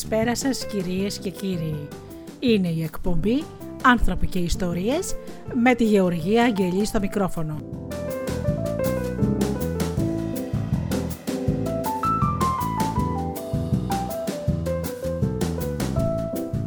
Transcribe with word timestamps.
Καλησπέρα 0.00 0.36
σας 0.36 0.66
κυρίες 0.66 1.18
και 1.18 1.30
κύριοι. 1.30 1.88
Είναι 2.38 2.68
η 2.68 2.82
εκπομπή 2.82 3.44
«Άνθρωποι 3.82 4.26
και 4.26 4.38
ιστορίες» 4.38 5.14
με 5.62 5.74
τη 5.74 5.84
Γεωργία 5.84 6.44
Αγγελή 6.44 6.84
στο 6.84 7.00
μικρόφωνο. 7.00 7.60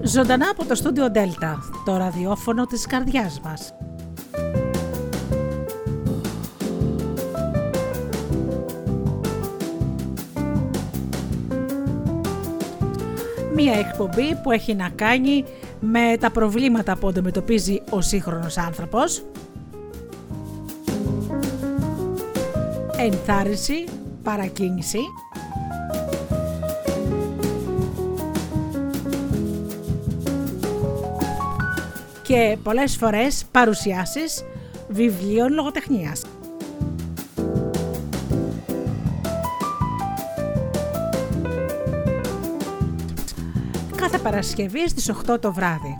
Ζωντανά 0.03 0.49
από 0.49 0.65
το 0.65 0.75
στούντιο 0.75 1.11
Δέλτα, 1.11 1.59
το 1.85 1.97
ραδιόφωνο 1.97 2.65
της 2.65 2.85
καρδιάς 2.85 3.39
μας. 3.43 3.73
Μία 13.63 13.79
εκπομπή 13.79 14.35
που 14.43 14.51
έχει 14.51 14.73
να 14.73 14.89
κάνει 14.89 15.43
με 15.79 16.17
τα 16.19 16.31
προβλήματα 16.31 16.97
που 16.97 17.07
αντιμετωπίζει 17.07 17.81
ο 17.89 18.01
σύγχρονος 18.01 18.57
άνθρωπος, 18.57 19.23
ενθάρρυνση, 22.97 23.83
παρακίνηση, 24.23 24.99
και 32.21 32.57
πολλές 32.63 32.95
φορές 32.95 33.45
παρουσιάσεις 33.51 34.43
βιβλίων 34.87 35.53
λογοτεχνίας. 35.53 36.23
Παρασκευή 44.23 44.89
στις 44.89 45.11
8 45.29 45.39
το 45.41 45.53
βράδυ. 45.53 45.97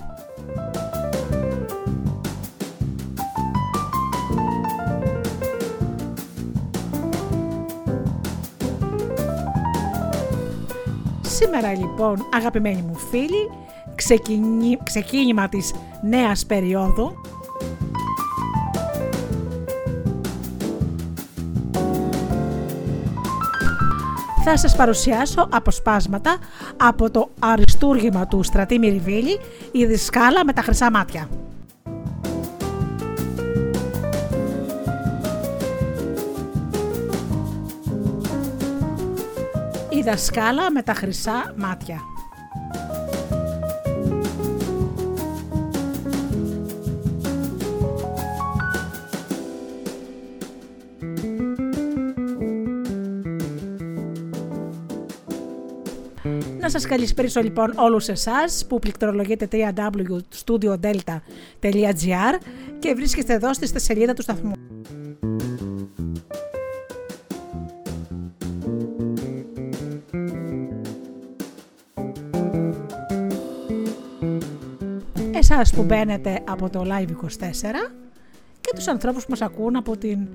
Σήμερα 11.22 11.74
λοιπόν 11.76 12.28
αγαπημένοι 12.34 12.82
μου 12.82 12.96
φίλοι 12.96 13.50
ξεκίνημα 14.84 15.50
της 15.50 15.74
νέας 16.02 16.46
περίοδου 16.46 17.22
θα 24.44 24.58
σας 24.58 24.76
παρουσιάσω 24.76 25.48
αποσπάσματα 25.52 26.38
από 26.78 27.12
το 27.12 27.30
αριστούργημα 27.40 28.28
του 28.28 28.44
Στρατή 28.44 28.80
Μυριβίλη 28.80 29.40
«Η 29.72 29.86
δυσκάλα 29.86 30.46
με 30.46 30.54
τα 30.54 30.62
χρυσά 30.62 30.92
μάτια». 30.92 31.30
Η 39.90 40.02
δασκάλα 40.02 40.72
με 40.72 40.82
τα 40.82 40.94
χρυσά 40.94 41.54
μάτια. 41.58 42.00
Σας 56.72 56.86
καλησπέρισω 56.86 57.42
λοιπόν 57.42 57.74
όλους 57.76 58.08
εσάς 58.08 58.66
που 58.68 58.80
πληκτρολογείτε 58.80 59.48
www.studiodelta.gr 59.52 62.38
και 62.80 62.94
βρίσκεστε 62.94 63.34
εδώ 63.34 63.54
στη 63.54 63.80
σελίδα 63.80 64.14
του 64.14 64.22
σταθμού. 64.22 64.52
Εσάς 75.34 75.74
που 75.74 75.84
μπαίνετε 75.84 76.44
από 76.48 76.70
το 76.70 76.84
Live 76.86 77.08
24 77.08 77.12
και 78.62 78.72
τους 78.76 78.88
ανθρώπους 78.88 79.24
που 79.24 79.30
μας 79.30 79.42
ακούν 79.42 79.76
από 79.76 79.98
την 79.98 80.28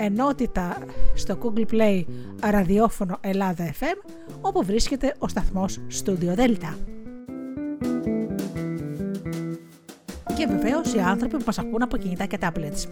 ενότητα 0.00 0.78
στο 1.14 1.38
Google 1.42 1.72
Play 1.72 2.04
ραδιόφωνο 2.40 3.18
Ελλάδα 3.20 3.72
FM 3.80 4.10
όπου 4.40 4.64
βρίσκεται 4.64 5.14
ο 5.18 5.28
σταθμός 5.28 5.80
Studio 6.04 6.34
Delta. 6.36 6.74
Και 10.36 10.46
βεβαίως 10.46 10.94
οι 10.94 10.98
άνθρωποι 10.98 11.36
που 11.36 11.42
μας 11.46 11.58
ακούν 11.58 11.82
από 11.82 11.96
κινητά 11.96 12.26
και 12.26 12.38
tablets. 12.40 12.88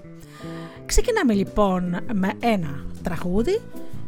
Ξεκινάμε 0.86 1.32
λοιπόν 1.32 1.96
με 2.12 2.32
ένα 2.40 2.84
τραγούδι 3.02 3.60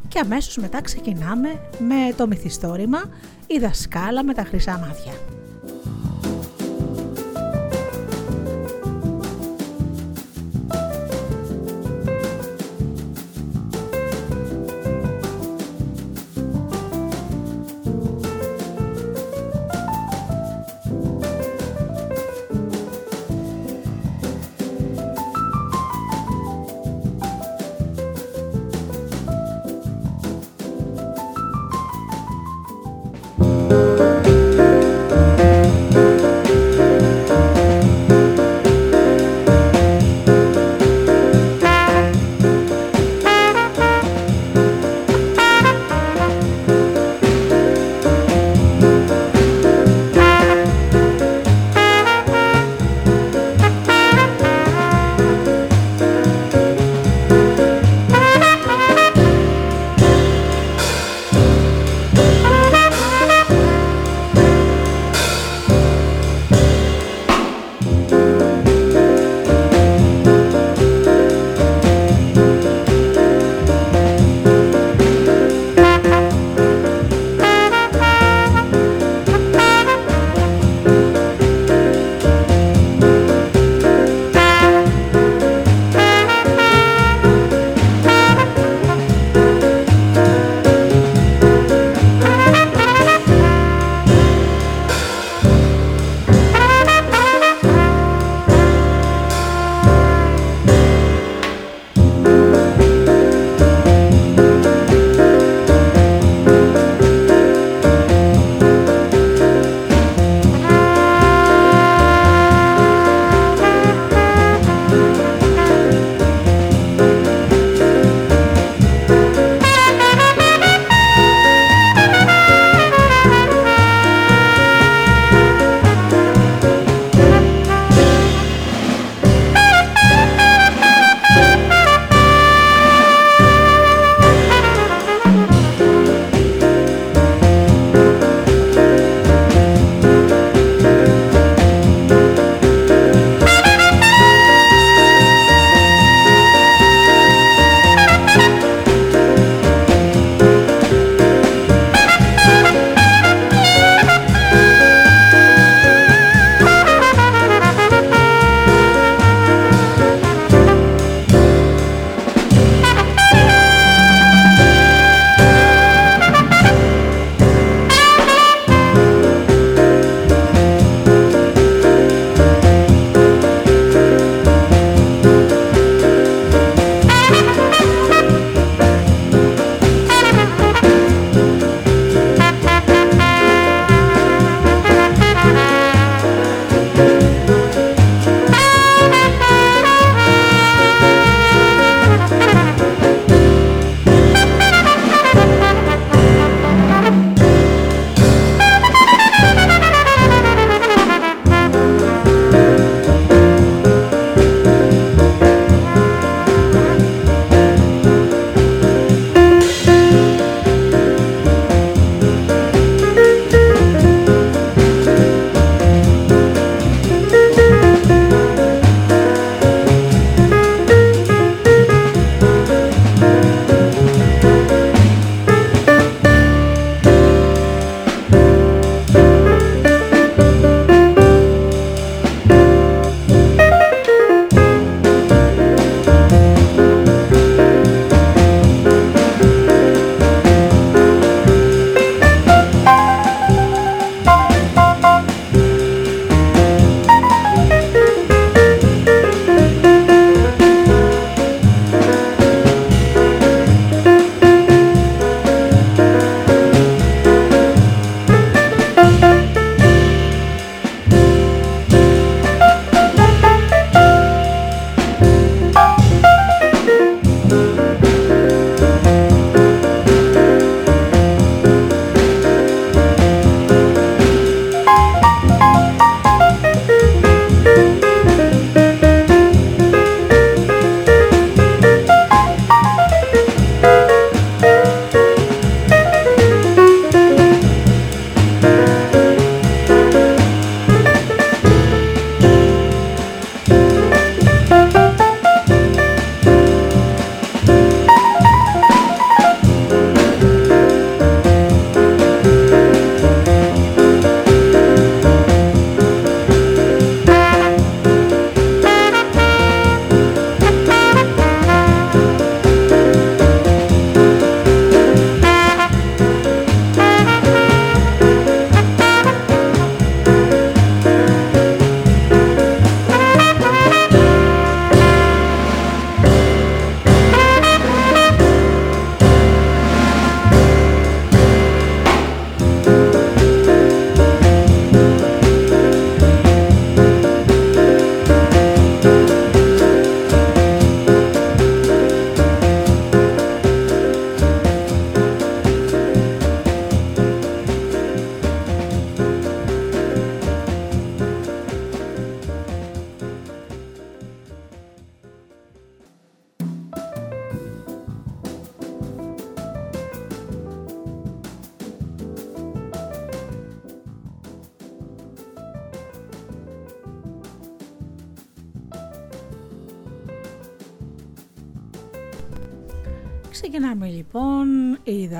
και 0.08 0.18
αμέσως 0.18 0.56
μετά 0.56 0.82
ξεκινάμε 0.82 1.48
με 1.78 2.14
το 2.16 2.26
μυθιστόρημα 2.26 3.02
«Η 3.46 3.58
δασκάλα 3.58 4.24
με 4.24 4.34
τα 4.34 4.44
χρυσά 4.44 4.78
μάτια». 4.78 5.39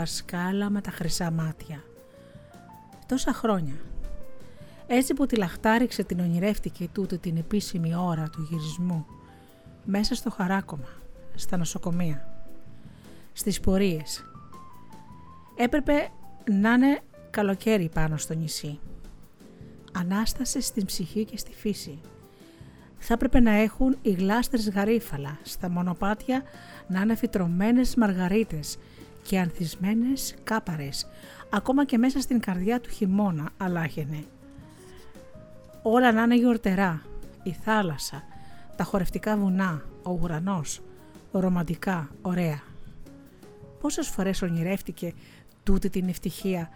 Δασκάλα 0.00 0.70
με 0.70 0.80
τα 0.80 0.90
χρυσά 0.90 1.30
μάτια. 1.30 1.84
Τόσα 3.06 3.32
χρόνια. 3.32 3.74
Έτσι 4.86 5.14
που 5.14 5.26
τη 5.26 5.36
λαχτάριξε 5.36 6.02
την 6.02 6.20
ονειρεύτηκε 6.20 6.88
τούτη 6.92 7.18
την 7.18 7.36
επίσημη 7.36 7.94
ώρα 7.94 8.28
του 8.28 8.46
γυρισμού 8.50 9.06
μέσα 9.84 10.14
στο 10.14 10.30
χαράκομα, 10.30 10.88
στα 11.34 11.56
νοσοκομεία, 11.56 12.44
στις 13.32 13.60
πορείες. 13.60 14.24
Έπρεπε 15.56 16.08
να 16.50 16.72
είναι 16.72 17.00
καλοκαίρι 17.30 17.88
πάνω 17.94 18.16
στο 18.16 18.34
νησί. 18.34 18.78
Ανάσταση 19.92 20.60
στην 20.60 20.84
ψυχή 20.84 21.24
και 21.24 21.36
στη 21.36 21.52
φύση. 21.52 22.00
Θα 22.98 23.14
έπρεπε 23.14 23.40
να 23.40 23.50
έχουν 23.50 23.96
οι 24.02 24.10
γλάστρες 24.10 24.70
γαρίφαλα, 24.70 25.38
στα 25.42 25.70
μονοπάτια 25.70 26.42
να 26.88 27.00
είναι 27.00 27.14
φυτρωμένες 27.14 27.94
μαργαρίτες 27.94 28.78
και 29.22 29.38
ανθισμένες 29.38 30.34
κάπαρες, 30.44 31.06
ακόμα 31.50 31.84
και 31.84 31.98
μέσα 31.98 32.20
στην 32.20 32.40
καρδιά 32.40 32.80
του 32.80 32.90
χειμώνα 32.90 33.50
αλάχαινε. 33.56 34.24
Όλα 35.82 36.12
να 36.12 36.22
είναι 36.22 36.36
γιορτερά, 36.36 37.02
η 37.42 37.52
θάλασσα, 37.52 38.22
τα 38.76 38.84
χορευτικά 38.84 39.36
βουνά, 39.36 39.82
ο 40.02 40.18
ουρανός, 40.22 40.80
ρομαντικά, 41.32 42.10
ωραία. 42.22 42.62
Πόσες 43.80 44.08
φορές 44.08 44.42
ονειρεύτηκε 44.42 45.12
τούτη 45.62 45.90
την 45.90 46.08
ευτυχία 46.08 46.70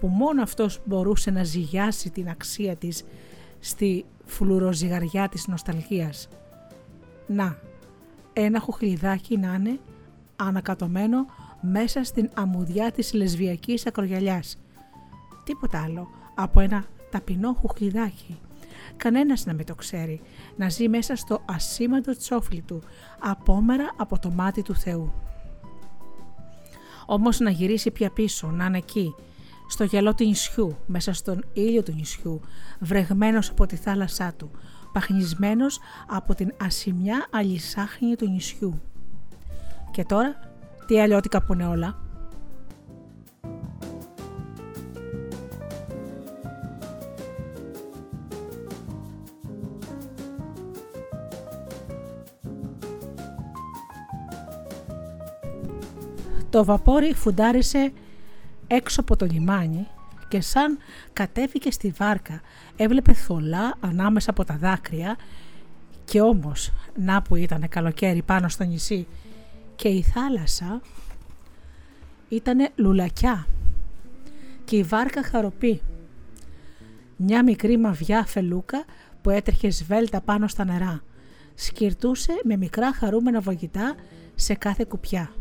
που 0.00 0.06
μόνο 0.06 0.42
αυτός 0.42 0.80
μπορούσε 0.84 1.30
να 1.30 1.44
ζυγιάσει 1.44 2.10
την 2.10 2.28
αξία 2.28 2.76
της 2.76 3.04
στη 3.60 4.04
φλουροζυγαριά 4.24 5.28
της 5.28 5.46
νοσταλγίας. 5.46 6.28
Να, 7.26 7.58
ένα 8.32 8.60
χουχλιδάκι 8.60 9.36
να 9.36 9.54
είναι 9.54 9.78
ανακατωμένο 10.36 11.26
μέσα 11.60 12.04
στην 12.04 12.30
αμμουδιά 12.34 12.90
της 12.90 13.12
λεσβιακής 13.12 13.86
ακρογιαλιάς. 13.86 14.58
Τίποτα 15.44 15.82
άλλο 15.82 16.08
από 16.34 16.60
ένα 16.60 16.84
ταπεινό 17.10 17.52
χουχλιδάκι. 17.52 18.38
Κανένας 18.96 19.44
να 19.46 19.52
μην 19.52 19.66
το 19.66 19.74
ξέρει, 19.74 20.20
να 20.56 20.68
ζει 20.68 20.88
μέσα 20.88 21.16
στο 21.16 21.42
ασήμαντο 21.44 22.16
τσόφλι 22.16 22.60
του, 22.60 22.82
απόμερα 23.18 23.94
από 23.96 24.18
το 24.18 24.30
μάτι 24.30 24.62
του 24.62 24.74
Θεού. 24.74 25.12
Όμως 27.06 27.38
να 27.38 27.50
γυρίσει 27.50 27.90
πια 27.90 28.10
πίσω, 28.10 28.50
να 28.50 28.64
είναι 28.64 28.78
εκεί, 28.78 29.14
στο 29.68 29.84
γυαλό 29.84 30.14
του 30.14 30.24
νησιού, 30.24 30.76
μέσα 30.86 31.12
στον 31.12 31.44
ήλιο 31.52 31.82
του 31.82 31.92
νησιού, 31.92 32.40
βρεγμένος 32.80 33.50
από 33.50 33.66
τη 33.66 33.76
θάλασσά 33.76 34.32
του, 34.36 34.50
παχνισμένος 34.92 35.78
από 36.06 36.34
την 36.34 36.54
ασημιά 36.60 37.26
αλυσάχνη 37.30 38.16
του 38.16 38.28
νησιού. 38.28 38.80
Και 39.90 40.04
τώρα, 40.04 40.47
τι 40.88 41.00
αλλιώτικα 41.00 41.42
που 41.42 41.52
είναι 41.52 41.66
όλα. 41.66 41.98
Το 56.50 56.64
βαπόρι 56.64 57.14
φουντάρισε 57.14 57.92
έξω 58.66 59.00
από 59.00 59.16
το 59.16 59.26
λιμάνι 59.26 59.86
και 60.28 60.40
σαν 60.40 60.78
κατέβηκε 61.12 61.70
στη 61.70 61.94
βάρκα 61.98 62.40
έβλεπε 62.76 63.12
θολά 63.12 63.74
ανάμεσα 63.80 64.30
από 64.30 64.44
τα 64.44 64.56
δάκρυα 64.56 65.16
και 66.04 66.20
όμως 66.20 66.72
να 66.94 67.22
που 67.22 67.36
ήταν 67.36 67.68
καλοκαίρι 67.68 68.22
πάνω 68.22 68.48
στο 68.48 68.64
νησί 68.64 69.06
και 69.78 69.88
η 69.88 70.02
θάλασσα 70.02 70.80
ήταν 72.28 72.68
λουλακιά 72.76 73.46
και 74.64 74.76
η 74.76 74.82
βάρκα 74.82 75.22
χαροπή. 75.22 75.80
Μια 77.16 77.42
μικρή 77.44 77.76
μαβιά 77.76 78.24
φελούκα 78.26 78.84
που 79.22 79.30
έτρεχε 79.30 79.70
σβέλτα 79.70 80.20
πάνω 80.20 80.48
στα 80.48 80.64
νερά. 80.64 81.02
Σκυρτούσε 81.54 82.32
με 82.44 82.56
μικρά 82.56 82.92
χαρούμενα 82.92 83.40
βογητά 83.40 83.94
σε 84.34 84.54
κάθε 84.54 84.84
κουπιά 84.88 85.32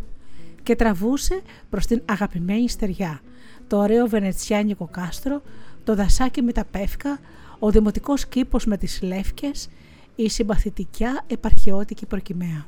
και 0.63 0.75
τραβούσε 0.75 1.41
προς 1.69 1.85
την 1.85 2.01
αγαπημένη 2.05 2.69
στεριά, 2.69 3.21
το 3.67 3.77
ωραίο 3.77 4.07
βενετσιάνικο 4.07 4.87
κάστρο, 4.91 5.41
το 5.83 5.95
δασάκι 5.95 6.41
με 6.41 6.51
τα 6.51 6.65
πεύκα, 6.65 7.19
ο 7.59 7.71
δημοτικός 7.71 8.25
κήπος 8.27 8.65
με 8.65 8.77
τις 8.77 9.01
λεύκες, 9.01 9.69
η 10.15 10.29
συμπαθητικιά 10.29 11.23
επαρχαιώτικη 11.27 12.05
προκυμαία. 12.05 12.65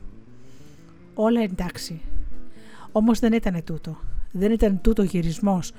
Όλα 1.21 1.41
εντάξει. 1.41 2.01
Όμως 2.91 3.19
δεν 3.19 3.33
ήταν 3.33 3.63
τούτο. 3.63 3.97
Δεν 4.31 4.51
ήταν 4.51 4.81
τούτο 4.81 5.03
γυρισμός. 5.03 5.71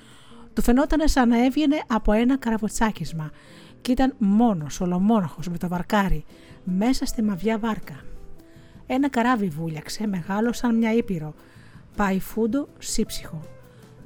Του 0.52 0.62
φαινόταν 0.62 1.08
σαν 1.08 1.28
να 1.28 1.44
έβγαινε 1.44 1.76
από 1.86 2.12
ένα 2.12 2.38
καραβοτσάκισμα 2.38 3.30
και 3.80 3.92
ήταν 3.92 4.14
μόνος, 4.18 4.80
ολομόναχος 4.80 5.48
με 5.48 5.58
το 5.58 5.68
βαρκάρι, 5.68 6.24
μέσα 6.64 7.06
στη 7.06 7.22
μαβιά 7.22 7.58
βάρκα. 7.58 8.00
Ένα 8.86 9.08
καράβι 9.08 9.48
βούλιαξε, 9.48 10.06
μεγάλο 10.06 10.52
σαν 10.52 10.76
μια 10.76 10.92
ήπειρο, 10.92 11.34
Πάει 11.96 12.20
φούντο 12.20 12.68
σύψυχο. 12.78 13.40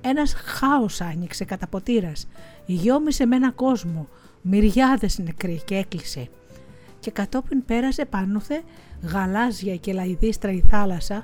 Ένας 0.01 0.33
χάος 0.33 1.01
άνοιξε 1.01 1.45
κατά 1.45 1.67
ποτήρας, 1.67 2.27
γιόμισε 2.67 3.27
με 3.27 3.37
ένα 3.37 3.51
κόσμο, 3.51 4.09
μυριάδες 4.43 5.19
νεκροί 5.19 5.63
και 5.65 5.75
έκλεισε. 5.75 6.29
Και 7.01 7.11
κατόπιν 7.11 7.65
πέρασε 7.65 8.05
πάνωθε 8.05 8.63
γαλάζια 9.13 9.77
και 9.77 9.93
λαϊδίστρα 9.93 10.53
η 10.53 10.63
θάλασσα, 10.69 11.23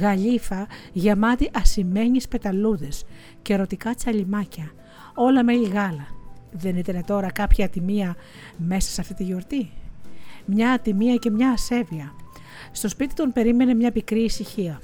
γαλήφα 0.00 0.66
γεμάτη 0.92 1.50
ασημένιες 1.52 2.28
πεταλούδες 2.28 3.04
και 3.42 3.52
ερωτικά 3.52 3.94
τσαλιμάκια, 3.94 4.72
όλα 5.14 5.44
με 5.44 5.52
γάλα. 5.52 6.06
Δεν 6.52 6.76
ήταν 6.76 7.04
τώρα 7.04 7.32
κάποια 7.32 7.64
ατιμία 7.64 8.16
μέσα 8.56 8.90
σε 8.90 9.00
αυτή 9.00 9.14
τη 9.14 9.24
γιορτή; 9.24 9.70
Μια 10.44 10.72
ατιμία 10.72 11.16
και 11.16 11.30
μια 11.30 11.50
ασέβεια. 11.50 12.14
Στο 12.72 12.88
σπίτι 12.88 13.14
τον 13.14 13.32
περίμενε 13.32 13.74
μια 13.74 13.92
πικρή 13.92 14.20
ησυχία. 14.20 14.80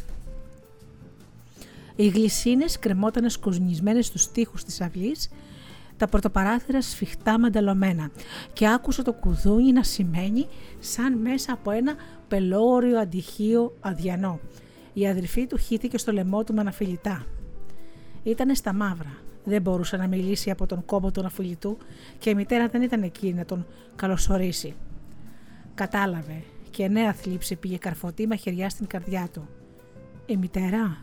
Οι 1.97 2.09
γλυσίνες 2.09 2.78
κρεμόταν 2.78 3.31
σκοσνισμένες 3.31 4.07
στους 4.07 4.31
τοίχους 4.31 4.64
της 4.64 4.81
αυλής, 4.81 5.28
τα 5.96 6.06
πρωτοπαράθυρα 6.06 6.82
σφιχτά 6.82 7.38
μανταλωμένα 7.38 8.10
και 8.52 8.68
άκουσε 8.68 9.02
το 9.02 9.12
κουδούνι 9.12 9.72
να 9.72 9.82
σημαίνει 9.82 10.46
σαν 10.78 11.18
μέσα 11.18 11.52
από 11.52 11.70
ένα 11.70 11.94
πελώριο 12.28 12.98
αντιχείο 12.98 13.76
αδιανό. 13.80 14.40
Η 14.92 15.08
αδερφή 15.08 15.46
του 15.46 15.56
χύθηκε 15.56 15.98
στο 15.98 16.12
λαιμό 16.12 16.44
του 16.44 16.54
με 16.54 16.60
αναφιλητά. 16.60 17.24
Ήτανε 18.22 18.54
στα 18.54 18.72
μαύρα. 18.72 19.18
Δεν 19.44 19.62
μπορούσε 19.62 19.96
να 19.96 20.06
μιλήσει 20.06 20.50
από 20.50 20.66
τον 20.66 20.84
κόμπο 20.84 21.10
του 21.10 21.20
αναφιλητού 21.20 21.76
και 22.18 22.30
η 22.30 22.34
μητέρα 22.34 22.68
δεν 22.68 22.82
ήταν 22.82 23.02
εκεί 23.02 23.32
να 23.34 23.44
τον 23.44 23.66
καλωσορίσει. 23.96 24.74
Κατάλαβε 25.74 26.42
και 26.70 26.88
νέα 26.88 27.12
θλίψη 27.12 27.56
πήγε 27.56 27.76
καρφωτή 27.76 28.26
μαχαιριά 28.26 28.68
στην 28.68 28.86
καρδιά 28.86 29.28
του. 29.32 29.48
Η 30.26 30.36
μητέρα, 30.36 30.96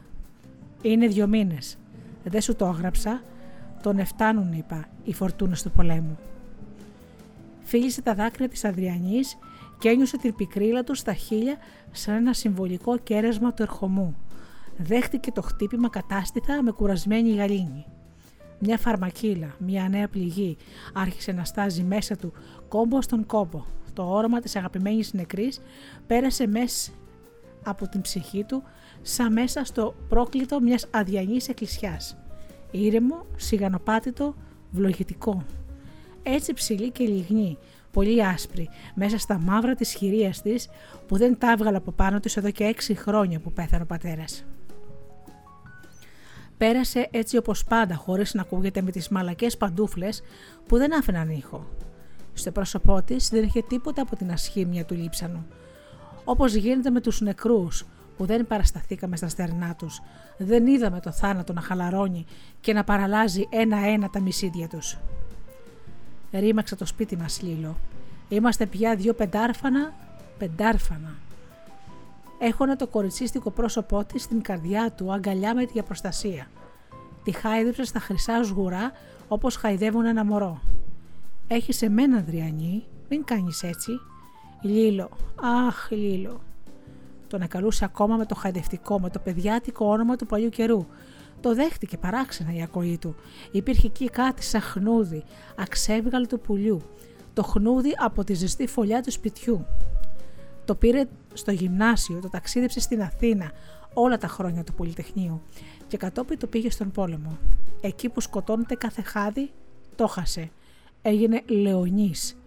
είναι 0.81 1.07
δύο 1.07 1.27
μήνες. 1.27 1.77
Δεν 2.23 2.41
σου 2.41 2.55
το 2.55 2.65
έγραψα. 2.65 3.21
Τον 3.84 4.00
εφτάνουν, 4.00 4.54
είπα, 4.54 4.86
οι 5.04 5.13
φορτούνες 5.13 5.62
του 5.62 5.72
πολέμου. 5.72 6.18
Φίλησε 7.63 8.02
τα 8.02 8.13
δάκρυα 8.13 8.48
της 8.48 8.66
Αδριανής 8.66 9.38
και 9.80 9.90
ένιωσε 9.90 10.18
την 10.18 10.36
πικρίλα 10.36 10.84
του 10.84 10.96
στα 10.96 11.13
χείλια 11.13 11.58
σαν 11.92 12.16
ένα 12.16 12.34
συμβολικό 12.34 12.98
κέρασμα 12.98 13.54
του 13.54 13.62
ερχομού. 13.62 14.16
Δέχτηκε 14.78 15.32
το 15.32 15.42
χτύπημα 15.42 15.90
κατάστηθα 15.90 16.63
με 16.63 16.72
κουρασμένη 16.72 17.36
γαλήνη. 17.36 17.86
Μια 18.60 18.78
φαρμακίλα, 18.78 19.56
μια 19.58 19.90
νέα 19.90 20.08
πληγή, 20.08 20.58
άρχισε 20.94 21.32
να 21.32 21.44
στάζει 21.44 21.84
μέσα 21.84 22.16
του 22.16 22.34
κόμπο 22.68 23.02
στον 23.02 23.25
κόμπο. 23.25 23.66
Το 23.94 24.04
όρομα 24.04 24.40
της 24.40 24.56
αγαπημένης 24.56 25.13
νεκρής 25.13 25.62
πέρασε 26.08 26.48
μέσα 26.48 26.92
από 27.63 27.88
την 27.88 28.02
ψυχή 28.02 28.44
του 28.44 28.63
σαν 29.02 29.34
μέσα 29.34 29.63
στο 29.63 29.96
πρόκλητο 30.10 30.60
μιας 30.60 30.88
αδιανής 30.92 31.48
εκκλησιάς. 31.48 32.18
Ήρεμο, 32.75 33.25
σιγανοπάτητο, 33.36 34.36
βλογητικό. 34.72 35.44
Έτσι 36.24 36.53
ψηλή 36.53 36.92
και 36.92 37.03
λιγνή, 37.03 37.58
πολύ 37.92 38.25
άσπρη, 38.25 38.70
μέσα 38.96 39.18
στα 39.18 39.39
μαύρα 39.39 39.75
της 39.75 39.94
χειρίας 39.94 40.42
της 40.42 40.70
που 41.08 41.18
δεν 41.18 41.38
τα 41.38 41.51
έβγαλε 41.51 41.77
από 41.77 41.92
πάνω 41.92 42.20
της 42.20 42.38
εδώ 42.38 42.51
και 42.51 42.63
έξι 42.63 42.96
χρόνια 42.96 43.39
που 43.39 43.51
πέθανε 43.51 43.84
ο 43.84 43.86
πατέρας. 43.86 44.46
Πέρασε 46.58 47.08
έτσι 47.12 47.38
όπως 47.38 47.63
πάντα 47.63 47.96
χωρίς 47.96 48.34
να 48.34 48.42
ακούγεται 48.42 48.82
με 48.82 48.92
τις 48.92 49.10
μαλακές 49.10 49.58
παντούφλες 49.58 50.22
που 50.68 50.77
δεν 50.77 50.98
άφηναν 50.98 51.30
ήχο. 51.30 51.68
Στο 52.34 52.51
πρόσωπό 52.51 53.01
της 53.03 53.30
δεν 53.30 53.44
είχε 53.44 53.62
τίποτα 53.62 54.01
από 54.01 54.15
την 54.15 54.32
ασχήμια 54.32 54.86
του 54.86 54.94
λείψανου. 54.94 55.46
Όπως 56.24 56.53
γίνεται 56.53 56.89
με 56.89 57.01
τους 57.01 57.22
νεκρούς 57.22 57.86
που 58.17 58.25
δεν 58.25 58.48
παρασταθήκαμε 58.48 59.15
στα 59.17 59.27
στερνά 59.27 59.75
τους, 59.75 60.01
δεν 60.38 60.67
είδαμε 60.67 61.00
το 61.00 61.12
θάνατο 61.12 61.53
να 61.53 61.62
χαλαρώνει 61.62 62.25
και 62.62 62.74
να 62.74 62.84
παραλάζει 62.84 63.48
ένα-ένα 63.50 64.10
τα 64.10 64.20
μισίδια 64.20 64.67
τους. 64.67 64.98
Ρήμαξε 66.32 66.75
το 66.75 66.86
σπίτι 66.86 67.17
μας 67.17 67.41
Λίλο. 67.41 67.75
Είμαστε 68.29 68.65
πια 68.65 68.96
δυο 68.96 69.13
πεντάρφανα, 69.13 69.93
πεντάρφανα. 70.38 71.15
έχωνε 72.39 72.75
το 72.75 72.88
κοριτσίστικο 72.88 73.51
πρόσωπό 73.51 74.03
της 74.03 74.24
στην 74.24 74.41
καρδιά 74.41 74.91
του 74.91 75.13
αγκαλιά 75.13 75.55
με 75.55 75.65
τη 75.65 75.82
προστασία. 75.82 76.48
Τη 77.24 77.32
χάιδεψε 77.32 77.84
στα 77.84 78.00
χρυσά 78.00 78.43
σγουρά 78.43 78.91
όπως 79.27 79.55
χαϊδεύουν 79.55 80.05
ένα 80.05 80.25
μωρό. 80.25 80.62
Έχεις 81.48 81.82
εμένα, 81.82 82.22
Δριανή, 82.22 82.84
μην 83.10 83.24
κάνεις 83.24 83.63
έτσι. 83.63 83.91
Λίλο, 84.62 85.10
αχ, 85.67 85.91
Λίλο. 85.91 86.41
Τον 87.34 87.42
ακαλούσε 87.42 87.86
ακόμα 87.86 88.16
με 88.16 88.25
το 88.25 88.36
χαϊδευτικό, 88.36 89.00
με 89.00 89.10
το 89.10 89.20
παιδιάτικο 89.20 89.86
όνομα 89.86 90.16
του 90.16 90.25
παλιού 90.25 90.50
καιρού. 90.50 90.86
Το 91.42 91.56
δέχτηκε 91.56 91.98
παράξενα 91.98 92.54
η 92.54 92.62
ακοή 92.62 92.98
του. 92.98 93.16
Υπήρχε 93.52 93.88
εκεί 93.88 94.10
κάτι 94.10 94.44
σαν 94.44 94.62
χνούδι, 94.62 95.24
αξέβγαλο 95.58 96.28
του 96.28 96.40
πουλιού. 96.40 96.82
Το 97.34 97.44
χνούδι 97.44 97.94
από 97.98 98.24
τη 98.24 98.34
ζεστή 98.34 98.68
φωλιά 98.68 99.02
του 99.02 99.12
σπιτιού. 99.12 99.66
Το 100.66 100.75
πήρε 100.75 101.06
στο 101.34 101.52
γυμνάσιο, 101.52 102.20
το 102.22 102.30
ταξίδεψε 102.30 102.80
στην 102.80 103.02
Αθήνα 103.02 103.52
όλα 103.94 104.18
τα 104.18 104.28
χρόνια 104.28 104.63
του 104.63 104.74
Πολυτεχνείου 104.74 105.42
και 105.88 105.98
κατόπιν 105.98 106.40
το 106.40 106.48
πήγε 106.48 106.70
στον 106.70 106.92
πόλεμο. 106.92 107.38
Εκεί 107.82 108.10
που 108.10 108.22
σκοτώνεται 108.22 108.75
κάθε 108.75 109.02
χάδι, 109.02 109.52
το 109.96 110.08
χάσε. 110.08 110.50
Έγινε 111.02 111.42
Λεωνής. 111.46 112.38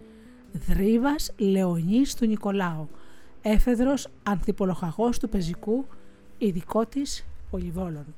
Δρίβας 0.52 1.33
Λεωνής 1.37 2.14
του 2.14 2.26
Νικολάου. 2.26 2.88
Έφεδρος 3.48 4.08
ανθιπολοχαγός 4.22 5.18
του 5.18 5.28
πεζικού, 5.28 5.86
ειδικό 6.38 6.86
της 6.86 7.26
πολυβόλων. 7.50 8.14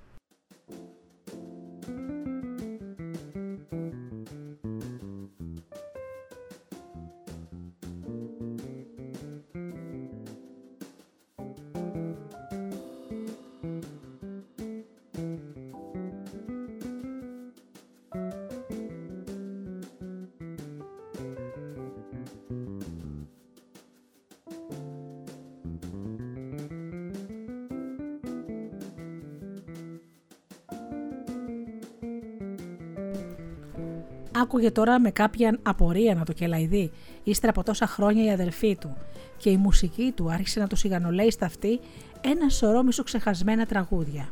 Άκουγε 34.49 34.71
τώρα 34.71 35.01
με 35.01 35.11
κάποια 35.11 35.59
απορία 35.63 36.15
να 36.15 36.25
το 36.25 36.33
κελαϊδεί, 36.33 36.91
ύστερα 37.25 37.53
από 37.53 37.63
τόσα 37.63 37.87
χρόνια 37.87 38.25
η 38.25 38.31
αδελφή 38.31 38.77
του, 38.77 38.97
και 39.37 39.51
η 39.51 39.57
μουσική 39.57 40.13
του 40.17 40.31
άρχισε 40.31 40.61
να 40.61 40.67
του 40.67 40.77
σιγανολέει 40.77 41.31
στα 41.31 41.47
αυτή 41.47 41.81
ένα 42.21 42.49
σωρό 42.49 42.83
μισοξεχασμένα 42.83 43.67
τραγούδια. 43.67 44.29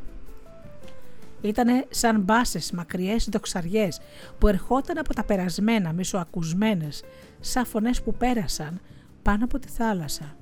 Ήτανε 1.40 1.86
σαν 1.90 2.20
μπάσες 2.20 2.72
μακριές 2.72 3.28
δοξαριές 3.32 4.00
που 4.38 4.48
ερχόταν 4.48 4.98
από 4.98 5.14
τα 5.14 5.24
περασμένα, 5.24 5.92
μισοακουσμένες, 5.92 7.02
σαν 7.40 7.66
φωνές 7.66 8.02
που 8.02 8.14
πέρασαν 8.14 8.80
πάνω 9.22 9.44
από 9.44 9.58
τη 9.58 9.68
θάλασσα. 9.68 10.36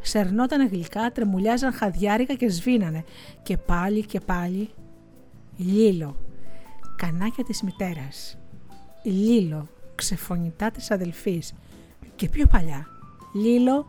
Σερνόταν 0.00 0.68
γλυκά, 0.68 1.12
τρεμουλιάζαν 1.12 1.72
χαδιάρικα 1.72 2.34
και 2.34 2.48
σβήνανε 2.48 3.04
και 3.42 3.56
πάλι 3.56 4.04
και 4.04 4.20
πάλι 4.20 4.70
λίλο, 5.56 6.16
κανάκια 6.96 7.44
της 7.44 7.62
μητέρας. 7.62 8.38
Λίλο, 9.06 9.68
ξεφωνητά 9.94 10.70
της 10.70 10.90
αδελφής 10.90 11.54
και 12.16 12.28
πιο 12.28 12.46
παλιά. 12.46 12.86
Λίλο, 13.34 13.86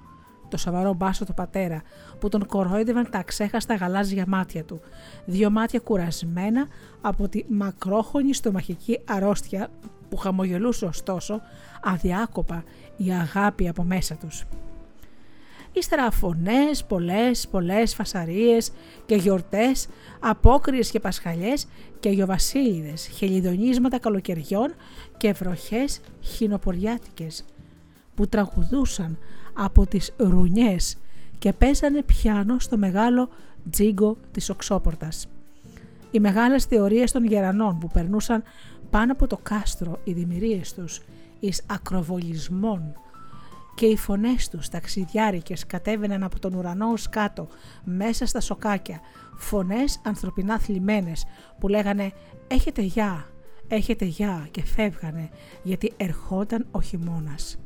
το 0.49 0.57
σοβαρό 0.57 0.93
μπάσο 0.93 1.25
του 1.25 1.33
πατέρα 1.33 1.81
που 2.19 2.29
τον 2.29 2.45
κορόιδευαν 2.45 3.09
τα 3.09 3.23
ξέχαστα 3.23 3.75
γαλάζια 3.75 4.25
μάτια 4.27 4.63
του. 4.63 4.81
Δύο 5.25 5.49
μάτια 5.49 5.79
κουρασμένα 5.79 6.67
από 7.01 7.27
τη 7.27 7.43
μακρόχωνη 7.47 8.33
στομαχική 8.33 8.99
αρρώστια 9.05 9.69
που 10.09 10.17
χαμογελούσε 10.17 10.85
ωστόσο 10.85 11.41
αδιάκοπα 11.83 12.63
η 12.97 13.11
αγάπη 13.11 13.67
από 13.67 13.83
μέσα 13.83 14.15
τους. 14.15 14.43
Ύστερα 15.77 16.11
φωνές, 16.11 16.83
πολλές, 16.83 17.47
πολλές 17.47 17.95
φασαρίες 17.95 18.71
και 19.05 19.15
γιορτές, 19.15 19.87
απόκριες 20.19 20.91
και 20.91 20.99
πασχαλιές 20.99 21.67
και 21.99 22.09
γιοβασίλειδες, 22.09 23.07
χελιδονίσματα 23.07 23.99
καλοκαιριών 23.99 24.73
και 25.17 25.31
βροχές 25.31 25.99
χινοποριάτικες 26.21 27.45
που 28.15 28.27
τραγουδούσαν 28.27 29.17
από 29.53 29.85
τις 29.85 30.13
ρουνιές 30.17 30.97
και 31.37 31.53
παίζανε 31.53 32.03
πιάνο 32.03 32.59
στο 32.59 32.77
μεγάλο 32.77 33.29
τζίγκο 33.69 34.17
της 34.31 34.49
οξόπορτας. 34.49 35.27
Οι 36.11 36.19
μεγάλες 36.19 36.65
θεωρίες 36.65 37.11
των 37.11 37.25
γερανών 37.25 37.79
που 37.79 37.87
περνούσαν 37.87 38.43
πάνω 38.89 39.11
από 39.11 39.27
το 39.27 39.37
κάστρο 39.43 39.99
οι 40.03 40.13
δημιουργίες 40.13 40.73
τους 40.73 41.01
εις 41.39 41.63
ακροβολισμών 41.67 42.95
και 43.75 43.85
οι 43.85 43.97
φωνές 43.97 44.49
τους 44.49 44.69
ταξιδιάρικες 44.69 45.65
κατέβαιναν 45.65 46.23
από 46.23 46.39
τον 46.39 46.53
ουρανό 46.53 46.91
ως 46.91 47.09
κάτω 47.09 47.47
μέσα 47.83 48.25
στα 48.25 48.39
σοκάκια 48.39 48.99
φωνές 49.35 50.01
ανθρωπινά 50.03 50.59
θλιμμένες 50.59 51.25
που 51.59 51.67
λέγανε 51.67 52.11
«Έχετε 52.47 52.81
γεια, 52.81 53.29
έχετε 53.67 54.05
γεια» 54.05 54.47
και 54.51 54.63
φεύγανε 54.63 55.29
γιατί 55.63 55.93
ερχόταν 55.97 56.65
ο 56.71 56.81
χειμώνας. 56.81 57.57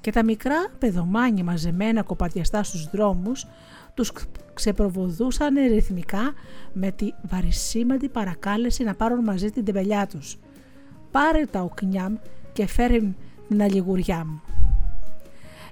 Και 0.00 0.12
τα 0.12 0.24
μικρά 0.24 0.66
παιδομάνια 0.78 1.44
μαζεμένα 1.44 2.02
κοπατιαστά 2.02 2.62
στους 2.62 2.90
δρόμους 2.90 3.46
τους 3.94 4.12
ξεπροβοδούσαν 4.54 5.54
ρυθμικά 5.54 6.32
με 6.72 6.90
τη 6.90 7.12
βαρισίμαντη 7.22 8.08
παρακάλεση 8.08 8.84
να 8.84 8.94
πάρουν 8.94 9.24
μαζί 9.24 9.50
την 9.50 9.64
τεμπελιά 9.64 10.06
τους. 10.06 10.38
«Πάρε 11.10 11.44
τα 11.46 11.60
οκνιάμ 11.60 12.14
και 12.52 12.66
φέρε 12.66 12.98
την 13.48 13.62
αλληγουριά 13.62 14.24
μου». 14.24 14.49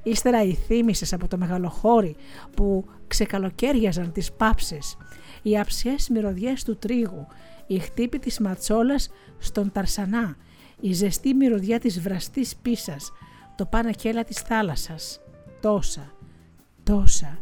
Ύστερα 0.09 0.43
οι 0.43 0.55
θύμησες 0.55 1.13
από 1.13 1.29
το 1.29 1.37
μεγαλοχώρι 1.39 2.17
που 2.57 2.85
ξεκαλοκαίριαζαν 3.07 4.13
τις 4.13 4.33
πάψες, 4.33 4.97
οι 5.43 5.59
αψιές 5.59 6.09
μυρωδιές 6.09 6.65
του 6.65 6.77
τρίγου, 6.77 7.27
η 7.67 7.79
χτύπη 7.79 8.19
της 8.19 8.39
ματσόλας 8.39 9.11
στον 9.39 9.73
ταρσανά, 9.73 10.37
η 10.81 10.93
ζεστή 10.93 11.35
μυρωδιά 11.35 11.79
της 11.79 12.01
βραστής 12.01 12.57
πίσας, 12.57 13.13
το 13.57 13.67
πανακέλα 13.67 14.25
της 14.25 14.41
θάλασσας. 14.41 15.21
Τόσα, 15.61 16.13
τόσα. 16.83 17.39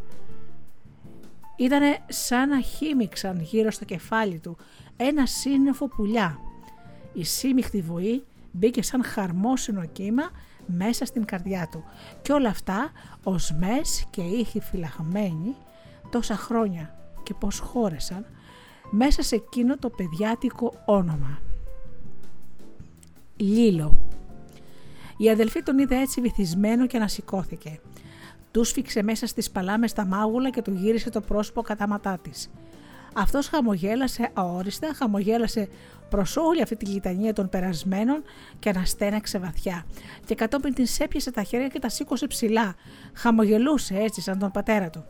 Ήτανε 1.57 1.99
σαν 2.09 2.49
να 2.49 2.61
χύμιξαν 2.61 3.41
γύρω 3.41 3.71
στο 3.71 3.85
κεφάλι 3.85 4.39
του 4.39 4.57
ένα 4.97 5.27
σύννεφο 5.27 5.89
πουλιά. 5.89 6.39
Η 7.13 7.25
σύμιχτη 7.25 7.81
βοή 7.81 8.25
μπήκε 8.53 8.83
σαν 8.83 9.05
χαρμόσυνο 9.05 9.85
κύμα 9.87 10.31
μέσα 10.67 11.05
στην 11.05 11.25
καρδιά 11.25 11.69
του 11.71 11.85
και 12.23 12.33
όλα 12.33 12.49
αυτά 12.49 12.91
οσμές 13.23 14.07
και 14.11 14.23
ήχοι 14.23 14.61
φυλαγμένοι 14.61 15.55
τόσα 16.11 16.37
χρόνια 16.37 16.95
και 17.23 17.35
πως 17.35 17.59
χώρεσαν 17.59 18.27
μέσα 18.91 19.23
σε 19.23 19.35
εκείνο 19.35 19.77
το 19.77 19.91
παιδιάτικο 19.91 20.75
όνομα. 20.85 21.39
Λίλο. 23.37 23.99
Η 25.17 25.31
αδελφή 25.31 25.63
τον 25.63 25.79
είδε 25.79 26.01
έτσι 26.01 26.21
βυθισμένο 26.21 26.87
και 26.87 26.97
ανασηκώθηκε. 26.97 27.81
Τους 28.51 28.69
σφίξε 28.69 29.03
μέσα 29.03 29.27
στις 29.27 29.51
παλάμες 29.51 29.93
τα 29.93 30.07
μάγουλα 30.07 30.51
και 30.51 30.63
του 30.63 30.73
γύρισε 30.73 31.11
το 31.11 31.21
πρόσωπο 31.21 31.63
κατά 31.63 31.89
ματά 31.89 32.19
της. 32.19 32.51
Αυτός 33.19 33.49
χαμογέλασε 33.49 34.31
αόριστα, 34.35 34.95
χαμογέλασε 34.95 35.69
προς 36.09 36.37
όλη 36.37 36.63
αυτή 36.63 36.77
τη 36.77 36.87
λιτανία 36.87 37.33
των 37.33 37.49
περασμένων 37.49 38.23
και 38.59 38.69
αναστέναξε 38.69 39.39
βαθιά. 39.39 39.87
Και 40.25 40.35
κατόπιν 40.35 40.75
την 40.75 40.87
έπιασε 40.99 41.31
τα 41.31 41.43
χέρια 41.43 41.69
και 41.69 41.79
τα 41.79 41.89
σήκωσε 41.89 42.27
ψηλά. 42.27 42.75
Χαμογελούσε 43.13 43.95
έτσι 43.95 44.21
σαν 44.21 44.39
τον 44.39 44.51
πατέρα 44.51 44.91
του. 44.91 45.05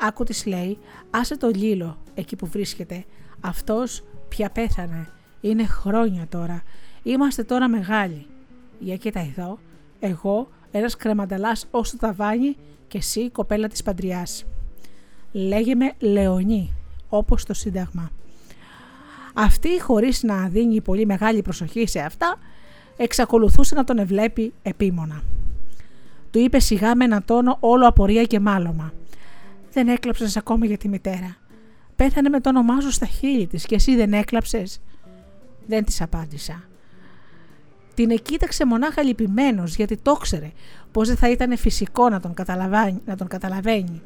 Άκου 0.00 0.24
τη 0.24 0.48
λέει, 0.48 0.78
άσε 1.10 1.36
το 1.36 1.48
λίλο 1.48 1.98
εκεί 2.14 2.36
που 2.36 2.46
βρίσκεται. 2.46 3.04
Αυτός 3.40 4.04
πια 4.28 4.50
πέθανε. 4.50 5.08
Είναι 5.40 5.64
χρόνια 5.64 6.26
τώρα. 6.28 6.62
Είμαστε 7.02 7.44
τώρα 7.44 7.68
μεγάλοι. 7.68 8.26
Για 8.78 8.96
κοίτα 8.96 9.20
εδώ, 9.20 9.58
εγώ, 10.00 10.48
ένας 10.70 10.96
κρεμανταλάς 10.96 11.66
ω 11.70 11.80
το 11.80 11.96
ταβάνι 11.98 12.56
και 12.88 12.98
εσύ 12.98 13.30
κοπέλα 13.30 13.68
της 13.68 13.82
παντριάς. 13.82 14.44
Λέγε 15.32 15.74
με 15.74 15.92
Λεωνή, 15.98 16.74
όπως 17.10 17.44
το 17.44 17.54
Σύνταγμα. 17.54 18.10
Αυτή, 19.34 19.80
χωρίς 19.80 20.22
να 20.22 20.48
δίνει 20.48 20.80
πολύ 20.80 21.06
μεγάλη 21.06 21.42
προσοχή 21.42 21.86
σε 21.86 22.00
αυτά, 22.00 22.38
εξακολουθούσε 22.96 23.74
να 23.74 23.84
τον 23.84 23.98
ευλέπει 23.98 24.52
επίμονα. 24.62 25.22
Του 26.30 26.38
είπε 26.38 26.58
σιγά 26.58 26.96
με 26.96 27.04
ένα 27.04 27.22
τόνο 27.22 27.56
όλο 27.60 27.86
απορία 27.86 28.24
και 28.24 28.40
μάλωμα. 28.40 28.92
Δεν 29.72 29.88
έκλαψες 29.88 30.36
ακόμα 30.36 30.66
για 30.66 30.76
τη 30.76 30.88
μητέρα. 30.88 31.36
Πέθανε 31.96 32.28
με 32.28 32.40
το 32.40 32.48
όνομά 32.48 32.80
σου 32.80 32.90
στα 32.90 33.06
χείλη 33.06 33.46
της 33.46 33.66
και 33.66 33.74
εσύ 33.74 33.96
δεν 33.96 34.12
έκλαψες. 34.12 34.80
Δεν 35.66 35.84
της 35.84 36.00
απάντησα. 36.00 36.62
Την 37.94 38.10
εκοίταξε 38.10 38.66
μονάχα 38.66 39.02
λυπημένος 39.02 39.76
γιατί 39.76 39.96
το 39.96 40.12
ξέρε 40.12 40.50
πως 40.92 41.08
δεν 41.08 41.16
θα 41.16 41.30
ήταν 41.30 41.56
φυσικό 41.56 42.08
να 42.08 42.20
τον, 42.20 42.34
να 43.04 43.16
τον 43.16 43.26
καταλαβαίνει. 43.28 44.02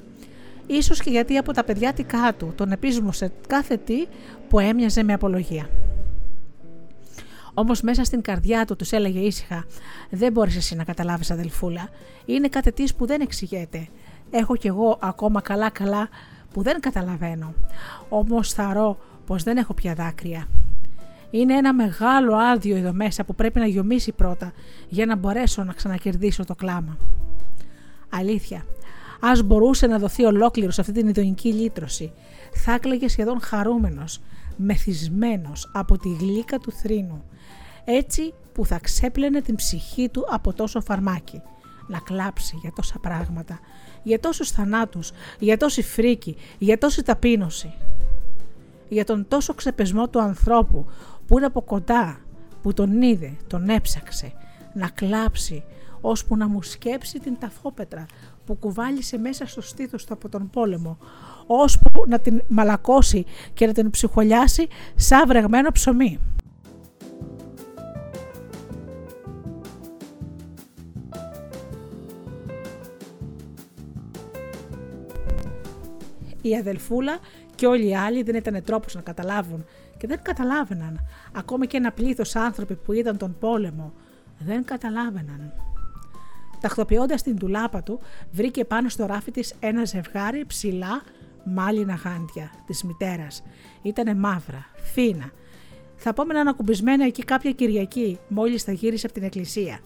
Ίσως 0.66 1.00
και 1.00 1.10
γιατί 1.10 1.36
από 1.36 1.52
τα 1.52 1.64
παιδιά 1.64 1.94
του 2.36 2.52
τον 2.56 2.72
επίσμωσε 2.72 3.32
κάθε 3.46 3.76
τι 3.76 4.06
που 4.48 4.58
έμοιαζε 4.58 5.02
με 5.02 5.12
απολογία. 5.12 5.68
Όμως 7.54 7.80
μέσα 7.80 8.04
στην 8.04 8.22
καρδιά 8.22 8.64
του 8.64 8.76
τους 8.76 8.92
έλεγε 8.92 9.18
ήσυχα: 9.18 9.64
Δεν 10.10 10.32
μπορείς 10.32 10.56
εσύ 10.56 10.76
να 10.76 10.84
καταλάβεις, 10.84 11.30
αδελφούλα. 11.30 11.88
Είναι 12.24 12.48
κάτι 12.48 12.72
της 12.72 12.94
που 12.94 13.06
δεν 13.06 13.20
εξηγείται. 13.20 13.88
Έχω 14.30 14.56
κι 14.56 14.66
εγώ 14.66 14.98
ακόμα 15.00 15.40
καλά-καλά 15.40 16.08
που 16.52 16.62
δεν 16.62 16.80
καταλαβαίνω. 16.80 17.54
Όμως 18.08 18.52
θαρώ 18.52 18.98
πως 19.26 19.42
δεν 19.42 19.56
έχω 19.56 19.74
πια 19.74 19.94
δάκρυα. 19.94 20.46
Είναι 21.30 21.54
ένα 21.54 21.74
μεγάλο 21.74 22.36
άδειο 22.36 22.76
εδώ 22.76 22.92
μέσα 22.92 23.24
που 23.24 23.34
πρέπει 23.34 23.58
να 23.58 23.66
γιομίσει 23.66 24.12
πρώτα 24.12 24.52
για 24.88 25.06
να 25.06 25.16
μπορέσω 25.16 25.64
να 25.64 25.72
ξανακερδίσω 25.72 26.44
το 26.44 26.54
κλάμα. 26.54 26.96
Αλήθεια, 28.10 28.64
ας 29.30 29.42
μπορούσε 29.42 29.86
να 29.86 29.98
δοθεί 29.98 30.24
ολόκληρος 30.24 30.74
σε 30.74 30.80
αυτή 30.80 30.92
την 30.92 31.08
ειδονική 31.08 31.52
λύτρωση, 31.52 32.12
θα 32.52 32.72
έκλαιγε 32.72 33.08
σχεδόν 33.08 33.40
χαρούμενος, 33.40 34.20
μεθυσμένος 34.56 35.70
από 35.72 35.98
τη 35.98 36.08
γλύκα 36.08 36.58
του 36.58 36.72
θρήνου, 36.72 37.24
έτσι 37.84 38.34
που 38.52 38.66
θα 38.66 38.78
ξέπλαινε 38.78 39.40
την 39.40 39.54
ψυχή 39.54 40.08
του 40.08 40.26
από 40.28 40.52
τόσο 40.52 40.80
φαρμάκι. 40.80 41.42
Να 41.86 41.98
κλάψει 41.98 42.58
για 42.60 42.72
τόσα 42.74 42.98
πράγματα, 42.98 43.60
για 44.02 44.20
τόσους 44.20 44.50
θανάτους, 44.50 45.12
για 45.38 45.56
τόση 45.56 45.82
φρίκη, 45.82 46.36
για 46.58 46.78
τόση 46.78 47.02
ταπείνωση. 47.02 47.72
Για 48.88 49.04
τον 49.04 49.28
τόσο 49.28 49.54
ξεπεσμό 49.54 50.08
του 50.08 50.20
ανθρώπου 50.20 50.86
που 51.26 51.36
είναι 51.36 51.46
από 51.46 51.62
κοντά, 51.62 52.20
που 52.62 52.72
τον 52.72 53.02
είδε, 53.02 53.36
τον 53.46 53.68
έψαξε, 53.68 54.32
να 54.74 54.88
κλάψει, 54.88 55.64
ώσπου 56.00 56.36
να 56.36 56.48
μου 56.48 56.62
σκέψει 56.62 57.18
την 57.18 57.38
ταφόπετρα 57.38 58.06
που 58.46 58.54
κουβάλισε 58.54 59.18
μέσα 59.18 59.46
στο 59.46 59.60
στήθος 59.60 60.04
του 60.04 60.12
από 60.12 60.28
τον 60.28 60.50
πόλεμο, 60.50 60.98
ώσπου 61.46 62.04
να 62.08 62.18
την 62.18 62.42
μαλακώσει 62.48 63.24
και 63.54 63.66
να 63.66 63.72
την 63.72 63.90
ψυχολιάσει 63.90 64.68
σαν 64.94 65.28
βρεγμένο 65.28 65.70
ψωμί. 65.70 66.18
Η 76.42 76.56
αδελφούλα 76.56 77.18
και 77.54 77.66
όλοι 77.66 77.88
οι 77.88 77.96
άλλοι 77.96 78.22
δεν 78.22 78.34
ήταν 78.34 78.62
τρόπος 78.62 78.94
να 78.94 79.00
καταλάβουν 79.00 79.64
και 79.96 80.06
δεν 80.06 80.18
καταλάβαιναν. 80.22 81.00
Ακόμα 81.32 81.66
και 81.66 81.76
ένα 81.76 81.92
πλήθος 81.92 82.36
άνθρωποι 82.36 82.74
που 82.74 82.92
είδαν 82.92 83.16
τον 83.16 83.36
πόλεμο 83.38 83.92
δεν 84.38 84.64
καταλάβαιναν. 84.64 85.52
Τακτοποιώντας 86.64 87.22
την 87.22 87.38
τουλάπα 87.38 87.82
του, 87.82 88.00
βρήκε 88.30 88.64
πάνω 88.64 88.88
στο 88.88 89.06
ράφι 89.06 89.30
της 89.30 89.54
ένα 89.60 89.84
ζευγάρι 89.84 90.44
ψηλά 90.46 91.02
μάλινα 91.44 91.94
γάντια 91.94 92.50
της 92.66 92.82
μητέρας. 92.82 93.42
Ήτανε 93.82 94.14
μαύρα, 94.14 94.66
φίνα. 94.92 95.30
Θα 95.96 96.14
πούμε 96.14 96.40
ακουμπισμένα 96.48 97.04
εκεί 97.04 97.24
κάποια 97.24 97.50
Κυριακή, 97.50 98.18
μόλις 98.28 98.62
θα 98.62 98.72
γύρισε 98.72 99.06
από 99.06 99.14
την 99.14 99.24
εκκλησία. 99.24 99.78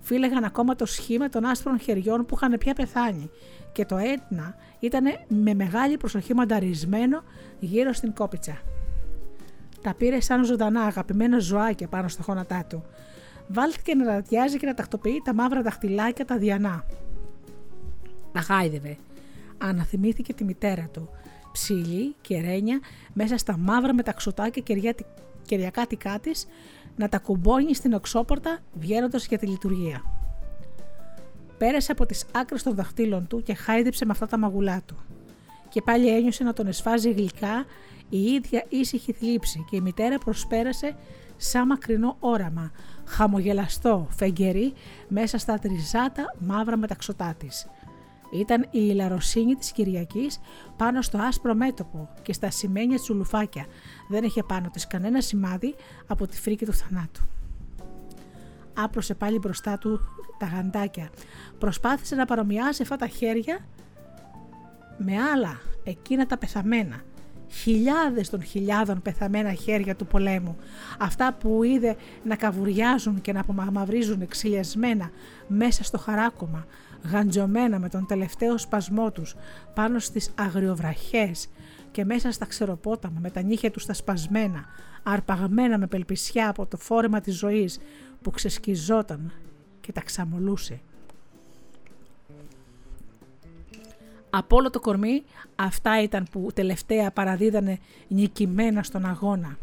Φύλεγαν 0.00 0.44
ακόμα 0.44 0.74
το 0.74 0.86
σχήμα 0.86 1.28
των 1.28 1.44
άσπρων 1.44 1.78
χεριών 1.78 2.26
που 2.26 2.34
είχαν 2.34 2.58
πια 2.58 2.74
πεθάνει 2.74 3.30
και 3.72 3.84
το 3.84 3.96
έτνα 3.96 4.54
ήταν 4.80 5.04
με 5.28 5.54
μεγάλη 5.54 5.96
προσοχή 5.96 6.34
μανταρισμένο 6.34 7.22
γύρω 7.58 7.92
στην 7.92 8.14
κόπιτσα. 8.14 8.58
Τα 9.82 9.94
πήρε 9.94 10.20
σαν 10.20 10.44
ζωντανά 10.44 10.82
αγαπημένα 10.82 11.38
ζωάκια 11.38 11.88
πάνω 11.88 12.08
στα 12.08 12.22
χώματά 12.22 12.64
του. 12.68 12.84
Βάλθηκε 13.48 13.94
να 13.94 14.04
ραδιάζει 14.04 14.58
και 14.58 14.66
να 14.66 14.74
τακτοποιεί 14.74 15.22
τα 15.24 15.34
μαύρα 15.34 15.62
δαχτυλάκια 15.62 16.24
τα 16.24 16.38
διανά. 16.38 16.84
Τα 18.32 18.40
χάιδευε. 18.40 18.96
Αναθυμήθηκε 19.58 20.32
τη 20.34 20.44
μητέρα 20.44 20.88
του. 20.92 21.08
Ψηλή 21.52 22.14
και 22.20 22.40
ρένια 22.40 22.80
μέσα 23.12 23.36
στα 23.36 23.56
μαύρα 23.56 23.94
μεταξωτάκια 23.94 24.62
κεριακάτικά 25.46 26.18
της 26.18 26.46
να 26.96 27.08
τα 27.08 27.18
κουμπώνει 27.18 27.74
στην 27.74 27.92
οξόπορτα 27.92 28.58
βγαίνοντας 28.72 29.26
για 29.26 29.38
τη 29.38 29.46
λειτουργία. 29.46 30.02
Πέρασε 31.58 31.92
από 31.92 32.06
τις 32.06 32.26
άκρες 32.32 32.62
των 32.62 32.74
δαχτύλων 32.74 33.26
του 33.26 33.42
και 33.42 33.54
χάιδεψε 33.54 34.04
με 34.04 34.12
αυτά 34.12 34.26
τα 34.26 34.38
μαγουλά 34.38 34.82
του. 34.86 34.96
Και 35.68 35.82
πάλι 35.82 36.08
ένιωσε 36.08 36.44
να 36.44 36.52
τον 36.52 36.66
εσφάζει 36.66 37.12
γλυκά 37.12 37.64
η 38.08 38.20
ίδια 38.20 38.64
ήσυχη 38.68 39.12
θλίψη 39.12 39.64
και 39.70 39.76
η 39.76 39.80
μητέρα 39.80 40.18
προσπέρασε 40.18 40.96
σαν 41.36 41.66
μακρινό 41.66 42.16
όραμα, 42.20 42.72
χαμογελαστό, 43.08 44.06
φεγγερή, 44.10 44.72
μέσα 45.08 45.38
στα 45.38 45.58
τριζάτα 45.58 46.24
μαύρα 46.38 46.76
μεταξωτά 46.76 47.34
της. 47.38 47.66
Ήταν 48.32 48.62
η 48.62 48.68
ηλαροσύνη 48.70 49.54
της 49.54 49.72
Κυριακής 49.72 50.40
πάνω 50.76 51.02
στο 51.02 51.18
άσπρο 51.18 51.54
μέτωπο 51.54 52.08
και 52.22 52.32
στα 52.32 52.50
σημαίνια 52.50 52.98
τσουλουφάκια. 52.98 53.66
Δεν 54.08 54.24
είχε 54.24 54.42
πάνω 54.42 54.70
της 54.72 54.86
κανένα 54.86 55.20
σημάδι 55.20 55.74
από 56.06 56.26
τη 56.26 56.40
φρίκη 56.40 56.64
του 56.64 56.72
θανάτου. 56.72 57.22
Άπλωσε 58.74 59.14
πάλι 59.14 59.38
μπροστά 59.38 59.78
του 59.78 60.00
τα 60.38 60.46
γαντάκια. 60.46 61.10
Προσπάθησε 61.58 62.14
να 62.14 62.24
παρομοιάσει 62.24 62.82
αυτά 62.82 62.96
τα 62.96 63.06
χέρια 63.06 63.58
με 64.98 65.22
άλλα, 65.22 65.60
εκείνα 65.84 66.26
τα 66.26 66.38
πεθαμένα. 66.38 67.02
Χιλιάδες 67.50 68.30
των 68.30 68.42
χιλιάδων 68.42 69.02
πεθαμένα 69.02 69.52
χέρια 69.52 69.96
του 69.96 70.06
πολέμου. 70.06 70.56
Αυτά 70.98 71.32
που 71.32 71.62
είδε 71.62 71.96
να 72.24 72.36
καβουριάζουν 72.36 73.20
και 73.20 73.32
να 73.32 73.40
απομαυρίζουν 73.40 74.20
εξηλιασμένα 74.20 75.10
μέσα 75.46 75.84
στο 75.84 75.98
χαράκομα, 75.98 76.66
γαντζωμένα 77.10 77.78
με 77.78 77.88
τον 77.88 78.06
τελευταίο 78.06 78.58
σπασμό 78.58 79.12
τους 79.12 79.34
πάνω 79.74 79.98
στις 79.98 80.30
αγριοβραχές 80.34 81.48
και 81.90 82.04
μέσα 82.04 82.32
στα 82.32 82.46
ξεροπόταμα 82.46 83.18
με 83.20 83.30
τα 83.30 83.42
νύχια 83.42 83.70
τους 83.70 83.86
τα 83.86 83.92
σπασμένα, 83.92 84.64
αρπαγμένα 85.02 85.78
με 85.78 85.86
πελπισιά 85.86 86.48
από 86.48 86.66
το 86.66 86.76
φόρεμα 86.76 87.20
της 87.20 87.36
ζωής 87.36 87.78
που 88.22 88.30
ξεσκιζόταν 88.30 89.32
και 89.80 89.92
τα 89.92 90.00
ξαμολούσε. 90.00 90.80
Από 94.30 94.56
όλο 94.56 94.70
το 94.70 94.80
κορμί 94.80 95.22
αυτά 95.56 96.02
ήταν 96.02 96.26
που 96.30 96.48
τελευταία 96.54 97.10
παραδίδανε 97.10 97.78
νικημένα 98.08 98.82
στον 98.82 99.04
αγώνα. 99.04 99.58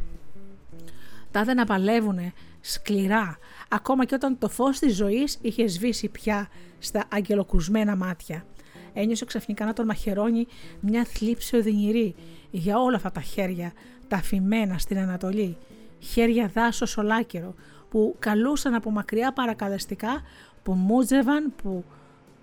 Τα 1.32 1.44
δεν 1.44 1.60
απαλεύουνε 1.60 2.34
σκληρά, 2.62 3.38
ακόμα 3.70 4.06
και 4.06 4.16
όταν 4.16 4.38
το 4.38 4.50
φως 4.50 4.80
της 4.80 4.96
ζωής 4.96 5.38
είχε 5.42 5.68
σβήσει 5.68 6.10
πια 6.10 6.48
στα 6.80 7.04
αγγελοκουσμένα 7.12 7.96
μάτια. 7.96 8.46
Ένιωσε 8.94 9.26
ξαφνικά 9.26 9.66
να 9.66 9.74
τον 9.74 9.86
μαχαιρώνει 9.86 10.48
μια 10.80 11.06
θλίψη 11.06 11.56
οδυνηρή 11.56 12.16
για 12.52 12.80
όλα 12.80 12.96
αυτά 12.96 13.12
τα 13.12 13.22
χέρια, 13.22 13.74
τα 14.08 14.18
αφημένα 14.18 14.78
στην 14.78 14.98
Ανατολή. 14.98 15.58
Χέρια 16.00 16.48
δάσος 16.54 16.98
ολάκερο 16.98 17.56
που 17.90 18.16
καλούσαν 18.20 18.74
από 18.74 18.92
μακριά 18.92 19.34
παρακαλεστικά, 19.34 20.22
που 20.64 20.74
μούτζευαν, 20.74 21.54
που 21.64 21.84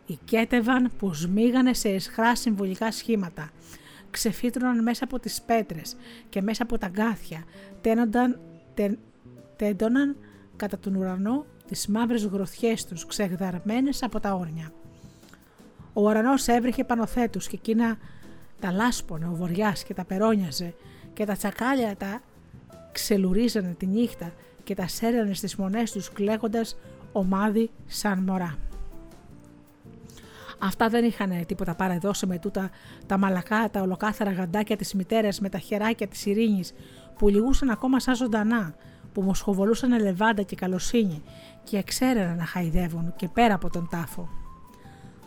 οικέτευαν, 0.06 0.90
που 0.98 1.14
σμίγανε 1.14 1.74
σε 1.74 1.88
εσχρά 1.88 2.36
συμβολικά 2.36 2.92
σχήματα. 2.92 3.50
Ξεφύτρωναν 4.10 4.82
μέσα 4.82 5.04
από 5.04 5.18
τις 5.18 5.42
πέτρες 5.42 5.96
και 6.28 6.42
μέσα 6.42 6.62
από 6.62 6.78
τα 6.78 6.88
γκάθια, 6.88 7.44
τένονταν, 7.80 8.40
τέντωναν 9.56 10.16
κατά 10.56 10.78
τον 10.78 10.94
ουρανό 10.94 11.46
τις 11.66 11.86
μαύρες 11.86 12.24
γροθιές 12.24 12.84
τους 12.84 13.06
ξεγδαρμένες 13.06 14.02
από 14.02 14.20
τα 14.20 14.34
όρνια. 14.34 14.72
Ο 15.92 16.02
ουρανός 16.02 16.48
έβριχε 16.48 16.84
πάνω 16.84 17.06
θέτους 17.06 17.48
και 17.48 17.56
εκείνα 17.56 17.96
τα 18.60 18.72
λάσπονε 18.72 19.26
ο 19.26 19.34
βοριάς 19.34 19.82
και 19.82 19.94
τα 19.94 20.04
περόνιαζε 20.04 20.74
και 21.12 21.24
τα 21.24 21.36
τσακάλια 21.36 21.96
τα 21.96 22.20
ξελουρίζανε 22.92 23.74
τη 23.78 23.86
νύχτα 23.86 24.32
και 24.64 24.74
τα 24.74 24.88
σέρνανε 24.88 25.34
στις 25.34 25.56
μονές 25.56 25.92
τους 25.92 26.12
κλαίγοντας 26.12 26.76
ομάδι 27.12 27.70
σαν 27.86 28.18
μωρά. 28.18 28.56
Αυτά 30.64 30.88
δεν 30.88 31.04
είχαν 31.04 31.46
τίποτα 31.46 31.74
παρεδώσει 31.74 32.26
με 32.26 32.38
τούτα 32.38 32.70
τα 33.06 33.18
μαλακά, 33.18 33.70
τα 33.70 33.80
ολοκάθαρα 33.80 34.30
γαντάκια 34.30 34.76
της 34.76 34.94
μητέρας 34.94 35.40
με 35.40 35.48
τα 35.48 35.58
χεράκια 35.58 36.06
της 36.06 36.26
ειρήνης 36.26 36.72
που 37.18 37.28
λυγούσαν 37.28 37.70
ακόμα 37.70 38.00
σαν 38.00 38.14
ζωντανά, 38.14 38.74
που 39.12 39.22
μοσχοβολούσαν 39.22 40.00
λεβάντα 40.00 40.42
και 40.42 40.56
καλοσύνη 40.56 41.22
και 41.64 41.76
εξέρεναν 41.76 42.36
να 42.36 42.44
χαϊδεύουν 42.44 43.12
και 43.16 43.28
πέρα 43.28 43.54
από 43.54 43.70
τον 43.70 43.88
τάφο. 43.90 44.28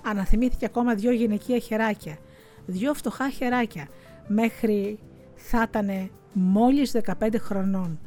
Αναθυμήθηκε 0.06 0.66
ακόμα 0.66 0.94
δυο 0.94 1.12
γυναικεία 1.12 1.60
χεράκια, 1.60 2.18
δυο 2.66 2.94
φτωχά 2.94 3.30
χεράκια, 3.30 3.88
μέχρι 4.28 5.00
θα 5.36 5.68
ήταν 5.68 6.10
μόλις 6.34 6.96
15 7.20 7.36
χρονών. 7.40 8.00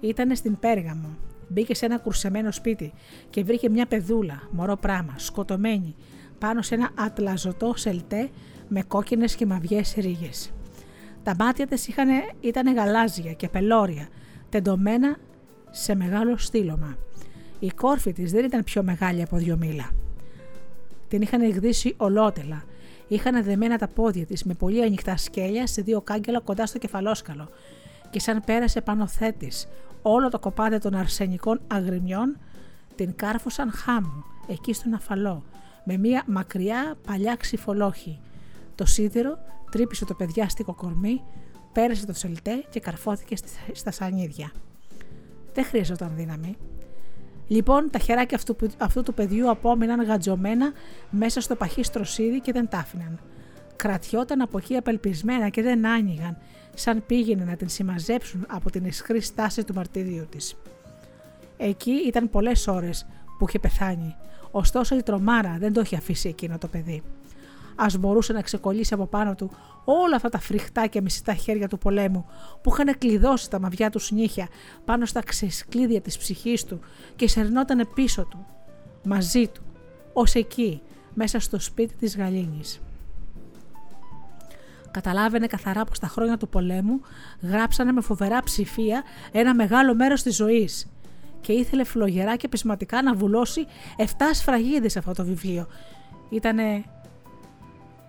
Ήτανε 0.00 0.34
στην 0.34 0.58
Πέργαμο. 0.58 1.16
Μπήκε 1.48 1.74
σε 1.74 1.84
ένα 1.86 1.98
κουρσεμένο 1.98 2.52
σπίτι 2.52 2.92
και 3.30 3.44
βρήκε 3.44 3.70
μια 3.70 3.86
πεδούλα, 3.86 4.48
μωρό 4.50 4.76
πράμα, 4.76 5.14
σκοτωμένη, 5.16 5.96
πάνω 6.38 6.62
σε 6.62 6.74
ένα 6.74 6.90
ατλαζωτό 6.94 7.72
σελτέ 7.76 8.30
με 8.68 8.82
κόκκινες 8.82 9.34
και 9.34 9.46
μαυγές 9.46 9.94
ρίγες. 9.96 10.52
Τα 11.22 11.34
μάτια 11.38 11.66
της 11.66 11.88
ήταν 12.40 12.74
γαλάζια 12.74 13.32
και 13.32 13.48
πελώρια, 13.48 14.08
τεντωμένα 14.48 15.16
σε 15.70 15.94
μεγάλο 15.94 16.36
στήλωμα. 16.36 16.96
Η 17.58 17.70
κόρφη 17.70 18.12
της 18.12 18.32
δεν 18.32 18.44
ήταν 18.44 18.64
πιο 18.64 18.82
μεγάλη 18.82 19.22
από 19.22 19.36
δύο 19.36 19.56
μήλα. 19.56 19.90
Την 21.08 21.22
είχαν 21.22 21.40
εκδίσει 21.40 21.94
ολότελα. 21.96 22.64
Είχαν 23.08 23.44
δεμένα 23.44 23.78
τα 23.78 23.88
πόδια 23.88 24.26
της 24.26 24.44
με 24.44 24.54
πολύ 24.54 24.82
ανοιχτά 24.82 25.16
σκέλια 25.16 25.66
σε 25.66 25.82
δύο 25.82 26.00
κάγκελα 26.00 26.40
κοντά 26.40 26.66
στο 26.66 26.78
κεφαλόσκαλο 26.78 27.48
και 28.10 28.20
σαν 28.20 28.42
πέρασε 28.46 28.80
πάνω 28.80 29.06
θέτης 29.06 29.68
όλο 30.02 30.28
το 30.28 30.38
κοπάδι 30.38 30.78
των 30.78 30.94
αρσενικών 30.94 31.60
αγριμιών, 31.66 32.38
την 32.94 33.16
κάρφωσαν 33.16 33.70
χάμου 33.70 34.24
εκεί 34.48 34.72
στον 34.72 34.94
αφαλό 34.94 35.42
με 35.88 35.96
μία 35.96 36.24
μακριά 36.26 36.96
παλιά 37.06 37.36
ξυφολόχη. 37.36 38.20
Το 38.74 38.84
σίδερο 38.84 39.38
τρύπησε 39.70 40.04
το 40.04 40.14
παιδιάστικο 40.14 40.74
κορμί, 40.74 41.22
πέρασε 41.72 42.06
το 42.06 42.12
τσελτέ 42.12 42.64
και 42.70 42.80
καρφώθηκε 42.80 43.36
στα 43.72 43.90
σανίδια. 43.90 44.52
Δεν 45.54 45.64
χρειαζόταν 45.64 46.12
δύναμη. 46.16 46.56
Λοιπόν, 47.46 47.90
τα 47.90 47.98
χεράκια 47.98 48.36
αυτού, 48.36 48.56
αυτού 48.78 49.02
του 49.02 49.14
παιδιού 49.14 49.50
απόμειναν 49.50 50.02
γατζωμένα 50.02 50.72
μέσα 51.10 51.40
στο 51.40 51.54
παχύ 51.56 51.82
στροσίδι 51.82 52.40
και 52.40 52.52
δεν 52.52 52.68
τ' 52.68 52.74
άφηναν. 52.74 53.20
Κρατιόταν 53.76 54.40
από 54.40 54.58
εκεί 54.58 54.76
απελπισμένα 54.76 55.48
και 55.48 55.62
δεν 55.62 55.86
άνοιγαν, 55.86 56.36
σαν 56.74 57.06
πήγαινε 57.06 57.44
να 57.44 57.56
την 57.56 57.68
συμμαζέψουν 57.68 58.46
από 58.48 58.70
την 58.70 58.84
ισχρή 58.84 59.20
στάση 59.20 59.64
του 59.64 59.74
μαρτύριου 59.74 60.26
της. 60.30 60.56
Εκεί 61.56 61.90
ήταν 61.90 62.30
πολλές 62.30 62.66
ώρες 62.66 63.06
που 63.38 63.46
είχε 63.48 63.58
πεθάνει, 63.58 64.16
ωστόσο 64.58 64.96
η 64.96 65.02
τρομάρα 65.02 65.56
δεν 65.58 65.72
το 65.72 65.80
είχε 65.80 65.96
αφήσει 65.96 66.28
εκείνο 66.28 66.58
το 66.58 66.68
παιδί. 66.68 67.02
Α 67.76 67.86
μπορούσε 67.98 68.32
να 68.32 68.42
ξεκολλήσει 68.42 68.94
από 68.94 69.06
πάνω 69.06 69.34
του 69.34 69.50
όλα 69.84 70.16
αυτά 70.16 70.28
τα 70.28 70.38
φρικτά 70.38 70.86
και 70.86 71.00
μισητά 71.00 71.34
χέρια 71.34 71.68
του 71.68 71.78
πολέμου 71.78 72.26
που 72.62 72.70
είχαν 72.72 72.98
κλειδώσει 72.98 73.50
τα 73.50 73.60
μαβιά 73.60 73.90
του 73.90 74.00
νύχια 74.10 74.48
πάνω 74.84 75.06
στα 75.06 75.22
ξεσκλίδια 75.22 76.00
της 76.00 76.18
ψυχής 76.18 76.64
του 76.64 76.80
και 77.16 77.28
σερνόταν 77.28 77.88
πίσω 77.94 78.24
του, 78.24 78.46
μαζί 79.04 79.46
του, 79.48 79.62
ως 80.12 80.34
εκεί, 80.34 80.80
μέσα 81.14 81.40
στο 81.40 81.60
σπίτι 81.60 81.94
της 81.96 82.16
Γαλήνης. 82.16 82.80
Καταλάβαινε 84.90 85.46
καθαρά 85.46 85.84
πως 85.84 85.98
τα 85.98 86.06
χρόνια 86.06 86.36
του 86.36 86.48
πολέμου 86.48 87.00
γράψανε 87.42 87.92
με 87.92 88.00
φοβερά 88.00 88.42
ψηφία 88.42 89.02
ένα 89.32 89.54
μεγάλο 89.54 89.94
μέρος 89.94 90.22
της 90.22 90.36
ζωής 90.36 90.86
και 91.46 91.52
ήθελε 91.52 91.84
φλογερά 91.84 92.36
και 92.36 92.48
πεισματικά 92.48 93.02
να 93.02 93.14
βουλώσει 93.14 93.66
7 93.96 94.02
σφραγίδες 94.32 94.96
αυτό 94.96 95.12
το 95.12 95.24
βιβλίο. 95.24 95.66
Ήτανε 96.30 96.84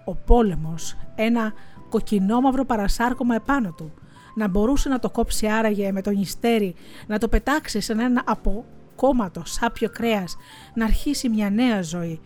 ο 0.06 0.16
πόλεμος, 0.16 0.98
ένα 1.16 1.54
κοκκινόμαυρο 1.90 2.66
παρασάρκωμα 2.66 3.36
επάνω 3.36 3.72
του. 3.72 3.94
Να 4.36 4.48
μπορούσε 4.48 4.90
να 4.90 5.00
το 5.00 5.10
κόψει 5.10 5.48
άραγε 5.48 5.92
με 5.92 6.02
τον 6.02 6.14
ιστέρι, 6.14 6.76
να 7.08 7.18
το 7.18 7.28
πετάξει 7.28 7.80
σε 7.80 7.92
ένα 7.92 8.24
αποκόμματο 8.26 9.42
σάπιο 9.46 9.90
κρέας, 9.90 10.38
να 10.74 10.86
αρχίσει 10.86 11.30
μια 11.30 11.50
νέα 11.50 11.82
ζωή, 11.82 12.20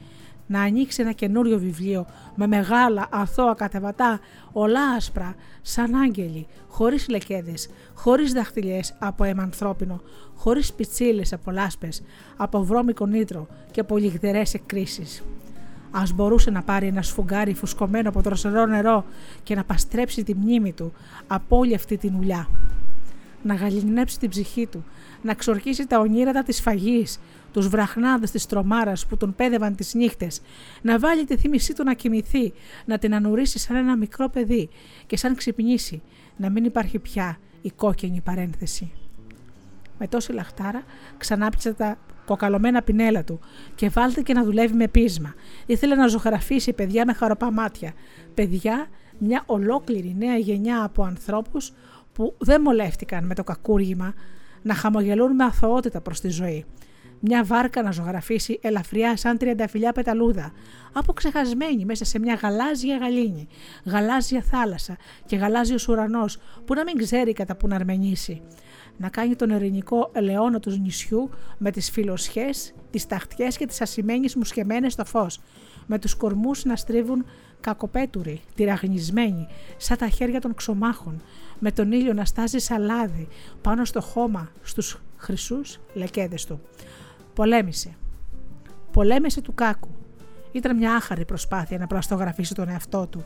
να 0.52 0.62
ανοίξει 0.62 1.02
ένα 1.02 1.12
καινούριο 1.12 1.60
βιβλίο 1.60 2.06
με 2.36 2.48
μεγάλα 2.48 3.08
αθώα 3.12 3.54
κατεβατά, 3.54 4.20
ολά 4.52 4.90
άσπρα, 4.98 5.36
σαν 5.62 5.96
άγγελοι, 5.96 6.48
χωρίς 6.68 7.10
λεκέδες, 7.10 7.70
χωρίς 7.94 8.34
δαχτυλιές 8.34 8.96
από 9.00 9.24
αίμα 9.24 9.44
ανθρώπινο, 9.44 10.02
χωρίς 10.36 10.74
πιτσίλες 10.74 11.34
από 11.34 11.52
λάσπες, 11.52 12.02
από 12.38 12.64
βρώμικο 12.64 13.06
νήτρο 13.06 13.48
και 13.72 13.80
από 13.80 13.98
λιγδερές 13.98 14.54
εκκρίσεις. 14.54 15.24
Α 15.92 16.02
μπορούσε 16.16 16.50
να 16.52 16.62
πάρει 16.62 16.88
ένα 16.88 17.02
σφουγγάρι 17.02 17.54
φουσκωμένο 17.54 18.10
από 18.10 18.22
δροσερό 18.22 18.66
νερό 18.66 19.06
και 19.44 19.56
να 19.56 19.64
παστρέψει 19.64 20.24
τη 20.24 20.36
μνήμη 20.36 20.72
του 20.72 20.94
από 21.28 21.58
όλη 21.58 21.76
αυτή 21.76 21.98
την 21.98 22.16
ουλιά. 22.16 22.48
Να 23.44 23.54
γαλινέψει 23.54 24.20
την 24.20 24.30
ψυχή 24.30 24.68
του, 24.68 24.84
να 25.22 25.34
ξορκίσει 25.34 25.88
τα 25.88 26.00
ονείρατα 26.00 26.44
της 26.44 26.62
φαγής, 26.62 27.20
τους 27.54 27.68
βραχνάδες 27.68 28.32
της 28.32 28.46
τρομάρας 28.46 29.06
που 29.06 29.18
τον 29.18 29.36
πέδευαν 29.36 29.76
τις 29.76 29.94
νύχτες, 29.94 30.42
να 30.82 31.00
βάλει 31.00 31.26
τη 31.26 31.38
θύμησή 31.38 31.74
του 31.74 31.84
να 31.84 31.94
κοιμηθεί, 31.94 32.54
να 32.86 32.98
την 32.98 33.16
ανουρίσει 33.16 33.60
σαν 33.60 33.76
ένα 33.76 33.98
μικρό 33.98 34.30
παιδί 34.30 34.70
και 35.08 35.18
σαν 35.18 35.36
ξυπνήσει, 35.36 36.02
να 36.38 36.50
μην 36.50 36.64
υπάρχει 36.64 37.00
πια 37.00 37.38
η 37.62 37.72
κόκκινη 37.72 38.22
παρένθεση. 38.22 38.92
Με 39.98 40.08
τόση 40.08 40.34
λαχτάρα 40.34 40.84
ξανάπιασε 41.18 41.74
τα 41.74 41.98
κοκαλωμένα 42.26 42.82
πινέλα 42.82 43.24
του 43.24 43.40
και 43.76 43.90
βάλτε 43.90 44.22
και 44.22 44.34
να 44.34 44.44
δουλεύει 44.44 44.74
με 44.74 44.88
πείσμα. 44.88 45.34
Ήθελε 45.66 45.96
να 45.96 46.08
ζωγραφίσει 46.08 46.74
παιδιά 46.74 47.06
με 47.06 47.14
χαροπά 47.14 47.52
μάτια. 47.52 47.94
Παιδιά, 48.34 48.88
μια 49.18 49.44
ολόκληρη 49.46 50.16
νέα 50.18 50.38
γενιά 50.38 50.84
από 50.84 51.04
ανθρώπους 51.04 51.74
που 52.14 52.36
δεν 52.38 52.62
μολεύτηκαν 52.62 53.26
με 53.26 53.36
το 53.36 53.44
κακούργημα 53.44 54.14
να 54.62 54.74
χαμογελούν 54.74 55.36
με 55.36 55.44
αθωότητα 55.44 56.02
προς 56.02 56.20
τη 56.20 56.30
ζωή. 56.30 56.66
Μια 57.20 57.44
βάρκα 57.44 57.82
να 57.82 57.92
ζωγραφίσει 57.92 58.60
ελαφριά 58.62 59.18
σαν 59.18 59.38
τριανταφυλιά 59.38 59.92
πεταλούδα, 59.92 60.52
αποξεχασμένη 60.94 61.86
μέσα 61.86 62.06
σε 62.06 62.20
μια 62.20 62.34
γαλάζια 62.34 62.98
γαλήνη, 62.98 63.48
γαλάζια 63.86 64.42
θάλασσα 64.42 64.98
και 65.26 65.36
γαλάζιος 65.36 65.88
ουρανός 65.88 66.38
που 66.66 66.74
να 66.74 66.84
μην 66.84 66.98
ξέρει 66.98 67.34
κατά 67.34 67.56
που 67.56 67.68
να 67.68 67.76
αρμενήσει 67.76 68.42
να 68.98 69.10
κάνει 69.10 69.36
τον 69.36 69.50
ειρηνικό 69.50 70.10
ελαιόνα 70.14 70.60
του 70.60 70.72
νησιού 70.72 71.30
με 71.58 71.72
τις 71.72 71.92
φιλοσχές, 71.92 72.74
τις 72.90 73.08
ταχτιές 73.08 73.58
και 73.58 73.66
τις 73.66 73.82
ασημένιες 73.82 74.36
μουσχεμένες 74.36 74.94
στο 74.94 75.06
φως, 75.06 75.40
με 75.86 76.00
τους 76.00 76.16
κορμούς 76.16 76.66
να 76.66 76.76
στρίβουν 76.76 77.26
κακοπέτουροι, 77.62 78.42
τυραγνισμένοι, 78.56 79.48
σαν 79.78 79.98
τα 79.98 80.08
χέρια 80.08 80.42
των 80.42 80.54
ξωμάχων, 80.56 81.22
με 81.60 81.72
τον 81.72 81.92
ήλιο 81.92 82.14
να 82.14 82.26
στάζει 82.26 82.60
σαλάδι 82.60 83.28
πάνω 83.62 83.86
στο 83.86 84.02
χώμα 84.02 84.52
στους 84.62 85.02
χρυσούς 85.18 85.80
λεκέδες 85.94 86.46
του. 86.46 86.62
Πολέμησε. 87.34 87.96
Πολέμησε 88.92 89.42
του 89.42 89.54
κάκου. 89.54 89.90
Ήταν 90.52 90.78
μια 90.78 90.96
άχαρη 90.96 91.26
προσπάθεια 91.26 91.78
να 91.78 91.88
προαστογραφήσει 91.88 92.54
τον 92.54 92.70
εαυτό 92.70 93.08
του. 93.08 93.24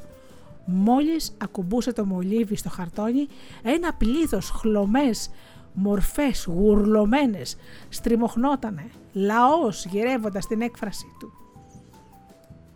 Μόλις 0.65 1.36
ακουμπούσε 1.38 1.93
το 1.93 2.06
μολύβι 2.06 2.56
στο 2.56 2.69
χαρτόνι, 2.69 3.28
ένα 3.63 3.93
πλήθος 3.93 4.50
χλωμές 4.50 5.30
μορφές 5.74 6.45
γουρλωμένες, 6.45 7.58
στριμωχνότανε, 7.89 8.89
λαός 9.13 9.86
γυρεύοντας 9.86 10.48
την 10.48 10.62
έκφρασή 10.62 11.15
του. 11.19 11.44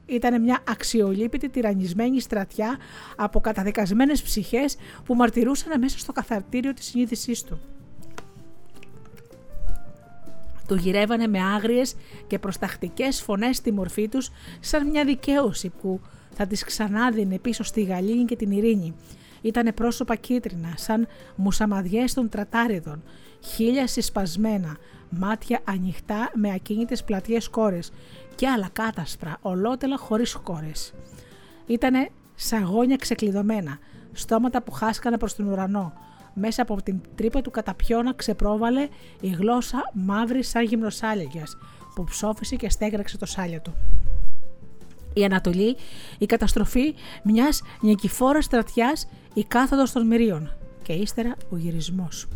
Ήταν 0.09 0.41
μια 0.41 0.63
αξιολύπητη 0.67 1.49
τυραννισμένη 1.49 2.21
στρατιά 2.21 2.77
από 3.15 3.39
καταδικασμένες 3.39 4.21
ψυχές 4.21 4.75
που 5.05 5.15
μαρτυρούσαν 5.15 5.79
μέσα 5.79 5.99
στο 5.99 6.11
καθαρτήριο 6.11 6.73
της 6.73 6.85
συνείδησής 6.85 7.43
του. 7.43 7.59
Το 10.67 10.75
γυρεύανε 10.75 11.27
με 11.27 11.39
άγριες 11.39 11.95
και 12.27 12.39
προστακτικές 12.39 13.21
φωνές 13.21 13.57
στη 13.57 13.71
μορφή 13.71 14.07
τους 14.07 14.31
σαν 14.59 14.89
μια 14.89 15.05
δικαίωση 15.05 15.71
που 15.81 16.01
θα 16.31 16.47
τις 16.47 16.63
ξανάδινε 16.63 17.39
πίσω 17.39 17.63
στη 17.63 17.81
γαλήνη 17.81 18.25
και 18.25 18.35
την 18.35 18.51
ειρήνη 18.51 18.95
ήταν 19.41 19.73
πρόσωπα 19.73 20.15
κίτρινα, 20.15 20.73
σαν 20.75 21.07
μουσαμαδιές 21.35 22.13
των 22.13 22.29
τρατάριδων, 22.29 23.03
χίλια 23.39 23.87
συσπασμένα, 23.87 24.77
μάτια 25.09 25.59
ανοιχτά 25.63 26.31
με 26.35 26.51
ακίνητες 26.51 27.03
πλατιές 27.03 27.49
κόρες 27.49 27.91
και 28.39 28.47
άλλα 28.47 28.69
κάτασπρα, 28.73 29.37
ολότελα 29.41 29.97
χωρίς 29.97 30.33
κόρες. 30.33 30.93
Ήτανε 31.65 32.09
σαγόνια 32.35 32.95
ξεκλειδωμένα, 32.95 33.77
στόματα 34.11 34.61
που 34.61 34.71
χάσκανε 34.71 35.17
προς 35.17 35.35
τον 35.35 35.47
ουρανό. 35.47 35.93
Μέσα 36.33 36.61
από 36.61 36.81
την 36.83 37.01
τρύπα 37.15 37.41
του 37.41 37.51
καταπιώνα 37.51 38.13
ξεπρόβαλε 38.13 38.87
η 39.21 39.27
γλώσσα 39.27 39.91
μαύρη 39.93 40.43
σαν 40.43 40.63
γυμνοσάλιαγιας, 40.63 41.57
που 41.95 42.03
ψόφισε 42.03 42.55
και 42.55 42.69
στέγραξε 42.69 43.17
το 43.17 43.25
σάλιο 43.25 43.61
του 43.61 43.73
η 45.13 45.23
Ανατολή, 45.23 45.75
η 46.17 46.25
καταστροφή 46.25 46.95
μιας 47.23 47.61
νικηφόρας 47.81 48.45
στρατιάς, 48.45 49.07
η 49.33 49.43
κάθοδος 49.43 49.91
των 49.91 50.07
μυρίων 50.07 50.51
και 50.81 50.93
ύστερα 50.93 51.35
ο 51.49 51.57
γυρισμός. 51.57 52.27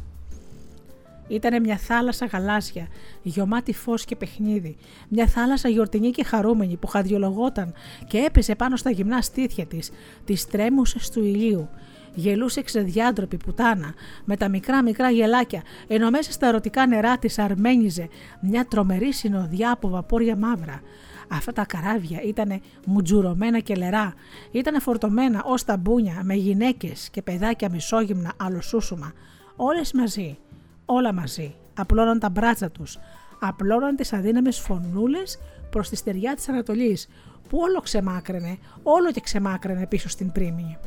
Ήταν 1.27 1.61
μια 1.61 1.77
θάλασσα 1.77 2.25
γαλάζια, 2.25 2.87
γεμάτη 3.21 3.73
φως 3.73 4.05
και 4.05 4.15
παιχνίδι, 4.15 4.77
μια 5.09 5.27
θάλασσα 5.27 5.69
γιορτινή 5.69 6.11
και 6.11 6.23
χαρούμενη 6.23 6.75
που 6.75 6.87
χαδιολογόταν 6.87 7.73
και 8.07 8.17
έπεσε 8.17 8.55
πάνω 8.55 8.75
στα 8.75 8.89
γυμνά 8.89 9.21
στήθια 9.21 9.65
της, 9.65 9.91
τις 10.25 10.47
τρέμουσες 10.47 11.09
του 11.09 11.23
ηλίου. 11.23 11.69
Γελούσε 12.15 12.61
ξεδιάντροπη 12.61 13.37
πουτάνα, 13.37 13.93
με 14.25 14.37
τα 14.37 14.49
μικρά 14.49 14.83
μικρά 14.83 15.09
γελάκια, 15.09 15.61
ενώ 15.87 16.09
μέσα 16.09 16.31
στα 16.31 16.47
ερωτικά 16.47 16.87
νερά 16.87 17.17
της 17.17 17.39
αρμένιζε 17.39 18.07
μια 18.41 18.65
τρομερή 18.65 19.13
συνοδιά 19.13 19.71
από 19.71 19.89
βαπόρια 19.89 20.35
μαύρα. 20.35 20.81
Αυτά 21.27 21.53
τα 21.53 21.65
καράβια 21.65 22.21
ήταν 22.21 22.61
μουτζουρωμένα 22.85 23.59
και 23.59 23.75
λερά, 23.75 24.13
ήταν 24.51 24.81
φορτωμένα 24.81 25.43
ως 25.45 25.63
τα 25.63 25.77
μπούνια 25.77 26.21
με 26.23 26.33
γυναίκες 26.33 27.09
και 27.09 27.21
παιδάκια 27.21 27.69
μισόγυμνα 27.69 28.33
αλλοσούσουμα, 28.37 29.13
όλες 29.55 29.93
μαζί, 29.93 30.37
όλα 30.85 31.13
μαζί, 31.13 31.55
απλώναν 31.73 32.19
τα 32.19 32.29
μπράτσα 32.29 32.71
τους, 32.71 32.97
απλώναν 33.39 33.95
τις 33.95 34.13
αδύναμες 34.13 34.59
φωνούλες 34.59 35.39
προς 35.69 35.89
τη 35.89 35.95
στεριά 35.95 36.35
της 36.35 36.49
Ανατολής, 36.49 37.07
που 37.49 37.57
όλο 37.61 37.79
ξεμάκραινε, 37.79 38.57
όλο 38.83 39.11
και 39.11 39.21
ξεμάκραινε 39.21 39.87
πίσω 39.87 40.09
στην 40.09 40.31
πρίμη. 40.31 40.77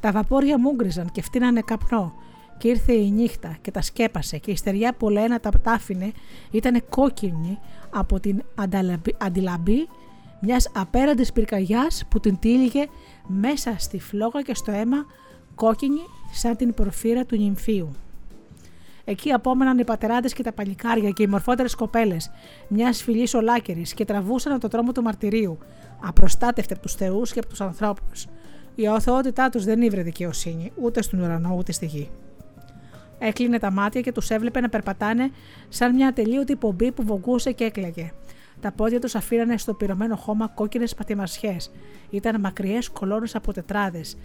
Τα 0.00 0.12
βαπόρια 0.12 0.58
μούγκριζαν 0.58 1.10
και 1.10 1.22
φτύνανε 1.22 1.60
καπνό 1.60 2.14
και 2.58 2.68
ήρθε 2.68 2.92
η 2.92 3.10
νύχτα 3.10 3.56
και 3.60 3.70
τα 3.70 3.80
σκέπασε 3.82 4.38
και 4.38 4.50
η 4.50 4.56
στεριά 4.56 4.94
που 4.94 5.08
λένα 5.08 5.40
τα 5.40 5.50
τάφινε 5.62 6.12
ήταν 6.50 6.82
κόκκινη 6.88 7.58
από 7.90 8.20
την 8.20 8.42
αντιλαμπή 9.18 9.88
μιας 10.40 10.70
απέραντης 10.74 11.32
πυρκαγιάς 11.32 12.04
που 12.08 12.20
την 12.20 12.38
τύλιγε 12.38 12.86
μέσα 13.26 13.74
στη 13.78 14.00
φλόγα 14.00 14.42
και 14.42 14.54
στο 14.54 14.70
αίμα 14.70 15.06
κόκκινη 15.54 16.00
σαν 16.32 16.56
την 16.56 16.74
προφύρα 16.74 17.24
του 17.24 17.36
νυμφίου. 17.36 17.94
Εκεί 19.04 19.32
απόμεναν 19.32 19.78
οι 19.78 19.84
πατεράδες 19.84 20.32
και 20.32 20.42
τα 20.42 20.52
παλικάρια 20.52 21.10
και 21.10 21.22
οι 21.22 21.26
μορφότερες 21.26 21.74
κοπέλες 21.74 22.30
μια 22.68 22.92
φυλή 22.92 23.28
ολάκερη 23.34 23.82
και 23.82 24.04
τραβούσαν 24.04 24.60
το 24.60 24.68
τρόμο 24.68 24.92
του 24.92 25.02
μαρτυρίου, 25.02 25.58
απροστάτευτε 26.02 26.74
από 26.74 26.82
τους 26.82 26.94
θεούς 26.94 27.32
και 27.32 27.38
από 27.38 27.48
τους 27.48 27.60
ανθρώπους. 27.60 28.26
Η 28.74 28.86
αθωότητά 28.86 29.48
τους 29.48 29.64
δεν 29.64 29.82
ήβρε 29.82 30.02
δικαιοσύνη, 30.02 30.72
ούτε 30.82 31.02
στον 31.02 31.20
ουρανό 31.20 31.54
ούτε 31.58 31.72
στη 31.72 31.86
γη. 31.86 32.10
Έκλεινε 33.18 33.58
τα 33.58 33.70
μάτια 33.70 34.00
και 34.00 34.12
τους 34.12 34.30
έβλεπε 34.30 34.60
να 34.60 34.68
περπατάνε 34.68 35.30
σαν 35.68 35.94
μια 35.94 36.08
ατελείωτη 36.08 36.56
πομπή 36.56 36.92
που 36.92 37.02
βογκούσε 37.04 37.52
και 37.52 37.64
έκλαιγε. 37.64 38.12
Τα 38.60 38.72
πόδια 38.72 39.00
τους 39.00 39.14
αφήρανε 39.14 39.58
στο 39.58 39.74
πυρωμένο 39.74 40.16
χώμα 40.16 40.48
κόκκινες 40.48 40.94
πατημασιές. 40.94 41.70
Ήταν 42.10 42.40
μακριές 42.40 42.88
κολόνες 42.88 43.34
από 43.34 43.52
τετράδες, 43.52 44.16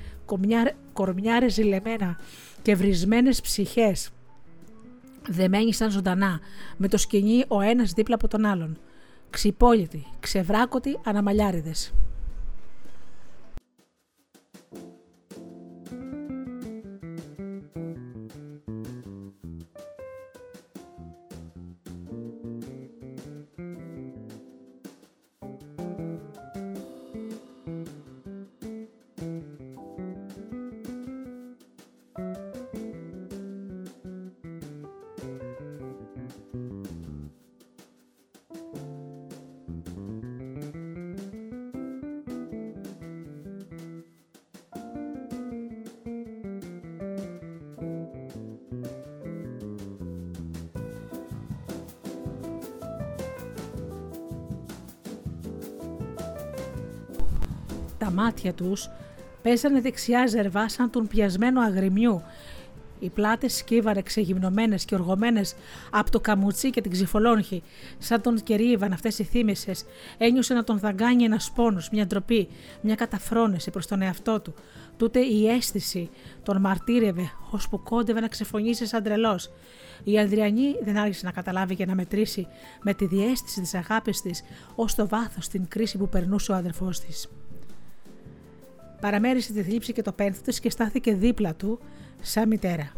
κορμιάρε 0.93 1.49
ζηλεμένα 1.49 2.17
και 2.61 2.75
βρισμένες 2.75 3.41
ψυχές 3.41 4.09
δεμένοι 5.29 5.73
σαν 5.73 5.91
ζωντανά, 5.91 6.39
με 6.77 6.87
το 6.87 6.97
σκηνή 6.97 7.43
ο 7.47 7.61
ένας 7.61 7.91
δίπλα 7.91 8.15
από 8.15 8.27
τον 8.27 8.45
άλλον. 8.45 8.77
Ξυπόλυτοι, 9.29 10.05
ξεβράκωτοι 10.19 10.99
αναμαλιάριδες. 11.05 11.93
Μάτια 58.17 58.53
τους 58.53 58.89
πέσανε 59.41 59.81
δεξιά 59.81 60.27
ζερβά 60.27 60.69
σαν 60.69 60.89
τον 60.89 61.07
πιασμένο 61.07 61.61
αγριμιού. 61.61 62.21
Οι 62.99 63.09
πλάτες 63.09 63.55
σκύβαρε 63.55 64.01
ξεγυμνωμένες 64.01 64.85
και 64.85 64.95
οργωμένες 64.95 65.55
από 65.91 66.11
το 66.11 66.19
καμουτσί 66.19 66.69
και 66.69 66.81
την 66.81 66.91
ξυφολόγχη, 66.91 67.63
σαν 67.97 68.21
τον 68.21 68.43
κερίβαν 68.43 68.93
αυτές 68.93 69.19
οι 69.19 69.23
θύμησες. 69.23 69.85
Ένιωσε 70.17 70.53
να 70.53 70.63
τον 70.63 70.79
δαγκάνει 70.79 71.23
ένας 71.23 71.51
πόνος, 71.55 71.89
μια 71.89 72.05
ντροπή, 72.05 72.47
μια 72.81 72.95
καταφρόνηση 72.95 73.71
προς 73.71 73.87
τον 73.87 74.01
εαυτό 74.01 74.39
του. 74.39 74.53
Τούτε 74.97 75.19
η 75.19 75.49
αίσθηση 75.49 76.09
τον 76.43 76.61
μαρτύρευε, 76.61 77.31
ώσπου 77.51 77.83
κόντευε 77.83 78.19
να 78.19 78.27
ξεφωνήσει 78.27 78.85
σαν 78.85 79.03
τρελός. 79.03 79.51
Η 80.03 80.19
Ανδριανή 80.19 80.75
δεν 80.83 80.97
άρχισε 80.97 81.25
να 81.25 81.31
καταλάβει 81.31 81.75
και 81.75 81.85
να 81.85 81.95
μετρήσει 81.95 82.47
με 82.81 82.93
τη 82.93 83.05
διέστηση 83.05 83.61
της 83.61 83.73
αγάπης 83.73 84.21
της 84.21 84.43
ως 84.75 84.95
το 84.95 85.07
βάθος 85.07 85.47
την 85.47 85.67
κρίση 85.67 85.97
που 85.97 86.09
περνούσε 86.09 86.51
ο 86.51 86.55
αδερφός 86.55 86.99
της. 86.99 87.29
Παραμέρισε 89.01 89.53
τη 89.53 89.63
θλίψη 89.63 89.93
και 89.93 90.01
το 90.01 90.11
πένθο 90.11 90.41
της 90.41 90.59
και 90.59 90.69
στάθηκε 90.69 91.13
δίπλα 91.13 91.55
του 91.55 91.79
σαν 92.21 92.47
μητέρα. 92.47 92.91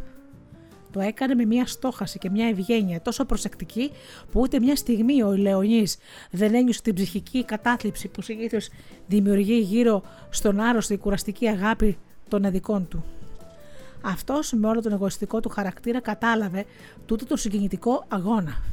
Το 0.92 1.00
έκανε 1.00 1.36
με 1.36 1.46
μια 1.46 1.66
στόχαση 1.66 2.18
και 2.18 2.30
μια 2.30 2.48
ευγένεια 2.48 3.02
τόσο 3.02 3.26
προσεκτική 3.26 3.92
που 4.32 4.40
ούτε 4.40 4.60
μια 4.60 4.76
στιγμή 4.76 5.24
ο 5.24 5.32
Λεωνής 5.36 5.98
δεν 6.32 6.54
ένιωσε 6.54 6.82
την 6.82 6.96
ψυχική 6.96 7.46
κατάθλιψη 7.46 8.08
που 8.08 8.22
συνήθως 8.22 8.70
δημιουργεί 9.08 9.60
γύρω 9.60 10.04
στον 10.30 10.60
άρρωστο 10.60 10.94
η 10.94 10.98
κουραστική 10.98 11.48
αγάπη 11.48 11.98
των 12.28 12.46
αδικών 12.46 12.88
του. 12.88 13.06
Αυτός 14.02 14.54
με 14.54 14.68
όλο 14.68 14.82
τον 14.82 14.92
εγωιστικό 14.92 15.40
του 15.40 15.50
χαρακτήρα 15.50 16.00
κατάλαβε 16.00 16.66
τούτο 17.06 17.26
το 17.26 17.36
συγκινητικό 17.36 18.06
αγώνα. 18.08 18.64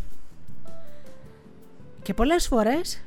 Και 2.03 2.15
πολλές 2.15 2.47
φορές 2.47 3.03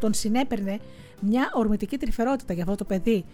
τον 0.00 0.14
συνέπαιρνε 0.14 0.80
μια 1.20 1.50
ορμητική 1.52 1.96
τρυφερότητα 1.98 2.52
για 2.52 2.62
αυτό 2.62 2.74
το 2.74 2.84
παιδί 2.84 3.24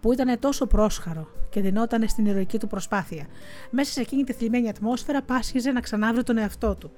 που 0.00 0.12
ήταν 0.12 0.38
τόσο 0.38 0.66
πρόσχαρο 0.66 1.28
και 1.50 1.60
δινόταν 1.60 2.08
στην 2.08 2.26
ηρωική 2.26 2.58
του 2.58 2.66
προσπάθεια. 2.66 3.26
Μέσα 3.70 3.92
σε 3.92 4.00
εκείνη 4.00 4.24
τη 4.24 4.32
θλιμμένη 4.32 4.68
ατμόσφαιρα 4.68 5.22
πάσχιζε 5.22 5.70
να 5.70 5.80
ξανάβρει 5.80 6.22
τον 6.22 6.38
εαυτό 6.38 6.74
του. 6.74 6.90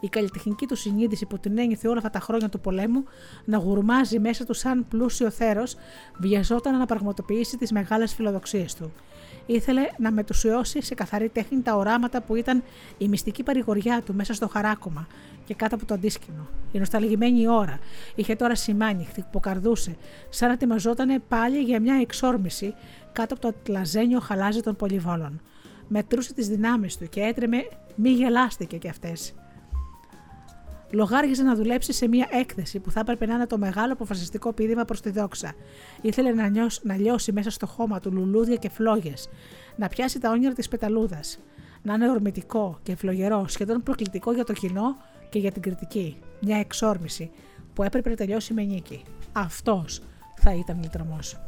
Η 0.00 0.08
καλλιτεχνική 0.08 0.66
του 0.66 0.76
συνείδηση 0.76 1.26
που 1.26 1.38
την 1.38 1.58
ένιωθε 1.58 1.88
όλα 1.88 1.96
αυτά 1.96 2.10
τα 2.10 2.20
χρόνια 2.20 2.48
του 2.48 2.60
πολέμου 2.60 3.04
να 3.44 3.58
γουρμάζει 3.58 4.18
μέσα 4.18 4.44
του 4.44 4.54
σαν 4.54 4.86
πλούσιο 4.88 5.30
θέρος, 5.30 5.76
βιαζόταν 6.18 6.78
να 6.78 6.86
πραγματοποιήσει 6.86 7.56
τις 7.56 7.72
μεγάλες 7.72 8.14
φιλοδοξίες 8.14 8.74
του. 8.74 8.92
Ήθελε 9.50 9.88
να 9.98 10.10
μετουσιώσει 10.10 10.82
σε 10.82 10.94
καθαρή 10.94 11.28
τέχνη 11.28 11.60
τα 11.60 11.76
οράματα 11.76 12.20
που 12.22 12.34
ήταν 12.34 12.62
η 12.98 13.08
μυστική 13.08 13.42
παρηγοριά 13.42 14.02
του 14.02 14.14
μέσα 14.14 14.34
στο 14.34 14.48
χαράκομα 14.48 15.06
και 15.44 15.54
κάτω 15.54 15.74
από 15.74 15.84
το 15.86 15.94
αντίσκηνο. 15.94 16.48
Η 16.72 16.78
νοσταλγημένη 16.78 17.48
ώρα 17.48 17.78
είχε 18.14 18.36
τώρα 18.36 18.54
σημάνει, 18.54 19.04
χτυποκαρδούσε, 19.04 19.96
σαν 20.28 20.48
να 20.48 20.54
ετοιμαζόταν 20.54 21.22
πάλι 21.28 21.58
για 21.58 21.80
μια 21.80 21.94
εξόρμηση 22.00 22.74
κάτω 23.12 23.34
από 23.34 23.42
το 23.42 23.48
ατλαζένιο 23.48 24.20
χαλάζι 24.20 24.60
των 24.60 24.76
πολυβόλων. 24.76 25.40
Μετρούσε 25.88 26.34
τις 26.34 26.48
δυνάμεις 26.48 26.96
του 26.96 27.08
και 27.08 27.20
έτρεμε, 27.20 27.68
μη 27.94 28.10
γελάστηκε 28.10 28.76
κι 28.76 28.88
αυτές. 28.88 29.34
Λογάριζε 30.90 31.42
να 31.42 31.54
δουλέψει 31.54 31.92
σε 31.92 32.08
μια 32.08 32.28
έκθεση 32.30 32.78
που 32.78 32.90
θα 32.90 33.00
έπρεπε 33.00 33.26
να 33.26 33.34
είναι 33.34 33.46
το 33.46 33.58
μεγάλο 33.58 33.92
αποφασιστικό 33.92 34.52
πείδημα 34.52 34.84
προς 34.84 35.00
τη 35.00 35.10
δόξα. 35.10 35.54
Ήθελε 36.00 36.32
να, 36.32 36.48
νιώσει, 36.48 36.80
να 36.82 36.96
λιώσει 36.96 37.32
μέσα 37.32 37.50
στο 37.50 37.66
χώμα 37.66 38.00
του 38.00 38.12
λουλούδια 38.12 38.56
και 38.56 38.68
φλόγες, 38.68 39.28
να 39.76 39.88
πιάσει 39.88 40.18
τα 40.18 40.30
όνειρα 40.30 40.52
της 40.52 40.68
πεταλούδας. 40.68 41.38
Να 41.82 41.94
είναι 41.94 42.10
ορμητικό 42.10 42.78
και 42.82 42.96
φλογερό, 42.96 43.44
σχεδόν 43.48 43.82
προκλητικό 43.82 44.32
για 44.32 44.44
το 44.44 44.52
κοινό 44.52 44.96
και 45.28 45.38
για 45.38 45.52
την 45.52 45.62
κριτική. 45.62 46.16
Μια 46.40 46.58
εξόρμηση 46.58 47.30
που 47.74 47.82
έπρεπε 47.82 48.08
να 48.08 48.16
τελειώσει 48.16 48.52
με 48.54 48.62
νίκη. 48.62 49.02
Αυτός 49.32 50.02
θα 50.34 50.54
ήταν 50.54 50.80
λυτρωμός. 50.82 51.40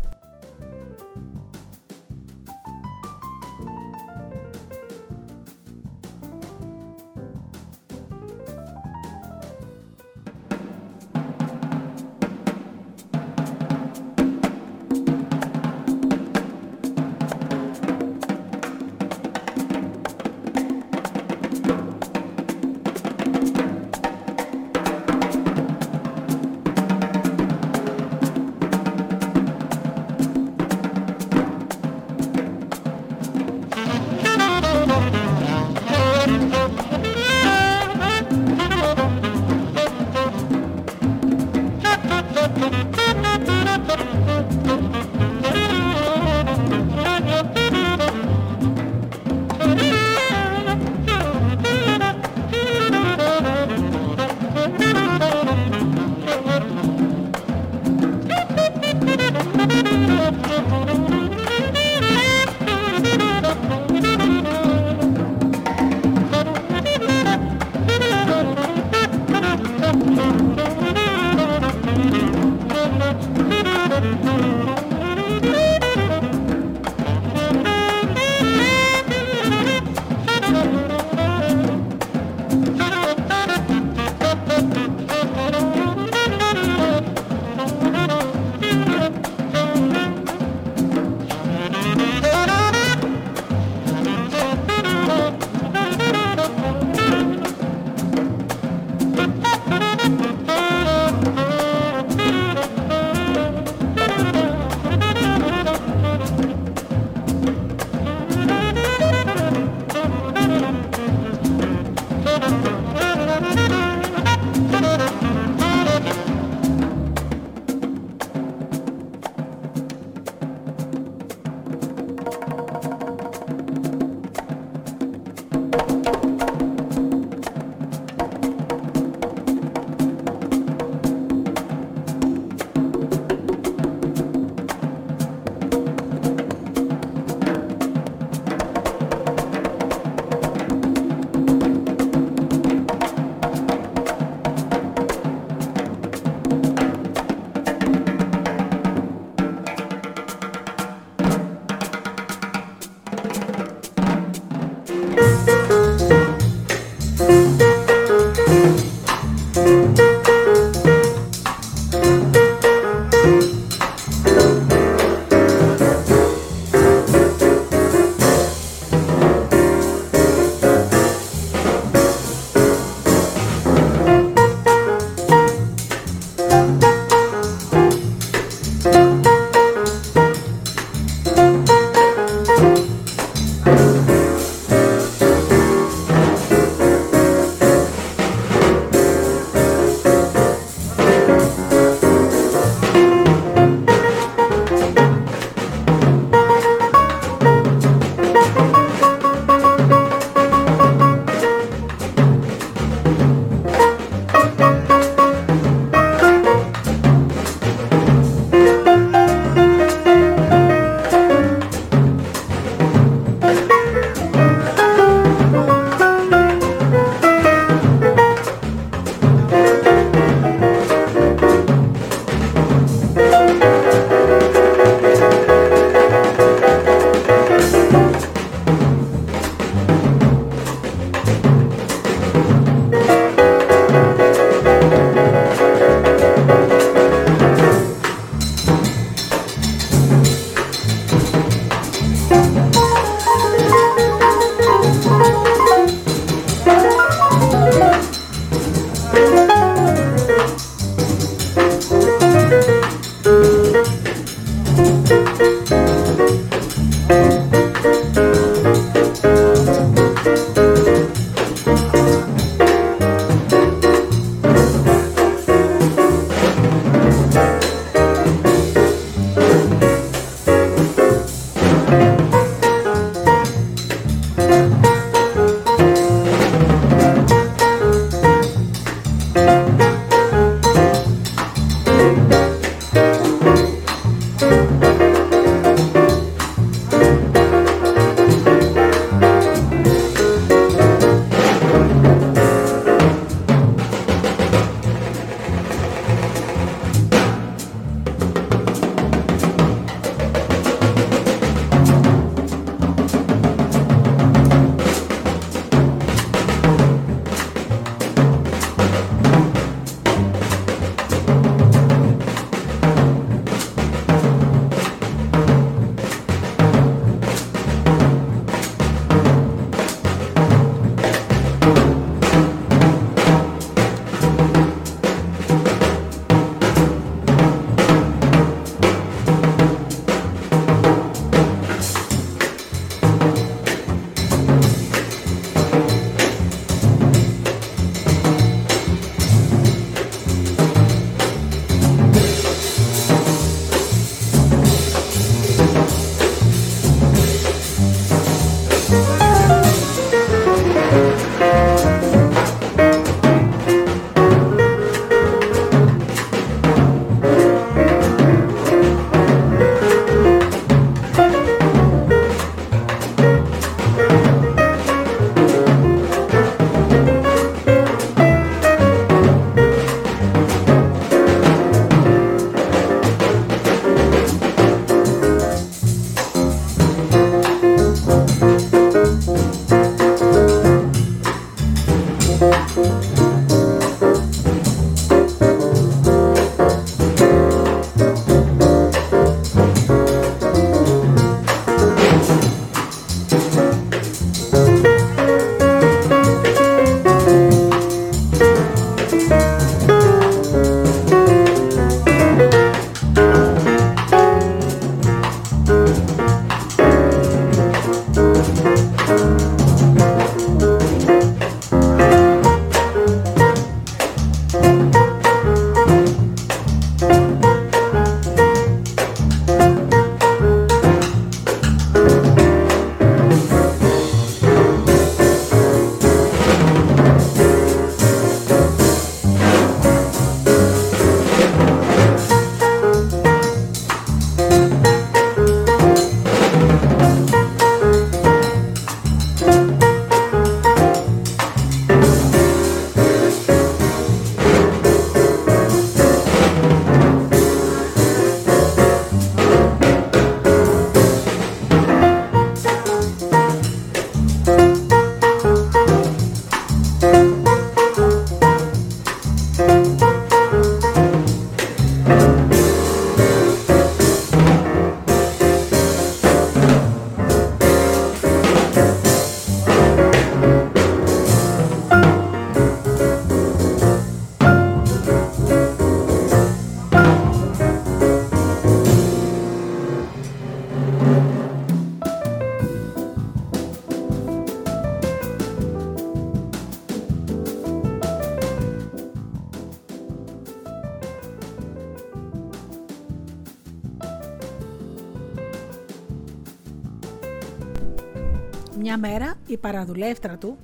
Η 499.52 499.58
παραδουλεύτρα 499.58 500.36
του 500.36 500.58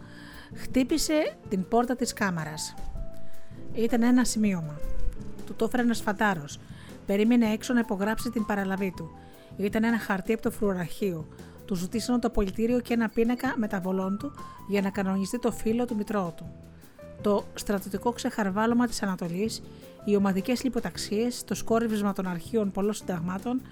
χτύπησε 0.54 1.36
την 1.48 1.68
πόρτα 1.68 1.96
της 1.96 2.12
κάμαρας. 2.12 2.74
Ήταν 3.72 4.02
ένα 4.02 4.24
σημείωμα. 4.24 4.80
Του 5.46 5.54
το 5.54 5.64
έφερε 5.64 5.82
ένας 5.82 6.00
φαντάρος. 6.00 6.58
Περίμενε 7.06 7.52
έξω 7.52 7.72
να 7.72 7.80
υπογράψει 7.80 8.30
την 8.30 8.46
παραλαβή 8.46 8.92
του. 8.96 9.10
Ήταν 9.56 9.84
ένα 9.84 9.98
χαρτί 9.98 10.32
από 10.32 10.42
το 10.42 10.50
φρουραρχείο. 10.50 11.28
Του 11.64 11.74
ζητήσαν 11.74 12.20
το 12.20 12.30
πολιτήριο 12.30 12.80
και 12.80 12.94
ένα 12.94 13.08
πίνακα 13.08 13.54
μεταβολών 13.56 14.18
του 14.18 14.32
για 14.68 14.80
να 14.80 14.90
κανονιστεί 14.90 15.38
το 15.38 15.50
φίλο 15.50 15.84
του 15.84 15.96
μητρώου 15.96 16.32
του. 16.36 16.52
Το 17.20 17.44
στρατιωτικό 17.54 18.12
ξεχαρβάλωμα 18.12 18.86
της 18.86 19.02
Ανατολής, 19.02 19.62
οι 20.04 20.16
ομαδικές 20.16 20.64
λιποταξίες, 20.64 21.44
το 21.44 21.54
σκόρυβισμα 21.54 22.12
των 22.12 22.26
αρχείων 22.26 22.70
πολλών 22.70 22.92
συνταγμάτων 22.92 23.62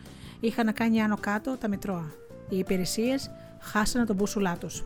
είχαν 0.41 0.73
κάνει 0.73 1.03
άνω 1.03 1.17
κάτω 1.21 1.57
τα 1.57 1.69
μητρώα. 1.69 2.13
Οι 2.49 2.59
υπηρεσίες 2.59 3.31
χάσανε 3.61 4.05
τον 4.05 4.17
μπούσουλά 4.17 4.57
τους. 4.57 4.85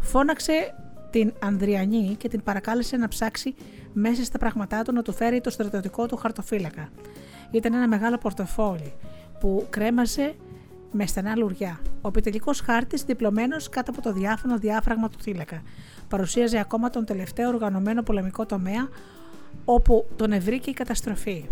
Φώναξε 0.00 0.74
την 1.10 1.32
Ανδριανή 1.38 2.14
και 2.18 2.28
την 2.28 2.42
παρακάλεσε 2.42 2.96
να 2.96 3.08
ψάξει 3.08 3.54
μέσα 3.92 4.24
στα 4.24 4.38
πράγματά 4.38 4.82
του 4.82 4.92
να 4.92 5.02
του 5.02 5.12
φέρει 5.12 5.40
το 5.40 5.50
στρατιωτικό 5.50 6.06
του 6.06 6.16
χαρτοφύλακα. 6.16 6.88
Ήταν 7.50 7.74
ένα 7.74 7.88
μεγάλο 7.88 8.18
πορτοφόλι 8.18 8.92
που 9.40 9.66
κρέμαζε 9.70 10.34
με 10.92 11.06
στενά 11.06 11.36
λουριά. 11.36 11.80
Ο 12.00 12.08
επιτελικός 12.08 12.60
χάρτης, 12.60 13.02
διπλωμένος 13.02 13.68
κάτω 13.68 13.90
από 13.90 14.02
το 14.02 14.12
διάφανο 14.12 14.58
διάφραγμα 14.58 15.08
του 15.08 15.18
θύλακα, 15.20 15.62
παρουσίαζε 16.08 16.58
ακόμα 16.58 16.90
τον 16.90 17.04
τελευταίο 17.04 17.48
οργανωμένο 17.48 18.02
πολεμικό 18.02 18.46
τομέα 18.46 18.88
όπου 19.64 20.06
τον 20.16 20.32
ευρήκε 20.32 20.70
η 20.70 20.72
καταστροφή. 20.72 21.44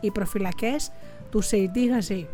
Οι 0.00 0.10
προφυλακές 0.10 0.90
του 1.30 1.40
Σεϊντή 1.40 1.86
Γαζή. 1.86 2.26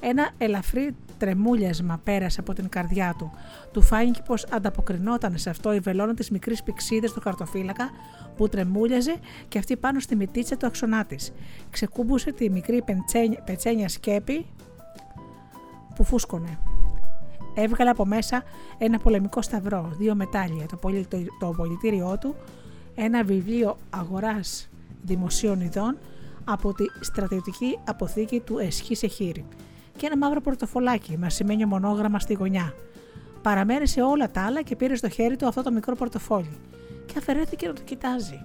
Ένα 0.00 0.30
ελαφρύ 0.38 0.94
τρεμούλιασμα 1.18 2.00
πέρασε 2.04 2.40
από 2.40 2.52
την 2.52 2.68
καρδιά 2.68 3.14
του. 3.18 3.30
Του 3.72 3.82
φάνηκε 3.82 4.22
πως 4.24 4.46
ανταποκρινόταν 4.50 5.38
σε 5.38 5.50
αυτό 5.50 5.72
η 5.72 5.78
βελόνα 5.78 6.14
της 6.14 6.30
μικρής 6.30 6.62
πηξίδας 6.62 7.12
του 7.12 7.20
χαρτοφύλακα 7.20 7.90
που 8.36 8.48
τρεμούλιαζε 8.48 9.16
και 9.48 9.58
αυτή 9.58 9.76
πάνω 9.76 10.00
στη 10.00 10.16
μυτίτσα 10.16 10.56
του 10.56 10.66
αξονά 10.66 11.04
της. 11.04 11.32
Ξεκούμπουσε 11.70 12.32
τη 12.32 12.50
μικρή 12.50 12.84
πετσένια 13.44 13.88
σκέπη 13.88 14.46
που 15.94 16.04
φούσκωνε. 16.04 16.58
Έβγαλε 17.54 17.90
από 17.90 18.06
μέσα 18.06 18.42
ένα 18.78 18.98
πολεμικό 18.98 19.42
σταυρό, 19.42 19.92
δύο 19.98 20.14
μετάλλια, 20.14 20.66
το, 20.66 20.76
πολι, 20.76 21.06
το, 21.06 21.18
το 21.38 21.54
πολιτήριό 21.56 22.18
του, 22.20 22.34
ένα 22.94 23.24
βιβλίο 23.24 23.76
αγοράς 23.90 24.68
δημοσίων 25.02 25.60
ειδών 25.60 25.98
από 26.44 26.74
τη 26.74 26.84
στρατιωτική 27.00 27.78
αποθήκη 27.84 28.40
του 28.40 28.58
Εσχή 28.58 28.94
Σεχήρη 28.94 29.44
και 29.98 30.06
ένα 30.06 30.16
μαύρο 30.16 30.40
πορτοφολάκι 30.40 31.16
με 31.18 31.26
ασημένιο 31.26 31.66
μονόγραμμα 31.66 32.18
στη 32.18 32.34
γωνιά. 32.34 32.74
Παραμέρισε 33.42 34.02
όλα 34.02 34.30
τα 34.30 34.42
άλλα 34.42 34.62
και 34.62 34.76
πήρε 34.76 34.94
στο 34.94 35.08
χέρι 35.08 35.36
του 35.36 35.46
αυτό 35.46 35.62
το 35.62 35.70
μικρό 35.70 35.94
πορτοφόλι 35.94 36.58
και 37.06 37.14
αφαιρέθηκε 37.18 37.66
να 37.66 37.72
το 37.72 37.82
κοιτάζει. 37.84 38.44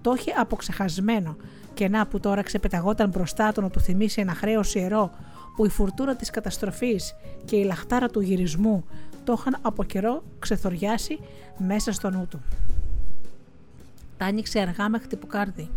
Το 0.00 0.14
είχε 0.16 0.30
αποξεχασμένο 0.30 1.36
και 1.74 1.88
να 1.88 2.06
που 2.06 2.20
τώρα 2.20 2.42
ξεπεταγόταν 2.42 3.08
μπροστά 3.08 3.52
του 3.52 3.60
να 3.60 3.70
του 3.70 3.80
θυμίσει 3.80 4.20
ένα 4.20 4.34
χρέος 4.34 4.74
ιερό 4.74 5.10
που 5.56 5.64
η 5.66 5.68
φουρτούρα 5.68 6.16
της 6.16 6.30
καταστροφής 6.30 7.14
και 7.44 7.56
η 7.56 7.64
λαχτάρα 7.64 8.08
του 8.08 8.20
γυρισμού 8.20 8.84
το 9.24 9.34
είχαν 9.38 9.56
από 9.62 9.84
καιρό 9.84 10.22
ξεθοριάσει 10.38 11.18
μέσα 11.58 11.92
στο 11.92 12.10
νου 12.10 12.26
του. 12.30 12.42
Τα 14.16 14.24
άνοιξε 14.24 14.60
αργά 14.60 14.88
με 14.88 14.98
χτυποκάρδι. 14.98 15.70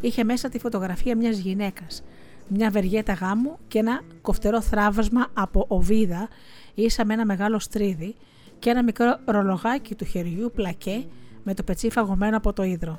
Είχε 0.00 0.24
μέσα 0.24 0.48
τη 0.48 0.58
φωτογραφία 0.58 1.16
μιας 1.16 1.38
γυναίκας 1.38 2.02
μια 2.48 2.70
βεργέτα 2.70 3.12
γάμου 3.12 3.58
και 3.68 3.78
ένα 3.78 4.00
κοφτερό 4.22 4.60
θράβασμα 4.60 5.26
από 5.32 5.64
οβίδα 5.68 6.28
ίσα 6.74 7.04
με 7.04 7.14
ένα 7.14 7.24
μεγάλο 7.24 7.58
στρίδι 7.58 8.14
και 8.58 8.70
ένα 8.70 8.82
μικρό 8.82 9.18
ρολογάκι 9.24 9.94
του 9.94 10.04
χεριού 10.04 10.50
πλακέ 10.54 11.04
με 11.42 11.54
το 11.54 11.62
πετσί 11.62 11.90
φαγωμένο 11.90 12.36
από 12.36 12.52
το 12.52 12.62
ίδρο. 12.62 12.98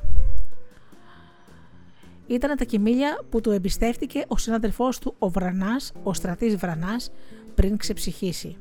Ήταν 2.28 2.58
τα 2.58 2.64
κοιμήλια 2.64 3.20
που 3.30 3.42
του 3.42 3.52
εμπιστεύτηκε 3.52 4.26
ο 4.28 4.38
συνάδελφός 4.38 5.00
του 5.00 5.16
ο 5.20 5.30
Βρανάς, 5.30 5.92
ο 6.04 6.14
στρατής 6.14 6.56
Βρανάς, 6.56 7.12
πριν 7.56 7.78
ξεψυχήσει. 7.78 8.58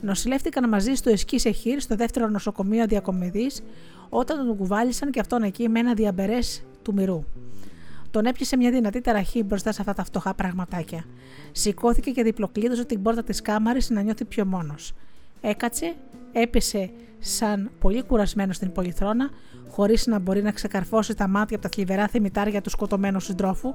Νοσηλεύτηκαν 0.00 0.68
μαζί 0.68 0.94
στο 0.94 1.10
Εσκή 1.10 1.38
Σεχήρ, 1.38 1.80
στο 1.80 1.96
δεύτερο 1.96 2.28
νοσοκομείο 2.28 2.86
διακομιδής, 2.86 3.62
όταν 4.08 4.46
τον 4.46 4.56
κουβάλισαν 4.56 5.10
και 5.10 5.20
αυτόν 5.20 5.42
εκεί 5.42 5.68
με 5.68 5.78
ένα 5.78 5.94
διαμπερές 5.94 6.62
του 6.82 6.94
μυρού. 6.94 7.24
Τον 8.10 8.24
έπιασε 8.24 8.56
μια 8.56 8.70
δυνατή 8.70 9.00
ταραχή 9.00 9.42
μπροστά 9.42 9.72
σε 9.72 9.80
αυτά 9.80 9.94
τα 9.94 10.04
φτωχά 10.04 10.34
πραγματάκια. 10.34 11.04
Σηκώθηκε 11.52 12.10
και 12.10 12.22
διπλοκλείδωσε 12.22 12.84
την 12.84 13.02
πόρτα 13.02 13.22
της 13.22 13.42
κάμαρης 13.42 13.90
να 13.90 14.02
νιώθει 14.02 14.24
πιο 14.24 14.44
μόνος. 14.44 14.92
Έκατσε, 15.40 15.94
έπεσε 16.32 16.90
σαν 17.18 17.70
πολύ 17.78 18.02
κουρασμένος 18.02 18.56
στην 18.56 18.72
πολυθρόνα, 18.72 19.30
χωρίς 19.68 20.06
να 20.06 20.18
μπορεί 20.18 20.42
να 20.42 20.52
ξεκαρφώσει 20.52 21.14
τα 21.14 21.28
μάτια 21.28 21.56
από 21.56 21.68
τα 21.68 21.72
θλιβερά 21.74 22.08
θεμητάρια 22.08 22.60
του 22.60 22.70
σκοτωμένου 22.70 23.20
συντρόφου, 23.20 23.74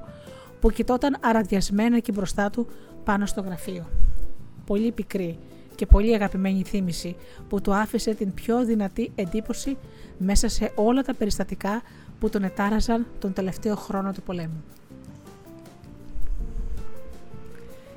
που 0.60 0.70
κοιτόταν 0.70 1.16
αραδιασμένα 1.20 1.96
εκεί 1.96 2.12
μπροστά 2.12 2.50
του 2.50 2.66
πάνω 3.04 3.26
στο 3.26 3.40
γραφείο. 3.40 3.88
Πολύ 4.66 4.92
πικρή 4.92 5.38
και 5.74 5.86
πολύ 5.86 6.14
αγαπημένη 6.14 6.62
θύμηση 6.62 7.16
που 7.48 7.60
του 7.60 7.74
άφησε 7.74 8.14
την 8.14 8.34
πιο 8.34 8.64
δυνατή 8.64 9.12
εντύπωση 9.14 9.76
μέσα 10.18 10.48
σε 10.48 10.72
όλα 10.74 11.02
τα 11.02 11.14
περιστατικά 11.14 11.82
που 12.20 12.28
τον 12.28 12.42
ετάραζαν 12.44 13.06
τον 13.18 13.32
τελευταίο 13.32 13.76
χρόνο 13.76 14.12
του 14.12 14.22
πολέμου. 14.22 14.64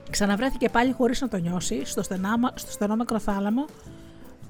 Ξαναβρέθηκε 0.10 0.70
πάλι 0.70 0.92
χωρίς 0.92 1.22
να 1.22 1.28
το 1.28 1.38
νιώσει 1.38 1.86
στο, 1.86 2.04
στενάμα, 2.04 2.52
στο 2.56 2.72
στενόμακρο 2.72 3.20
θάλαμο 3.20 3.66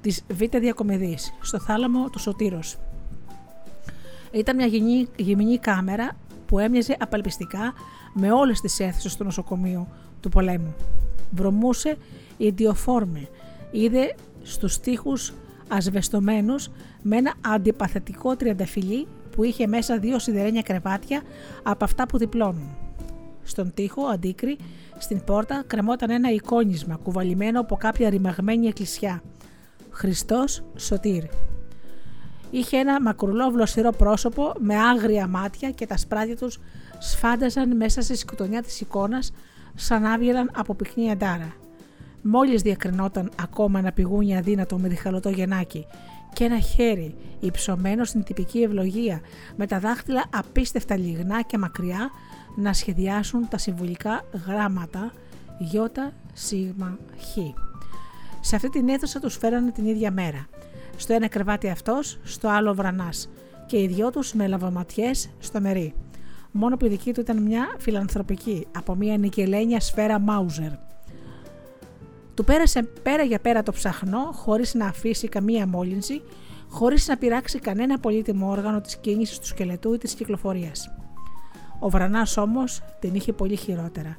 της 0.01 0.23
Β' 0.33 0.57
Διακομιδής, 0.57 1.33
στο 1.41 1.59
θάλαμο 1.59 2.09
του 2.09 2.19
Σωτήρος. 2.19 2.77
Ήταν 4.31 4.55
μια 4.55 4.65
γυμνή 5.15 5.57
κάμερα 5.57 6.11
που 6.45 6.59
έμοιαζε 6.59 6.95
απελπιστικά 6.99 7.73
με 8.13 8.31
όλες 8.31 8.61
τις 8.61 8.79
αίθουσες 8.79 9.15
του 9.15 9.23
νοσοκομείου 9.23 9.87
του 10.21 10.29
πολέμου. 10.29 10.75
Βρωμούσε 11.31 11.97
ιδιοφόρμε, 12.37 13.27
είδε 13.71 14.15
στους 14.43 14.79
τοίχους 14.79 15.33
ασβεστομένους 15.67 16.69
με 17.01 17.17
ένα 17.17 17.33
αντιπαθητικό 17.41 18.35
τριανταφυλλί 18.35 19.07
που 19.29 19.43
είχε 19.43 19.67
μέσα 19.67 19.99
δύο 19.99 20.19
σιδερένια 20.19 20.61
κρεβάτια 20.61 21.21
από 21.63 21.83
αυτά 21.83 22.05
που 22.05 22.17
διπλώνουν. 22.17 22.77
Στον 23.43 23.73
τοίχο, 23.73 24.05
αντίκρι, 24.05 24.57
στην 24.97 25.23
πόρτα 25.23 25.63
κρεμόταν 25.67 26.09
ένα 26.09 26.31
εικόνισμα 26.31 26.95
κουβαλημένο 27.03 27.59
από 27.59 27.75
κάποια 27.75 28.09
ρημαγμένη 28.09 28.67
εκκλησιά. 28.67 29.21
Χριστός 29.89 30.63
Σωτήρ. 30.75 31.23
Είχε 32.51 32.77
ένα 32.77 33.01
μακρουλό 33.01 33.49
βλοσιρό 33.49 33.91
πρόσωπο 33.91 34.53
με 34.59 34.75
άγρια 34.75 35.27
μάτια 35.27 35.69
και 35.69 35.85
τα 35.85 35.97
σπράδια 35.97 36.35
τους 36.35 36.59
σφάνταζαν 36.99 37.75
μέσα 37.75 38.01
στη 38.01 38.15
σκοτωνιά 38.15 38.61
της 38.61 38.81
εικόνας 38.81 39.31
σαν 39.75 40.05
άβγαιναν 40.05 40.51
από 40.55 40.73
πυκνή 40.73 41.11
αντάρα. 41.11 41.53
Μόλις 42.21 42.61
διακρινόταν 42.61 43.31
ακόμα 43.41 43.79
ένα 43.79 43.91
πηγούνι 43.91 44.37
αδύνατο 44.37 44.77
με 44.77 44.87
διχαλωτό 44.87 45.29
γενάκι 45.29 45.85
και 46.33 46.43
ένα 46.43 46.59
χέρι 46.59 47.15
υψωμένο 47.39 48.03
στην 48.03 48.23
τυπική 48.23 48.61
ευλογία 48.61 49.21
με 49.55 49.67
τα 49.67 49.79
δάχτυλα 49.79 50.23
απίστευτα 50.33 50.97
λιγνά 50.97 51.41
και 51.41 51.57
μακριά 51.57 52.09
να 52.55 52.73
σχεδιάσουν 52.73 53.47
τα 53.47 53.57
συμβολικά 53.57 54.21
γράμματα 54.47 55.11
Ι, 55.59 55.65
Σ, 56.33 56.53
Χ. 57.17 57.37
Σε 58.41 58.55
αυτή 58.55 58.69
την 58.69 58.89
αίθουσα 58.89 59.19
τους 59.19 59.37
φέρανε 59.37 59.71
την 59.71 59.85
ίδια 59.85 60.11
μέρα. 60.11 60.47
Στο 60.95 61.13
ένα 61.13 61.27
κρεβάτι 61.27 61.69
αυτός, 61.69 62.19
στο 62.23 62.47
άλλο 62.47 62.73
βρανάς 62.73 63.29
και 63.65 63.81
οι 63.81 63.87
δυο 63.87 64.09
τους 64.09 64.33
με 64.33 64.47
λαβοματιές 64.47 65.29
στο 65.39 65.61
μερί. 65.61 65.93
Μόνο 66.51 66.77
που 66.77 66.85
η 66.85 66.89
δική 66.89 67.13
του 67.13 67.19
ήταν 67.19 67.41
μια 67.41 67.75
φιλανθρωπική 67.77 68.67
από 68.77 68.95
μια 68.95 69.17
νικελένια 69.17 69.79
σφαίρα 69.79 70.19
Μάουζερ 70.19 70.71
του 72.39 72.45
πέρασε 72.45 72.83
πέρα 72.83 73.23
για 73.23 73.39
πέρα 73.39 73.63
το 73.63 73.71
ψαχνό 73.71 74.31
χωρίς 74.31 74.73
να 74.73 74.85
αφήσει 74.85 75.27
καμία 75.27 75.67
μόλυνση, 75.67 76.21
χωρίς 76.69 77.07
να 77.07 77.17
πειράξει 77.17 77.59
κανένα 77.59 77.99
πολύτιμο 77.99 78.49
όργανο 78.49 78.81
της 78.81 78.97
κίνησης 78.97 79.39
του 79.39 79.45
σκελετού 79.45 79.93
ή 79.93 79.97
της 79.97 80.13
κυκλοφορίας. 80.13 80.89
Ο 81.79 81.89
Βρανάς 81.89 82.37
όμως 82.37 82.81
την 82.99 83.15
είχε 83.15 83.33
πολύ 83.33 83.55
χειρότερα. 83.55 84.17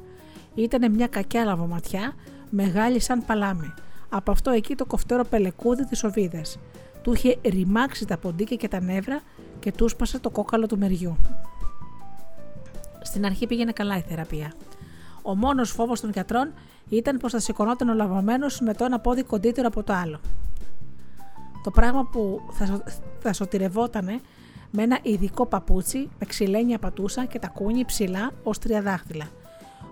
Ήταν 0.54 0.92
μια 0.92 1.06
κακιά 1.06 1.44
λαβοματιά, 1.44 2.12
μεγάλη 2.50 3.00
σαν 3.00 3.24
παλάμη. 3.24 3.74
Από 4.08 4.30
αυτό 4.30 4.50
εκεί 4.50 4.74
το 4.74 4.84
κοφτερό 4.84 5.24
πελεκούδι 5.24 5.84
της 5.84 6.04
οβίδας. 6.04 6.58
Του 7.02 7.12
είχε 7.12 7.38
ρημάξει 7.42 8.06
τα 8.06 8.18
ποντίκια 8.18 8.56
και 8.56 8.68
τα 8.68 8.80
νεύρα 8.80 9.20
και 9.58 9.72
του 9.72 9.88
σπάσε 9.88 10.18
το 10.18 10.30
κόκαλο 10.30 10.66
του 10.66 10.78
μεριού. 10.78 11.16
Στην 13.02 13.24
αρχή 13.24 13.46
πήγαινε 13.46 13.72
καλά 13.72 13.96
η 13.96 14.00
θεραπεία. 14.08 14.52
Ο 15.22 15.36
μόνος 15.36 15.70
φόβος 15.70 16.00
των 16.00 16.10
γιατρών 16.10 16.52
ήταν 16.90 17.16
πως 17.16 17.32
θα 17.32 17.38
σηκωνόταν 17.38 17.88
ο 17.88 17.94
λαβωμένο 17.94 18.46
με 18.60 18.74
το 18.74 18.84
ένα 18.84 19.00
πόδι 19.00 19.22
κοντύτερο 19.22 19.66
από 19.66 19.82
το 19.82 19.92
άλλο. 19.92 20.20
Το 21.62 21.70
πράγμα 21.70 22.04
που 22.04 22.40
θα, 22.50 22.82
θα 23.18 23.32
σωτηρευότανε 23.32 24.20
με 24.70 24.82
ένα 24.82 24.98
ειδικό 25.02 25.46
παπούτσι 25.46 26.08
με 26.18 26.26
ξυλένια 26.26 26.78
πατούσα 26.78 27.24
και 27.24 27.38
τα 27.38 27.48
κούνι 27.48 27.84
ψηλά 27.84 28.30
ως 28.42 28.58
τρία 28.58 28.82
δάχτυλα. 28.82 29.28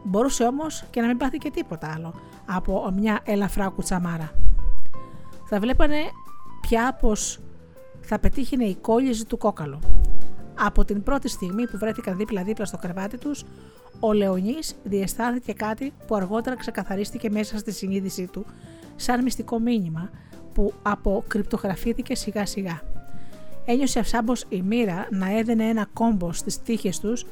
Μπορούσε 0.05 0.45
όμως 0.45 0.85
και 0.91 1.01
να 1.01 1.07
μην 1.07 1.17
πάθει 1.17 1.39
και 1.39 1.51
τίποτα 1.51 1.93
άλλο 1.97 2.15
από 2.47 2.93
μια 2.97 3.21
ελαφρά 3.25 3.69
κουτσαμάρα. 3.69 4.33
Θα 5.45 5.61
βλέπανε 5.61 5.97
πια 6.61 6.97
πως 7.01 7.41
θα 8.01 8.19
πετύχει 8.19 8.65
η 8.65 8.75
κόλληση 8.75 9.25
του 9.25 9.39
κόκαλου. 9.39 9.79
Από 10.59 10.85
την 10.85 11.03
πρώτη 11.03 11.29
στιγμή 11.29 11.67
που 11.67 11.79
βρέθηκαν 11.79 12.17
δίπλα-δίπλα 12.17 12.65
στο 12.65 12.77
κρεβάτι 12.77 13.19
τους, 13.19 13.45
ο 14.01 14.13
Λεωνής 14.13 14.75
διαισθάνθηκε 14.85 15.53
κάτι 15.53 15.93
που 16.07 16.15
αργότερα 16.15 16.57
ξεκαθαρίστηκε 16.57 17.31
μέσα 17.31 17.59
στη 17.59 17.73
συνείδησή 17.73 18.27
του, 18.27 18.47
σαν 18.97 19.23
μυστικό 19.23 19.59
μήνυμα 19.59 20.11
που 20.55 20.73
αποκρυπτογραφήθηκε 20.83 22.15
σιγά 22.15 22.47
σιγά. 22.47 22.81
Ένιωσε 23.65 23.99
αυσάμπω 23.99 24.33
η 24.49 24.63
μοίρα 24.63 25.09
να 25.11 25.39
έδαινε 25.39 25.65
ένα 25.65 25.87
κόμπο 25.93 26.33
στις 26.33 26.63
τύχες 26.63 27.01
τους 27.01 27.27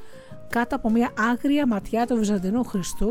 κάτω 0.48 0.76
από 0.76 0.90
μια 0.90 1.12
άγρια 1.18 1.66
ματιά 1.66 2.06
του 2.06 2.16
Βυζαντινού 2.16 2.64
Χριστού 2.64 3.08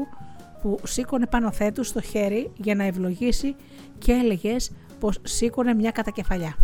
που 0.61 0.79
σήκωνε 0.83 1.25
πάνω 1.25 1.51
θέτους 1.51 1.87
στο 1.87 2.01
χέρι 2.01 2.51
για 2.57 2.75
να 2.75 2.83
ευλογήσει 2.83 3.55
και 3.97 4.11
έλεγες 4.11 4.71
πως 4.99 5.19
σήκωνε 5.23 5.73
μια 5.73 5.91
κατακεφαλιά. 5.91 6.55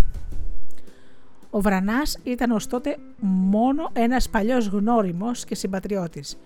Ο 1.53 1.61
Βρανάς 1.61 2.17
ήταν 2.23 2.51
ως 2.51 2.67
τότε 2.67 2.97
μόνο 3.21 3.89
ένας 3.93 4.29
παλιός 4.29 4.67
γνώριμος 4.67 5.45
και 5.45 5.55
συμπατριώτης. 5.55 6.37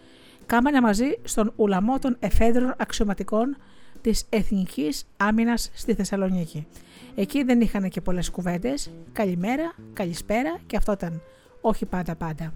Κάμανε 0.45 0.81
μαζί 0.81 1.17
στον 1.23 1.53
ουλαμό 1.55 1.99
των 1.99 2.15
εφέδρων 2.19 2.73
αξιωματικών 2.77 3.57
της 4.01 4.25
Εθνικής 4.29 5.07
Άμυνας 5.17 5.71
στη 5.73 5.93
Θεσσαλονίκη. 5.93 6.67
Εκεί 7.15 7.43
δεν 7.43 7.61
είχαν 7.61 7.89
και 7.89 8.01
πολλές 8.01 8.29
κουβέντες. 8.29 8.91
Καλημέρα, 9.11 9.73
καλησπέρα 9.93 10.59
και 10.67 10.77
αυτό 10.77 10.91
ήταν. 10.91 11.21
Όχι 11.61 11.85
πάντα 11.85 12.15
πάντα. 12.15 12.53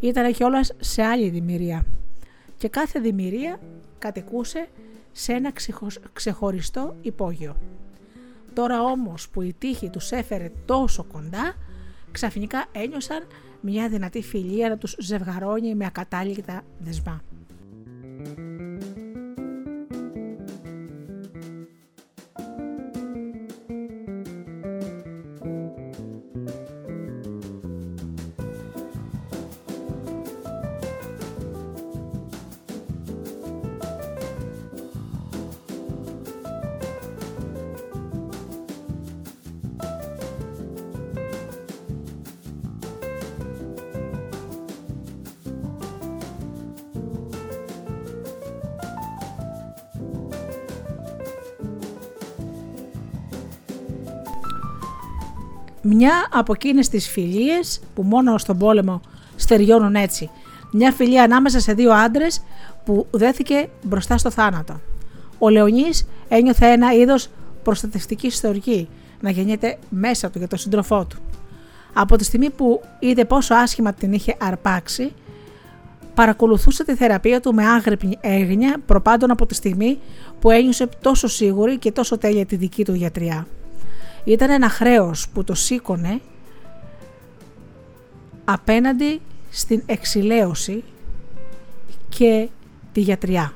Ήταν 0.00 0.32
κιόλας 0.32 0.72
σε 0.78 1.02
άλλη 1.02 1.28
δημιουργία. 1.28 1.84
Και 2.56 2.68
κάθε 2.68 3.00
δημιουργία 3.00 3.60
κατοικούσε 3.98 4.68
σε 5.12 5.32
ένα 5.32 5.52
ξεχωριστό 6.12 6.96
υπόγειο. 7.02 7.56
Τώρα 8.58 8.82
όμως 8.82 9.28
που 9.28 9.42
η 9.42 9.54
τύχη 9.58 9.90
τους 9.90 10.10
έφερε 10.10 10.52
τόσο 10.64 11.04
κοντά, 11.04 11.54
ξαφνικά 12.10 12.66
ένιωσαν 12.72 13.26
μια 13.60 13.88
δυνατή 13.88 14.22
φιλία 14.22 14.68
να 14.68 14.78
τους 14.78 14.96
ζευγαρώνει 14.98 15.74
με 15.74 15.86
ακατάληπτα 15.86 16.62
δεσμά. 16.78 17.22
Μια 56.00 56.28
από 56.30 56.52
εκείνες 56.52 56.88
τις 56.88 57.08
φιλίες 57.08 57.80
που 57.94 58.02
μόνο 58.02 58.38
στον 58.38 58.58
πόλεμο 58.58 59.00
στεριώνουν 59.36 59.94
έτσι. 59.94 60.30
Μια 60.70 60.92
φιλία 60.92 61.22
ανάμεσα 61.22 61.60
σε 61.60 61.72
δύο 61.72 61.92
άντρες 61.92 62.42
που 62.84 63.06
δέθηκε 63.10 63.68
μπροστά 63.82 64.18
στο 64.18 64.30
θάνατο. 64.30 64.80
Ο 65.38 65.48
Λεωνής 65.48 66.08
ένιωθε 66.28 66.66
ένα 66.66 66.92
είδος 66.92 67.28
προστατευτικής 67.62 68.34
ιστορική 68.34 68.88
να 69.20 69.30
γεννιέται 69.30 69.78
μέσα 69.88 70.30
του 70.30 70.38
για 70.38 70.48
τον 70.48 70.58
σύντροφό 70.58 71.04
του. 71.04 71.16
Από 71.92 72.16
τη 72.16 72.24
στιγμή 72.24 72.50
που 72.50 72.80
είδε 72.98 73.24
πόσο 73.24 73.54
άσχημα 73.54 73.92
την 73.92 74.12
είχε 74.12 74.36
αρπάξει, 74.40 75.12
παρακολουθούσε 76.14 76.84
τη 76.84 76.94
θεραπεία 76.94 77.40
του 77.40 77.54
με 77.54 77.66
άγρυπνη 77.66 78.18
έγνοια 78.20 78.76
προπάντων 78.86 79.30
από 79.30 79.46
τη 79.46 79.54
στιγμή 79.54 79.98
που 80.40 80.50
ένιωσε 80.50 80.88
τόσο 81.00 81.28
σίγουρη 81.28 81.78
και 81.78 81.92
τόσο 81.92 82.18
τέλεια 82.18 82.46
τη 82.46 82.56
δική 82.56 82.84
του 82.84 82.94
γιατριά. 82.94 83.46
Ήταν 84.24 84.50
ένα 84.50 84.68
χρέος 84.68 85.28
που 85.28 85.44
το 85.44 85.54
σήκωνε 85.54 86.20
απέναντι 88.44 89.20
στην 89.50 89.82
εξηλαίωση 89.86 90.84
και 92.08 92.48
τη 92.92 93.00
γιατριά. 93.00 93.52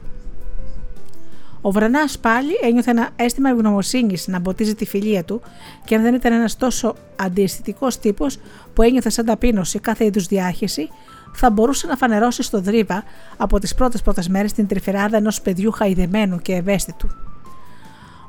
Ο 1.61 1.71
Βρανάς 1.71 2.19
πάλι 2.19 2.53
ένιωθε 2.63 2.91
ένα 2.91 3.11
αίσθημα 3.17 3.51
ευγνωμοσύνη 3.51 4.17
να 4.27 4.39
μποτίζει 4.39 4.75
τη 4.75 4.87
φιλία 4.87 5.25
του 5.25 5.41
και 5.85 5.95
αν 5.95 6.03
δεν 6.03 6.15
ήταν 6.15 6.33
ένας 6.33 6.57
τόσο 6.57 6.95
αντιαισθητικός 7.17 7.99
τύπος 7.99 8.39
που 8.75 8.83
ένιωθε 8.83 9.11
σαν 9.11 9.25
ταπείνωση 9.25 9.79
κάθε 9.79 10.05
είδους 10.05 10.27
διάχυση, 10.27 10.89
θα 11.35 11.51
μπορούσε 11.51 11.87
να 11.87 11.97
φανερώσει 11.97 12.43
στο 12.43 12.61
δρύβα 12.61 13.05
από 13.37 13.59
τις 13.59 13.75
πρώτες 13.75 14.03
πρώτες 14.03 14.29
μέρες 14.29 14.53
την 14.53 14.67
τριφεράδα 14.67 15.17
ενός 15.17 15.41
παιδιού 15.41 15.73
χαϊδεμένου 15.73 16.39
και 16.39 16.55
ευαίσθητου. 16.55 17.09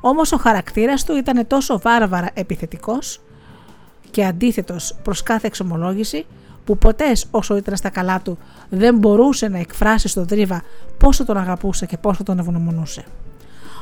Όμως 0.06 0.32
ο 0.32 0.36
χαρακτήρας 0.36 1.04
του 1.04 1.16
ήταν 1.16 1.46
τόσο 1.46 1.78
βάρβαρα 1.78 2.30
επιθετικός 2.34 3.20
και 4.10 4.24
αντίθετος 4.24 4.96
προς 5.02 5.22
κάθε 5.22 5.46
εξομολόγηση 5.46 6.26
που 6.64 6.78
ποτέ 6.78 7.12
όσο 7.30 7.56
ήταν 7.56 7.76
στα 7.76 7.88
καλά 7.88 8.20
του 8.20 8.38
δεν 8.68 8.98
μπορούσε 8.98 9.48
να 9.48 9.58
εκφράσει 9.58 10.08
στον 10.08 10.26
Δρίβα 10.26 10.62
πόσο 10.98 11.24
τον 11.24 11.36
αγαπούσε 11.36 11.86
και 11.86 11.96
πόσο 11.96 12.22
τον 12.22 12.38
ευγνωμονούσε. 12.38 13.04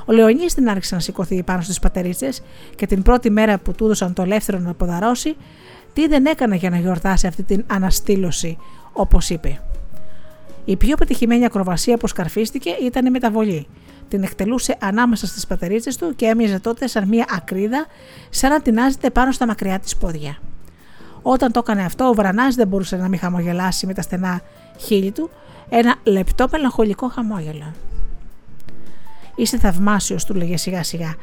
Ο 0.04 0.12
Λεωνής 0.12 0.54
την 0.54 0.68
άρχισε 0.68 0.94
να 0.94 1.00
σηκωθεί 1.00 1.42
πάνω 1.42 1.62
στις 1.62 1.78
πατερίτσες 1.78 2.42
και 2.76 2.86
την 2.86 3.02
πρώτη 3.02 3.30
μέρα 3.30 3.58
που 3.58 3.72
του 3.72 3.84
έδωσαν 3.84 4.12
το 4.12 4.22
ελεύθερο 4.22 4.58
να 4.58 4.74
ποδαρώσει, 4.74 5.36
τι 5.92 6.06
δεν 6.06 6.26
έκανε 6.26 6.56
για 6.56 6.70
να 6.70 6.76
γιορτάσει 6.76 7.26
αυτή 7.26 7.42
την 7.42 7.64
αναστήλωση, 7.66 8.58
όπως 8.92 9.30
είπε. 9.30 9.60
Η 10.64 10.76
πιο 10.76 10.96
πετυχημένη 10.96 11.44
ακροβασία 11.44 11.96
που 11.96 12.06
σκαρφίστηκε 12.06 12.70
ήταν 12.70 13.06
η 13.06 13.10
μεταβολή, 13.10 13.66
την 14.12 14.22
εκτελούσε 14.22 14.76
ανάμεσα 14.80 15.26
στις 15.26 15.46
πατερίτσε 15.46 15.98
του 15.98 16.14
και 16.16 16.26
έμοιαζε 16.26 16.60
τότε 16.60 16.86
σαν 16.86 17.08
μια 17.08 17.24
ακρίδα, 17.28 17.86
σαν 18.30 18.50
να 18.50 18.60
τεινάζεται 18.60 19.10
πάνω 19.10 19.32
στα 19.32 19.46
μακριά 19.46 19.78
της 19.78 19.96
πόδια. 19.96 20.38
Όταν 21.22 21.52
το 21.52 21.58
έκανε 21.58 21.84
αυτό, 21.84 22.08
ο 22.08 22.12
Βρανάς 22.12 22.54
δεν 22.54 22.68
μπορούσε 22.68 22.96
να 22.96 23.08
μην 23.08 23.18
χαμογελάσει 23.18 23.86
με 23.86 23.94
τα 23.94 24.02
στενά 24.02 24.40
χείλη 24.76 25.10
του, 25.10 25.30
ένα 25.68 25.94
λεπτό 26.02 26.46
μελαγχολικό 26.50 27.08
χαμόγελο. 27.08 27.72
Είσαι 29.34 29.58
θαυμάσιος, 29.58 30.24
του 30.24 30.34
λέγε 30.34 30.56
σιγά 30.56 30.82
σιγά. 30.82 31.14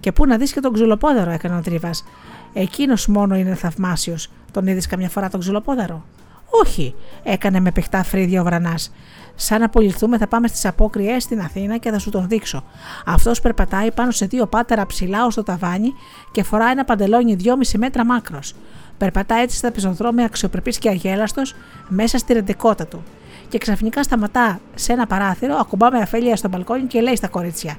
Και 0.00 0.12
πού 0.12 0.26
να 0.26 0.36
δεις 0.36 0.52
και 0.52 0.60
τον 0.60 0.72
ξυλοπόδαρο, 0.72 1.30
έκανε 1.30 1.56
ο 1.56 1.60
Τρίβας. 1.60 2.04
Εκείνος 2.52 3.06
μόνο 3.06 3.36
είναι 3.36 3.54
θαυμάσιος. 3.54 4.30
Τον 4.50 4.66
είδες 4.66 4.86
καμιά 4.86 5.08
φορά 5.08 5.28
τον 5.28 5.40
ξυλοπόδαρο; 5.40 6.04
Όχι, 6.50 6.94
έκανε 7.22 7.60
με 7.60 7.70
παιχτά 7.70 8.02
φρύδια 8.02 8.40
ο 8.40 8.44
Βρανάς. 8.44 8.92
Σαν 9.36 9.58
να 9.58 9.64
απολυθούμε, 9.64 10.18
θα 10.18 10.26
πάμε 10.26 10.48
στις 10.48 10.64
απόκριε 10.64 11.20
στην 11.20 11.40
Αθήνα 11.40 11.76
και 11.76 11.90
θα 11.90 11.98
σου 11.98 12.10
τον 12.10 12.28
δείξω. 12.28 12.64
Αυτός 13.06 13.40
περπατάει 13.40 13.92
πάνω 13.92 14.10
σε 14.10 14.26
δύο 14.26 14.46
πάτερα 14.46 14.86
ψηλά 14.86 15.26
ως 15.26 15.34
το 15.34 15.42
ταβάνι 15.42 15.92
και 16.32 16.42
φοράει 16.42 16.70
ένα 16.70 16.84
παντελόνι 16.84 17.36
2,5 17.44 17.50
μέτρα 17.76 18.04
μάκρος. 18.04 18.54
Περπατάει 18.98 19.42
έτσι 19.42 19.56
στα 19.56 19.70
πεζοδρόμια 19.70 20.24
αξιοπρεπής 20.24 20.78
και 20.78 20.88
αγέλαστο 20.88 21.42
μέσα 21.88 22.18
στη 22.18 22.32
ρεντεκότα 22.32 22.86
του. 22.86 23.02
Και 23.48 23.58
ξαφνικά 23.58 24.02
σταματά 24.02 24.60
σε 24.74 24.92
ένα 24.92 25.06
παράθυρο, 25.06 25.56
ακουμπά 25.56 25.90
με 25.90 25.98
αφέλεια 25.98 26.36
στο 26.36 26.48
μπαλκόνι 26.48 26.82
και 26.82 27.00
λέει 27.00 27.16
στα 27.16 27.28
κορίτσια: 27.28 27.76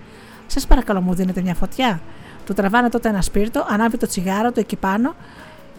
Σας 0.47 0.67
παρακαλώ, 0.67 1.01
μου 1.01 1.13
δίνετε 1.13 1.41
μια 1.41 1.53
φωτιά. 1.55 2.01
Του 2.45 2.53
τραβάνε 2.53 2.89
τότε 2.89 3.09
ένα 3.09 3.21
σπίρτο, 3.21 3.65
ανάβει 3.69 3.97
το 3.97 4.07
τσιγάρο 4.07 4.51
του 4.51 4.59
εκεί 4.59 4.75
πάνω 4.75 5.15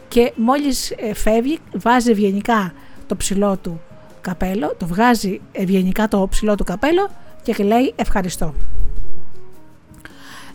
και 0.08 0.32
μόλις 0.36 0.90
ε, 0.90 1.14
φεύγει, 1.14 1.58
βάζει 1.74 2.10
ευγενικά 2.10 2.72
το 3.06 3.16
ψηλό 3.16 3.56
του 3.56 3.80
καπέλο, 4.26 4.74
το 4.78 4.86
βγάζει 4.86 5.40
ευγενικά 5.52 6.08
το 6.08 6.26
ψηλό 6.30 6.54
του 6.54 6.64
καπέλο 6.64 7.10
και 7.42 7.64
λέει 7.64 7.92
ευχαριστώ. 7.96 8.54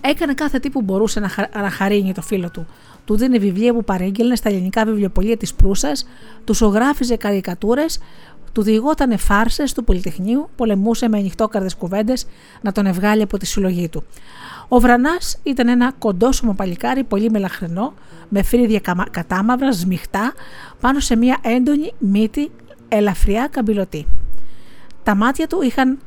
Έκανε 0.01 0.33
κάθε 0.33 0.59
τι 0.59 0.69
που 0.69 0.81
μπορούσε 0.81 1.19
να, 1.19 1.27
χα... 1.27 1.61
να 1.61 1.69
χαρίνει 1.69 2.13
το 2.13 2.21
φίλο 2.21 2.49
του. 2.51 2.67
Του 3.05 3.17
δίνει 3.17 3.39
βιβλία 3.39 3.73
που 3.73 3.83
παρήγγελνε 3.83 4.35
στα 4.35 4.49
ελληνικά 4.49 4.85
βιβλιοπολία 4.85 5.37
της 5.37 5.53
Προύσας, 5.53 6.07
του 6.43 6.53
ζωγράφιζε 6.53 7.15
καρικατούρες, 7.15 7.99
του 8.51 8.61
διηγότανε 8.61 9.17
φάρσες 9.17 9.73
του 9.73 9.83
Πολυτεχνείου, 9.83 10.49
πολεμούσε 10.55 11.09
με 11.09 11.17
ανοιχτόκαρδες 11.17 11.75
κουβέντες 11.75 12.25
να 12.61 12.71
τον 12.71 12.85
ευγάλει 12.85 13.21
από 13.21 13.37
τη 13.37 13.45
συλλογή 13.45 13.89
του. 13.89 14.03
Ο 14.67 14.79
Βρανάς 14.79 15.37
ήταν 15.43 15.67
ένα 15.67 15.93
κοντόσωμο 15.99 16.53
παλικάρι, 16.53 17.03
πολύ 17.03 17.29
μελαχρινό, 17.29 17.93
με 18.29 18.43
φρύδια 18.43 18.81
κατάμαυρα, 19.11 19.71
σμιχτά, 19.71 20.33
πάνω 20.79 20.99
σε 20.99 21.15
μια 21.15 21.37
έντονη 21.41 21.93
μύτη 21.97 22.51
ελαφριά 22.91 23.47
καμπυλωτή. 23.51 24.05
Τα 25.03 25.15
μάτια 25.15 25.47
του 25.47 25.61
είχαν 25.61 25.99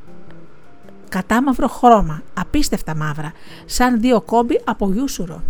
κατάμαυρο 1.09 1.69
χρώμα, 1.69 2.23
απίστευτα 2.35 2.97
μαύρα, 2.97 3.33
σαν 3.65 4.01
δύο 4.01 4.21
κόμπι 4.21 4.61
από 4.65 4.93
γιούσουρο. 4.93 5.43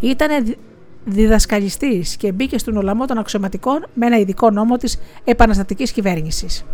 Ήταν 0.00 0.56
διδασκαλιστής 1.04 2.16
και 2.16 2.32
μπήκε 2.32 2.58
στον 2.58 2.76
ολαμό 2.76 3.06
των 3.06 3.18
αξιωματικών 3.18 3.86
με 3.94 4.06
ένα 4.06 4.18
ειδικό 4.18 4.50
νόμο 4.50 4.76
της 4.76 4.98
επαναστατικής 5.24 5.92
κυβέρνησης. 5.92 6.64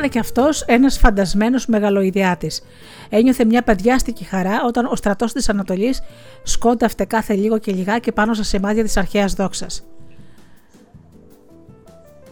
Ήταν 0.00 0.12
και 0.12 0.18
αυτός 0.18 0.62
ένας 0.62 0.98
φαντασμένος 0.98 1.66
μεγαλοειδιάτης. 1.66 2.62
Ένιωθε 3.08 3.44
μια 3.44 3.62
παιδιάστικη 3.62 4.24
χαρά 4.24 4.62
όταν 4.66 4.86
ο 4.86 4.96
στρατός 4.96 5.32
της 5.32 5.48
Ανατολής 5.48 6.00
σκόνταυτε 6.42 7.04
κάθε 7.04 7.34
λίγο 7.34 7.58
και 7.58 7.72
λιγάκι 7.72 8.12
πάνω 8.12 8.34
στα 8.34 8.42
σημάδια 8.42 8.82
της 8.82 8.96
αρχαίας 8.96 9.32
δόξας. 9.32 9.82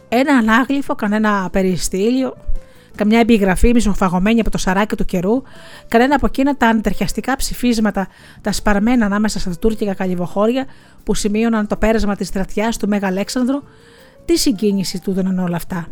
Ένα 0.09 0.35
ανάγλυφο, 0.37 0.95
κανένα 0.95 1.49
περιστήλιο, 1.53 2.37
καμιά 2.95 3.19
επιγραφή 3.19 3.73
μισοφαγωμένη 3.75 4.41
από 4.41 4.51
το 4.51 4.59
σαράκι 4.59 4.97
του 4.97 5.05
καιρού, 5.05 5.43
κανένα 5.89 6.15
από 6.15 6.27
εκείνα 6.27 6.57
τα 6.57 6.67
αντερχιαστικά 6.67 7.37
ψηφίσματα, 7.37 8.09
τα 8.41 8.53
σπαρμένα 8.53 9.07
ανάμεσα 9.07 9.39
στα 9.39 9.57
τουρκικά 9.61 9.95
καλυβοχώρια 9.95 10.67
που 11.05 11.15
σημείωναν 11.15 11.67
το 11.67 11.77
πέρασμα 11.77 12.17
της 12.17 12.29
στρατιάς 12.29 12.77
του 12.77 12.89
Μέγα 12.89 13.07
Αλέξανδρου, 13.07 13.63
τι 14.25 14.39
συγκίνηση 14.39 15.01
του 15.01 15.13
δίνουν 15.13 15.39
όλα 15.39 15.57
αυτά. 15.57 15.89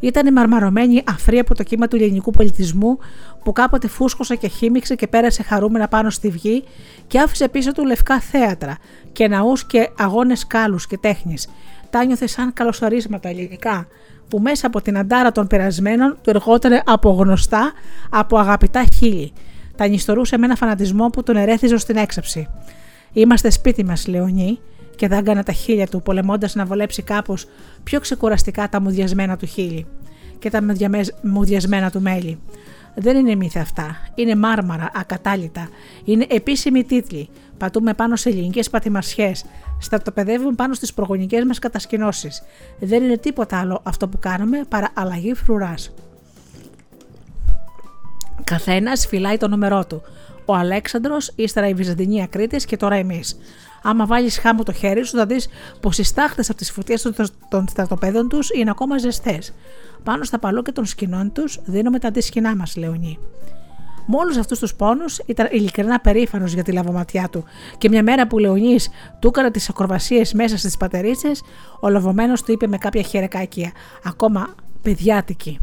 Ήταν 0.00 0.32
μαρμαρωμένη 0.32 1.02
αφρή 1.08 1.38
από 1.38 1.54
το 1.54 1.62
κύμα 1.62 1.88
του 1.88 1.96
ελληνικού 1.96 2.30
πολιτισμού 2.30 2.98
που 3.44 3.52
κάποτε 3.52 3.88
φούσκωσε 3.88 4.36
και 4.36 4.48
χύμιξε 4.48 4.94
και 4.94 5.06
πέρασε 5.06 5.42
χαρούμενα 5.42 5.88
πάνω 5.88 6.10
στη 6.10 6.28
βγή 6.28 6.64
και 7.06 7.18
άφησε 7.18 7.48
πίσω 7.48 7.72
του 7.72 7.84
λευκά 7.84 8.20
θέατρα 8.20 8.78
και 9.12 9.28
ναού 9.28 9.52
και 9.66 9.90
αγώνες 9.98 10.46
κάλου 10.46 10.78
και 10.88 10.98
τέχνης. 10.98 11.48
Τα 11.90 12.04
νιώθε 12.04 12.26
σαν 12.26 12.52
καλωσορίσματα 12.52 13.28
ελληνικά, 13.28 13.86
που 14.28 14.38
μέσα 14.38 14.66
από 14.66 14.80
την 14.80 14.98
αντάρα 14.98 15.32
των 15.32 15.46
περασμένων 15.46 16.18
του 16.22 16.30
ερχόταν 16.30 16.82
από 16.84 17.10
γνωστά, 17.10 17.72
από 18.10 18.38
αγαπητά 18.38 18.84
χείλη. 18.94 19.32
Τα 19.76 19.88
νηστορούσε 19.88 20.38
με 20.38 20.44
ένα 20.44 20.54
φανατισμό 20.54 21.06
που 21.06 21.22
τον 21.22 21.36
ερέθιζε 21.36 21.76
στην 21.76 21.96
έξαψη. 21.96 22.48
Είμαστε 23.12 23.50
σπίτι 23.50 23.84
μας, 23.84 24.06
Λεωνί, 24.06 24.58
και 25.00 25.08
δάγκανε 25.08 25.42
τα 25.42 25.52
χείλια 25.52 25.86
του, 25.86 26.02
πολεμώντας 26.02 26.54
να 26.54 26.64
βολέψει 26.64 27.02
κάπως 27.02 27.46
πιο 27.84 28.00
ξεκουραστικά 28.00 28.68
τα 28.68 28.80
μουδιασμένα 28.80 29.36
του 29.36 29.46
χείλη 29.46 29.86
και 30.38 30.50
τα 30.50 30.62
μουδιασμένα 31.22 31.90
του 31.90 32.00
μέλη. 32.00 32.38
Δεν 32.94 33.16
είναι 33.16 33.34
μύθια 33.34 33.60
αυτά. 33.60 33.96
Είναι 34.14 34.34
μάρμαρα, 34.34 34.90
ακατάλητα. 34.94 35.68
Είναι 36.04 36.26
επίσημοι 36.30 36.84
τίτλοι. 36.84 37.28
Πατούμε 37.58 37.94
πάνω 37.94 38.16
σε 38.16 38.28
ελληνικές 38.28 38.70
πατημασιέ. 38.70 39.32
Στρατοπεδεύουμε 39.78 40.52
πάνω 40.52 40.74
στις 40.74 40.94
προγονικές 40.94 41.44
μας 41.44 41.58
κατασκηνώσεις. 41.58 42.42
Δεν 42.78 43.02
είναι 43.02 43.16
τίποτα 43.16 43.58
άλλο 43.58 43.80
αυτό 43.82 44.08
που 44.08 44.18
κάνουμε 44.18 44.60
παρά 44.68 44.90
αλλαγή 44.94 45.34
φρουράς. 45.34 45.94
Καθένας 48.44 49.06
φυλάει 49.06 49.36
το 49.36 49.48
νούμερό 49.48 49.86
του. 49.86 50.02
Ο 50.44 50.54
Αλέξανδρος, 50.54 51.32
ύστερα 51.36 51.68
η 51.68 51.74
Βυζαντινή 51.74 52.22
Ακρίτη 52.22 52.56
και 52.56 52.76
τώρα 52.76 52.94
εμείς. 52.94 53.38
Άμα 53.82 54.06
βάλεις 54.06 54.38
χάμου 54.38 54.62
το 54.62 54.72
χέρι 54.72 55.04
σου, 55.04 55.16
θα 55.16 55.26
δεις 55.26 55.48
πως 55.80 55.98
οι 55.98 56.02
στάχτες 56.02 56.48
από 56.48 56.58
τις 56.58 56.70
φωτιές 56.70 57.10
των 57.48 57.68
στρατοπέδων 57.68 58.28
τους 58.28 58.50
είναι 58.50 58.70
ακόμα 58.70 58.98
ζεστές. 58.98 59.54
Πάνω 60.02 60.24
στα 60.24 60.38
παλούκια 60.38 60.72
των 60.72 60.84
σκηνών 60.84 61.32
τους 61.32 61.58
δίνουμε 61.64 61.98
τα 61.98 62.08
αντίσκηνά 62.08 62.56
μας, 62.56 62.76
Λεωνί. 62.76 63.18
Με 64.06 64.16
όλους 64.16 64.36
αυτούς 64.36 64.58
τους 64.58 64.74
πόνους 64.74 65.18
ήταν 65.26 65.48
ειλικρινά 65.50 66.00
περήφανος 66.00 66.52
για 66.52 66.62
τη 66.62 66.72
λαβοματιά 66.72 67.28
του 67.32 67.44
και 67.78 67.88
μια 67.88 68.02
μέρα 68.02 68.26
που 68.26 68.36
ο 68.36 68.38
Λεωνή 68.38 68.76
του 69.18 69.28
έκανε 69.28 69.50
τις 69.50 69.68
ακροβασίες 69.68 70.32
μέσα 70.32 70.58
στις 70.58 70.76
πατερίτσες, 70.76 71.42
ο 71.80 71.88
λαβωμένος 71.88 72.42
του 72.42 72.52
είπε 72.52 72.66
με 72.66 72.78
κάποια 72.78 73.02
χερεκάκια, 73.02 73.72
ακόμα 74.04 74.54
παιδιάτικη. 74.82 75.58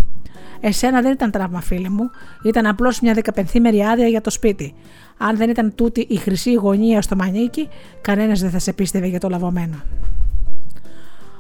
Εσένα 0.60 1.02
δεν 1.02 1.12
ήταν 1.12 1.32
τραύμα, 1.32 1.62
φίλε 1.62 1.90
μου, 1.90 2.10
ήταν 2.44 2.66
απλώς 2.66 3.00
μια 3.00 3.14
δεκαπενθήμερη 3.14 3.84
άδεια 3.84 4.08
για 4.08 4.22
το 4.22 4.30
σπίτι. 4.30 4.74
Αν 5.18 5.38
δεν 5.38 5.50
ήταν 5.50 5.76
τούτη 5.76 6.06
η 6.10 6.16
χρυσή 6.16 6.54
γωνία 6.54 7.02
στο 7.02 7.16
μανίκι, 7.16 7.70
κανένας 8.02 8.40
δεν 8.40 8.50
θα 8.50 8.60
σε 8.60 8.74
πίστευε 8.74 9.08
για 9.08 9.20
το 9.20 9.30
λαβωμένο. 9.30 9.82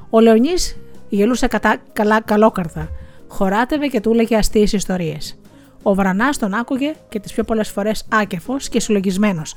Ο 0.09 0.19
Λεωνής 0.19 0.77
γελούσε 1.09 1.47
κατά, 1.47 1.77
καλά 1.93 2.21
καλόκαρδα, 2.21 2.89
χωράτευε 3.27 3.87
και 3.87 4.01
του 4.01 4.11
έλεγε 4.11 4.37
αστείες 4.37 4.73
ιστορίες. 4.73 5.39
Ο 5.83 5.93
Βρανάς 5.93 6.37
τον 6.37 6.53
άκουγε 6.53 6.93
και 7.09 7.19
τις 7.19 7.33
πιο 7.33 7.43
πολλές 7.43 7.69
φορές 7.69 8.05
άκεφος 8.09 8.69
και 8.69 8.79
συλλογισμένος. 8.79 9.55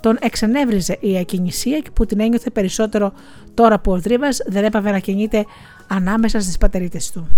Τον 0.00 0.18
εξενέβριζε 0.20 0.96
η 1.00 1.18
ακινησία 1.18 1.82
που 1.92 2.06
την 2.06 2.20
ένιωθε 2.20 2.50
περισσότερο 2.50 3.12
τώρα 3.54 3.80
που 3.80 3.92
ο 3.92 3.98
Δρύβας 3.98 4.40
δεν 4.46 4.64
έπαβε 4.64 4.90
να 4.90 4.98
κινείται 4.98 5.44
ανάμεσα 5.88 6.40
στις 6.40 6.58
πατερίτες 6.58 7.10
του. 7.10 7.28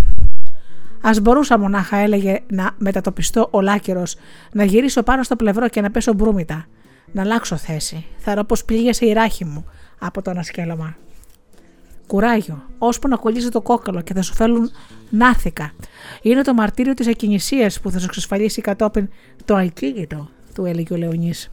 Α 1.07 1.21
μπορούσα 1.23 1.59
μονάχα, 1.59 1.97
έλεγε, 1.97 2.41
να 2.51 2.75
μετατοπιστώ 2.79 3.49
ολάκερος, 3.51 4.17
να 4.53 4.65
γυρίσω 4.65 5.03
πάνω 5.03 5.23
στο 5.23 5.37
πλευρό 5.37 5.69
και 5.69 5.81
να 5.81 5.91
πέσω 5.91 6.13
μπρούμητα. 6.13 6.67
Να 7.13 7.23
αλλάξω 7.23 7.57
θέση. 7.57 8.07
Θα 8.19 8.35
ρω 8.35 8.45
πως 8.45 8.65
πλήγεσαι 8.65 9.07
η 9.07 9.13
ράχη 9.13 9.45
μου 9.45 9.65
από 9.99 10.23
το 10.23 10.31
ανασκέλωμα. 10.31 10.97
Κουράγιο, 12.07 12.63
ώσπου 12.79 13.09
να 13.09 13.17
κολλήσει 13.17 13.49
το 13.49 13.61
κόκαλο 13.61 14.01
και 14.01 14.15
θα 14.15 14.23
σου 14.23 14.35
φέρουν 14.35 14.71
νάθηκα. 15.11 15.73
Είναι 16.23 16.43
το 16.43 16.55
μαρτύριο 16.55 16.95
της 16.95 17.07
ακινησίας 17.07 17.81
που 17.81 17.91
θα 17.91 17.99
σου 17.99 18.05
εξασφαλίσει 18.05 18.61
κατόπιν 18.61 19.09
το 19.45 19.55
αλκίνητο, 19.55 20.29
του 20.55 20.65
έλεγε 20.65 20.95
ο 20.95 20.97
Λεωνής. 20.97 21.51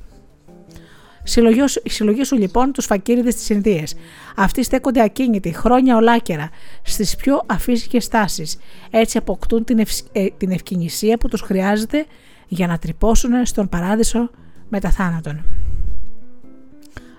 Συλλογή 1.24 2.24
σου 2.24 2.38
λοιπόν 2.38 2.72
τους 2.72 2.86
φακύριδες 2.86 3.36
της 3.36 3.50
Ινδίε. 3.50 3.84
Αυτοί 4.36 4.64
στέκονται 4.64 5.02
ακίνητοι, 5.02 5.54
χρόνια 5.54 5.96
ολάκερα, 5.96 6.50
στις 6.82 7.16
πιο 7.16 7.42
αφύσικες 7.46 8.08
τάσεις. 8.08 8.58
Έτσι 8.90 9.18
αποκτούν 9.18 9.64
την, 9.64 9.80
ε, 10.12 10.26
την 10.38 10.52
ευκαινησία 10.52 11.18
που 11.18 11.28
τους 11.28 11.42
χρειάζεται 11.42 12.06
για 12.48 12.68
να 12.68 12.78
τρυπώσουν 12.78 13.46
στον 13.46 13.70
παράδεισο 13.70 14.30
μετά 14.70 14.90
θάνατον. 14.90 15.46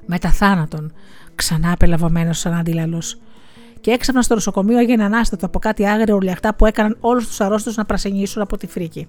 Μετά 0.07 0.31
θάνατον, 0.31 0.93
ξανά 1.35 1.73
απελαβωμένος 1.73 2.39
σαν 2.39 2.55
αντίλαλος. 2.55 3.21
Και 3.81 3.91
έξαφνα 3.91 4.23
στο 4.23 4.35
νοσοκομείο 4.35 4.79
έγινε 4.79 5.05
ανάστατο 5.05 5.47
από 5.47 5.59
κάτι 5.59 5.87
άγριο 5.87 6.15
ουρλιαχτά 6.15 6.55
που 6.55 6.67
έκαναν 6.67 6.97
όλους 7.01 7.27
τους 7.27 7.41
αρρώστους 7.41 7.77
να 7.77 7.85
πρασινίσουν 7.85 8.43
από 8.43 8.57
τη 8.57 8.67
φρίκη. 8.67 9.09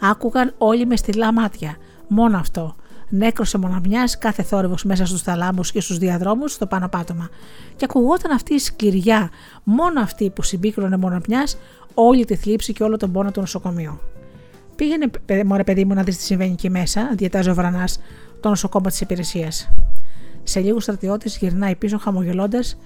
Άκουγαν 0.00 0.54
όλοι 0.58 0.86
με 0.86 0.96
στυλά 0.96 1.32
μάτια. 1.32 1.76
Μόνο 2.08 2.38
αυτό 2.38 2.76
νέκρωσε 3.08 3.58
μοναμιάς 3.58 4.18
κάθε 4.18 4.42
θόρυβος 4.42 4.84
μέσα 4.84 5.06
στους 5.06 5.22
θαλάμους 5.22 5.72
και 5.72 5.80
στους 5.80 5.98
διαδρόμους 5.98 6.52
στο 6.52 6.66
πάνω 6.66 6.88
πάτωμα. 6.88 7.28
Και 7.76 7.84
ακουγόταν 7.84 8.30
αυτή 8.32 8.54
η 8.54 8.58
σκληριά, 8.58 9.30
μόνο 9.64 10.00
αυτή 10.00 10.30
που 10.30 10.42
συμπίκρωνε 10.42 10.96
μοναμιάς, 10.96 11.58
όλη 11.94 12.24
τη 12.24 12.36
θλίψη 12.36 12.72
και 12.72 12.82
όλο 12.82 12.96
τον 12.96 13.12
πόνο 13.12 13.30
του 13.30 13.40
νοσοκομείου. 13.40 13.98
Πήγαινε, 14.76 15.10
μωρέ 15.46 15.64
παιδί 15.64 15.84
μου, 15.84 15.94
να 15.94 16.02
δεις 16.02 16.16
τι 16.16 16.22
συμβαίνει 16.22 16.52
εκεί 16.52 16.70
μέσα, 16.70 17.10
διατάζει 17.14 17.50
ο 17.50 17.54
Βρανάς, 17.54 17.98
το 18.40 18.48
νοσοκόμα 18.48 18.88
της 18.88 19.00
υπηρεσίας. 19.00 19.70
Σε 20.42 20.60
λίγο 20.60 20.80
στρατιώτη 20.80 21.28
γυρνάει 21.28 21.74
πίσω 21.74 21.98
χαμογελώντας, 21.98 22.78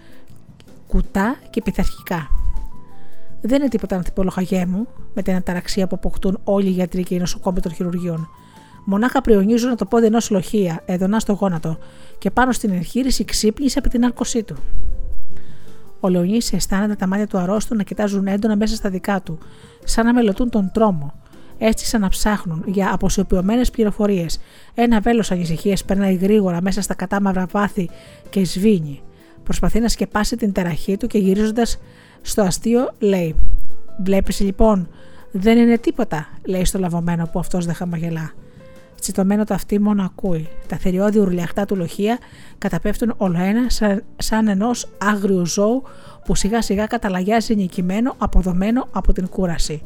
κουτά 0.87 1.37
και 1.51 1.63
πειθαρχικά. 1.63 2.29
Δεν 3.41 3.61
είναι 3.61 3.69
τίποτα 3.69 3.97
ανθιπολογαγέ 3.97 4.67
μου, 4.67 4.87
με 5.15 5.23
την 5.23 5.35
αταραξία 5.35 5.87
που 5.87 5.95
αποκτούν 5.95 6.41
όλοι 6.45 6.67
οι 6.67 6.71
γιατροί 6.71 7.03
και 7.03 7.15
οι 7.15 7.19
νοσοκόμοι 7.19 7.61
των 7.61 7.73
χειρουργείων. 7.73 8.29
Μονάχα 8.91 9.21
πριονίζουν 9.21 9.77
το 9.77 9.85
πόδι 9.85 10.07
ενό 10.07 10.19
λοχεία, 10.31 10.83
εδωνά 10.85 11.21
στο 11.21 11.33
γόνατο, 11.33 11.79
και 12.19 12.31
πάνω 12.31 12.53
στην 12.53 12.71
εγχείρηση 12.71 13.25
ξύπνησε 13.25 13.79
από 13.79 13.89
την 13.89 14.05
άρκωσή 14.05 14.43
του. 14.43 14.57
Ο 16.01 16.09
Λεωνής 16.09 16.53
αισθάνεται 16.53 16.95
τα 16.95 17.07
μάτια 17.07 17.27
του 17.27 17.39
αρρώστου 17.39 17.75
να 17.75 17.83
κοιτάζουν 17.83 18.27
έντονα 18.27 18.57
μέσα 18.57 18.75
στα 18.75 18.91
δικά 18.91 19.21
του, 19.21 19.39
σαν 19.85 20.07
να 20.07 20.13
μελετούν 20.13 20.51
τον 20.51 20.71
τρόμο. 20.75 21.15
Έτσι 21.59 21.87
σαν 21.87 22.01
να 22.01 22.09
ψάχνουν 22.09 22.63
για 22.67 22.91
αποσιοποιημένες 22.93 23.71
πληροφορίες. 23.71 24.41
Ένα 24.75 25.01
βέλος 25.01 25.31
ανησυχίας 25.31 25.85
περνάει 25.85 26.15
γρήγορα 26.15 26.63
μέσα 26.63 26.83
στα 26.83 26.95
κατάμαυρα 26.95 27.47
βάθη 27.51 27.91
και 28.31 28.45
σβήνει. 28.45 29.03
Προσπαθεί 29.45 29.81
να 29.81 29.89
σκεπάσει 29.89 30.37
την 30.37 30.53
ταραχή 30.53 30.97
του 30.97 31.07
και 31.07 31.19
γυρίζοντας 31.19 31.79
στο 32.23 32.43
αστείο 32.43 32.91
λέει: 32.99 33.37
Βλέπεις 34.05 34.41
λοιπόν, 34.41 34.89
δεν 35.33 35.59
είναι 35.59 35.79
τίποτα, 35.79 36.29
λέει 36.45 36.65
στο 36.65 36.79
λαβωμένο 36.79 37.29
που 37.33 37.39
αυτός 37.39 37.67
δεν 37.67 37.75
χαμογελά 37.75 38.33
τσιτωμένο 39.01 39.45
το 39.45 39.55
αυτί 39.55 39.81
μόνο 39.81 40.03
ακούει. 40.03 40.49
Τα 40.67 40.77
θηριώδη 40.77 41.19
ουρλιαχτά 41.19 41.65
του 41.65 41.77
λοχεία 41.77 42.19
καταπέφτουν 42.59 43.15
ολοένα 43.17 43.71
σαν, 43.71 44.05
σαν 44.17 44.49
ενός 44.49 44.89
άγριου 44.99 45.47
ζώου 45.47 45.83
που 46.25 46.35
σιγά 46.35 46.63
σιγά 46.63 46.87
καταλαγιάζει 46.87 47.55
νικημένο, 47.55 48.15
αποδομένο 48.19 48.89
από 48.93 49.13
την 49.13 49.29
κούραση. 49.29 49.83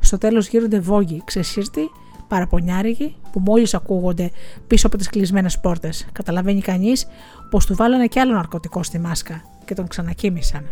Στο 0.00 0.18
τέλος 0.18 0.48
γίνονται 0.48 0.80
βόγγοι, 0.80 1.22
ξεσύρτοι, 1.24 1.90
παραπονιάρικοι 2.28 3.16
που 3.32 3.40
μόλις 3.40 3.74
ακούγονται 3.74 4.30
πίσω 4.66 4.86
από 4.86 4.96
τις 4.96 5.08
κλεισμένες 5.08 5.58
πόρτες. 5.60 6.06
Καταλαβαίνει 6.12 6.60
κανείς 6.60 7.06
πως 7.50 7.66
του 7.66 7.74
βάλανε 7.74 8.06
κι 8.06 8.18
άλλο 8.18 8.32
ναρκωτικό 8.32 8.82
στη 8.82 8.98
μάσκα 8.98 9.42
και 9.64 9.74
τον 9.74 9.88
ξανακοίμησαν. 9.88 10.64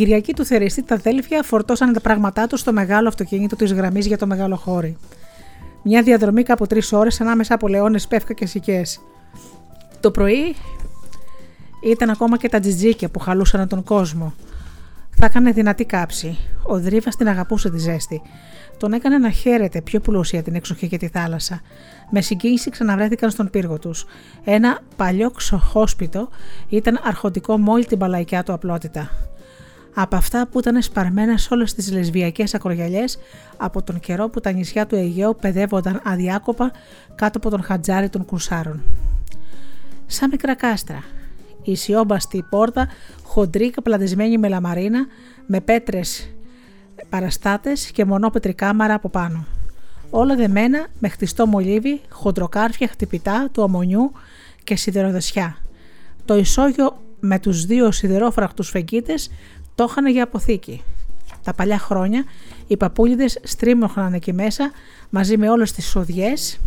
Κυριακή 0.00 0.34
του 0.34 0.44
Θερεστή 0.44 0.82
τα 0.82 0.94
αδέλφια 0.94 1.42
φορτώσαν 1.42 1.92
τα 1.92 2.00
πράγματά 2.00 2.46
τους 2.46 2.60
στο 2.60 2.72
μεγάλο 2.72 3.08
αυτοκίνητο 3.08 3.56
της 3.56 3.72
γραμμής 3.72 4.06
για 4.06 4.18
το 4.18 4.26
μεγάλο 4.26 4.56
χώρι. 4.56 4.96
Μια 5.82 6.02
διαδρομή 6.02 6.42
κάπου 6.42 6.66
τρεις 6.66 6.92
ώρες 6.92 7.20
ανάμεσα 7.20 7.54
από 7.54 7.68
λεόνε, 7.68 8.00
πεύκα 8.08 8.32
και 8.32 8.46
σικές. 8.46 9.00
Το 10.00 10.10
πρωί 10.10 10.54
ήταν 11.84 12.10
ακόμα 12.10 12.36
και 12.36 12.48
τα 12.48 12.60
τζιτζίκια 12.60 13.08
που 13.08 13.18
χαλούσαν 13.18 13.68
τον 13.68 13.82
κόσμο. 13.82 14.34
Θα 15.10 15.26
έκανε 15.26 15.50
δυνατή 15.50 15.84
κάψη. 15.84 16.38
Ο 16.62 16.80
Δρίβας 16.80 17.16
την 17.16 17.28
αγαπούσε 17.28 17.70
τη 17.70 17.78
ζέστη. 17.78 18.22
Τον 18.76 18.92
έκανε 18.92 19.18
να 19.18 19.30
χαίρεται 19.30 19.80
πιο 19.80 20.00
πλούσια 20.00 20.42
την 20.42 20.54
εξοχή 20.54 20.88
και 20.88 20.96
τη 20.96 21.08
θάλασσα. 21.08 21.60
Με 22.10 22.20
συγκίνηση 22.20 22.70
ξαναβρέθηκαν 22.70 23.30
στον 23.30 23.50
πύργο 23.50 23.78
τους. 23.78 24.04
Ένα 24.44 24.80
παλιό 24.96 25.30
ξοχόσπιτο 25.30 26.28
ήταν 26.68 27.00
αρχοντικό 27.02 27.58
με 27.58 27.70
όλη 27.70 27.84
την 27.86 27.98
παλαϊκιά 27.98 28.42
του 28.42 28.52
απλότητα 28.52 29.10
από 29.94 30.16
αυτά 30.16 30.46
που 30.46 30.58
ήταν 30.58 30.82
σπαρμένα 30.82 31.36
σε 31.38 31.54
όλες 31.54 31.74
τις 31.74 31.92
λεσβιακές 31.92 32.54
ακρογιαλιές 32.54 33.18
από 33.56 33.82
τον 33.82 34.00
καιρό 34.00 34.28
που 34.28 34.40
τα 34.40 34.52
νησιά 34.52 34.86
του 34.86 34.94
Αιγαίου 34.94 35.36
παιδεύονταν 35.40 36.00
αδιάκοπα 36.04 36.72
κάτω 37.14 37.38
από 37.38 37.50
τον 37.50 37.62
χατζάρι 37.62 38.08
των 38.08 38.24
κουρσάρων. 38.24 38.82
Σαν 40.06 40.28
μικρά 40.30 40.54
κάστρα, 40.54 41.02
η 41.62 41.76
σιόμπαστη 41.76 42.44
πόρτα 42.50 42.88
χοντρή 43.24 43.70
καπλαδισμένη 43.70 44.38
με 44.38 44.48
λαμαρίνα, 44.48 45.06
με 45.46 45.60
πέτρες 45.60 46.34
παραστάτες 47.08 47.90
και 47.90 48.04
μονόπετρη 48.04 48.54
κάμαρα 48.54 48.94
από 48.94 49.08
πάνω. 49.08 49.46
Όλα 50.10 50.36
δεμένα 50.36 50.86
με 50.98 51.08
χτιστό 51.08 51.46
μολύβι, 51.46 52.00
χοντροκάρφια 52.08 52.88
χτυπητά 52.88 53.48
του 53.52 53.62
αμμονιού 53.62 54.12
και 54.64 54.76
σιδεροδεσιά. 54.76 55.56
Το 56.24 56.36
ισόγειο 56.36 57.00
με 57.20 57.38
τους 57.38 57.64
δύο 57.64 57.90
σιδερόφρακτους 57.90 58.68
φεγγίτες 58.68 59.30
το 59.74 59.86
είχαν 59.90 60.06
για 60.06 60.22
αποθήκη. 60.22 60.82
Τα 61.44 61.54
παλιά 61.54 61.78
χρόνια 61.78 62.24
οι 62.66 62.76
παππούλιδες 62.76 63.38
στρίμωχναν 63.42 64.12
εκεί 64.12 64.32
μέσα 64.32 64.70
μαζί 65.10 65.36
με 65.36 65.50
όλες 65.50 65.72
τις 65.72 65.86
σοδιές 65.86 66.60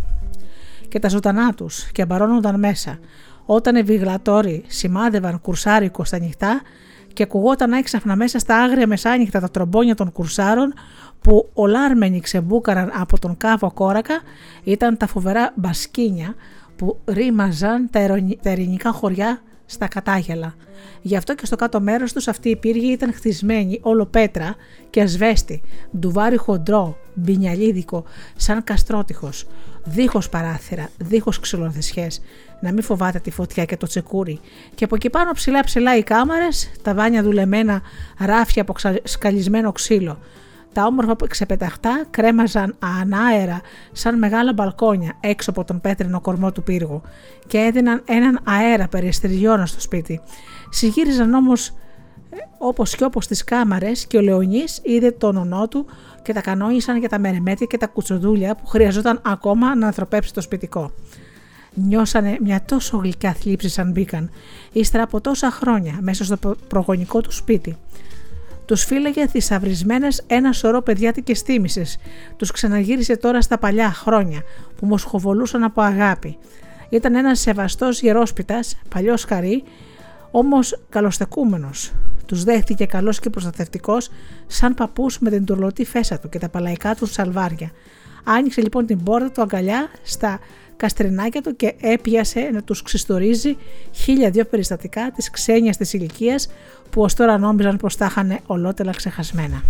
και 0.88 1.00
τα 1.00 1.10
ζωντανά 1.10 1.54
τους 1.54 1.92
και 1.92 2.02
αμπαρώνονταν 2.02 2.60
μέσα. 2.60 3.00
Όταν 3.46 3.76
οι 3.76 3.84
βιγλατόροι 3.84 4.64
σημάδευαν 4.68 5.42
κουρσάρικο 5.42 6.04
στα 6.04 6.20
νυχτά 6.20 6.62
και 7.14 7.24
ακουγόταν 7.24 7.72
έξαφνα 7.72 8.16
μέσα 8.16 8.40
στα 8.40 8.58
άγρια 8.58 8.88
μεσάνυχτα 8.88 9.40
τα 9.40 9.50
τρομπόνια 9.50 9.96
των 9.96 10.12
κουρσάρων 10.12 10.74
που 11.22 11.50
ολάρμενοι 11.54 12.20
ξεμπούκαραν 12.20 12.92
από 12.94 13.20
τον 13.20 13.38
κάβο 13.38 13.72
κόρακα 13.72 14.22
ήταν 14.64 14.98
τα 14.98 15.08
φοβερά 15.08 15.54
μπασκίνια 15.56 16.36
που 16.76 17.00
ρήμαζαν 17.06 17.90
τα 18.42 18.50
ελληνικά 18.50 18.92
χωριά 18.92 19.42
στα 19.65 19.88
κατάγελα. 19.88 20.56
Γι' 21.02 21.15
αυτό 21.15 21.35
και 21.35 21.45
στο 21.45 21.56
κάτω 21.56 21.81
μέρος 21.81 22.14
τους 22.14 22.27
αυτή 22.27 22.49
η 22.49 22.56
πύργη 22.56 22.91
ήταν 22.91 23.14
χτισμένη 23.14 23.80
όλο 23.81 24.06
πέτρα 24.06 24.56
και 24.90 25.02
ασβέστη, 25.02 25.61
ντουβάρι 25.98 26.38
χοντρό, 26.38 26.98
μπινιαλίδικο, 27.14 28.03
σαν 28.35 28.64
καστρότυχος, 28.64 29.48
δίχως 29.84 30.30
παράθυρα, 30.30 30.90
δίχως 30.98 31.40
ξυλοθεσιές, 31.40 32.22
να 32.60 32.72
μην 32.72 32.84
φοβάται 32.84 33.19
τη 33.19 33.31
φωτιά 33.31 33.65
και 33.65 33.77
το 33.77 33.88
τσεκούρι. 33.88 34.40
Και 34.76 34.84
από 34.84 34.95
εκεί 34.95 35.10
πάνω 35.10 35.31
ψηλά 35.31 35.64
ψηλά 35.64 35.98
οι 35.98 36.03
κάμαρες, 36.03 36.72
τα 36.81 36.94
βάνια 36.94 37.23
δουλεμένα, 37.23 37.81
ράφια 38.19 38.61
από 38.61 38.73
σκαλισμένο 39.03 39.72
ξύλο. 39.72 40.19
Τα 40.74 40.86
όμορφα 40.86 41.16
ξεπεταχτά 41.28 42.06
κρέμαζαν 42.10 42.76
ανάερα 43.02 43.62
σαν 43.91 44.18
μεγάλα 44.18 44.54
μπαλκόνια 44.54 45.18
έξω 45.20 45.50
από 45.50 45.64
τον 45.64 45.82
πέτρινο 45.82 46.22
κορμό 46.22 46.52
του 46.52 46.64
πύργου 46.64 47.02
και 47.48 47.58
έδιναν 47.58 48.02
έναν 48.06 48.40
αέρα 48.44 48.88
περιστηριώνα 48.88 49.66
στο 49.66 49.82
σπίτι. 49.82 50.22
Συγύριζαν 50.70 51.34
όμως 51.34 51.68
ε, 52.30 52.36
όπως 52.58 52.95
και 52.95 53.04
όπως 53.04 53.28
τις 53.28 53.44
κάμαρες 53.44 54.06
και 54.06 54.18
ο 54.18 54.22
Λεωνής 54.22 54.80
είδε 54.84 55.12
τον 55.12 55.38
ονό 55.38 55.68
του 55.68 55.86
και 56.24 56.34
τα 56.34 56.41
κανόνισαν 56.41 56.98
για 56.98 57.10
τα 57.10 57.20
μερεμέτια 57.20 57.66
και 57.66 57.78
τα 57.78 57.88
κουτσοδούλια 57.88 58.56
που 58.56 58.68
χρειαζόταν 58.68 59.22
ακόμα 59.26 59.76
να 59.76 59.86
ανθρωπέψει 59.86 60.34
το 60.34 60.41
σπιτικό. 60.41 60.91
Νιώσανε 61.74 62.38
μια 62.41 62.62
τόσο 62.66 62.98
γλυκιά 62.98 63.34
θλίψη 63.34 63.70
σαν 63.70 63.91
μπήκαν, 63.91 64.30
ύστερα 64.72 65.04
από 65.04 65.22
τόσα 65.22 65.52
χρόνια 65.52 65.98
μέσα 66.02 66.24
στο 66.24 66.56
προγονικό 66.68 67.22
του 67.22 67.32
σπίτι. 67.32 67.78
Τους 68.65 68.84
φύλαγε 68.84 69.27
θησαυρισμένες 69.27 70.23
ένα 70.27 70.52
σωρό 70.52 70.81
παιδιάτικες 70.81 71.41
θύμησες. 71.41 71.98
Τους 72.38 72.52
ξαναγύρισε 72.52 73.18
τώρα 73.18 73.41
στα 73.41 73.57
παλιά 73.57 73.91
χρόνια 73.94 74.41
που 74.76 74.85
μοσχοβολούσαν 74.85 75.64
από 75.64 75.81
αγάπη. 75.81 76.38
Ήταν 76.90 77.15
ένας 77.15 77.40
σεβαστός 77.40 78.02
γερόσπιτας, 78.02 78.77
παλιός 78.90 79.23
χαρί, 79.23 79.64
όμως 80.31 80.80
καλοστεκούμενος. 80.90 81.91
Τους 82.26 82.44
δέχτηκε 82.44 82.85
καλός 82.85 83.19
και 83.19 83.30
προστατευτικός, 83.30 84.10
σαν 84.48 84.73
παππούς 84.73 85.19
με 85.19 85.30
την 85.30 85.45
τουρλωτή 85.45 85.85
φέσα 85.85 86.19
του 86.19 86.30
και 86.30 86.40
τα 86.40 86.49
παλαϊκά 86.49 86.95
του 86.95 87.06
σαλβάρια. 87.06 87.72
Άνοιξε 88.23 88.61
λοιπόν 88.61 88.85
την 88.85 89.03
πόρτα 89.03 89.31
του 89.31 89.41
αγκαλιά 89.41 89.88
στα 90.03 90.40
καστρινάκια 90.78 91.41
του 91.41 91.56
και 91.56 91.74
έπιασε 91.82 92.50
να 92.54 92.64
τους 92.64 92.82
ξυστορίζει 92.82 93.58
χίλια 93.91 94.30
δυο 94.30 94.45
περιστατικά 94.45 95.12
της 95.16 95.30
ξένιας 95.30 95.78
της 95.78 95.94
ηλικίας 95.94 96.50
που 96.90 97.02
ως 97.02 97.14
τώρα 97.14 97.38
νόμιζαν 97.38 97.78
πως 97.78 97.98
τα 97.98 98.06
είχαν 98.06 98.40
ολότελα 98.45 98.91
ξεχασμένα. 98.91 99.64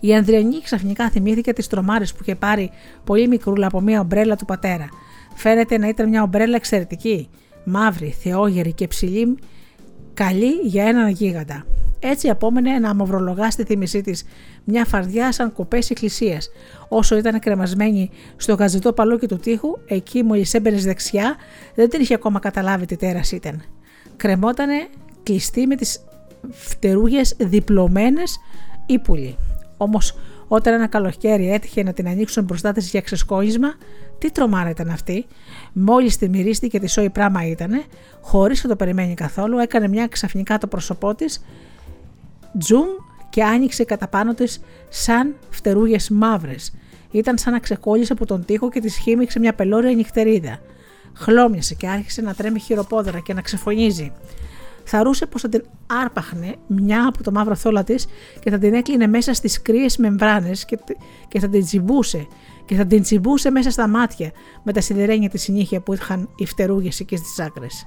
Η 0.00 0.14
Ανδριανή 0.14 0.60
ξαφνικά 0.60 1.10
θυμήθηκε 1.10 1.52
τις 1.52 1.66
τρομάρες 1.66 2.12
που 2.12 2.18
είχε 2.22 2.34
πάρει 2.34 2.70
πολύ 3.04 3.28
μικρούλα 3.28 3.66
από 3.66 3.80
μια 3.80 4.00
ομπρέλα 4.00 4.36
του 4.36 4.44
πατέρα. 4.44 4.88
Φαίνεται 5.34 5.78
να 5.78 5.88
ήταν 5.88 6.08
μια 6.08 6.22
ομπρέλα 6.22 6.56
εξαιρετική, 6.56 7.28
μαύρη, 7.64 8.16
θεόγερη 8.22 8.72
και 8.72 8.86
ψηλή, 8.86 9.38
καλή 10.14 10.52
για 10.62 10.84
έναν 10.84 11.08
γίγαντα. 11.08 11.64
Έτσι 11.98 12.28
απόμενε 12.28 12.78
να 12.78 12.90
αμαυρολογά 12.90 13.50
στη 13.50 13.64
θύμησή 13.64 14.00
της 14.00 14.24
μια 14.64 14.84
φαρδιά 14.84 15.32
σαν 15.32 15.52
κοπές 15.52 15.90
εκκλησίας. 15.90 16.48
Όσο 16.88 17.16
ήταν 17.16 17.38
κρεμασμένη 17.38 18.10
στο 18.36 18.54
γαζετό 18.54 18.92
παλόκι 18.92 19.26
του 19.26 19.36
τείχου, 19.36 19.78
εκεί 19.86 20.22
μόλις 20.22 20.54
έμπαινες 20.54 20.84
δεξιά, 20.84 21.36
δεν 21.74 21.88
την 21.88 22.00
είχε 22.00 22.14
ακόμα 22.14 22.38
καταλάβει 22.38 22.86
τι 22.86 22.96
τέρας 22.96 23.32
ήταν. 23.32 23.62
Κρεμότανε 24.16 24.88
κλειστή 25.22 25.66
με 25.66 25.76
τις 25.76 26.04
φτερούγες 26.50 27.34
διπλωμένες 27.38 28.38
ύπουλοι. 28.86 29.36
Όμως, 29.76 30.14
όταν 30.48 30.74
ένα 30.74 30.86
καλοκαίρι 30.86 31.52
έτυχε 31.52 31.82
να 31.82 31.92
την 31.92 32.08
ανοίξουν 32.08 32.44
μπροστά 32.44 32.72
της 32.72 32.90
για 32.90 33.00
ξεσκόγισμα, 33.00 33.74
τι 34.18 34.30
τρομάρα 34.30 34.70
ήταν 34.70 34.90
αυτή. 34.90 35.26
Μόλις 35.72 36.16
τη 36.16 36.28
μυρίστηκε 36.28 36.80
τι 36.80 36.86
σόη 36.86 37.10
πράμα 37.10 37.46
ήταν, 37.46 37.84
χωρίς 38.20 38.62
να 38.62 38.68
το 38.68 38.76
περιμένει 38.76 39.14
καθόλου, 39.14 39.58
έκανε 39.58 39.88
μια 39.88 40.06
ξαφνικά 40.06 40.58
το 40.58 40.66
πρόσωπό 40.66 41.14
της, 41.14 41.44
τζουμ 42.58 42.88
και 43.30 43.42
άνοιξε 43.42 43.84
κατά 43.84 44.08
πάνω 44.08 44.34
της 44.34 44.60
σαν 44.88 45.34
φτερούγες 45.50 46.10
μαύρες. 46.10 46.72
Ήταν 47.10 47.38
σαν 47.38 47.52
να 47.52 47.58
ξεκόλλησε 47.58 48.12
από 48.12 48.26
τον 48.26 48.44
τοίχο 48.44 48.68
και 48.68 48.80
τη 48.80 48.90
χύμιξε 48.90 49.38
μια 49.38 49.54
πελώρια 49.54 49.94
νυχτερίδα. 49.94 50.58
Χλώμιασε 51.14 51.74
και 51.74 51.88
άρχισε 51.88 52.22
να 52.22 52.34
τρέμει 52.34 52.58
χειροπόδερα 52.58 53.20
και 53.20 53.34
να 53.34 53.40
ξεφωνίζει. 53.40 54.12
Θαρούσε 54.84 55.26
πως 55.26 55.40
θα 55.40 55.48
την 55.48 55.64
άρπαχνε 55.86 56.54
μια 56.66 57.06
από 57.08 57.22
το 57.22 57.30
μαύρο 57.30 57.54
θόλα 57.54 57.84
της 57.84 58.06
και 58.40 58.50
θα 58.50 58.58
την 58.58 58.74
έκλεινε 58.74 59.06
μέσα 59.06 59.34
στις 59.34 59.62
κρύες 59.62 59.96
μεμβράνες 59.96 60.64
και, 60.64 60.78
και 61.28 61.40
θα 61.40 61.48
την 61.48 61.64
τσιμπούσε. 61.64 62.26
Και 62.64 62.74
θα 62.74 62.86
την 62.86 63.02
τσιμπούσε 63.02 63.50
μέσα 63.50 63.70
στα 63.70 63.88
μάτια 63.88 64.30
με 64.62 64.72
τα 64.72 64.80
σιδερένια 64.80 65.28
της 65.28 65.42
συνήθεια 65.42 65.80
που 65.80 65.92
είχαν 65.92 66.28
οι 66.36 66.46
φτερούγες 66.46 67.00
εκεί 67.00 67.16
στις 67.16 67.38
άκρες. 67.38 67.86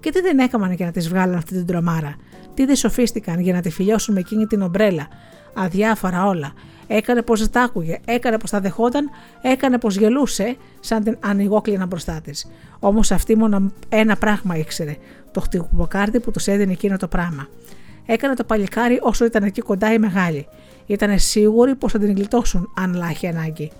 Και 0.00 0.10
τι 0.10 0.20
δεν 0.20 0.38
έκαναν 0.38 0.72
για 0.72 0.86
να 0.86 0.92
τη 0.92 1.00
βγάλουν 1.00 1.34
αυτή 1.34 1.54
την 1.54 1.66
τρομάρα; 1.66 2.16
Τι 2.54 2.64
δεν 2.64 2.76
σοφίστηκαν 2.76 3.40
για 3.40 3.52
να 3.52 3.60
τη 3.60 3.70
φιλιώσουν 3.70 4.14
με 4.14 4.20
εκείνη 4.20 4.46
την 4.46 4.62
ομπρέλα; 4.62 5.08
Αδιάφορα 5.54 6.26
όλα. 6.26 6.52
Έκανε 6.86 7.22
πως 7.22 7.40
δεν 7.40 7.50
τα 7.50 7.62
άκουγε, 7.62 7.98
έκανε 8.04 8.38
πως 8.38 8.50
τα 8.50 8.60
δεχόταν, 8.60 9.10
έκανε 9.42 9.78
πως 9.78 9.96
γελούσε, 9.96 10.56
σαν 10.80 11.02
την 11.02 11.16
ανοιγόκλεινα 11.20 11.86
μπροστά 11.86 12.20
της. 12.24 12.46
Όμως 12.78 13.10
αυτή 13.10 13.36
μόνο 13.36 13.72
ένα 13.88 14.16
πράγμα 14.16 14.56
ήξερε, 14.56 14.96
το 15.32 15.40
χτυποκάρδι 15.40 16.20
που 16.20 16.30
τους 16.30 16.46
έδινε 16.46 16.72
εκείνο 16.72 16.96
το 16.96 17.08
πράγμα. 17.08 17.48
Έκανε 18.06 18.34
το 18.34 18.44
παλικάρι 18.44 18.98
όσο 19.02 19.24
ήταν 19.24 19.42
εκεί 19.42 19.60
κοντά 19.60 19.92
η 19.92 19.98
μεγάλη. 19.98 20.46
Ήταν 20.86 21.18
σίγουροι 21.18 21.74
πως 21.74 21.92
θα 21.92 21.98
την 21.98 22.14
γλιτώσουν 22.14 22.72
αν 22.76 22.94
λάχει 22.94 23.26
ανάγκη. 23.26 23.70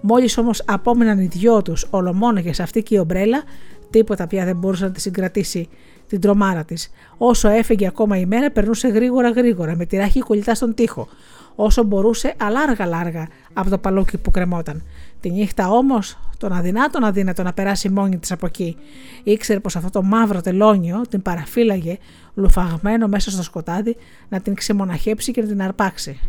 Μόλις 0.00 0.38
όμως 0.38 0.62
απόμεναν 0.66 1.18
οι 1.18 1.26
δυο 1.26 1.62
τους 1.62 1.86
ολομόναχε 1.90 2.62
αυτή 2.62 2.82
και 2.82 2.94
η 2.94 2.98
ομπρέλα, 2.98 3.42
τίποτα 3.90 4.26
πια 4.26 4.44
δεν 4.44 4.56
μπορούσε 4.56 4.84
να 4.84 4.90
τη 4.90 5.00
συγκρατήσει 5.00 5.68
την 6.08 6.20
τρομάρα 6.20 6.64
της. 6.64 6.90
Όσο 7.18 7.48
έφεγε 7.48 7.86
ακόμα 7.86 8.18
η 8.18 8.26
μέρα, 8.26 8.50
περνούσε 8.50 8.88
γρήγορα 8.88 9.30
γρήγορα, 9.30 9.76
με 9.76 9.84
τη 9.84 9.96
ράχη 9.96 10.20
κολλητά 10.20 10.54
στον 10.54 10.74
τοίχο, 10.74 11.08
όσο 11.54 11.82
μπορούσε, 11.82 12.34
αλάργα 12.38 12.86
λάργα 12.86 13.28
από 13.52 13.70
το 13.70 13.78
παλούκι 13.78 14.18
που 14.18 14.30
κρεμόταν. 14.30 14.82
Τη 15.20 15.30
νύχτα 15.30 15.70
όμως, 15.70 16.18
τον 16.38 16.52
αδυνάτον 16.52 17.04
αδύνατο 17.04 17.42
να 17.42 17.52
περάσει 17.52 17.88
μόνη 17.88 18.18
της 18.18 18.32
από 18.32 18.46
εκεί. 18.46 18.76
Ήξερε 19.22 19.60
πως 19.60 19.76
αυτό 19.76 19.90
το 19.90 20.02
μαύρο 20.02 20.40
τελώνιο 20.40 21.00
την 21.08 21.22
παραφύλαγε, 21.22 21.98
λουφαγμένο 22.34 23.08
μέσα 23.08 23.30
στο 23.30 23.42
σκοτάδι, 23.42 23.96
να 24.28 24.40
την 24.40 24.54
ξεμοναχέψει 24.54 25.32
και 25.32 25.40
να 25.40 25.46
την 25.46 25.62
αρπάξει. 25.62 26.20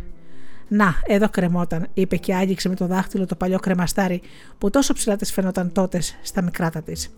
Να, 0.67 0.95
εδώ 1.07 1.29
κρεμόταν, 1.29 1.87
είπε 1.93 2.15
και 2.15 2.35
άγγιξε 2.35 2.69
με 2.69 2.75
το 2.75 2.85
δάχτυλο 2.85 3.25
το 3.25 3.35
παλιό 3.35 3.59
κρεμαστάρι 3.59 4.21
που 4.57 4.69
τόσο 4.69 4.93
ψηλά 4.93 5.15
της 5.15 5.31
φαίνονταν 5.31 5.71
τότε 5.71 6.01
στα 6.21 6.41
μικράτα 6.41 6.81
της. 6.81 7.09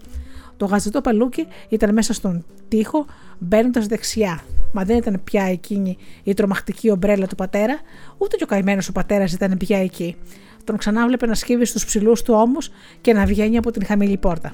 Το 0.61 0.67
γαζετό 0.67 1.01
παλούκι 1.01 1.47
ήταν 1.69 1.93
μέσα 1.93 2.13
στον 2.13 2.45
τοίχο, 2.67 3.05
μπαίνοντας 3.39 3.85
δεξιά. 3.85 4.43
Μα 4.71 4.83
δεν 4.83 4.97
ήταν 4.97 5.21
πια 5.23 5.43
εκείνη 5.43 5.97
η 6.23 6.33
τρομακτική 6.33 6.91
ομπρέλα 6.91 7.27
του 7.27 7.35
πατέρα, 7.35 7.79
ούτε 8.17 8.35
και 8.35 8.43
ο 8.43 8.47
καημένος 8.47 8.87
ο 8.87 8.91
πατέρας 8.91 9.33
ήταν 9.33 9.57
πια 9.57 9.77
εκεί. 9.77 10.15
Τον 10.63 10.77
ξανάβλεπε 10.77 11.25
να 11.25 11.33
σκύβει 11.33 11.65
στους 11.65 11.85
ψηλούς 11.85 12.21
του 12.21 12.33
ώμους 12.37 12.69
και 13.01 13.13
να 13.13 13.25
βγαίνει 13.25 13.57
από 13.57 13.71
την 13.71 13.85
χαμηλή 13.85 14.17
πόρτα. 14.17 14.53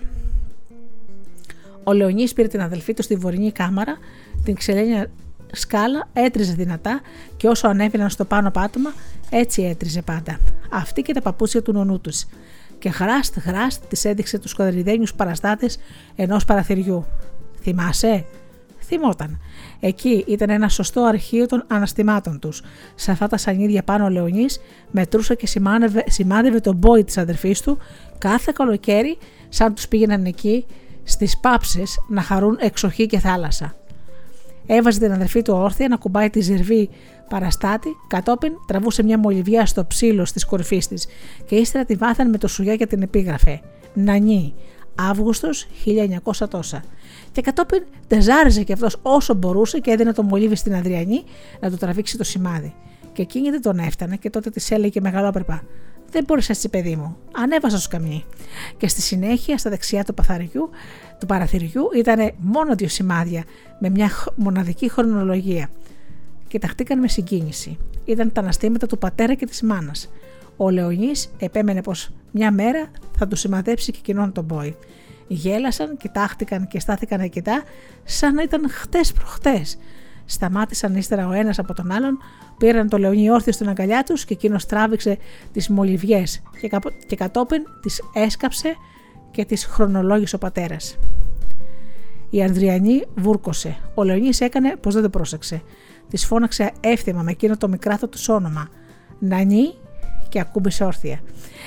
Ο 1.83 1.93
Λεωνής 1.93 2.33
πήρε 2.33 2.47
την 2.47 2.61
αδελφή 2.61 2.93
του 2.93 3.01
στη 3.01 3.15
βορεινή 3.15 3.51
κάμαρα, 3.51 3.97
την 4.43 4.55
ξελένια 4.55 5.09
σκάλα 5.51 6.09
έτριζε 6.13 6.53
δυνατά 6.53 7.01
και 7.37 7.47
όσο 7.47 7.67
ανέβαιναν 7.67 8.09
στο 8.09 8.25
πάνω 8.25 8.51
πάτωμα, 8.51 8.93
έτσι 9.29 9.61
έτριζε 9.61 10.01
πάντα. 10.01 10.39
Αυτή 10.71 11.01
και 11.01 11.13
τα 11.13 11.21
παπούτσια 11.21 11.61
του 11.61 11.71
νονού 11.71 11.99
τους 11.99 12.25
και 12.79 12.89
χράστ 12.89 13.39
χράστ 13.39 13.83
της 13.87 14.05
έδειξε 14.05 14.39
τους 14.39 14.53
κοδριδένιου 14.53 15.07
παραστάτες 15.15 15.77
ενός 16.15 16.45
παραθυριού. 16.45 17.05
Θυμάσαι; 17.61 18.25
Θυμόταν. 18.87 19.39
Εκεί 19.79 20.23
ήταν 20.27 20.49
ένα 20.49 20.69
σωστό 20.69 21.01
αρχείο 21.01 21.45
των 21.45 21.63
αναστημάτων 21.67 22.39
τους. 22.39 22.61
Σε 22.95 23.11
αυτά 23.11 23.27
τα 23.27 23.37
σανίδια 23.37 23.83
πάνω 23.83 24.05
ο 24.05 24.09
Λεωνής 24.09 24.59
μετρούσε 24.91 25.35
και 25.35 25.47
σημάδευε, 25.47 26.03
σημάδευε 26.07 26.59
τον 26.59 26.75
μπόι 26.75 27.03
της 27.03 27.17
αδερφής 27.17 27.61
του 27.61 27.77
κάθε 28.17 28.51
καλοκαίρι, 28.55 29.17
σαν 29.49 29.73
τους 29.73 29.87
πήγαιναν 29.87 30.25
εκεί 30.25 30.65
στις 31.03 31.37
πάψε 31.37 31.83
να 32.07 32.21
χαρούν 32.21 32.57
εξοχή 32.59 33.05
και 33.05 33.19
θάλασσα. 33.19 33.75
Έβαζε 34.65 34.99
την 34.99 35.11
αδερφή 35.11 35.41
του 35.41 35.53
όρθια 35.53 35.87
να 35.87 35.95
κουμπάει 35.95 36.29
τη 36.29 36.41
ζερβή 36.41 36.89
παραστάτη, 37.29 37.89
κατόπιν 38.07 38.53
τραβούσε 38.67 39.03
μια 39.03 39.17
μολυβιά 39.17 39.65
στο 39.65 39.85
ψήλο 39.85 40.23
της 40.23 40.45
κορυφής 40.45 40.87
της 40.87 41.07
και 41.45 41.55
ύστερα 41.55 41.85
τη 41.85 41.95
βάθανε 41.95 42.29
με 42.29 42.37
το 42.37 42.47
σουγιά 42.47 42.75
και 42.75 42.85
την 42.85 43.01
επίγραφε. 43.01 43.61
Νανί, 43.93 44.53
Αύγουστος 44.99 45.67
1900 45.85 46.47
τόσα. 46.49 46.83
Και 47.31 47.41
κατόπιν 47.41 47.83
τεζάριζε 48.07 48.63
κι 48.63 48.73
αυτός 48.73 48.97
όσο 49.01 49.33
μπορούσε 49.33 49.79
και 49.79 49.91
έδινε 49.91 50.13
το 50.13 50.23
μολύβι 50.23 50.55
στην 50.55 50.75
Αδριανή 50.75 51.23
να 51.59 51.69
το 51.69 51.77
τραβήξει 51.77 52.17
το 52.17 52.23
σημάδι. 52.23 52.73
Και 53.13 53.21
εκείνη 53.21 53.49
δεν 53.49 53.61
τον 53.61 53.79
έφτανε 53.79 54.15
και 54.15 54.29
τότε 54.29 54.49
της 54.49 54.71
έλεγε 54.71 55.01
μεγαλόπρεπα: 55.01 55.63
Δεν 56.11 56.23
μπορείς 56.27 56.49
έτσι, 56.49 56.69
παιδί 56.69 56.95
μου. 56.95 57.17
Ανέβασα 57.31 57.79
στο 57.79 57.89
καμνί. 57.89 58.25
Και 58.77 58.87
στη 58.87 59.01
συνέχεια, 59.01 59.57
στα 59.57 59.69
δεξιά 59.69 60.03
του 60.03 60.13
παθαριού, 60.13 60.69
του 61.19 61.25
παραθυριού, 61.25 61.89
ήταν 61.95 62.31
μόνο 62.37 62.75
δύο 62.75 62.87
σημάδια 62.87 63.43
με 63.79 63.89
μια 63.89 64.09
μοναδική 64.35 64.89
χρονολογία 64.89 65.69
κοιταχτήκαν 66.47 66.99
με 66.99 67.07
συγκίνηση. 67.07 67.77
Ήταν 68.05 68.31
τα 68.31 68.41
αναστήματα 68.41 68.87
του 68.87 68.97
πατέρα 68.97 69.33
και 69.33 69.45
της 69.45 69.61
μάνας. 69.61 70.09
Ο 70.57 70.69
Λεωνής 70.69 71.31
επέμενε 71.37 71.81
πως 71.81 72.09
μια 72.31 72.51
μέρα 72.51 72.91
θα 73.17 73.27
τους 73.27 73.39
σημαδέψει 73.39 73.91
και 73.91 73.99
κοινών 74.01 74.31
τον 74.31 74.43
Μπόι. 74.43 74.75
Γέλασαν, 75.27 75.97
κοιτάχτηκαν 75.97 76.67
και 76.67 76.79
στάθηκαν 76.79 77.21
αρκετά 77.21 77.63
σαν 78.03 78.33
να 78.33 78.41
ήταν 78.41 78.69
χτες 78.69 79.13
προχτές. 79.13 79.77
Σταμάτησαν 80.25 80.95
ύστερα 80.95 81.27
ο 81.27 81.31
ένας 81.31 81.59
από 81.59 81.73
τον 81.73 81.91
άλλον, 81.91 82.17
πήραν 82.57 82.89
το 82.89 82.97
Λεωνί 82.97 83.31
όρθιο 83.31 83.53
στην 83.53 83.69
αγκαλιά 83.69 84.03
τους 84.03 84.25
και 84.25 84.33
εκείνος 84.33 84.65
τράβηξε 84.65 85.17
τις 85.53 85.69
μολυβιές 85.69 86.41
και 87.07 87.15
κατόπιν 87.15 87.63
τις 87.81 88.01
έσκαψε 88.13 88.75
και 89.31 89.45
τις 89.45 89.65
χρονολόγησε 89.65 90.35
ο 90.35 90.39
πατέρας. 90.39 90.97
Η 92.29 92.43
Ανδριανή 92.43 93.03
βούρκωσε. 93.15 93.77
Ο 93.93 94.03
Λεωνί 94.03 94.29
έκανε 94.39 94.75
πως 94.75 94.93
δεν 94.93 95.03
το 95.03 95.09
πρόσεξε. 95.09 95.61
Της 96.09 96.25
φώναξε 96.25 96.71
εύθυμα 96.79 97.21
με 97.21 97.31
εκείνο 97.31 97.57
το 97.57 97.67
μικράθο 97.67 98.07
του 98.07 98.19
όνομα. 98.27 98.69
Νανί 99.19 99.73
και 100.29 100.39
ακούμπησε 100.39 100.83
όρθια. 100.83 101.19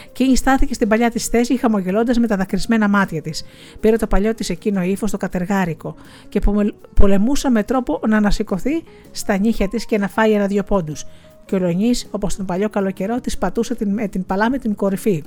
Εκείνη 0.09 0.37
στάθηκε 0.37 0.75
στην 0.75 0.89
παλιά 0.89 1.11
της 1.11 1.27
θέση, 1.27 1.59
χαμογελώντας 1.59 2.19
με 2.19 2.27
τα 2.27 2.37
δακρυσμένα 2.37 2.89
μάτια 2.89 3.23
της. 3.23 3.45
Πήρε 3.81 3.97
το 3.97 4.07
παλιό 4.07 4.35
της 4.35 4.51
εκείνο 4.51 4.83
ύφος 4.83 5.11
το 5.11 5.17
κατεργάρικο 5.17 5.95
και 6.29 6.41
πολεμούσα 6.95 7.51
με 7.51 7.62
τρόπο 7.62 8.01
να 8.09 8.17
ανασηκωθεί 8.17 8.83
στα 9.11 9.39
νύχια 9.39 9.69
της 9.69 9.87
και 9.87 9.99
να 9.99 10.09
φάει 10.09 10.33
ένα-δυο 10.33 10.62
πόντου. 10.62 10.95
Και 11.45 11.55
ο 11.55 11.59
Λονή, 11.59 11.91
όπως 12.11 12.37
τον 12.37 12.47
παλιό 12.47 12.69
καλό 12.69 12.91
καιρό, 12.91 13.21
της 13.21 13.39
πατούσε 13.39 13.75
την, 13.75 13.93
με 13.93 14.09
την 14.09 14.27
παλά 14.27 14.51
με 14.51 14.59
την 14.59 14.75
κορυφή. 14.75 15.25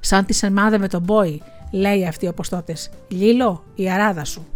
Σαν 0.00 0.24
τη 0.24 0.50
με 0.78 0.88
τον 0.88 1.02
μπόι, 1.02 1.42
λέει 1.70 2.06
αυτή 2.06 2.28
όπως 2.28 2.48
τότε. 2.48 2.74
Λίλο, 3.08 3.64
η 3.74 3.90
αράδα 3.90 4.24
σου. 4.24 4.46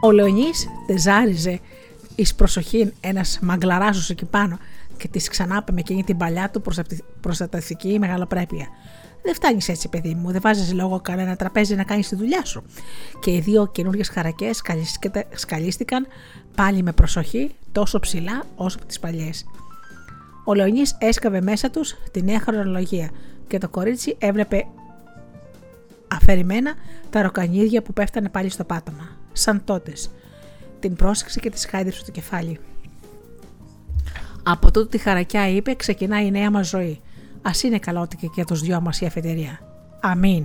Ο 0.00 0.10
Λεωνής 0.10 0.68
τεζάριζε 0.86 1.60
εις 2.14 2.34
προσοχή 2.34 2.92
ένας 3.00 3.38
μαγκλαράζος 3.42 4.10
εκεί 4.10 4.24
πάνω 4.24 4.58
και 4.96 5.08
τη 5.08 5.28
ξανά 5.28 5.64
με 5.72 5.80
εκείνη 5.80 6.04
την 6.04 6.16
παλιά 6.16 6.50
του 6.50 6.62
προστατευτική 7.20 7.98
μεγαλοπρέπεια. 7.98 8.66
Δεν 9.22 9.34
φτάνεις 9.34 9.68
έτσι, 9.68 9.88
παιδί 9.88 10.14
μου, 10.14 10.30
δεν 10.30 10.40
βάζεις 10.40 10.72
λόγο 10.72 11.00
κανένα 11.00 11.36
τραπέζι 11.36 11.74
να 11.74 11.84
κάνεις 11.84 12.08
τη 12.08 12.16
δουλειά 12.16 12.44
σου. 12.44 12.62
Και 13.20 13.30
οι 13.30 13.40
δύο 13.40 13.66
καινούργιες 13.66 14.08
χαρακές 14.08 14.62
σκαλίστηκαν 15.34 16.06
πάλι 16.54 16.82
με 16.82 16.92
προσοχή, 16.92 17.54
τόσο 17.72 18.00
ψηλά 18.00 18.42
όσο 18.56 18.78
τις 18.86 18.98
παλιές. 18.98 19.46
Ο 20.44 20.54
Λεωνής 20.54 20.96
έσκαβε 20.98 21.40
μέσα 21.40 21.70
τους 21.70 21.94
τη 22.10 22.22
νέα 22.22 22.40
χρονολογία 22.40 23.10
και 23.46 23.58
το 23.58 23.68
κορίτσι 23.68 24.16
έβλεπε 24.18 24.66
αφαιρημένα 26.08 26.74
τα 27.10 27.22
ροκανίδια 27.22 27.82
που 27.82 27.92
πέφτανε 27.92 28.28
πάλι 28.28 28.48
στο 28.48 28.64
πάτωμα 28.64 29.17
σαν 29.38 29.64
τότες. 29.64 30.10
Την 30.80 30.94
πρόσεξε 30.94 31.40
και 31.40 31.50
τη 31.50 31.68
χάιδεψε 31.68 32.04
το 32.04 32.10
κεφάλι. 32.10 32.60
Από 34.42 34.70
τούτη 34.70 34.88
τη 34.88 34.98
χαρακιά 34.98 35.48
είπε: 35.48 35.74
Ξεκινάει 35.74 36.26
η 36.26 36.30
νέα 36.30 36.50
μας 36.50 36.68
ζωή. 36.68 37.00
Α 37.42 37.50
είναι 37.64 37.78
καλό 37.78 38.08
και 38.20 38.28
για 38.34 38.44
τους 38.44 38.60
δυο 38.60 38.80
μας 38.80 39.00
η 39.00 39.06
αφετηρία. 39.06 39.60
Αμήν, 40.00 40.44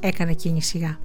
έκανε 0.00 0.30
εκείνη 0.30 0.62
σιγά. 0.62 0.98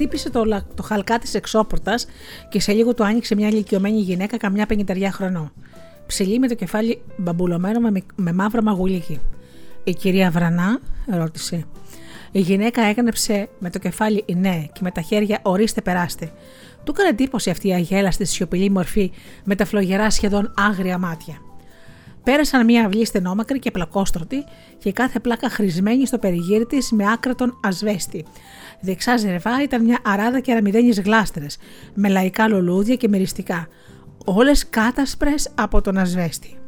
Χτύπησε 0.00 0.30
το, 0.30 0.44
το 0.74 0.82
χαλκά 0.82 1.18
της 1.18 1.34
εξώπορτας 1.34 2.06
και 2.48 2.60
σε 2.60 2.72
λίγο 2.72 2.94
του 2.94 3.04
άνοιξε 3.04 3.34
μια 3.34 3.48
ηλικιωμένη 3.48 4.00
γυναίκα 4.00 4.36
καμιά 4.36 4.66
πενητεριά 4.66 5.12
χρονών. 5.12 5.52
Ψηλή 6.06 6.38
με 6.38 6.48
το 6.48 6.54
κεφάλι 6.54 7.02
μπαμπουλωμένο 7.16 7.80
με, 7.80 8.02
με 8.16 8.32
μαύρο 8.32 8.62
μαγουλίκι. 8.62 9.20
Η 9.84 9.92
κυρία 9.94 10.30
Βρανά, 10.30 10.80
ρώτησε. 11.06 11.64
Η 12.32 12.40
γυναίκα 12.40 12.82
έκανεψε 12.82 13.48
με 13.58 13.70
το 13.70 13.78
κεφάλι 13.78 14.24
ναι 14.36 14.66
και 14.72 14.80
με 14.82 14.90
τα 14.90 15.00
χέρια 15.00 15.38
ορίστε 15.42 15.80
περάστε. 15.80 16.32
Του 16.84 16.92
έκανε 16.94 17.08
εντύπωση 17.08 17.50
αυτή 17.50 17.68
η 17.68 17.72
αγέλαστη 17.72 18.24
σιωπηλή 18.24 18.70
μορφή 18.70 19.10
με 19.44 19.54
τα 19.54 19.64
φλογερά 19.64 20.10
σχεδόν 20.10 20.54
άγρια 20.56 20.98
μάτια. 20.98 21.49
Πέρασαν 22.22 22.64
μια 22.64 22.86
αυλή 22.86 23.04
στενόμακρη 23.04 23.58
και 23.58 23.70
πλακόστρωτη 23.70 24.44
και 24.78 24.92
κάθε 24.92 25.20
πλάκα 25.20 25.50
χρησμένη 25.50 26.06
στο 26.06 26.18
περιγύρι 26.18 26.66
της 26.66 26.90
με 26.92 27.12
άκρατον 27.12 27.60
ασβέστη, 27.62 28.24
Δεξά 28.80 29.16
ζερβά 29.16 29.62
ήταν 29.62 29.84
μια 29.84 29.98
αράδα 30.04 30.40
και 30.40 30.52
αραμιδένιε 30.52 30.92
γλάστρες, 31.04 31.58
με 31.94 32.08
λαϊκά 32.08 32.48
λουλούδια 32.48 32.94
και 32.94 33.08
μεριστικά, 33.08 33.68
όλες 34.24 34.68
κάτασπρες 34.68 35.50
από 35.54 35.80
τον 35.80 35.98
ασβέστη. 35.98 36.58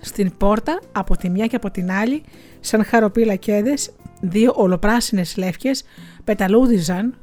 Στην 0.00 0.36
πόρτα, 0.36 0.80
από 0.92 1.16
τη 1.16 1.28
μια 1.30 1.46
και 1.46 1.56
από 1.56 1.70
την 1.70 1.90
άλλη, 1.90 2.22
σαν 2.60 2.84
χαροπίλακέδε, 2.84 3.74
δύο 4.20 4.52
ολοπράσινες 4.56 5.36
λεύκες 5.36 5.84
πεταλούδιζαν 6.24 7.14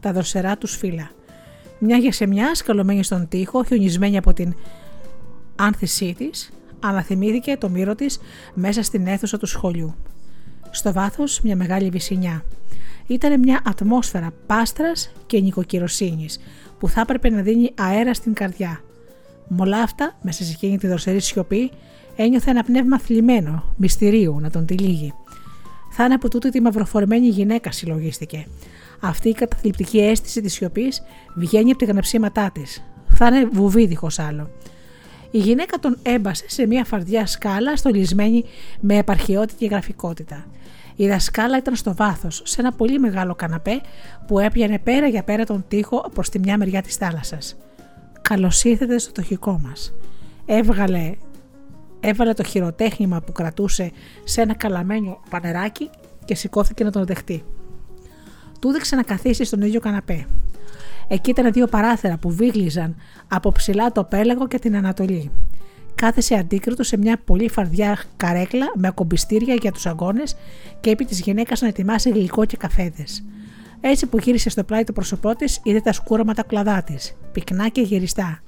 τα 0.00 0.12
δροσερά 0.12 0.56
τους 0.56 0.76
φύλλα. 0.76 1.10
Μια 1.78 1.96
για 1.96 2.12
σε 2.12 2.26
μια, 2.26 2.54
σκαλωμένη 2.54 3.02
στον 3.02 3.28
τοίχο, 3.28 3.64
χιονισμένη 3.64 4.16
από 4.16 4.32
την 4.32 4.54
άνθησή 5.56 6.14
της, 6.18 6.50
αναθυμήθηκε 6.88 7.56
το 7.56 7.68
μύρο 7.68 7.94
της 7.94 8.18
μέσα 8.54 8.82
στην 8.82 9.06
αίθουσα 9.06 9.38
του 9.38 9.46
σχολείου. 9.46 9.94
Στο 10.70 10.92
βάθος, 10.92 11.40
μια 11.40 11.56
μεγάλη 11.56 11.88
βυσινιά 11.88 12.44
ήταν 13.06 13.40
μια 13.40 13.60
ατμόσφαιρα 13.64 14.32
πάστρας 14.46 15.12
και 15.26 15.40
νοικοκυροσύνης 15.40 16.40
που 16.78 16.88
θα 16.88 17.00
έπρεπε 17.00 17.30
να 17.30 17.42
δίνει 17.42 17.72
αέρα 17.74 18.14
στην 18.14 18.32
καρδιά. 18.32 18.80
Με 19.48 19.56
όλα 19.60 19.82
αυτά, 19.82 20.16
μέσα 20.22 20.44
σε 20.44 20.52
εκείνη 20.52 20.78
τη 20.78 20.86
δροσερή 20.86 21.20
σιωπή, 21.20 21.70
ένιωθε 22.16 22.50
ένα 22.50 22.62
πνεύμα 22.64 22.98
θλιμμένο, 22.98 23.64
μυστηρίου, 23.76 24.40
να 24.40 24.50
τον 24.50 24.66
τυλίγει. 24.66 25.12
Θα 25.90 26.04
είναι 26.04 26.14
από 26.14 26.30
τούτη 26.30 26.50
τη 26.50 26.60
μαυροφορμένη 26.60 27.28
γυναίκα, 27.28 27.72
συλλογίστηκε. 27.72 28.46
Αυτή 29.00 29.28
η 29.28 29.32
καταθλιπτική 29.32 29.98
αίσθηση 29.98 30.40
της 30.40 30.52
σιωπής 30.52 31.02
βγαίνει 31.34 31.70
από 31.70 31.86
τα 31.86 31.92
γνεψίματά 31.92 32.50
της. 32.54 32.82
Θα 33.08 33.26
είναι 33.26 33.48
βουβή 33.52 33.86
δίχω 33.86 34.08
άλλο. 34.16 34.50
Η 35.36 35.38
γυναίκα 35.38 35.78
τον 35.78 35.98
έμπασε 36.02 36.44
σε 36.48 36.66
μια 36.66 36.84
φαρδιά 36.84 37.26
σκάλα 37.26 37.76
στολισμένη 37.76 38.44
με 38.80 38.96
επαρχαιότητα 38.96 39.58
και 39.58 39.66
γραφικότητα. 39.66 40.46
Η 40.96 41.08
δασκάλα 41.08 41.56
ήταν 41.56 41.76
στο 41.76 41.94
βάθος, 41.94 42.42
σε 42.44 42.60
ένα 42.60 42.72
πολύ 42.72 42.98
μεγάλο 42.98 43.34
καναπέ 43.34 43.80
που 44.26 44.38
έπιανε 44.38 44.78
πέρα 44.78 45.06
για 45.06 45.22
πέρα 45.22 45.44
τον 45.44 45.64
τοίχο 45.68 46.10
προς 46.14 46.28
τη 46.28 46.38
μια 46.38 46.58
μεριά 46.58 46.82
της 46.82 46.96
θάλασσας. 46.96 47.56
Καλώς 48.22 48.64
ήρθατε 48.64 48.98
στο 48.98 49.12
τοχικό 49.12 49.60
μας. 49.62 49.92
Έβγαλε, 50.46 51.14
έβαλε 52.00 52.32
το 52.32 52.42
χειροτέχνημα 52.42 53.20
που 53.20 53.32
κρατούσε 53.32 53.90
σε 54.24 54.40
ένα 54.40 54.54
καλαμένο 54.54 55.20
πανεράκι 55.30 55.90
και 56.24 56.34
σηκώθηκε 56.34 56.84
να 56.84 56.90
τον 56.90 57.06
δεχτεί. 57.06 57.44
Του 58.60 58.68
έδειξε 58.68 58.96
να 58.96 59.02
καθίσει 59.02 59.44
στον 59.44 59.62
ίδιο 59.62 59.80
καναπέ. 59.80 60.26
Εκεί 61.08 61.30
ήταν 61.30 61.52
δύο 61.52 61.66
παράθυρα 61.66 62.16
που 62.16 62.30
βίγλιζαν 62.30 62.96
από 63.28 63.52
ψηλά 63.52 63.92
το 63.92 64.04
πέλαγο 64.04 64.48
και 64.48 64.58
την 64.58 64.76
Ανατολή 64.76 65.30
κάθεσε 65.96 66.34
αντίκριτο 66.34 66.82
σε 66.82 66.96
μια 66.96 67.18
πολύ 67.24 67.48
φαρδιά 67.48 67.98
καρέκλα 68.16 68.66
με 68.74 68.88
ακομπιστήρια 68.88 69.54
για 69.54 69.72
τους 69.72 69.86
αγώνες 69.86 70.36
και 70.80 70.90
έπει 70.90 71.04
της 71.04 71.20
γυναίκας 71.20 71.60
να 71.60 71.68
ετοιμάσει 71.68 72.10
γλυκό 72.10 72.44
και 72.44 72.56
καφέδες. 72.56 73.24
Έτσι 73.80 74.06
που 74.06 74.18
γύρισε 74.18 74.50
στο 74.50 74.64
πλάι 74.64 74.84
το 74.84 74.92
πρόσωπό 74.92 75.36
της, 75.36 75.60
είδε 75.62 75.80
τα 75.80 75.92
σκούραματα 75.92 76.42
κλαδά 76.42 76.82
της, 76.82 77.16
πυκνά 77.32 77.68
και 77.68 77.80
γυριστά. 77.80 78.42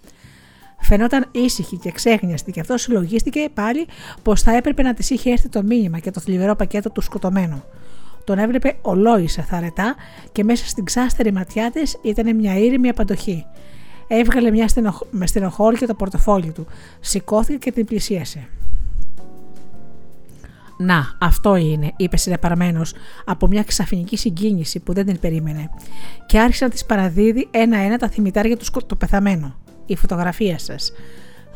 Φαινόταν 0.81 1.29
ήσυχη 1.31 1.77
και 1.77 1.91
ξέχνιαστη 1.91 2.53
και 2.53 2.61
αυτός 2.61 2.83
συλλογίστηκε 2.83 3.49
πάλι 3.55 3.87
πως 4.23 4.43
θα 4.43 4.57
έπρεπε 4.57 4.83
να 4.83 4.95
της 4.95 5.11
είχε 5.11 5.31
έρθει 5.31 5.49
το 5.49 5.63
μήνυμα 5.63 5.99
και 5.99 6.11
το 6.11 6.21
θλιβερό 6.21 6.57
πακέτο 6.57 6.91
του 6.91 7.01
σκοτωμένου. 7.01 7.65
Τον 8.29 8.39
έβλεπε 8.39 8.77
ολόησα 8.83 9.43
θαρετά 9.43 9.95
και 10.33 10.45
μέσα 10.45 10.67
στην 10.67 10.85
ξάστερη 10.85 11.33
ματιά 11.33 11.71
της 11.71 11.99
ήταν 12.03 12.37
μια 12.37 12.59
ήρεμη 12.59 12.89
απαντοχή. 12.89 13.47
Έβγαλε 14.07 14.51
μια 14.51 14.69
στενοχ... 14.69 15.01
με 15.11 15.27
στενοχώρη 15.27 15.79
το 15.79 15.95
πορτοφόλι 15.95 16.53
του. 16.53 16.67
Σηκώθηκε 17.01 17.57
και 17.59 17.73
την 17.73 17.85
πλησίασε. 17.85 18.49
Να, 20.79 21.17
αυτό 21.21 21.57
είναι, 21.57 21.93
είπε 21.97 22.17
συνεπαρμένος 22.17 22.95
από 23.25 23.47
μια 23.47 23.63
ξαφνική 23.63 24.17
συγκίνηση 24.17 24.81
που 24.81 24.93
δεν 24.93 25.07
την 25.07 25.19
περίμενε. 25.19 25.71
Και 26.27 26.39
άρχισε 26.39 26.65
να 26.65 26.71
της 26.71 26.85
παραδίδει 26.85 27.49
ένα-ένα 27.51 27.97
τα 27.97 28.09
θυμητάρια 28.09 28.57
του 28.57 28.65
το 28.87 28.97
πεθαμένο. 28.97 29.57
Η 29.87 29.97
φωτογραφία 29.97 30.59
σας. 30.59 30.93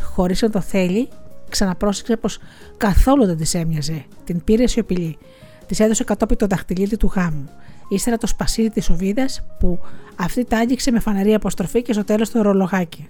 Χωρίς 0.00 0.42
να 0.42 0.50
το 0.50 0.60
θέλει, 0.60 1.08
ξαναπρόσεξε 1.48 2.16
πως 2.16 2.38
καθόλου 2.76 3.26
δεν 3.26 3.36
της 3.36 3.54
έμοιαζε. 3.54 4.04
Την 4.24 4.44
πήρε 4.44 4.66
σιωπηλή. 4.66 5.18
Της 5.66 5.80
έδωσε 5.80 6.04
κατόπιν 6.04 6.36
το 6.36 6.46
δαχτυλίδι 6.46 6.96
του 6.96 7.12
γάμου. 7.14 7.48
Ύστερα 7.88 8.18
το 8.18 8.26
σπασίδι 8.26 8.70
της 8.70 8.90
οβίδας 8.90 9.44
που 9.58 9.78
αυτή 10.16 10.44
τα 10.44 10.58
άγγιξε 10.58 10.90
με 10.90 11.00
φαναρή 11.00 11.34
αποστροφή 11.34 11.82
και 11.82 11.92
στο 11.92 12.04
τέλος 12.04 12.30
το 12.30 12.42
ρολογάκι. 12.42 13.08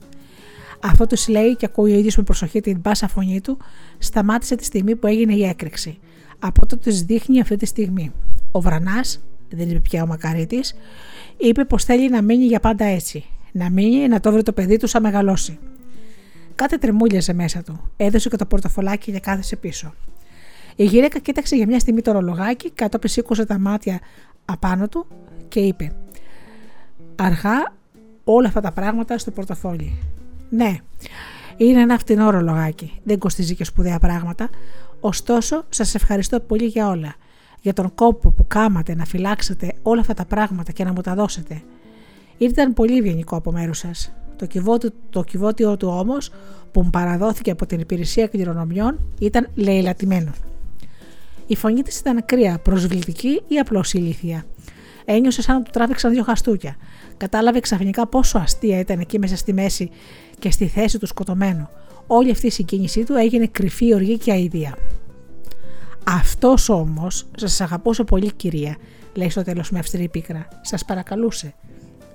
Αυτό 0.84 1.06
του 1.06 1.16
λέει 1.28 1.56
και 1.56 1.66
ακούει 1.66 1.92
ο 1.92 1.98
ίδιος 1.98 2.16
με 2.16 2.22
προσοχή 2.22 2.60
την 2.60 2.78
μπάσα 2.80 3.08
φωνή 3.08 3.40
του, 3.40 3.58
σταμάτησε 3.98 4.56
τη 4.56 4.64
στιγμή 4.64 4.96
που 4.96 5.06
έγινε 5.06 5.34
η 5.34 5.44
έκρηξη. 5.44 5.98
Από 6.38 6.66
το 6.66 6.76
της 6.76 7.02
δείχνει 7.02 7.40
αυτή 7.40 7.56
τη 7.56 7.66
στιγμή. 7.66 8.12
Ο 8.50 8.60
Βρανάς, 8.60 9.20
δεν 9.50 9.70
είπε 9.70 9.80
πια 9.80 10.02
ο 10.02 10.06
Μακαρίτης, 10.06 10.74
είπε 11.36 11.64
πως 11.64 11.84
θέλει 11.84 12.10
να 12.10 12.22
μείνει 12.22 12.44
για 12.44 12.60
πάντα 12.60 12.84
έτσι. 12.84 13.24
Να 13.52 13.70
μείνει 13.70 14.08
να 14.08 14.20
το 14.20 14.32
βρει 14.32 14.42
το 14.42 14.52
παιδί 14.52 14.76
του 14.76 14.86
σαν 14.86 15.02
μεγαλώσει. 15.02 15.58
Κάτι 16.54 16.78
τρεμούλιαζε 16.78 17.32
μέσα 17.32 17.62
του. 17.62 17.90
Έδωσε 17.96 18.28
και 18.28 18.36
το 18.36 18.46
πορτοφολάκι 18.46 19.12
και 19.12 19.20
κάθεσε 19.20 19.56
πίσω. 19.56 19.94
Η 20.76 20.84
γυναίκα 20.84 21.18
κοίταξε 21.18 21.56
για 21.56 21.66
μια 21.66 21.78
στιγμή 21.78 22.00
το 22.00 22.12
ρολογάκι, 22.12 22.70
κατόπιν 22.70 23.10
σήκωσε 23.10 23.46
τα 23.46 23.58
μάτια 23.58 24.00
απάνω 24.44 24.88
του 24.88 25.06
και 25.48 25.60
είπε: 25.60 25.92
Αργά 27.16 27.72
όλα 28.24 28.48
αυτά 28.48 28.60
τα 28.60 28.72
πράγματα 28.72 29.18
στο 29.18 29.30
πορτοφόλι. 29.30 29.98
Ναι, 30.50 30.76
είναι 31.56 31.80
ένα 31.80 31.98
φτηνό 31.98 32.30
ρολογάκι. 32.30 33.00
Δεν 33.02 33.18
κοστίζει 33.18 33.54
και 33.54 33.64
σπουδαία 33.64 33.98
πράγματα. 33.98 34.48
Ωστόσο, 35.00 35.64
σας 35.68 35.94
ευχαριστώ 35.94 36.40
πολύ 36.40 36.64
για 36.64 36.88
όλα. 36.88 37.14
Για 37.60 37.72
τον 37.72 37.94
κόπο 37.94 38.30
που 38.30 38.46
κάματε 38.46 38.94
να 38.94 39.04
φυλάξετε 39.04 39.72
όλα 39.82 40.00
αυτά 40.00 40.14
τα 40.14 40.24
πράγματα 40.24 40.72
και 40.72 40.84
να 40.84 40.92
μου 40.92 41.00
τα 41.00 41.14
δώσετε. 41.14 41.62
Ήταν 42.38 42.72
πολύ 42.72 42.98
ευγενικό 42.98 43.36
από 43.36 43.52
μέρους 43.52 43.78
σας. 43.78 44.12
Το 44.36 44.46
κυβότιο, 44.46 44.90
το 45.10 45.22
κυβότιο 45.22 45.76
του 45.76 45.88
όμως, 45.88 46.30
που 46.72 46.82
μου 46.82 46.90
παραδόθηκε 46.90 47.50
από 47.50 47.66
την 47.66 47.80
υπηρεσία 47.80 48.26
κληρονομιών, 48.26 48.98
ήταν 49.18 49.48
λαιλατημένο. 49.54 50.32
Η 51.52 51.56
φωνή 51.56 51.82
της 51.82 51.98
ήταν 51.98 52.24
κρύα, 52.24 52.58
προσβλητική 52.58 53.42
ή 53.48 53.58
απλώς 53.58 53.92
ηλίθια. 53.92 54.44
Ένιωσε 55.04 55.42
σαν 55.42 55.56
να 55.56 55.62
του 55.62 55.70
τράβηξαν 55.72 56.12
δύο 56.12 56.22
χαστούκια. 56.22 56.76
Κατάλαβε 57.16 57.60
ξαφνικά 57.60 58.06
πόσο 58.06 58.38
αστεία 58.38 58.78
ήταν 58.78 59.00
εκεί 59.00 59.18
μέσα 59.18 59.36
στη 59.36 59.52
μέση 59.52 59.90
και 60.38 60.50
στη 60.50 60.66
θέση 60.66 60.98
του 60.98 61.06
σκοτωμένου. 61.06 61.68
Όλη 62.06 62.30
αυτή 62.30 62.46
η 62.46 62.50
συγκίνησή 62.50 63.04
του 63.04 63.14
έγινε 63.14 63.46
κρυφή 63.46 63.94
οργή 63.94 64.18
και 64.18 64.32
αηδία. 64.32 64.76
Αυτός 66.04 66.68
όμως 66.68 67.26
σας 67.36 67.60
αγαπούσε 67.60 68.04
πολύ, 68.04 68.32
κυρία, 68.32 68.76
λέει 69.14 69.30
στο 69.30 69.42
τέλος 69.42 69.70
με 69.70 69.78
αυστηρή 69.78 70.08
πίκρα. 70.08 70.48
Σας 70.60 70.84
παρακαλούσε. 70.84 71.54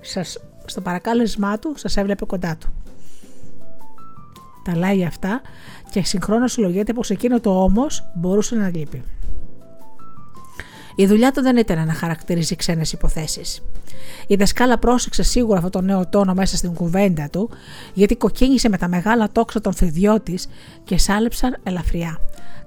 Σας, 0.02 0.40
στο 0.66 0.82
παρακάλεσμά 0.82 1.60
του 1.60 1.74
σας 1.76 1.98
έβλεπε 1.98 2.26
κοντά 2.26 2.58
του. 2.58 2.74
Τα 4.64 4.78
λέει 4.78 5.06
αυτά 5.06 5.42
και 5.92 6.04
συγχρόνως 6.04 6.52
συλλογείται 6.52 6.94
πως 6.94 7.10
εκείνο 7.10 7.40
το 7.40 7.64
όμως 7.64 8.12
μπορούσε 8.16 8.56
να 8.56 8.70
λείπει. 8.70 9.04
Η 11.00 11.06
δουλειά 11.06 11.32
του 11.32 11.42
δεν 11.42 11.58
ήταν 11.58 11.88
να 11.88 11.94
χαρακτηρίζει 11.94 12.56
ξένες 12.56 12.92
υποθέσεις. 12.92 13.62
Η 14.28 14.36
δασκάλα 14.36 14.78
πρόσεξε 14.78 15.24
σίγουρα 15.24 15.58
αυτό 15.58 15.70
το 15.70 15.82
νέο 15.82 16.08
τόνο 16.08 16.34
μέσα 16.34 16.58
στην 16.58 16.74
κουβέντα 16.74 17.30
του, 17.30 17.50
γιατί 17.94 18.16
κοκκίνησε 18.16 18.70
με 18.70 18.78
τα 18.78 18.88
μεγάλα 18.88 19.30
τόξα 19.32 19.62
των 19.62 19.74
φιδιών 19.74 20.24
της 20.24 20.48
και 20.84 20.98
σάλεψαν 20.98 21.58
ελαφριά. 21.64 22.18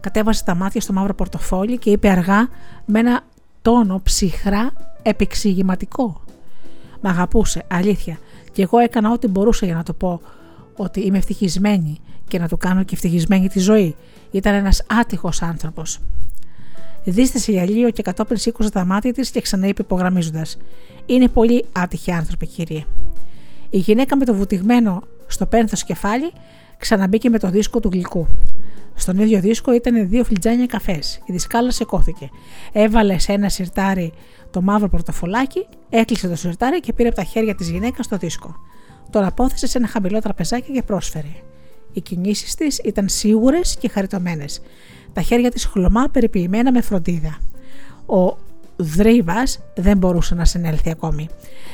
Κατέβασε 0.00 0.44
τα 0.44 0.54
μάτια 0.54 0.80
στο 0.80 0.92
μαύρο 0.92 1.14
πορτοφόλι 1.14 1.78
και 1.78 1.90
είπε 1.90 2.08
αργά 2.08 2.48
με 2.84 2.98
ένα 2.98 3.20
τόνο 3.62 4.00
ψυχρά 4.02 4.72
επεξηγηματικό. 5.02 6.20
Μ' 7.00 7.06
αγαπούσε, 7.06 7.64
αλήθεια, 7.68 8.18
και 8.52 8.62
εγώ 8.62 8.78
έκανα 8.78 9.12
ό,τι 9.12 9.26
μπορούσα 9.26 9.66
για 9.66 9.74
να 9.74 9.82
το 9.82 9.92
πω 9.92 10.20
ότι 10.76 11.00
είμαι 11.00 11.18
ευτυχισμένη 11.18 11.98
και 12.28 12.38
να 12.38 12.48
του 12.48 12.56
κάνω 12.56 12.82
και 12.82 12.94
ευτυχισμένη 12.94 13.48
τη 13.48 13.58
ζωή. 13.58 13.96
Ήταν 14.30 14.54
ένας 14.54 14.82
άτυχος 15.00 15.42
άνθρωπος. 15.42 16.00
Δίστασε 17.04 17.52
για 17.52 17.64
λίγο 17.64 17.90
και 17.90 18.02
κατόπιν 18.02 18.36
σήκωσε 18.36 18.70
τα 18.70 18.84
μάτια 18.84 19.12
της 19.12 19.30
και 19.30 19.40
ξαναείπε 19.40 19.82
υπογραμμίζοντας: 19.82 20.56
Είναι 21.06 21.28
πολύ 21.28 21.64
άτυχοι 21.72 22.12
άνθρωποι, 22.12 22.46
κύριε. 22.46 22.84
Η 23.70 23.78
γυναίκα 23.78 24.16
με 24.16 24.24
το 24.24 24.34
βουτυγμένο 24.34 25.02
στο 25.26 25.46
πένθος 25.46 25.84
κεφάλι 25.84 26.32
ξαναμπήκε 26.78 27.30
με 27.30 27.38
το 27.38 27.50
δίσκο 27.50 27.80
του 27.80 27.88
γλυκού. 27.92 28.26
Στον 28.94 29.18
ίδιο 29.18 29.40
δίσκο 29.40 29.74
ήταν 29.74 30.08
δύο 30.08 30.24
φλιτζάνια 30.24 30.66
καφές. 30.66 31.20
Η 31.26 31.32
δισκάλα 31.32 31.70
σηκώθηκε. 31.70 32.30
Έβαλε 32.72 33.18
σε 33.18 33.32
ένα 33.32 33.48
σιρτάρι 33.48 34.12
το 34.50 34.62
μαύρο 34.62 34.88
πορτοφολάκι, 34.88 35.66
έκλεισε 35.90 36.28
το 36.28 36.36
σιρτάρι 36.36 36.80
και 36.80 36.92
πήρε 36.92 37.08
από 37.08 37.16
τα 37.16 37.24
χέρια 37.24 37.54
της 37.54 37.70
γυναίκας 37.70 38.08
το 38.08 38.16
δίσκο. 38.16 38.54
Τον 39.10 39.24
απόθεσε 39.24 39.66
σε 39.66 39.78
ένα 39.78 39.86
χαμηλό 39.86 40.18
τραπεζάκι 40.18 40.72
και 40.72 40.82
πρόσφερε. 40.82 41.32
Οι 41.92 42.00
κινήσεις 42.00 42.54
της 42.54 42.78
ήταν 42.84 43.08
σίγουρες 43.08 43.76
και 43.80 43.88
χαριτωμένες 43.88 44.60
τα 45.12 45.20
χέρια 45.20 45.50
της 45.50 45.64
χλωμά 45.64 46.08
περιποιημένα 46.12 46.72
με 46.72 46.80
φροντίδα. 46.80 47.38
Ο 48.06 48.36
Δρύβας 48.76 49.60
δεν 49.74 49.96
μπορούσε 49.96 50.34
να 50.34 50.44
συνέλθει 50.44 50.90
ακόμη. 50.90 51.28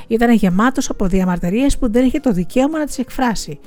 Ήταν 0.07 0.33
γεμάτος 0.33 0.91
από 0.91 1.07
διαμαρτυρίες 1.07 1.79
που 1.79 1.91
δεν 1.91 2.05
είχε 2.05 2.21
το 2.21 2.33
δικαίωμα 2.33 2.79
να 2.79 2.87
τις 2.87 2.99
εκφράσει. 2.99 3.59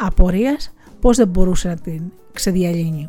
Απορίας 0.00 0.74
πώς 1.00 1.16
δεν 1.16 1.28
μπορούσε 1.28 1.68
να 1.68 1.76
την 1.76 2.02
ξεδιαλύνει. 2.32 3.08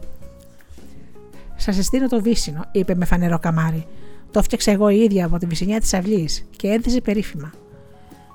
Σας 1.56 1.76
συστήνω 1.76 2.08
το 2.08 2.22
βύσινο, 2.22 2.66
είπε 2.72 2.96
με 2.96 3.06
φανερό 3.06 3.40
καμάρι. 3.40 3.86
Το 4.32 4.44
φτιάξα 4.44 4.72
εγώ 4.72 4.90
η 4.90 5.00
ίδια 5.00 5.26
από 5.26 5.38
τη 5.38 5.46
βυσινιά 5.46 5.80
της 5.80 5.94
αυλής 5.94 6.46
και 6.56 6.68
ένθιζε 6.68 7.02
περίφημα. 7.02 7.52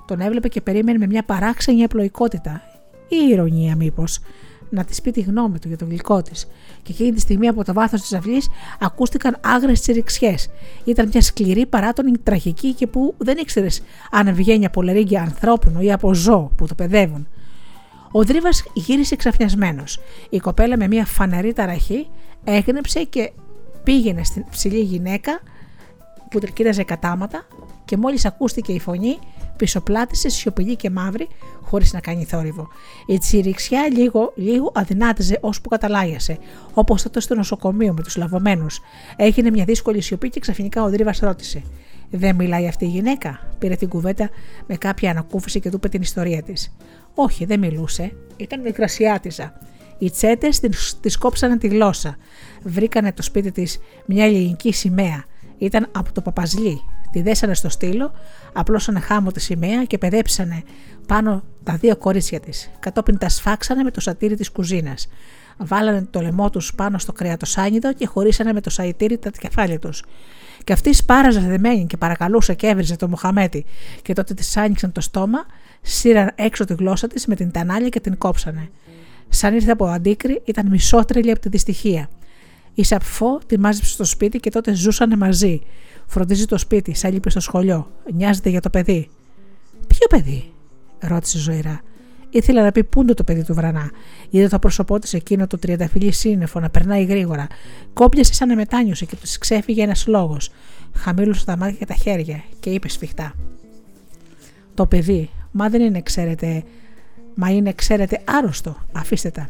Τον 0.07 0.19
έβλεπε 0.19 0.47
και 0.47 0.61
περίμενε 0.61 0.97
με 0.97 1.07
μια 1.07 1.23
παράξενη 1.23 1.83
απλοϊκότητα 1.83 2.61
ή 3.07 3.15
ηρωνία 3.31 3.75
μήπως 3.75 4.19
να 4.73 4.83
της 4.83 5.01
πει 5.01 5.11
τη 5.11 5.21
γνώμη 5.21 5.59
του 5.59 5.67
για 5.67 5.77
το 5.77 5.85
γλυκό 5.85 6.21
της. 6.21 6.47
Και 6.81 6.91
εκείνη 6.91 7.11
τη 7.11 7.19
στιγμή 7.19 7.47
από 7.47 7.63
το 7.63 7.73
βάθος 7.73 8.01
της 8.01 8.13
αυλής 8.13 8.49
ακούστηκαν 8.79 9.37
άγρε 9.41 9.71
τσιριξιές. 9.71 10.49
Ήταν 10.83 11.07
μια 11.07 11.21
σκληρή 11.21 11.65
παράτονη 11.65 12.17
τραγική 12.17 12.73
και 12.73 12.87
που 12.87 13.13
δεν 13.17 13.37
ήξερες 13.37 13.81
αν 14.11 14.33
βγαίνει 14.33 14.65
από 14.65 14.81
λερίγκια 14.81 15.21
ανθρώπινο 15.21 15.81
ή 15.81 15.91
από 15.91 16.13
ζώο 16.13 16.51
που 16.57 16.67
το 16.67 16.75
παιδεύουν. 16.75 17.27
Ο 18.11 18.23
Δρίβας 18.23 18.63
γύρισε 18.73 19.15
ξαφνιασμένος. 19.15 19.99
Η 20.29 20.39
κοπέλα 20.39 20.77
με 20.77 20.87
μια 20.87 21.05
φανερή 21.05 21.53
ταραχή 21.53 22.07
έγνεψε 22.43 23.03
και 23.03 23.31
πήγαινε 23.83 24.23
στην 24.23 24.45
ψηλή 24.49 24.79
γυναίκα 24.79 25.39
που 26.29 26.39
κοίταζε 26.53 26.83
κατάματα 26.83 27.45
και 27.85 27.97
μόλις 27.97 28.25
ακούστηκε 28.25 28.71
η 28.71 28.79
φωνή 28.79 29.19
πισωπλάτησε 29.55 30.29
σιωπηλή 30.29 30.75
και 30.75 30.89
μαύρη, 30.89 31.27
χωρίς 31.61 31.93
να 31.93 31.99
κάνει 31.99 32.25
θόρυβο. 32.25 32.67
Η 33.07 33.17
τσιριξιά 33.17 33.87
λίγο, 33.91 34.33
λίγο 34.35 34.71
αδυνάτιζε 34.75 35.37
ώσπου 35.41 35.69
καταλάγιασε, 35.69 36.37
όπως 36.73 37.01
τότε 37.01 37.19
στο 37.19 37.35
νοσοκομείο 37.35 37.93
με 37.93 38.03
τους 38.03 38.15
λαβωμένους. 38.15 38.79
Έγινε 39.15 39.49
μια 39.49 39.63
δύσκολη 39.63 40.01
σιωπή 40.01 40.29
και 40.29 40.39
ξαφνικά 40.39 40.83
ο 40.83 40.89
Δρίβας 40.89 41.19
ρώτησε: 41.19 41.61
Δεν 42.09 42.35
μιλάει 42.35 42.67
αυτή 42.67 42.85
η 42.85 42.87
γυναίκα; 42.87 43.39
Πήρε 43.59 43.75
την 43.75 43.89
κουβέντα 43.89 44.29
με 44.67 44.75
κάποια 44.75 45.11
ανακούφιση 45.11 45.59
και 45.59 45.69
του 45.69 45.75
είπε 45.75 45.89
την 45.89 46.01
ιστορία 46.01 46.43
της. 46.43 46.75
Όχι, 47.15 47.45
δεν 47.45 47.59
μιλούσε. 47.59 48.15
Ήταν 48.37 48.61
μικρασιάτιζα. 48.61 49.53
Οι 49.97 50.09
τσέτες 50.09 50.59
της 51.01 51.17
κόψανε 51.17 51.57
τη 51.57 51.67
γλώσσα. 51.67 52.17
Βρήκανε 52.63 53.13
το 53.13 53.21
σπίτι 53.21 53.51
της 53.51 53.79
μια 54.05 54.25
ελληνική 54.25 54.73
σημαία. 54.73 55.23
Ήταν 55.57 55.87
από 55.91 56.11
το 56.11 56.21
παπαζλί, 56.21 56.81
Τη 57.13 57.21
δέσανε 57.21 57.53
στο 57.53 57.69
στήλο, 57.69 58.11
απλώσανε 58.53 58.99
χάμω 58.99 59.31
τη 59.31 59.39
σημαία 59.39 59.83
και 59.83 59.97
παιδέψανε 59.97 60.63
πάνω 61.07 61.43
τα 61.63 61.75
δύο 61.75 61.97
κορίτσια 61.97 62.39
της. 62.39 62.71
Κατόπιν 62.79 63.17
τα 63.17 63.29
σφάξανε 63.29 63.83
με 63.83 63.91
το 63.91 63.99
σατήρι 63.99 64.35
της 64.35 64.51
κουζίνας. 64.51 65.07
Βάλανε 65.57 66.07
το 66.09 66.21
λαιμό 66.21 66.49
τους 66.49 66.73
πάνω 66.75 66.97
στο 66.97 67.11
κρεατοσάνιδο 67.11 67.93
και 67.93 68.05
χωρίσανε 68.05 68.53
με 68.53 68.61
το 68.61 68.69
σαϊτήρι 68.69 69.17
τα 69.17 69.29
κεφάλια 69.29 69.79
τους. 69.79 70.03
Και 70.63 70.73
αυτή 70.73 70.93
σπάραζε 70.93 71.39
δεμένη 71.39 71.85
και 71.85 71.97
παρακαλούσε 71.97 72.53
και 72.53 72.67
έβριζε 72.67 72.95
το 72.95 73.07
Μοχαμέτη, 73.07 73.65
και 74.01 74.13
τότε 74.13 74.33
της 74.33 74.57
άνοιξαν 74.57 74.91
το 74.91 75.01
στόμα, 75.01 75.45
σύραν 75.81 76.31
έξω 76.35 76.65
τη 76.65 76.73
γλώσσα 76.73 77.07
της 77.07 77.25
με 77.25 77.35
την 77.35 77.51
τανάλια 77.51 77.89
και 77.89 77.99
την 77.99 78.17
κόψανε. 78.17 78.69
Σαν 79.29 79.53
ήρθε 79.53 79.71
από 79.71 79.85
αντίκρι, 79.85 80.41
ήταν 80.45 80.67
μισότρελη 80.67 81.31
από 81.31 81.39
τη 81.39 81.49
δυστυχία. 81.49 82.09
Η 82.73 82.83
Σαπφό 82.83 83.39
τη 83.45 83.59
μάζεψε 83.59 83.91
στο 83.91 84.03
σπίτι 84.03 84.39
και 84.39 84.49
τότε 84.49 84.73
ζούσαν 84.73 85.17
μαζί. 85.17 85.61
Φροντίζει 86.13 86.45
το 86.45 86.57
σπίτι, 86.57 86.93
σαν 86.93 87.13
λείπει 87.13 87.29
στο 87.29 87.39
σχολείο. 87.39 87.91
Νοιάζεται 88.13 88.49
για 88.49 88.61
το 88.61 88.69
παιδί. 88.69 89.09
Ποιο 89.87 90.07
παιδί, 90.09 90.53
ρώτησε 90.99 91.37
ζωηρά. 91.37 91.81
Ήθελα 92.29 92.63
να 92.63 92.71
πει 92.71 92.83
πούντο 92.83 93.13
το 93.13 93.23
παιδί 93.23 93.43
του 93.43 93.53
βρανά; 93.53 93.91
Είδε 94.29 94.47
το 94.47 94.59
πρόσωπό 94.59 94.99
της 94.99 95.13
εκείνο 95.13 95.47
το 95.47 95.57
τριανταφυλλή 95.57 96.11
σύννεφο 96.11 96.59
να 96.59 96.69
περνάει 96.69 97.03
γρήγορα. 97.03 97.47
Κόπιασε 97.93 98.33
σαν 98.33 98.47
να 98.47 98.55
μετάνιωσε 98.55 99.05
και 99.05 99.15
τους 99.15 99.37
ξέφυγε 99.37 99.83
ένας 99.83 100.07
λόγος. 100.07 100.49
Χαμήλωσε 100.95 101.45
τα 101.45 101.57
μάτια 101.57 101.77
και 101.77 101.85
τα 101.85 101.93
χέρια 101.93 102.43
και 102.59 102.69
είπε 102.69 102.89
σφιχτά. 102.89 103.33
Το 104.73 104.85
παιδί, 104.85 105.29
μα 105.51 105.69
δεν 105.69 105.81
είναι, 105.81 106.01
ξέρετε, 106.01 106.63
Μα 107.35 107.49
είναι, 107.49 107.73
ξέρετε, 107.73 108.21
άρρωστο. 108.25 108.77
Αφήστε 108.91 109.29
τα. 109.29 109.49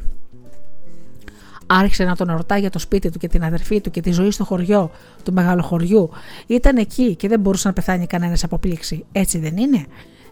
Άρχισε 1.68 2.04
να 2.04 2.16
τον 2.16 2.32
ρωτά 2.36 2.58
για 2.58 2.70
το 2.70 2.80
σπίτι 2.80 3.10
του 3.10 3.18
και 3.18 3.28
την 3.28 3.44
αδερφή 3.44 3.82
του 3.82 3.92
και 3.92 4.02
τη 4.02 4.12
ζωή 4.12 4.32
στο 4.32 4.44
χωριό 4.44 4.92
του 5.24 5.34
μεγαλοχωριού. 5.34 6.10
Ήταν 6.48 6.78
εκεί 6.78 7.16
και 7.16 7.28
δεν 7.28 7.40
μπορούσε 7.40 7.68
να 7.68 7.74
πεθάνει 7.74 8.08
κανένας 8.08 8.44
από 8.44 8.58
πλήξη. 8.58 9.06
Έτσι 9.12 9.38
δεν 9.38 9.58
είναι, 9.58 9.86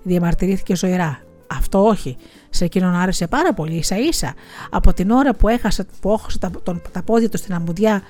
διαμαρτυρήθηκε 0.03 0.75
ζωηρά. 0.75 1.19
Αυτό 1.47 1.85
όχι. 1.85 2.17
Σε 2.49 2.65
εκείνον 2.65 2.95
άρεσε 2.95 3.27
πάρα 3.27 3.53
πολύ, 3.53 3.75
ίσα 3.75 3.97
ίσα. 3.97 4.33
Από 4.69 4.93
την 4.93 5.11
ώρα 5.11 5.33
που 5.33 5.47
έχασε, 5.47 5.85
που 6.01 6.11
έχασε 6.11 6.39
τα, 6.39 6.51
τον, 6.63 6.81
τα 6.91 7.03
πόδια 7.03 7.29
του 7.29 7.37
στην 7.37 7.53
αμμουδιά 7.53 8.01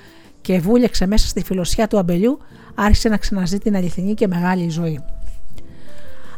και 0.42 0.60
βούλεξε 0.60 1.08
μέσα 1.08 1.28
στη 1.28 1.44
φιλοσιά 1.44 1.88
του 1.88 1.98
αμπελιού, 1.98 2.40
άρχισε 2.76 3.10
να 3.10 3.18
ξαναζεί 3.18 3.58
την 3.58 3.76
αληθινή 3.76 4.14
και 4.14 4.28
μεγάλη 4.28 4.70
ζωή. 4.70 5.04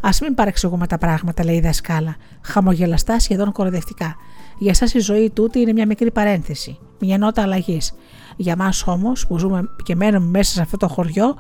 Α 0.01 0.10
μην 0.22 0.34
παρεξηγούμε 0.35 0.88
τα 0.88 0.97
πράγματα, 0.97 1.43
λέει 1.43 1.55
η 1.55 1.60
δασκάλα, 1.60 2.15
χαμογελαστά 2.41 3.19
σχεδόν 3.19 3.51
κοροϊδευτικά. 3.51 4.15
Για 4.64 4.72
εσάς 4.72 4.94
η 4.94 4.99
ζωή 4.99 5.30
τούτη 5.30 5.60
είναι 5.60 5.73
μια 5.73 5.85
μικρή 5.85 6.11
παρένθεση, 6.11 6.77
μια 6.99 7.18
νότα 7.18 7.41
αλλαγής. 7.41 7.94
Για 8.38 8.56
μας 8.56 8.88
όμως 8.88 9.27
που 9.27 9.38
ζούμε 9.38 9.69
και 9.84 9.95
μένουμε 9.95 10.27
μέσα 10.27 10.52
σε 10.52 10.61
αυτό 10.61 10.77
το 10.77 10.88
χωριό, 10.88 11.35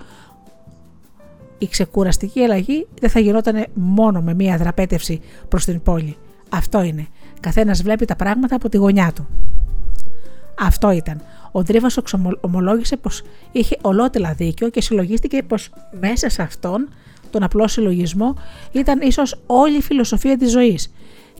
η 1.57 1.67
ξεκουραστική 1.67 2.41
αλλαγή 2.41 2.87
δεν 2.99 3.09
θα 3.09 3.19
γινόταν 3.19 3.65
μόνο 3.73 4.21
με 4.21 4.33
μια 4.33 4.57
δραπέτευση 4.57 5.21
προς 5.47 5.65
την 5.65 5.81
πόλη. 5.81 6.17
Αυτό 6.49 6.81
είναι. 6.81 7.07
Καθένας 7.39 7.81
βλέπει 7.81 8.05
τα 8.05 8.15
πράγματα 8.15 8.55
από 8.55 8.69
τη 8.69 8.77
γωνιά 8.77 9.11
του. 9.15 9.27
Αυτό 10.59 10.91
ήταν. 10.91 11.21
Ο 11.51 11.63
Τρίβα 11.63 11.87
ομολόγησε 12.41 12.97
πως 12.97 13.21
είχε 13.51 13.77
ολότελα 13.81 14.33
δίκιο 14.33 14.69
και 14.69 14.81
συλλογίστηκε 14.81 15.43
πως 15.43 15.69
μέσα 15.99 16.29
σε 16.29 16.41
αυτόν 16.41 16.89
τον 17.29 17.43
απλό 17.43 17.67
συλλογισμό 17.67 18.35
ήταν 18.71 19.01
ίσως 19.01 19.35
όλη 19.45 19.77
η 19.77 19.81
φιλοσοφία 19.81 20.37
της 20.37 20.51
ζωής. 20.51 20.93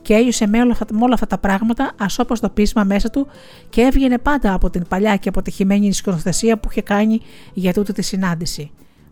Και 0.04 0.14
έγιωσε 0.14 0.46
με 0.46 0.60
όλα, 0.60 0.76
με 0.92 1.02
όλα 1.02 1.14
αυτά 1.14 1.26
τα 1.26 1.38
πράγματα 1.38 1.92
ασώπως 1.98 2.40
το 2.40 2.48
πείσμα 2.48 2.84
μέσα 2.84 3.10
του 3.10 3.26
και 3.70 3.80
έβγαινε 3.80 4.18
πάντα 4.18 4.52
από 4.52 4.70
την 4.70 4.84
παλιά 4.88 5.16
και 5.16 5.28
αποτυχημένη 5.28 5.92
σκηνοθεσία 5.92 6.58
που 6.58 6.68
είχε 6.70 6.82
κάνει 6.82 7.20
για 7.54 7.72
τούτη 7.72 7.92
τη 7.92 8.02
συνάντηση. 8.02 8.70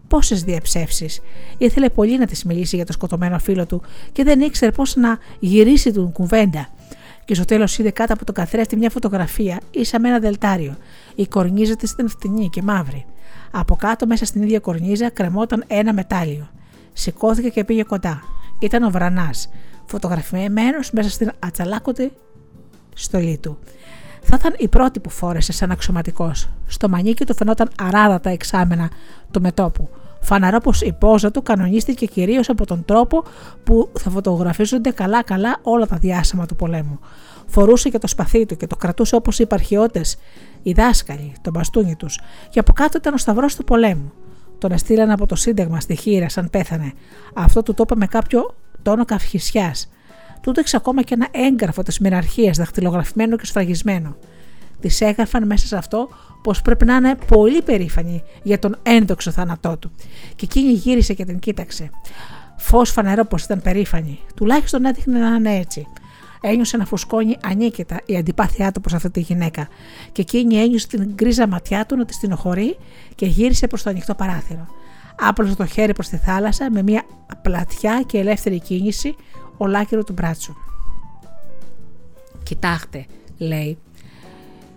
Πόσες 0.09 0.43
διαψεύσεις. 0.43 1.21
Ήθελε 1.59 1.89
πολύ 1.89 2.19
να 2.19 2.27
της 2.27 2.45
μιλήσει 2.45 2.77
για 2.77 2.87
το 2.87 2.93
σκοτωμένο 2.93 3.39
φίλο 3.39 3.67
του 3.67 3.83
και 4.13 4.25
δεν 4.25 4.41
ήξερε 4.41 4.71
πώς 4.71 4.97
να 4.97 5.19
γυρίσει 5.39 5.91
την 5.91 6.13
κουβέντα. 6.13 6.69
Και 7.25 7.35
στο 7.35 7.45
τέλος 7.45 7.79
είδε 7.79 7.91
κάτω 7.91 8.13
από 8.13 8.25
τον 8.25 8.35
καθρέφτη 8.35 8.77
μια 8.77 8.91
φωτογραφία 8.91 9.61
ίσα 9.71 10.01
με 10.01 10.09
ένα 10.09 10.19
δελτάριο. 10.19 10.77
Η 11.15 11.27
κορνίζα 11.27 11.77
της 11.77 11.91
ήταν 11.91 12.09
φτηνή 12.09 12.49
και 12.49 12.63
μαύρη. 12.63 13.05
Από 13.51 13.77
κάτω 13.77 14.07
μέσα 14.07 14.25
στην 14.25 14.43
ίδια 14.43 14.59
κορνίζα 14.59 15.11
κρεμόταν 15.11 15.65
ένα 15.67 15.93
μετάλλιο. 15.93 16.49
Σηκώθηκε 16.93 17.49
και 17.49 17.65
πήγε 17.65 17.83
κοντά. 17.83 18.23
Ήταν 18.61 18.83
ο 18.83 18.91
Βρανάς, 18.91 19.49
φωτογραφημένο 19.87 20.79
μέσα 20.93 21.11
στην 21.11 21.31
ατσαλάκωτη 21.39 22.13
στολή 22.95 23.39
του. 23.39 23.59
Θα 24.23 24.37
ήταν 24.39 24.55
η 24.59 24.69
πρώτη 24.69 25.01
που 25.01 25.11
φόρεσε 25.11 25.53
σαν 25.53 25.71
αξιωματικός. 25.71 26.49
Στο 26.67 26.89
μανίκι 26.89 27.25
του 27.25 27.35
φαινόταν 27.35 27.71
αράρατα 27.79 28.31
εξάμενα 28.31 28.91
του 29.31 29.41
μετόπου. 29.41 29.89
Φαναρό 30.21 30.59
πως 30.59 30.81
η 30.81 30.93
πόζα 30.93 31.31
του 31.31 31.43
κανονίστηκε 31.43 32.07
κυρίως 32.07 32.49
από 32.49 32.67
τον 32.67 32.85
τρόπο 32.85 33.25
που 33.65 33.91
θα 33.99 34.11
φωτογραφίζονται 34.11 34.91
καλά-καλά 34.91 35.57
όλα 35.63 35.87
τα 35.87 35.97
διάσημα 35.97 36.47
του 36.47 36.57
πολέμου. 36.57 36.99
Φορούσε 37.47 37.89
και 37.89 37.99
το 37.99 38.07
σπαθί 38.07 38.47
του 38.47 38.57
και 38.57 38.67
το 38.67 38.77
κρατούσε 38.77 39.17
όπως 39.17 39.39
οι 39.39 39.43
υπαρχιώτες, 39.43 40.17
οι 40.63 40.73
δάσκαλοι, 40.73 41.33
το 41.41 41.51
μπαστούνι 41.51 41.97
τους, 41.97 42.21
και 42.51 42.59
από 42.59 42.73
κάτω 42.73 42.99
ήταν 42.99 43.15
ο 43.15 43.17
σταυρός 43.17 43.57
του 43.57 43.65
πολέμου. 43.65 44.13
Τον 44.59 44.73
εστήλαν 44.73 45.11
από 45.11 45.27
το 45.27 45.35
Σύνταγμα 45.35 45.81
στη 45.81 45.95
χείρα, 45.95 46.29
σαν 46.29 46.51
πέθανε. 46.51 46.93
Αυτό 47.35 47.63
του 47.63 47.75
το 47.75 47.83
είπε 47.87 47.97
με 47.97 48.07
κάποιο 48.07 48.55
τόνο 48.83 49.05
καυχησιά. 49.05 49.75
Τούτο 50.41 50.61
έξω 50.61 50.77
ακόμα 50.77 51.03
και 51.03 51.15
ένα 51.15 51.29
έγγραφο 51.31 51.83
της 51.83 51.99
μοιραρχίας, 51.99 52.57
δαχτυλογραφημένο 52.57 53.37
και 53.37 53.47
σφραγισμένο. 53.47 54.17
Της 54.81 55.01
έγραφαν 55.01 55.47
μέσα 55.47 55.67
σε 55.67 55.77
αυτό 55.77 56.09
πως 56.43 56.63
πρέπει 56.63 56.85
να 56.85 56.95
είναι 56.95 57.15
πολύ 57.27 57.63
περήφανη 57.63 58.23
για 58.43 58.59
τον 58.59 58.77
ένδοξο 58.83 59.31
θάνατό 59.31 59.77
του. 59.77 59.91
Και 60.37 60.45
εκείνη 60.45 60.73
γύρισε 60.73 61.15
και 61.15 61.25
την 61.25 61.39
κοίταξε. 61.39 61.91
Φως 62.57 62.91
φανερό 62.91 63.25
πως 63.25 63.45
ήταν 63.45 63.63
περήφανη. 63.63 64.19
Τουλάχιστον 64.35 64.85
έδειχνε 64.85 65.19
να 65.19 65.37
είναι 65.37 65.57
έτσι. 65.57 65.87
Ένιωσε 66.41 66.77
να 66.77 66.85
φουσκώνει 66.85 67.37
ανίκητα 67.45 68.01
η 68.07 68.17
αντιπάθειά 68.17 68.73
του 68.73 68.81
προς 68.81 68.95
αυτή 68.95 69.11
τη 69.11 69.21
γυναίκα. 69.21 69.69
Και 70.13 70.21
εκείνη 70.23 70.57
ένιωσε 70.57 70.87
την 70.87 71.13
γκρίζα 71.15 71.47
ματιά 71.47 71.87
του 71.87 71.97
να 71.97 72.05
τη 72.05 72.13
στενοχωρεί 72.13 72.77
και 73.15 73.27
γύρισε 73.27 73.67
προς 73.67 73.83
το 73.83 73.91
ανοιχτό 73.91 74.15
παράθυρο. 74.15 74.67
Άπλωσε 75.19 75.57
το 75.57 75.67
χέρι 75.67 75.93
προς 75.93 76.09
τη 76.09 76.17
θάλασσα 76.17 76.71
με 76.71 76.83
μια 76.83 77.03
πλατιά 77.43 78.03
και 78.07 78.19
ελεύθερη 78.19 78.61
κίνηση 78.61 79.15
ολάκυρο 79.57 80.05
του 80.05 80.13
μπράτσου. 80.13 80.55
Κοιτάξτε, 82.43 83.07
λέει, 83.39 83.79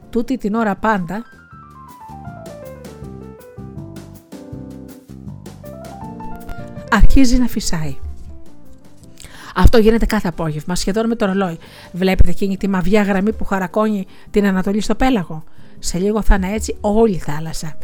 τούτη 0.10 0.38
την 0.38 0.53
ώρα 0.53 0.76
πάντα 0.76 1.24
αρχίζει 6.90 7.38
να 7.38 7.48
φυσάει. 7.48 7.95
Αυτό 9.56 9.78
γίνεται 9.78 10.06
κάθε 10.06 10.28
απόγευμα, 10.28 10.76
σχεδόν 10.76 11.07
με 11.07 11.16
το 11.16 11.26
ρολόι. 11.26 11.57
Βλέπετε 11.91 12.30
εκείνη 12.30 12.57
τη 12.57 12.68
μαβιά 12.68 13.02
γραμμή 13.02 13.34
που 13.34 13.45
χαρακώνει 13.45 14.06
την 14.32 14.45
Ανατολή 14.45 14.82
στο 14.82 14.95
πέλαγο. 14.95 15.44
Σε 15.80 15.98
λίγο 15.98 16.22
θα 16.22 16.36
είναι 16.36 16.53
έτσι 16.53 16.78
όλη 16.82 17.14
η 17.16 17.20
θάλασσα. 17.20 17.78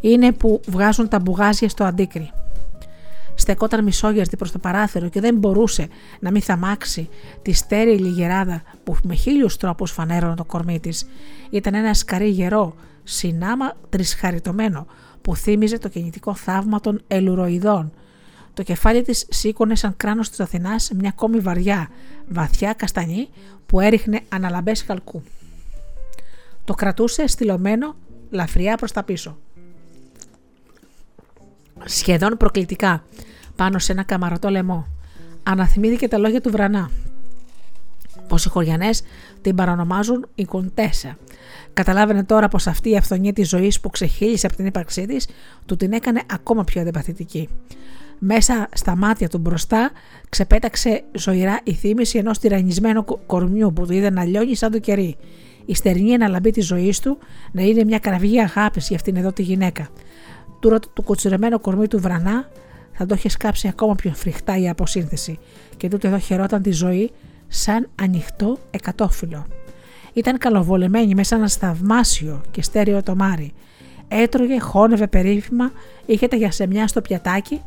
Είναι 0.00 0.32
που 0.32 0.60
βγάζουν 0.66 1.08
τα 1.08 1.18
μπουγάζια 1.18 1.68
στο 1.68 1.84
αντίκρι. 1.84 2.30
Στεκόταν 3.34 3.84
μισόγερτη 3.84 4.36
προς 4.36 4.52
το 4.52 4.58
παράθυρο 4.58 5.08
και 5.08 5.20
δεν 5.20 5.36
μπορούσε 5.36 5.88
να 6.20 6.30
μην 6.30 6.42
θαμάξει 6.42 7.08
τη 7.42 7.52
στέρεη 7.52 7.96
γεράδα 7.96 8.62
που 8.84 8.96
με 9.02 9.14
χίλιους 9.14 9.56
τρόπους 9.56 9.90
φανέρωνε 9.90 10.34
το 10.34 10.44
κορμί 10.44 10.80
της. 10.80 11.06
Ήταν 11.50 11.74
ένα 11.74 11.94
σκαρί 11.94 12.28
γερό, 12.28 12.74
συνάμα 13.02 13.76
τρισχαριτωμένο, 13.88 14.86
που 15.22 15.36
θύμιζε 15.36 15.78
το 15.78 15.88
κινητικό 15.88 16.34
θαύμα 16.34 16.80
των 16.80 17.02
ελουροειδών 17.06 17.92
το 18.56 18.62
κεφάλι 18.62 19.02
της 19.02 19.26
σήκωνε 19.28 19.74
σαν 19.74 19.96
κράνος 19.96 20.28
της 20.28 20.40
Αθηνάς 20.40 20.90
μια 20.94 21.10
κόμη 21.10 21.38
βαριά, 21.38 21.88
βαθιά 22.28 22.72
καστανή 22.72 23.28
που 23.66 23.80
έριχνε 23.80 24.20
αναλαμπές 24.28 24.82
χαλκού. 24.82 25.22
Το 26.64 26.74
κρατούσε 26.74 27.26
στυλωμένο 27.26 27.96
λαφριά 28.30 28.76
προς 28.76 28.92
τα 28.92 29.02
πίσω. 29.02 29.38
Σχεδόν 31.88 32.36
προκλητικά, 32.36 33.04
πάνω 33.56 33.78
σε 33.78 33.92
ένα 33.92 34.02
καμαρωτό 34.02 34.48
λαιμό. 34.48 34.86
Αναθυμήθηκε 35.42 36.08
τα 36.08 36.18
λόγια 36.18 36.40
του 36.40 36.50
Βρανά, 36.50 36.90
πως 38.28 38.44
οι 38.44 38.48
χωριανές 38.48 39.02
την 39.42 39.54
παρανομάζουν 39.54 40.26
η 40.34 40.44
Κοντέσα. 40.44 41.18
Καταλάβαινε 41.72 42.24
τώρα 42.24 42.48
πως 42.48 42.66
αυτή 42.66 42.90
η 42.90 42.96
αυθονία 42.96 43.32
της 43.32 43.48
ζωής 43.48 43.80
που 43.80 43.90
ξεχύλισε 43.90 44.46
από 44.46 44.56
την 44.56 44.66
ύπαρξή 44.66 45.06
της 45.06 45.28
του 45.66 45.76
την 45.76 45.92
έκανε 45.92 46.22
ακόμα 46.32 46.64
πιο 46.64 46.80
αντιπαθητική. 46.80 47.48
Μέσα 48.18 48.68
στα 48.72 48.96
μάτια 48.96 49.28
του 49.28 49.38
μπροστά 49.38 49.90
ξεπέταξε 50.28 51.04
ζωηρά 51.12 51.60
η 51.64 51.72
θύμηση 51.72 52.18
ενός 52.18 52.38
τυραννισμένου 52.38 53.04
κορμιού 53.26 53.72
που 53.72 53.86
του 53.86 53.92
είδε 53.92 54.10
να 54.10 54.24
λιώνει 54.24 54.54
σαν 54.56 54.70
το 54.70 54.78
κερί. 54.78 55.16
Η 55.66 55.74
στερνή 55.74 56.14
αναλαμπή 56.14 56.50
της 56.50 56.66
ζωής 56.66 57.00
του 57.00 57.18
να 57.52 57.62
είναι 57.62 57.84
μια 57.84 57.98
κραυγή 57.98 58.40
αγάπης 58.40 58.86
για 58.88 58.96
αυτήν 58.96 59.16
εδώ 59.16 59.32
τη 59.32 59.42
γυναίκα. 59.42 59.88
Τώρα 60.66 60.78
το 60.92 61.02
κοτσιρεμένο 61.02 61.60
κορμί 61.60 61.88
του 61.88 62.00
βρανά 62.00 62.48
θα 62.92 63.06
το 63.06 63.14
είχε 63.14 63.28
σκάψει 63.28 63.68
ακόμα 63.68 63.94
πιο 63.94 64.12
φρικτά 64.14 64.58
η 64.58 64.68
αποσύνθεση 64.68 65.38
και 65.76 65.88
τούτο 65.88 66.06
εδώ 66.06 66.18
χαιρόταν 66.18 66.62
τη 66.62 66.72
ζωή 66.72 67.10
σαν 67.48 67.88
ανοιχτό 68.02 68.58
εκατόφυλλο. 68.70 69.46
Ήταν 70.12 70.38
καλοβολεμένη 70.38 71.14
μέσα 71.14 71.36
ένα 71.36 71.48
θαυμάσιο 71.48 72.42
και 72.50 72.62
στέρεο 72.62 73.02
τομάρι. 73.02 73.52
Έτρωγε, 74.08 74.60
χώνευε 74.60 75.06
περίφημα, 75.06 75.72
είχε 76.06 76.28
τα 76.28 76.36
γιασεμιά 76.36 76.86
στο 76.86 77.00
πιατάκι 77.00 77.62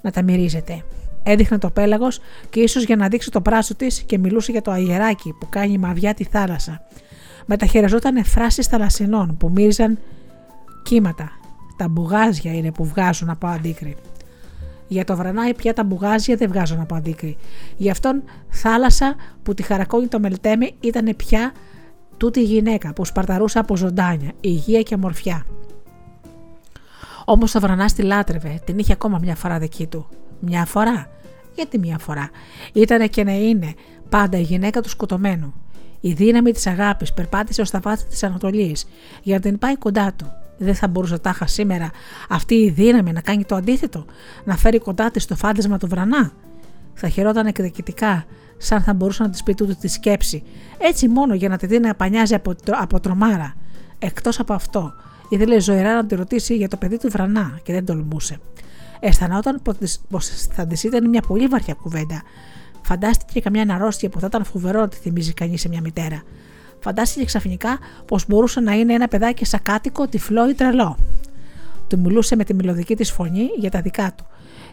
να 0.00 0.10
τα 0.10 0.22
μυρίζεται. 0.22 0.84
Έδειχνε 1.22 1.58
το 1.58 1.70
πέλαγος 1.70 2.20
και 2.50 2.60
ίσως 2.60 2.84
για 2.84 2.96
να 2.96 3.08
δείξει 3.08 3.30
το 3.30 3.40
πράσο 3.40 3.74
της 3.74 4.02
και 4.02 4.18
μιλούσε 4.18 4.52
για 4.52 4.62
το 4.62 4.70
αγεράκι 4.70 5.34
που 5.40 5.48
κάνει 5.48 5.78
μαβιά 5.78 6.14
τη 6.14 6.24
θάλασσα. 6.24 6.82
Μεταχειριζόταν 7.46 8.24
φράσεις 8.24 8.66
θαλασσινών 8.66 9.36
που 9.36 9.50
μύριζαν 9.50 9.98
κύματα. 10.82 11.43
Τα 11.76 11.88
μπουγάζια 11.88 12.52
είναι 12.52 12.72
που 12.72 12.84
βγάζουν 12.84 13.30
από 13.30 13.46
αντίκρι. 13.46 13.96
Για 14.88 15.04
το 15.04 15.16
βρανάι 15.16 15.54
πια 15.54 15.72
τα 15.72 15.84
μπουγάζια 15.84 16.36
δεν 16.36 16.48
βγάζουν 16.48 16.80
από 16.80 16.94
αντίκρι. 16.94 17.36
Γι' 17.76 17.90
αυτόν 17.90 18.22
θάλασσα 18.48 19.14
που 19.42 19.54
τη 19.54 19.62
χαρακώνει 19.62 20.06
το 20.06 20.20
μελτέμι 20.20 20.74
ήταν 20.80 21.16
πια 21.16 21.52
τούτη 22.16 22.42
γυναίκα 22.42 22.92
που 22.92 23.04
σπαρταρούσε 23.04 23.58
από 23.58 23.76
ζωντάνια, 23.76 24.32
υγεία 24.40 24.82
και 24.82 24.96
μορφιά. 24.96 25.46
Όμως 27.24 27.54
ο 27.54 27.60
Βρανά 27.60 27.86
τη 27.86 28.02
λάτρευε, 28.02 28.60
την 28.64 28.78
είχε 28.78 28.92
ακόμα 28.92 29.18
μια 29.22 29.34
φορά 29.34 29.58
δική 29.58 29.86
του. 29.86 30.08
Μια 30.40 30.64
φορά; 30.64 31.08
Γιατί 31.54 31.78
μια 31.78 31.98
φορά; 31.98 32.30
Ήτανε 32.72 33.06
και 33.06 33.24
να 33.24 33.32
είναι 33.32 33.74
πάντα 34.08 34.38
η 34.38 34.42
γυναίκα 34.42 34.80
του 34.80 34.88
σκοτωμένου. 34.88 35.54
Η 36.00 36.12
δύναμη 36.12 36.52
της 36.52 36.66
αγάπης 36.66 37.12
περπάτησε 37.12 37.60
ως 37.60 37.70
τα 37.70 37.80
βάθη 37.80 38.06
της 38.06 38.22
Ανατολής 38.22 38.86
για 39.22 39.34
να 39.34 39.40
την 39.40 39.58
πάει 39.58 39.76
κοντά 39.76 40.12
του. 40.16 40.26
Δεν 40.56 40.74
θα 40.74 40.88
μπορούσε 40.88 41.18
τάχα 41.18 41.46
σήμερα 41.46 41.90
αυτή 42.28 42.54
η 42.54 42.70
δύναμη 42.70 43.12
να 43.12 43.20
κάνει 43.20 43.44
το 43.44 43.54
αντίθετο, 43.54 44.04
να 44.44 44.56
φέρει 44.56 44.78
κοντά 44.78 45.10
της 45.10 45.26
το 45.26 45.36
φάντασμα 45.36 45.78
του 45.78 45.88
Βρανά. 45.88 46.32
Θα 46.94 47.08
χαιρόταν 47.08 47.46
εκδικητικά, 47.46 48.24
σαν 48.56 48.82
θα 48.82 48.94
μπορούσε 48.94 49.22
να 49.22 49.30
της 49.30 49.42
πει 49.42 49.54
τούτη 49.54 49.74
τη 49.74 49.88
σκέψη, 49.88 50.42
έτσι 50.78 51.08
μόνο 51.08 51.34
για 51.34 51.48
να 51.48 51.56
τη 51.56 51.66
δει 51.66 51.78
να 51.78 51.94
πανιάζει 51.94 52.34
από, 52.34 52.54
από 52.70 53.00
τρομάρα. 53.00 53.54
Εκτός 53.98 54.40
από 54.40 54.52
αυτό, 54.52 54.92
ήθελε 55.28 55.60
ζωηρά 55.60 55.94
να 55.94 56.06
τη 56.06 56.14
ρωτήσει 56.14 56.56
για 56.56 56.68
το 56.68 56.76
παιδί 56.76 56.98
του 56.98 57.10
Βρανά 57.10 57.58
και 57.62 57.72
δεν 57.72 57.84
τολμούσε. 57.84 58.38
Αισθανόταν 59.00 59.62
πως 60.08 60.26
θα 60.28 60.66
της 60.66 60.84
ήταν 60.84 61.08
μια 61.08 61.20
πολύ 61.20 61.46
βαριά 61.46 61.74
κουβέντα. 61.74 62.22
Φαντάστηκε 62.82 63.40
καμιά 63.40 63.74
αρρώστια 63.74 64.08
που 64.08 64.20
θα 64.20 64.26
ήταν 64.26 64.44
φοβερό 64.44 64.80
να 64.80 64.88
τη 64.88 64.96
θυμίζει 64.96 65.32
κανείς 65.32 65.60
σε 65.60 65.68
μια 65.68 65.80
μητέρα. 65.80 66.22
Φαντάστηκε 66.84 67.24
ξαφνικά 67.24 67.78
πως 68.06 68.24
μπορούσε 68.28 68.60
να 68.60 68.72
είναι 68.72 68.94
ένα 68.94 69.08
παιδάκι 69.08 69.44
σακάτικο, 69.44 70.08
τυφλό 70.08 70.48
ή 70.48 70.54
τρελό. 70.54 70.96
Του 71.88 71.98
μιλούσε 71.98 72.36
με 72.36 72.44
τη 72.44 72.54
μελωδική 72.54 72.96
της 72.96 73.10
φωνή 73.10 73.48
για 73.56 73.70
τα 73.70 73.80
δικά 73.80 74.12
του 74.16 74.26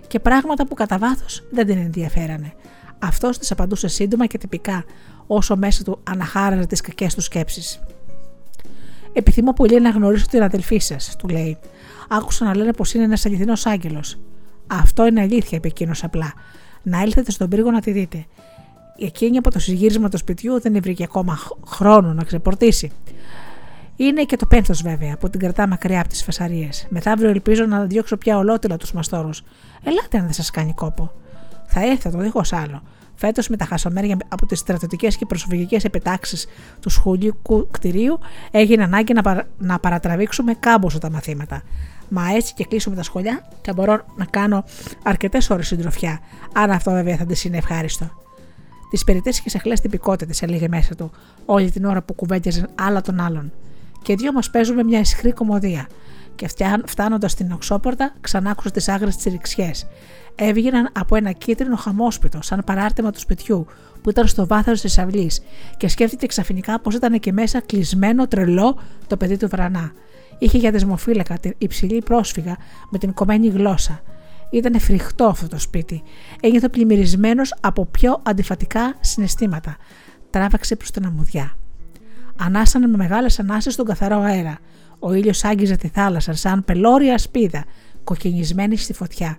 και 0.07 0.19
πράγματα 0.19 0.67
που 0.67 0.73
κατά 0.73 0.97
βάθος 0.97 1.43
δεν 1.51 1.65
την 1.65 1.77
ενδιαφέρανε. 1.77 2.53
Αυτός 2.99 3.38
της 3.38 3.51
απαντούσε 3.51 3.88
σύντομα 3.88 4.25
και 4.25 4.38
τυπικά, 4.38 4.85
όσο 5.27 5.55
μέσα 5.55 5.83
του 5.83 5.99
αναχάραζε 6.03 6.65
τις 6.65 6.81
κακές 6.81 7.15
του 7.15 7.21
σκέψεις. 7.21 7.79
Επιθυμώ 9.13 9.53
πολύ 9.53 9.81
να 9.81 9.89
γνωρίσω 9.89 10.25
την 10.25 10.43
αδελφή 10.43 10.77
σας, 10.77 11.15
του 11.17 11.27
λέει. 11.27 11.57
Άκουσα 12.09 12.45
να 12.45 12.55
λένε 12.55 12.73
πως 12.73 12.93
είναι 12.93 13.03
ένας 13.03 13.25
αληθινός 13.25 13.65
άγγελος. 13.65 14.19
Αυτό 14.67 15.05
είναι 15.05 15.21
αλήθεια, 15.21 15.57
είπε 15.57 15.67
εκείνο 15.67 15.93
απλά. 16.01 16.33
Να 16.83 17.01
έλθετε 17.01 17.31
στον 17.31 17.49
πύργο 17.49 17.71
να 17.71 17.81
τη 17.81 17.91
δείτε. 17.91 18.25
Εκείνη 19.06 19.38
από 19.38 19.52
το 19.52 19.60
συγγύρισμα 19.60 20.10
του 20.10 20.18
σπιτιού 20.18 20.61
δεν 20.61 20.82
βρήκε 20.82 21.03
ακόμα 21.03 21.40
χρόνο 21.65 22.14
να 22.14 22.23
ξεπορτήσει. 22.23 22.91
Είναι 23.95 24.23
και 24.23 24.36
το 24.36 24.45
πένθος 24.45 24.82
βέβαια, 24.82 25.18
που 25.18 25.30
την 25.30 25.40
κρατά 25.40 25.68
μακριά 25.68 25.99
από 25.99 26.10
τις 26.10 26.23
φασαρίες. 26.23 26.88
Μεθαύριο 26.90 27.30
ελπίζω 27.30 27.65
να 27.65 27.86
διώξω 27.86 28.18
πια 28.18 28.38
ολότελα 28.38 28.78
τους 28.78 28.91
μαστόρους. 28.94 29.44
Ελάτε 29.84 30.18
αν 30.18 30.23
δεν 30.23 30.34
σας 30.34 30.49
κάνει 30.49 30.73
κόπο. 30.73 31.11
Θα 31.65 31.86
έρθω, 31.86 32.10
το 32.10 32.18
δίχω 32.18 32.41
άλλο. 32.52 32.82
Φέτος 33.15 33.48
με 33.48 33.57
τα 33.57 33.65
χασομέρια 33.65 34.18
από 34.28 34.45
τις 34.45 34.60
στρατιωτικές 34.60 35.18
και 35.18 35.26
προσφυγικές 35.26 35.84
επιτάξεις 35.84 36.48
του 36.80 36.90
σχολικού 36.90 37.68
κτηρίου 37.72 38.19
έγινε 38.52 38.84
ανάγκη 38.84 39.14
να, 39.14 39.22
παρα... 39.22 39.48
να 39.57 39.80
παρατραβήξουμε 39.80 40.53
κάμποσο 40.53 40.98
τα 40.98 41.10
μαθήματα. 41.11 41.61
Μα 42.10 42.34
έτσι 42.36 42.53
και 42.53 42.65
κλείσουμε 42.65 42.95
τα 42.95 43.03
σχολιά 43.03 43.48
θα 43.61 43.73
μπορώ 43.73 44.06
να 44.15 44.26
κάνω 44.26 44.64
αρκετές 45.03 45.49
ώρες 45.49 45.68
συντροφιά, 45.68 46.19
αν 46.53 46.72
αυτό 46.72 46.91
βέβαια 46.91 47.18
θα 47.18 47.26
τη 47.26 47.41
είναι 47.45 47.57
ευχάριστο. 47.57 48.10
Τις 48.91 49.03
περιττές 49.03 49.41
και 49.41 49.49
σαχλέ 49.49 49.73
τυπικότητες 49.73 50.41
έλεγε 50.41 50.68
μέσα 50.68 50.95
του, 50.95 51.11
όλη 51.45 51.72
την 51.72 51.85
ώρα 51.85 52.01
που 52.01 52.13
κουβέντιαζαν 52.13 52.69
άλλα 52.76 53.01
τον 53.01 53.19
άλλον. 53.19 53.51
Και 54.01 54.15
δύο 54.15 54.31
μας 54.31 54.49
παίζουμε 54.49 54.84
μια 54.84 54.99
ισχρή 54.99 55.31
κομμωδία. 55.31 55.88
Και 56.35 56.47
φτάνοντας 56.85 57.31
στην 57.31 57.51
οξόπορτα, 57.51 58.13
ξανά 58.22 58.49
άκουσα 58.49 58.72
τις 58.72 58.88
άγρες 58.88 59.18
τσιριξιέ 59.18 59.72
έβγαιναν 60.35 60.89
από 60.91 61.15
ένα 61.15 61.31
κίτρινο 61.31 61.76
χαμόσπιτο, 61.76 62.41
σαν 62.41 62.63
παράρτημα 62.65 63.11
του 63.11 63.19
σπιτιού, 63.19 63.65
που 64.01 64.09
ήταν 64.09 64.27
στο 64.27 64.47
βάθος 64.47 64.81
της 64.81 64.97
αυλής, 64.97 65.41
και 65.77 65.88
σκέφτηκε 65.88 66.26
ξαφνικά 66.26 66.80
πως 66.80 66.95
ήταν 66.95 67.19
και 67.19 67.31
μέσα 67.31 67.61
κλεισμένο 67.61 68.27
τρελό 68.27 68.80
το 69.07 69.18
παιδί 69.18 69.38
του 69.38 69.47
Βρανά. 69.47 69.91
Είχε 70.39 70.57
για 70.57 70.72
δεσμοφύλακα 70.72 71.38
την 71.38 71.53
υψηλή 71.57 72.01
πρόσφυγα 72.01 72.57
με 72.89 72.97
την 72.97 73.13
κομμένη 73.13 73.47
γλώσσα. 73.47 74.01
Ήταν 74.52 74.80
φρικτό 74.80 75.26
αυτό 75.26 75.48
το 75.48 75.60
σπίτι. 75.60 76.03
Ένιωθε 76.41 76.69
πλημμυρισμένος 76.69 77.53
από 77.60 77.86
πιο 77.86 78.19
αντιφατικά 78.23 78.95
συναισθήματα. 78.99 79.78
Τράβαξε 80.30 80.76
προς 80.76 80.91
την 80.91 81.06
αμμουδιά. 81.06 81.57
Ανάσανε 82.38 82.88
με 82.88 82.98
μεγάλες 82.98 83.40
ανάσεις 83.40 83.73
στον 83.73 83.86
καθαρό 83.86 84.19
αέρα. 84.19 84.57
Ο 84.99 85.14
ήλιος 85.14 85.44
άγγιζε 85.44 85.76
τη 85.76 85.88
θάλασσα 85.88 86.34
σαν 86.34 86.65
πελώρια 86.65 87.18
σπίδα, 87.18 87.64
κοκκινισμένη 88.03 88.78
στη 88.78 88.94
φωτιά 88.94 89.38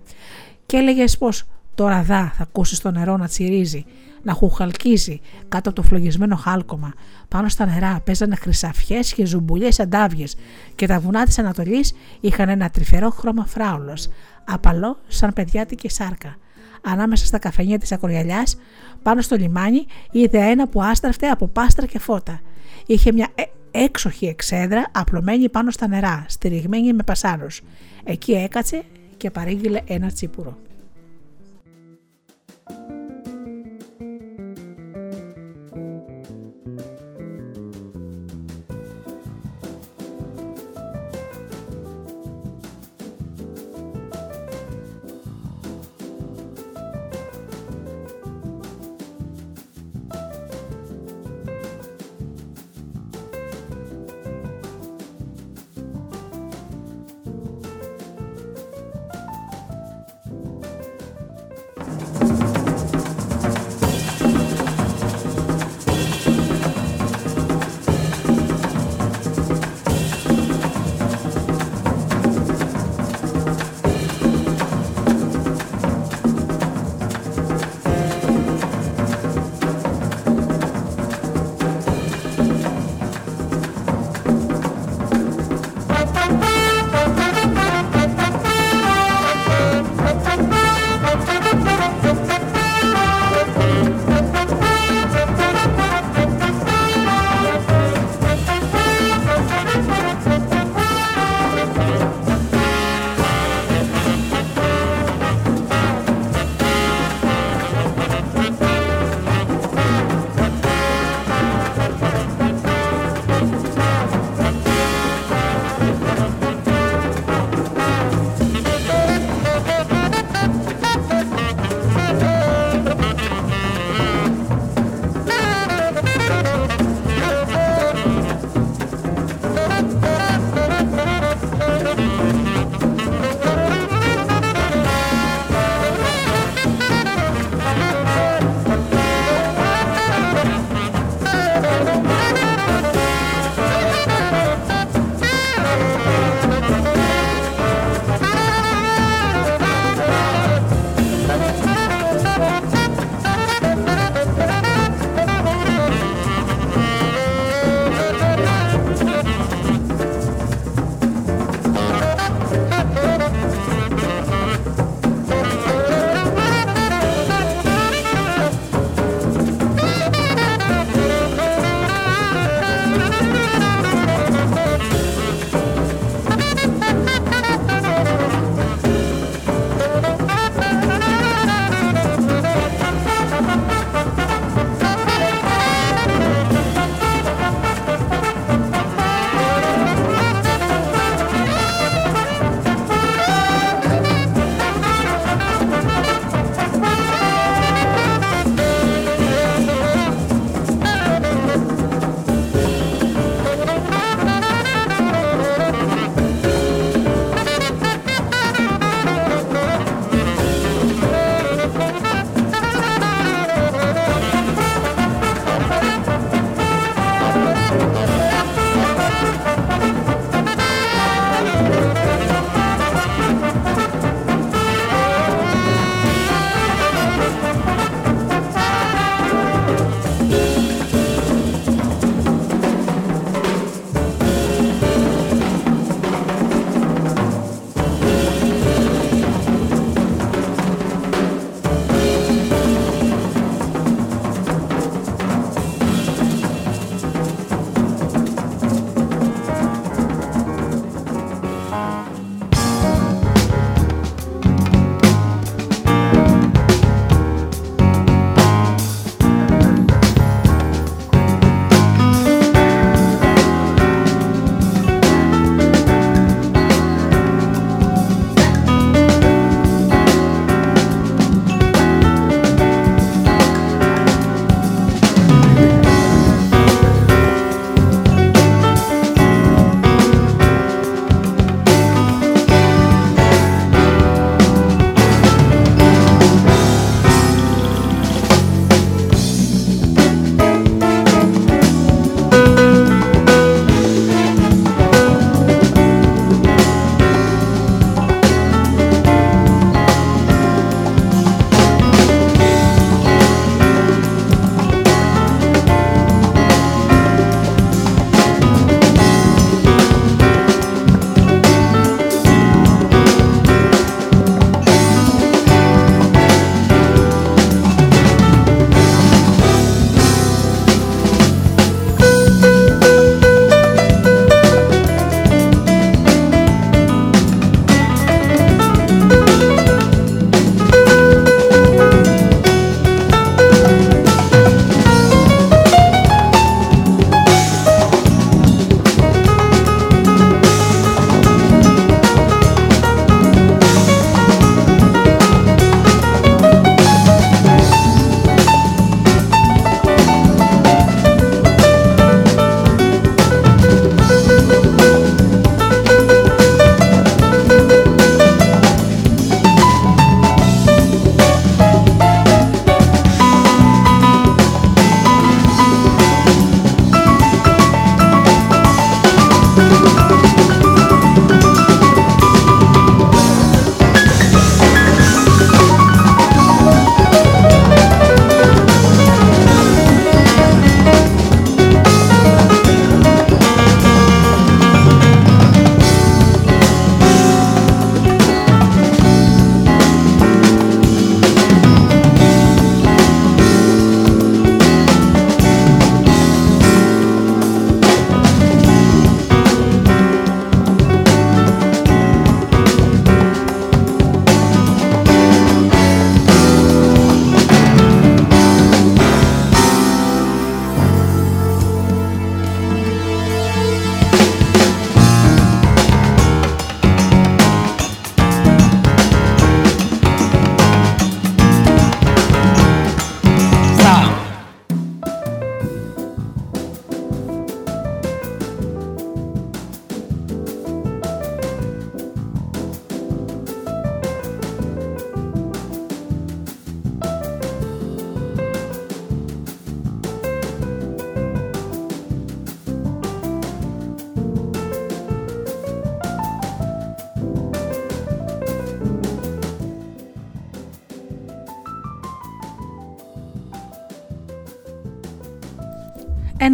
και 0.65 0.77
έλεγες 0.77 1.17
πως 1.17 1.43
τώρα 1.75 2.03
δά 2.03 2.31
θα 2.35 2.43
ακούσεις 2.43 2.79
το 2.79 2.91
νερό 2.91 3.17
να 3.17 3.27
τσιρίζει, 3.27 3.85
να 4.23 4.33
χουχαλκίζει 4.33 5.19
κάτω 5.47 5.69
από 5.69 5.81
το 5.81 5.87
φλογισμένο 5.87 6.35
χάλκομα. 6.35 6.93
Πάνω 7.27 7.49
στα 7.49 7.65
νερά 7.65 8.01
παίζανε 8.05 8.35
χρυσαφιές 8.35 9.13
και 9.13 9.25
ζουμπουλιές 9.25 9.79
αντάβιες 9.79 10.35
και 10.75 10.87
τα 10.87 10.99
βουνά 10.99 11.25
της 11.25 11.39
Ανατολής 11.39 11.93
είχαν 12.19 12.49
ένα 12.49 12.69
τρυφερό 12.69 13.09
χρώμα 13.09 13.45
φράουλος, 13.45 14.07
απαλό 14.45 14.97
σαν 15.07 15.33
παιδιάτικη 15.33 15.89
σάρκα. 15.89 16.37
Ανάμεσα 16.81 17.25
στα 17.25 17.37
καφενεία 17.37 17.77
της 17.77 17.91
Ακοριαλιάς, 17.91 18.57
πάνω 19.03 19.21
στο 19.21 19.35
λιμάνι, 19.35 19.85
είδε 20.11 20.37
ένα 20.37 20.67
που 20.67 20.83
άστραφτε 20.83 21.27
από 21.27 21.47
πάστρα 21.47 21.85
και 21.85 21.99
φώτα. 21.99 22.41
Είχε 22.85 23.11
μια 23.11 23.27
ε, 23.35 23.43
έξοχη 23.71 24.25
εξέδρα 24.25 24.85
απλωμένη 24.91 25.49
πάνω 25.49 25.71
στα 25.71 25.87
νερά, 25.87 26.25
στηριγμένη 26.27 26.93
με 26.93 27.03
πασάρους. 27.03 27.61
Εκεί 28.03 28.31
έκατσε 28.31 28.83
και 29.17 29.31
παρήγγειλε 29.31 29.81
ένα 29.85 30.07
τσίπουρο. 30.07 30.57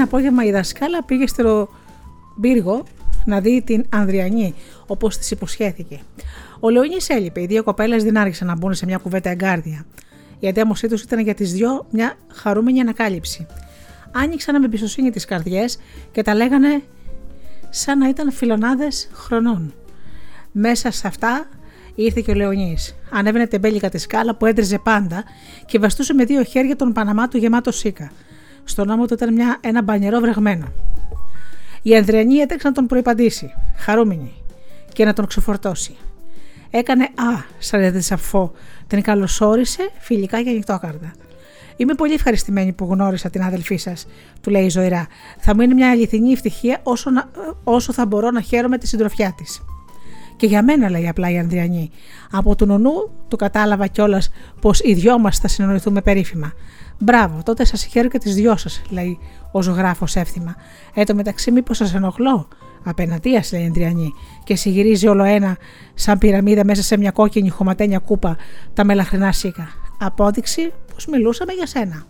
Απόγευμα 0.09 0.45
η 0.45 0.51
δασκάλα 0.51 1.03
πήγε 1.03 1.27
στο 1.27 1.69
πύργο 2.41 2.83
να 3.25 3.39
δει 3.39 3.61
την 3.65 3.85
Ανδριανή, 3.89 4.53
όπως 4.87 5.17
της 5.17 5.31
υποσχέθηκε. 5.31 5.99
Ο 6.59 6.69
Λεωνής 6.69 7.09
έλειπε. 7.09 7.41
Οι 7.41 7.45
δύο 7.45 7.63
κοπέλες 7.63 8.03
δεν 8.03 8.17
άρχισαν 8.17 8.47
να 8.47 8.55
μπουν 8.55 8.73
σε 8.73 8.85
μια 8.85 8.97
κουβέντα 8.97 9.29
εγκάρδια. 9.29 9.85
Η 10.39 10.47
αντέμωσή 10.47 10.87
τους 10.87 11.01
ήταν 11.01 11.19
για 11.19 11.33
τις 11.33 11.53
δυο 11.53 11.87
μια 11.91 12.15
χαρούμενη 12.27 12.79
ανακάλυψη. 12.79 13.45
Άνοιξαν 14.11 14.59
με 14.59 14.65
εμπιστοσύνη 14.65 15.09
τις 15.09 15.25
καρδιές 15.25 15.79
και 16.11 16.21
τα 16.21 16.35
λέγανε 16.35 16.83
σαν 17.69 17.97
να 17.97 18.09
ήταν 18.09 18.31
φιλονάδες 18.31 19.09
χρονών. 19.13 19.73
Μέσα 20.51 20.91
σε 20.91 21.07
αυτά 21.07 21.49
ήρθε 21.95 22.21
και 22.21 22.31
ο 22.31 22.33
Λεωνής. 22.33 22.95
Ανέβαινε 23.11 23.47
τεμπέλικα 23.47 23.89
τη 23.89 23.97
σκάλα 23.97 24.35
που 24.35 24.45
έντριζε 24.45 24.77
πάντα 24.77 25.23
και 25.65 25.79
βαστούσε 25.79 26.13
με 26.13 26.23
δύο 26.23 26.43
χέρια 26.43 26.75
τον 26.75 26.93
Παναμά 26.93 27.27
του 27.27 27.37
γεμάτο 27.37 27.71
σίκα. 27.71 28.11
Στον 28.69 28.89
ώμο 28.89 29.05
του 29.05 29.13
ήταν 29.13 29.33
μια, 29.33 29.57
ένα 29.61 29.81
μπανιερό 29.81 30.19
βρεγμένο. 30.19 30.67
Η 31.81 31.95
Ανδριανή 31.95 32.35
έτρεξε 32.35 32.67
να 32.67 32.73
τον 32.73 32.85
προϋπαντήσει, 32.85 33.53
χαρούμενη, 33.75 34.31
και 34.93 35.05
να 35.05 35.13
τον 35.13 35.25
ξεφορτώσει. 35.25 35.95
Έκανε 36.69 37.03
«Α» 37.03 37.43
σαν 37.57 37.91
τη 37.91 38.01
σαφώ, 38.01 38.51
την 38.87 39.01
καλωσόρισε 39.01 39.89
φιλικά 39.99 40.41
και 40.41 40.49
ανοιχτόκαρδα. 40.49 41.11
Είμαι 41.75 41.93
πολύ 41.93 42.13
ευχαριστημένη 42.13 42.73
που 42.73 42.87
γνώρισα 42.91 43.29
την 43.29 43.43
αδελφή 43.43 43.77
σας, 43.77 44.07
του 44.41 44.49
λέει 44.49 44.65
η 44.65 44.69
Ζωηρά. 44.69 45.07
Θα 45.37 45.55
μου 45.55 45.61
είναι 45.61 45.73
μια 45.73 45.89
αληθινή 45.89 46.31
ευτυχία 46.31 46.79
όσο, 46.83 47.09
να, 47.09 47.29
όσο 47.63 47.93
θα 47.93 48.05
μπορώ 48.05 48.31
να 48.31 48.41
χαίρομαι 48.41 48.77
τη 48.77 48.87
συντροφιά 48.87 49.33
της. 49.37 49.61
Και 50.35 50.45
για 50.45 50.63
μένα, 50.63 50.89
λέει 50.89 51.07
απλά 51.07 51.31
η 51.31 51.37
Ανδριανή. 51.37 51.91
Από 52.31 52.55
τον 52.55 52.69
ονού 52.69 52.91
του 53.27 53.35
κατάλαβα 53.35 53.87
κιόλας 53.87 54.31
πως 54.61 54.79
οι 54.83 54.93
δυο 54.93 55.19
μας 55.19 55.37
θα 55.39 55.47
συνεννοηθούμε 55.47 56.01
περίφημα. 56.01 56.53
Μπράβο, 56.99 57.43
τότε 57.43 57.65
σας 57.65 57.83
χαίρω 57.83 58.07
και 58.07 58.17
τις 58.17 58.35
δυο 58.35 58.57
σας, 58.57 58.81
λέει 58.89 59.19
ο 59.51 59.61
ζωγράφος 59.61 60.15
εύθυμα. 60.15 60.55
Ε, 60.93 61.03
το 61.03 61.15
μεταξύ, 61.15 61.51
μήπως 61.51 61.77
σας 61.77 61.93
ενοχλώ; 61.93 62.47
Απέναντίας, 62.83 63.51
λέει 63.51 63.61
η 63.61 63.65
Ανδριανή, 63.65 64.13
και 64.43 64.55
συγυρίζει 64.55 65.07
όλο 65.07 65.23
ένα 65.23 65.57
σαν 65.93 66.17
πυραμίδα 66.17 66.65
μέσα 66.65 66.83
σε 66.83 66.97
μια 66.97 67.11
κόκκινη 67.11 67.49
χωματένια 67.49 67.99
κούπα 67.99 68.37
τα 68.73 68.83
μελαχρινά 68.83 69.31
σίκα. 69.31 69.67
Απόδειξη 69.99 70.71
πως 70.93 71.05
μιλούσαμε 71.05 71.53
για 71.53 71.65
σένα. 71.65 72.03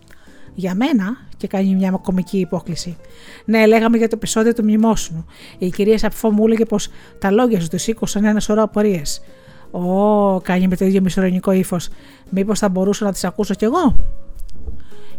Για 0.54 0.74
μένα, 0.74 1.16
και 1.36 1.46
κάνει 1.46 1.74
μια 1.74 1.90
κομική 1.90 2.38
υπόκληση. 2.38 2.96
Ναι, 3.44 3.66
λέγαμε 3.66 3.96
για 3.96 4.08
το 4.08 4.14
επεισόδιο 4.16 4.52
του 4.52 4.62
μνημόσυνου. 4.62 5.24
Η 5.58 5.70
κυρία 5.70 5.98
Σαπφό 5.98 6.30
μου 6.30 6.44
έλεγε 6.46 6.64
πως 6.64 6.88
τα 7.18 7.30
λόγια 7.30 7.60
σου 7.60 7.68
τους 7.68 7.82
σήκωσαν 7.82 8.24
ένα 8.24 8.40
σωρό 8.40 8.62
απορίες. 8.62 9.22
Ω, 9.70 10.40
κάνει 10.40 10.68
με 10.68 10.76
το 10.76 10.84
ίδιο 10.84 11.00
μισορρονικό 11.00 11.52
ύφος. 11.52 11.88
Μήπως 12.30 12.58
θα 12.58 12.68
μπορούσα 12.68 13.04
να 13.04 13.12
τις 13.12 13.24
ακούσω 13.24 13.54
κι 13.54 13.64
εγώ; 13.64 13.96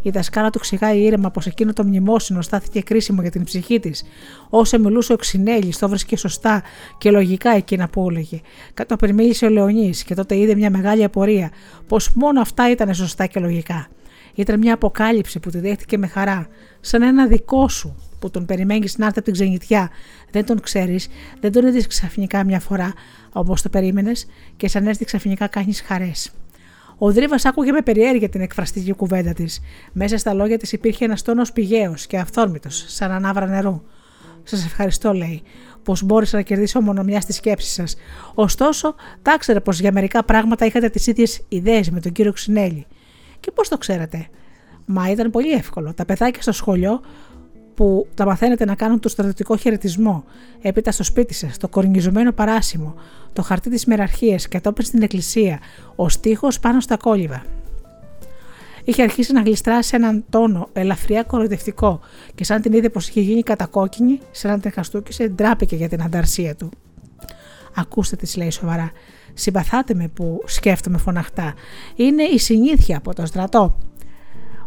Η 0.02 0.10
δασκάλα 0.10 0.50
του 0.50 0.60
ξηγάει 0.60 1.00
ήρεμα 1.02 1.32
πως 1.32 1.46
εκείνο 1.46 1.74
το 1.74 1.84
μνημόσυνο 1.84 2.42
στάθηκε 2.42 2.82
κρίσιμο 2.82 3.22
για 3.22 3.32
την 3.32 3.44
ψυχή 3.44 3.80
της. 3.80 4.04
Όσο 4.50 4.80
μιλούσε 4.80 5.14
ο 5.14 5.16
Ξινέλης, 5.16 5.78
το 5.78 5.90
βρίσκε 5.90 6.18
σωστά 6.18 6.64
και 6.98 7.12
λογικά 7.12 7.50
εκείνα 7.56 7.90
που 7.90 8.08
έλεγε. 8.10 8.42
Κατόπιν 8.74 9.14
μίλησε 9.14 9.46
ο 9.46 9.50
Λεωνής 9.50 10.04
και 10.04 10.16
τότε 10.16 10.38
είδε 10.38 10.56
μια 10.56 10.70
μεγάλη 10.70 11.04
απορία 11.04 11.52
πως 11.88 12.12
μόνο 12.14 12.42
αυτά 12.42 12.72
ήταν 12.72 12.94
σωστά 12.94 13.26
και 13.26 13.40
λογικά. 13.40 13.88
Ήταν 14.36 14.60
μια 14.60 14.74
αποκάλυψη 14.74 15.40
που 15.40 15.50
τη 15.50 15.60
δέχτηκε 15.60 15.98
με 15.98 16.08
χαρά, 16.08 16.48
σαν 16.80 17.02
ένα 17.02 17.28
δικό 17.28 17.70
σου 17.70 17.96
που 18.20 18.30
τον 18.30 18.46
περιμένεις 18.46 18.98
να 18.98 19.06
έρθει 19.06 19.20
από 19.20 19.26
την 19.32 19.34
ξενιτιά. 19.34 19.90
Δεν 20.32 20.46
τον 20.46 20.60
ξέρεις, 20.60 21.08
δεν 21.40 21.52
τον 21.52 21.68
είδες 21.68 21.88
ξαφνικά 21.88 22.44
μια 22.44 22.60
φορά 22.60 22.94
όπως 23.34 23.62
το 23.62 23.70
περίμενες 23.70 24.26
και 24.58 24.68
σαν 24.68 24.88
έρθει 24.88 25.06
ξαφνικά 25.06 25.48
κάνεις 25.48 25.82
χαρές. 25.82 26.32
Ο 27.04 27.12
Δρίβας 27.12 27.46
άκουγε 27.46 27.72
με 27.72 27.82
περιέργεια 27.82 28.30
την 28.30 28.42
εκφραστική 28.42 28.94
κουβέντα 28.94 29.34
της. 29.34 29.60
Μέσα 29.92 30.18
στα 30.18 30.34
λόγια 30.34 30.58
της 30.58 30.72
υπήρχε 30.72 31.06
ένας 31.06 31.22
τόνος 31.22 31.52
πηγαίος 31.52 32.08
και 32.08 32.18
αυθόρμητος, 32.18 32.86
σαν 32.88 33.12
ανάβρα 33.12 33.46
νερού. 33.46 33.82
Σας 34.44 34.66
ευχαριστώ, 34.66 35.14
λέει, 35.14 35.42
πως 35.84 36.04
μπόρεσα 36.04 36.36
να 36.38 36.42
κερδίσω 36.42 36.82
μονομιά 36.82 37.22
στη 37.22 37.34
σκέψη 37.34 37.72
σας. 37.72 37.96
Ωστόσο, 38.34 38.96
τα 39.22 39.34
ήξερε 39.34 39.60
πως 39.60 39.80
για 39.80 39.92
μερικά 39.92 40.24
πράγματα 40.24 40.66
είχατε 40.66 40.90
τις 40.90 41.08
ίδιες 41.08 41.42
ιδέες 41.48 41.90
με 41.90 42.00
τον 42.00 42.12
κύριο 42.12 42.32
Ξινέλη. 42.32 42.86
Και 43.40 43.52
πώς 43.52 43.68
το 43.68 43.78
ξέρατε; 43.78 44.28
Μα 44.86 45.10
ήταν 45.12 45.32
πολύ 45.32 45.52
εύκολο. 45.52 45.94
Τα 45.94 46.06
παιδάκια 46.06 46.42
στο 46.42 46.52
σχολείο 46.52 47.02
που 47.76 48.08
τα 48.16 48.26
μαθαίνετε 48.26 48.66
να 48.66 48.76
κάνουν 48.76 49.00
το 49.00 49.10
στρατιωτικό 49.10 49.58
χαιρετισμό, 49.58 50.24
έπειτα 50.62 50.92
στο 50.92 51.04
σπίτι 51.04 51.34
σας, 51.34 51.58
το 51.58 51.68
κορνιζωμένο 51.68 52.32
παράσημο, 52.32 52.96
το 53.34 53.42
χαρτί 53.42 53.70
της 53.70 53.86
μεραρχίας 53.86 54.48
και 54.48 54.58
κατόπιν 54.58 54.86
στην 54.86 55.02
εκκλησία, 55.02 55.60
ο 55.96 56.10
στίχος 56.10 56.60
πάνω 56.60 56.80
στα 56.80 56.98
κόλληβα. 56.98 57.44
Είχε 58.84 59.04
αρχίσει 59.04 59.34
να 59.34 59.42
γλιστράσει 59.42 59.90
σε 59.90 59.96
έναν 59.96 60.24
τόνο 60.30 60.70
ελαφριά 60.74 61.24
κοροϊδευτικό 61.24 62.00
και 62.36 62.44
σαν 62.44 62.62
την 62.62 62.74
είδε 62.74 62.90
πως 62.90 63.08
είχε 63.08 63.22
γίνει 63.22 63.44
κατακόκκινη, 63.44 64.20
σαν 64.32 64.52
να 64.52 64.60
την 64.60 64.72
χαστούκησε, 64.72 65.28
ντράπηκε 65.28 65.76
για 65.76 65.90
την 65.90 66.02
ανταρσία 66.02 66.56
του. 66.56 66.70
Ακούστε, 67.76 68.16
τη 68.16 68.38
λέει 68.38 68.50
σοβαρά. 68.50 68.92
Συμπαθάτε 69.34 69.94
με 69.94 70.08
που 70.08 70.44
σκέφτομαι 70.46 70.98
φωναχτά. 70.98 71.54
Είναι 71.96 72.24
η 72.24 72.40
συνήθεια 72.40 72.98
από 72.98 73.14
το 73.14 73.26
στρατό. 73.26 73.78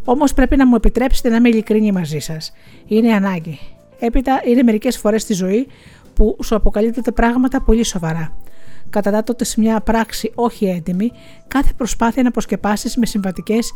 Όμως 0.04 0.34
πρέπει 0.34 0.56
να 0.56 0.66
μου 0.66 0.74
επιτρέψετε 0.74 1.28
να 1.28 1.36
είμαι 1.36 1.48
ειλικρινή 1.48 1.92
μαζί 1.92 2.18
σας. 2.18 2.52
Είναι 2.86 3.12
ανάγκη. 3.12 3.58
Έπειτα 3.98 4.42
είναι 4.44 4.62
μερικές 4.62 4.98
φορές 4.98 5.22
στη 5.22 5.34
ζωή 5.34 5.66
που 6.14 6.36
σου 6.42 6.54
αποκαλύπτεται 6.54 7.12
πράγματα 7.12 7.62
πολύ 7.62 7.84
σοβαρά. 7.84 8.36
τότε 9.24 9.44
σε 9.44 9.60
μια 9.60 9.80
πράξη 9.80 10.32
όχι 10.34 10.66
έντιμη, 10.66 11.10
κάθε 11.48 11.72
προσπάθεια 11.76 12.22
να 12.22 12.30
προσκεπάσεις 12.30 12.96
με 12.96 13.06
συμβατικές 13.06 13.72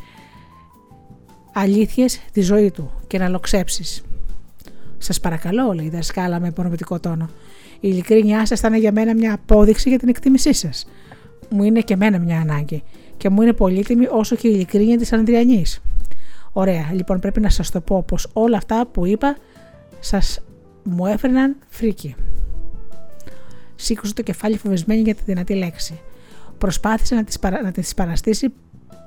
αλήθειες 1.53 2.21
τη 2.33 2.41
ζωή 2.41 2.71
του 2.71 2.91
και 3.07 3.19
να 3.19 3.29
λοξέψεις. 3.29 4.03
Σας 4.99 5.21
παρακαλώ, 5.21 5.73
λέει 5.73 5.87
η 5.87 5.91
δασκάλα 5.91 6.41
με 6.41 6.47
υπονομητικό 6.47 7.01
τόνο. 7.01 7.31
Η 7.81 7.89
ειλικρίνειά 7.89 8.47
σας 8.47 8.61
θα 8.61 8.69
είναι 8.69 8.79
για 8.79 8.93
μένα 8.93 9.15
μια 9.15 9.33
απόδειξη 9.35 9.89
για 9.89 9.99
την 9.99 10.09
εκτίμησή 10.09 10.53
σας. 10.53 10.87
Μου 11.51 11.63
είναι 11.63 11.81
και 11.81 11.97
μένα 11.97 12.19
μια 12.19 12.41
ανάγκη 12.41 12.83
και 13.17 13.29
μου 13.29 13.43
είναι 13.43 13.53
πολύτιμη 13.53 14.07
όσο 14.11 14.37
και 14.37 14.49
η 14.49 14.51
ειλικρίνεια 14.55 14.99
της 14.99 15.13
Ανδριανής. 15.13 15.81
Ωραία, 16.53 16.89
λοιπόν 16.93 17.19
πρέπει 17.21 17.41
να 17.41 17.51
σας 17.51 17.71
το 17.71 17.81
πω 17.81 18.03
πως 18.03 18.31
όλα 18.33 18.57
αυτά 18.57 18.87
που 18.87 19.07
είπα 19.07 19.37
σας 20.01 20.41
μου 20.83 21.07
έφερναν 21.07 21.57
φρίκι. 21.69 22.15
Σήκωσε 23.75 24.15
το 24.15 24.23
κεφάλι 24.23 24.59
φοβισμένη 24.59 25.01
για 25.01 25.15
τη 25.15 25.23
δυνατή 25.25 25.55
λέξη. 25.55 26.01
Προσπάθησε 26.59 27.15
να 27.15 27.25
της, 27.25 27.39
παρα... 27.39 27.63
να 27.63 27.71
της 27.73 27.95
παραστήσει 27.95 28.53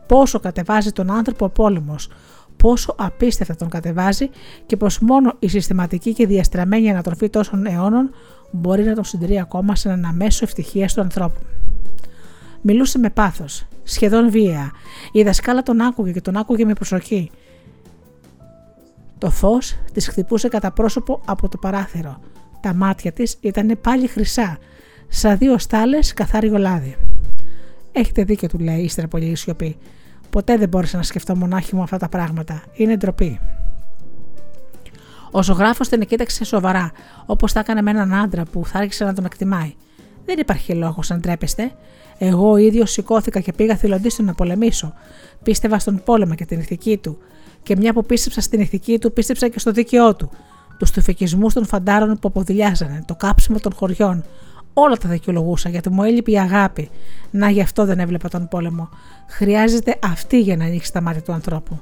πόσο 0.07 0.39
κατεβάζει 0.39 0.91
τον 0.91 1.11
άνθρωπο 1.11 1.45
ο 1.45 1.49
πόλεμος, 1.49 2.09
πόσο 2.57 2.95
απίστευτα 2.97 3.55
τον 3.55 3.69
κατεβάζει 3.69 4.29
και 4.65 4.77
πως 4.77 4.99
μόνο 4.99 5.33
η 5.39 5.47
συστηματική 5.47 6.13
και 6.13 6.27
διαστραμμένη 6.27 6.89
ανατροφή 6.89 7.29
τόσων 7.29 7.65
αιώνων 7.65 8.11
μπορεί 8.51 8.83
να 8.83 8.95
τον 8.95 9.03
συντηρεί 9.03 9.39
ακόμα 9.39 9.75
σε 9.75 9.89
έναν 9.89 10.05
αμέσω 10.05 10.45
ευτυχία 10.45 10.87
του 10.87 11.01
ανθρώπου. 11.01 11.39
Μιλούσε 12.61 12.99
με 12.99 13.09
πάθος, 13.09 13.67
σχεδόν 13.91 14.31
βία. 14.31 14.71
Η 15.11 15.23
δασκάλα 15.23 15.63
τον 15.63 15.81
άκουγε 15.81 16.11
και 16.11 16.21
τον 16.21 16.37
άκουγε 16.37 16.65
με 16.65 16.73
προσοχή. 16.73 17.31
Το 19.17 19.29
φως 19.29 19.77
της 19.93 20.07
χτυπούσε 20.07 20.47
κατά 20.47 20.71
πρόσωπο 20.71 21.21
από 21.25 21.49
το 21.49 21.57
παράθυρο. 21.57 22.19
Τα 22.61 22.73
μάτια 22.73 23.11
της 23.11 23.37
ήταν 23.39 23.77
πάλι 23.81 24.07
χρυσά, 24.07 24.57
σαν 25.07 25.37
δύο 25.37 25.57
στάλες 25.57 26.13
καθάριο 26.13 26.57
λάδι. 26.57 26.97
Έχετε 27.91 28.23
δίκιο, 28.23 28.47
του 28.47 28.59
λέει, 28.59 28.81
ύστερα 28.81 29.07
πολύ 29.07 29.35
σιωπή. 29.35 29.77
Ποτέ 30.29 30.57
δεν 30.57 30.69
μπόρεσα 30.69 30.97
να 30.97 31.03
σκεφτώ 31.03 31.35
μονάχη 31.35 31.75
μου 31.75 31.81
αυτά 31.81 31.97
τα 31.97 32.09
πράγματα. 32.09 32.63
Είναι 32.73 32.97
ντροπή. 32.97 33.39
Ο 35.31 35.43
ζωγράφος 35.43 35.89
την 35.89 36.05
κοίταξε 36.05 36.45
σοβαρά, 36.45 36.91
όπως 37.25 37.51
θα 37.51 37.59
έκανε 37.59 37.81
με 37.81 37.91
έναν 37.91 38.13
άντρα 38.13 38.43
που 38.43 38.65
θα 38.65 38.79
άρχισε 38.79 39.03
να 39.03 39.13
τον 39.13 39.25
εκτιμάει. 39.25 39.73
Δεν 40.25 40.39
υπάρχει 40.39 40.73
λόγος 40.73 41.09
να 41.09 41.17
ντρέπεστε. 41.17 41.71
Εγώ 42.23 42.51
ο 42.51 42.57
ίδιος 42.57 42.91
σηκώθηκα 42.91 43.39
και 43.39 43.53
πήγα 43.53 43.75
θηλοντής 43.75 44.19
να 44.19 44.33
πολεμήσω. 44.33 44.93
Πίστευα 45.43 45.79
στον 45.79 46.01
πόλεμο 46.05 46.35
και 46.35 46.45
την 46.45 46.59
ηθική 46.59 46.97
του. 46.97 47.17
Και 47.63 47.75
μια 47.75 47.93
που 47.93 48.05
πίστεψα 48.05 48.41
στην 48.41 48.59
ηθική 48.59 48.99
του, 48.99 49.13
πίστεψα 49.13 49.47
και 49.47 49.59
στο 49.59 49.71
δίκαιό 49.71 50.15
του. 50.15 50.29
Τους 50.77 50.91
τουφεκισμού 50.91 51.47
των 51.49 51.65
φαντάρων 51.65 52.19
που 52.19 52.27
αποδηλιάζανε, 52.27 53.03
το 53.07 53.15
κάψιμο 53.15 53.59
των 53.59 53.73
χωριών. 53.73 54.23
Όλα 54.73 54.97
τα 54.97 55.09
δικαιολογούσα 55.09 55.69
γιατί 55.69 55.89
μου 55.89 56.03
έλειπε 56.03 56.31
η 56.31 56.39
αγάπη. 56.39 56.89
Να 57.31 57.49
γι' 57.49 57.61
αυτό 57.61 57.85
δεν 57.85 57.99
έβλεπα 57.99 58.29
τον 58.29 58.47
πόλεμο. 58.47 58.89
Χρειάζεται 59.27 59.99
αυτή 60.03 60.39
για 60.41 60.55
να 60.57 60.65
ανοίξει 60.65 60.93
τα 60.93 61.01
μάτια 61.01 61.21
του 61.21 61.31
ανθρώπου. 61.31 61.79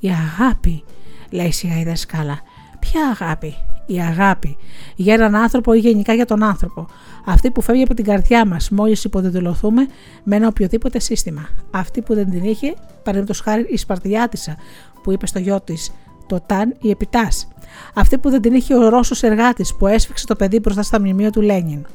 Η 0.00 0.08
αγάπη, 0.08 0.84
λέει 1.30 1.52
σιγά 1.52 1.80
η 1.80 1.84
δασκάλα. 1.84 2.40
Ποια 2.78 3.16
αγάπη, 3.20 3.54
η 3.86 4.00
αγάπη. 4.00 4.56
Για 4.96 5.14
έναν 5.14 5.34
άνθρωπο 5.34 5.72
ή 5.72 5.78
γενικά 5.78 6.14
για 6.14 6.26
τον 6.26 6.42
άνθρωπο. 6.42 6.86
Αυτή 7.24 7.50
που 7.50 7.60
φεύγει 7.60 7.82
από 7.82 7.94
την 7.94 8.04
καρδιά 8.04 8.46
μας 8.46 8.70
μόλις 8.70 9.04
υποδεδηλωθούμε 9.04 9.86
με 10.22 10.36
ένα 10.36 10.46
οποιοδήποτε 10.48 10.98
σύστημα. 10.98 11.48
Αυτή 11.70 12.02
που 12.02 12.14
δεν 12.14 12.30
την 12.30 12.44
είχε, 12.44 12.74
παραδείγματο 13.02 13.42
χάρη 13.42 13.66
η 13.68 13.76
Σπαρτιάτισα 13.76 14.56
που 15.02 15.12
είπε 15.12 15.26
στο 15.26 15.38
γιο 15.38 15.60
της 15.60 15.92
το 16.26 16.40
ταν 16.46 16.74
ή 16.80 16.90
επιτάς. 16.90 17.48
Αυτή 17.94 18.18
που 18.18 18.30
δεν 18.30 18.40
την 18.40 18.54
είχε 18.54 18.74
ο 18.74 18.88
Ρώσος 18.88 19.22
εργάτης 19.22 19.74
που 19.74 19.86
έσφιξε 19.86 20.26
το 20.26 20.36
παιδί 20.36 20.58
μπροστά 20.58 20.82
στα 20.82 21.00
μνημεία 21.00 21.30
του 21.30 21.40
Λένιν. 21.40 21.86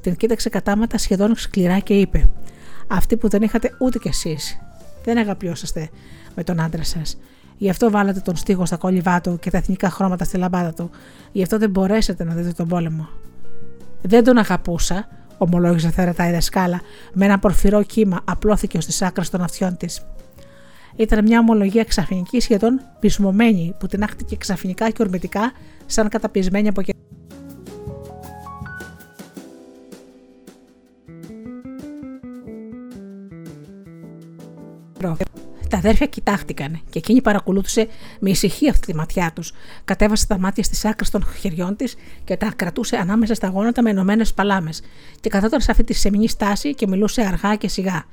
Την 0.00 0.16
κοίταξε 0.16 0.48
κατάματα 0.48 0.98
σχεδόν 0.98 1.36
σκληρά 1.36 1.78
και 1.78 1.94
είπε: 1.94 2.30
Αυτή 2.86 3.16
που 3.16 3.28
δεν 3.28 3.42
είχατε 3.42 3.70
ούτε 3.80 3.98
κι 3.98 4.08
εσείς. 4.08 4.58
Δεν 5.04 5.18
αγαπιόσαστε 5.18 5.88
με 6.34 6.44
τον 6.44 6.60
άντρα 6.60 6.84
σας. 6.84 7.18
Γι' 7.58 7.70
αυτό 7.70 7.90
βάλατε 7.90 8.20
τον 8.20 8.36
στίχο 8.36 8.66
στα 8.66 8.76
κόλληβά 8.76 9.20
του 9.20 9.38
και 9.38 9.50
τα 9.50 9.58
εθνικά 9.58 9.90
χρώματα 9.90 10.24
στη 10.24 10.36
λαμπάδα 10.36 10.72
του. 10.72 10.90
Γι' 11.32 11.42
αυτό 11.42 11.58
δεν 11.58 11.70
μπορέσετε 11.70 12.24
να 12.24 12.34
δείτε 12.34 12.52
τον 12.52 12.68
πόλεμο. 12.68 13.08
Δεν 14.02 14.24
τον 14.24 14.38
αγαπούσα, 14.38 15.08
ομολόγησε 15.38 15.90
θερετά 15.90 16.28
η 16.28 16.32
δασκάλα, 16.32 16.80
με 17.12 17.24
ένα 17.24 17.38
πορφυρό 17.38 17.82
κύμα 17.82 18.20
απλώθηκε 18.24 18.78
ω 18.78 18.80
τι 18.80 19.04
άκρες 19.04 19.30
των 19.30 19.42
αυτιών 19.42 19.76
της. 19.76 20.06
Ήταν 20.96 21.24
μια 21.24 21.38
ομολογία 21.38 21.84
ξαφνική 21.84 22.40
σχεδόν 22.40 22.80
πεισμωμένη 23.00 23.74
που 23.78 23.86
την 23.86 24.02
άχτηκε 24.02 24.36
ξαφνικά 24.36 24.90
και 24.90 25.02
ορμητικά 25.02 25.52
σαν 25.86 26.08
καταπιεσμένη 26.08 26.68
από 26.68 26.82
Τα 35.70 35.76
αδέρφια 35.76 36.06
κοιτάχτηκαν 36.06 36.80
και 36.90 36.98
εκείνη 36.98 37.22
παρακολούθησε 37.22 37.88
με 38.18 38.30
ησυχία 38.30 38.70
αυτή 38.70 38.86
τη 38.86 38.94
ματιά 38.94 39.30
τους. 39.34 39.52
Κατέβασε 39.84 40.26
τα 40.26 40.38
μάτια 40.38 40.62
στις 40.62 40.84
άκρες 40.84 41.10
των 41.10 41.24
χεριών 41.40 41.76
της 41.76 41.94
και 42.24 42.36
τα 42.36 42.52
κρατούσε 42.56 42.96
ανάμεσα 42.96 43.34
στα 43.34 43.48
γόνατα 43.48 43.82
με 43.82 43.90
ενωμένες 43.90 44.34
παλάμες. 44.34 44.82
Και 45.20 45.28
καθόταν 45.28 45.60
σε 45.60 45.70
αυτή 45.70 45.84
τη 45.84 45.92
σεμινή 45.92 46.28
στάση 46.28 46.74
και 46.74 46.86
μιλούσε 46.86 47.22
αργά 47.22 47.56
και 47.56 47.68
σιγά. 47.68 48.04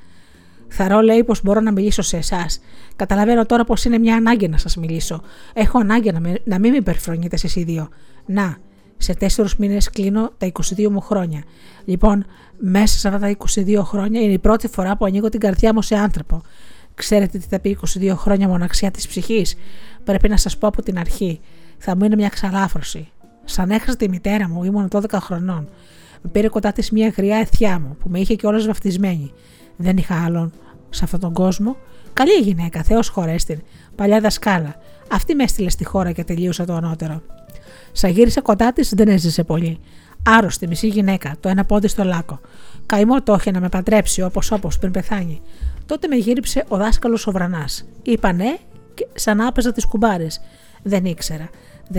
Θαρώ, 0.68 1.02
λέει, 1.02 1.24
πως 1.24 1.42
μπορώ 1.44 1.60
να 1.60 1.72
μιλήσω 1.72 2.02
σε 2.02 2.18
εσάς. 2.18 2.60
Καταλαβαίνω 2.96 3.46
τώρα 3.46 3.64
πως 3.64 3.86
είναι 3.86 3.98
μια 3.98 4.16
ανάγκη 4.16 4.48
να 4.48 4.58
σας 4.58 4.76
μιλήσω. 4.76 5.22
Έχω 5.54 5.80
ανάγκη 5.80 6.12
να, 6.12 6.20
με, 6.20 6.40
να 6.44 6.60
μην 6.60 6.72
με 6.72 6.78
υπερφρονείτε 6.78 7.36
εσείς 7.36 7.56
οι 7.56 7.64
δύο. 7.64 7.90
Να, 8.26 8.58
σε 8.98 9.14
τέσσερι 9.14 9.50
μήνες 9.58 9.90
κλείνω 9.90 10.32
τα 10.38 10.52
22 10.52 10.88
μου 10.90 11.02
χρόνια. 11.02 11.44
Λοιπόν, 11.86 12.26
μέσα 12.58 12.98
σε 12.98 13.08
αυτά 13.08 13.20
τα 13.20 13.36
22 13.56 13.82
χρόνια 13.84 14.22
είναι 14.22 14.34
η 14.34 14.40
πρώτη 14.40 14.68
φορά 14.68 14.98
που 14.98 15.06
ανοίγω 15.06 15.30
την 15.30 15.40
καρδιά 15.40 15.74
μου 15.74 15.82
σε 15.82 15.96
άνθρωπο. 15.96 16.42
Ξέρετε 16.96 17.38
τι 17.38 17.46
θα 17.50 17.60
πει 17.60 17.78
22 18.00 18.14
χρόνια 18.16 18.48
μοναξιά 18.48 18.92
της 18.92 19.08
ψυχής. 19.08 19.56
Πρέπει 20.04 20.30
να 20.30 20.38
σας 20.38 20.58
πω 20.58 20.68
από 20.68 20.82
την 20.82 20.98
αρχή. 20.98 21.40
Θα 21.78 21.96
μου 21.96 22.06
είναι 22.06 22.16
μια 22.16 22.30
ξαλάφρωση. 22.30 23.12
Σαν 23.44 23.72
έχασα 23.72 23.96
τη 23.96 24.10
μητέρα 24.10 24.50
μου, 24.50 24.64
ήμουν 24.64 24.88
12 24.92 25.02
χρονών. 25.20 25.70
Με 26.22 26.30
πήρε 26.32 26.48
κοντά 26.48 26.72
της 26.72 26.92
μια 26.92 27.14
γριά 27.18 27.38
εθιά 27.38 27.80
μου 27.80 27.98
που 28.00 28.10
με 28.10 28.20
είχε 28.20 28.36
κιόλας 28.36 28.66
βαφτισμένη. 28.66 29.32
Δεν 29.76 29.98
είχα 29.98 30.24
άλλον 30.26 30.52
σε 30.90 31.04
αυτόν 31.04 31.20
τον 31.20 31.34
κόσμο. 31.34 31.78
Καλή 32.14 32.34
γυναίκα, 32.42 32.84
Θεός 32.84 33.08
χωρέστην. 33.08 33.62
Παλιά 33.96 34.20
δασκάλα. 34.20 34.76
Αυτή 35.12 35.36
με 35.36 35.44
έστειλε 35.44 35.70
στη 35.70 35.86
χώρα 35.86 36.12
και 36.12 36.24
τελείωσα 36.24 36.66
το 36.66 36.74
ανώτερο. 36.74 37.22
Σα 37.92 38.08
γύρισε 38.08 38.42
κοντά 38.42 38.74
της, 38.74 38.94
δεν 38.96 39.08
έζησε 39.08 39.44
πολύ. 39.44 39.80
Άρρωστη, 40.26 40.68
μισή 40.68 40.88
γυναίκα, 40.88 41.36
το 41.40 41.50
ένα 41.50 41.66
πόδι 41.66 41.88
στο 41.88 42.04
λάκκο. 42.04 42.40
Καημό 42.86 43.22
το 43.22 43.34
είχε 43.34 43.52
να 43.52 43.60
με 43.60 43.70
παντρέψει 43.70 44.22
όπως 44.22 44.52
όπως 44.52 44.80
πριν 44.80 44.92
πεθάνει. 44.92 45.42
Τότε 45.86 46.08
με 46.08 46.16
γύριψε 46.16 46.66
ο 46.68 46.78
δάσκαλος 46.78 47.28
ο 47.28 47.32
Βρανά. 47.32 47.66
Είπα 48.04 48.32
ναι, 48.32 48.58
και 48.94 49.08
σαν 49.14 49.38
να 49.38 49.48
άπαιζα 49.48 49.72
τις 49.72 49.86
κουμπάρες. 49.86 50.42
Δεν 50.84 51.06
ήξερα. 51.06 51.50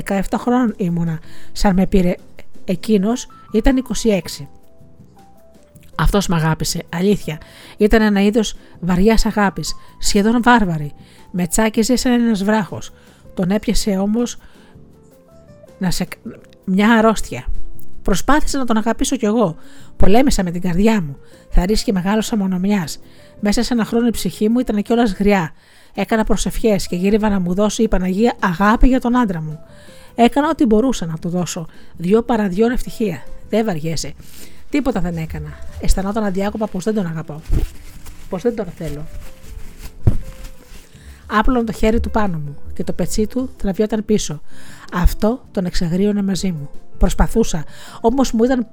17 0.09 0.21
χρόνων 0.37 0.75
ήμουνα. 0.77 1.19
Σαν 1.53 1.75
με 1.75 1.87
πήρε 1.87 2.15
εκείνος, 2.65 3.27
ήταν 3.53 3.87
26. 4.39 4.47
Αυτός 5.95 6.27
με 6.27 6.37
αγάπησε, 6.37 6.83
αλήθεια. 6.89 7.39
Ήταν 7.77 8.03
ένα 8.03 8.23
είδος 8.23 8.57
βαριάς 8.81 9.27
αγάπης, 9.27 9.75
σχεδόν 9.99 10.43
βάρβαρη. 10.43 10.93
Με 11.31 11.47
τσάκιζε 11.47 11.97
σαν 11.97 12.13
ένας 12.13 12.45
βράχος. 12.45 12.93
Τον 13.35 13.51
έπιασε 13.51 13.97
όμως 13.97 14.37
να 15.79 15.91
σε... 15.91 16.09
μια 16.65 16.93
αρρώστια. 16.93 17.45
Προσπάθησα 18.05 18.59
να 18.59 18.65
τον 18.65 18.77
αγαπήσω 18.77 19.17
κι 19.17 19.25
εγώ. 19.25 19.57
Πολέμησα 19.97 20.43
με 20.43 20.51
την 20.51 20.61
καρδιά 20.61 21.01
μου. 21.03 21.17
Θα 21.51 21.65
ρίσκει 21.65 21.93
μεγάλος 21.93 22.33
αμονομιάς. 22.33 22.99
Μέσα 23.41 23.63
σε 23.63 23.75
ένα 23.75 23.85
χρόνο 23.85 24.07
η 24.07 24.11
ψυχή 24.11 24.49
μου 24.49 24.59
ήταν 24.59 24.83
κιόλας 24.83 25.13
γριά. 25.13 25.53
Έκανα 25.95 26.25
προσευχές 26.25 26.87
και 26.87 26.97
γύριβα 26.97 27.29
να 27.29 27.41
μου 27.41 27.55
δώσει 27.55 27.83
η 27.83 27.89
Παναγία 27.89 28.35
αγάπη 28.41 28.89
για 28.89 29.01
τον 29.01 29.17
άντρα 29.17 29.41
μου. 29.41 29.59
Έκανα 30.15 30.49
ό,τι 30.49 30.67
μπορούσα 30.67 31.07
να 31.07 31.19
του 31.19 31.29
δώσω. 31.29 31.67
Δυο 31.97 32.23
παραδιών 32.23 32.71
ευτυχία. 32.71 33.23
Δεν 33.49 33.65
βαριέσαι. 33.65 34.15
Τίποτα 34.71 35.01
δεν 35.01 35.17
έκανα. 35.17 35.59
Αισθανόταν 35.81 36.25
αδιάκοπα 36.25 36.67
πως 36.67 36.85
δεν 36.85 36.95
τον 36.95 37.07
αγαπώ. 37.07 37.41
Πως 38.29 38.43
δεν 38.43 38.57
τον 38.57 38.67
θέλω. 38.77 39.07
Άπλωνε 41.27 41.65
το 41.65 41.73
χέρι 41.73 42.01
του 42.01 42.11
πάνω 42.11 42.39
μου 42.39 42.57
και 42.75 42.85
το 42.85 42.93
πετσί 42.93 43.27
του 43.27 43.51
τραβιόταν 43.57 44.05
πίσω. 44.05 44.41
Αυτό 44.93 45.45
τον 45.53 45.65
εξαγρίωνε 45.65 46.23
μαζί 46.23 46.51
μου. 46.51 46.71
Προσπαθούσα, 47.05 47.65
όμως 48.01 48.33
μου 48.33 48.45
ήταν 48.45 48.67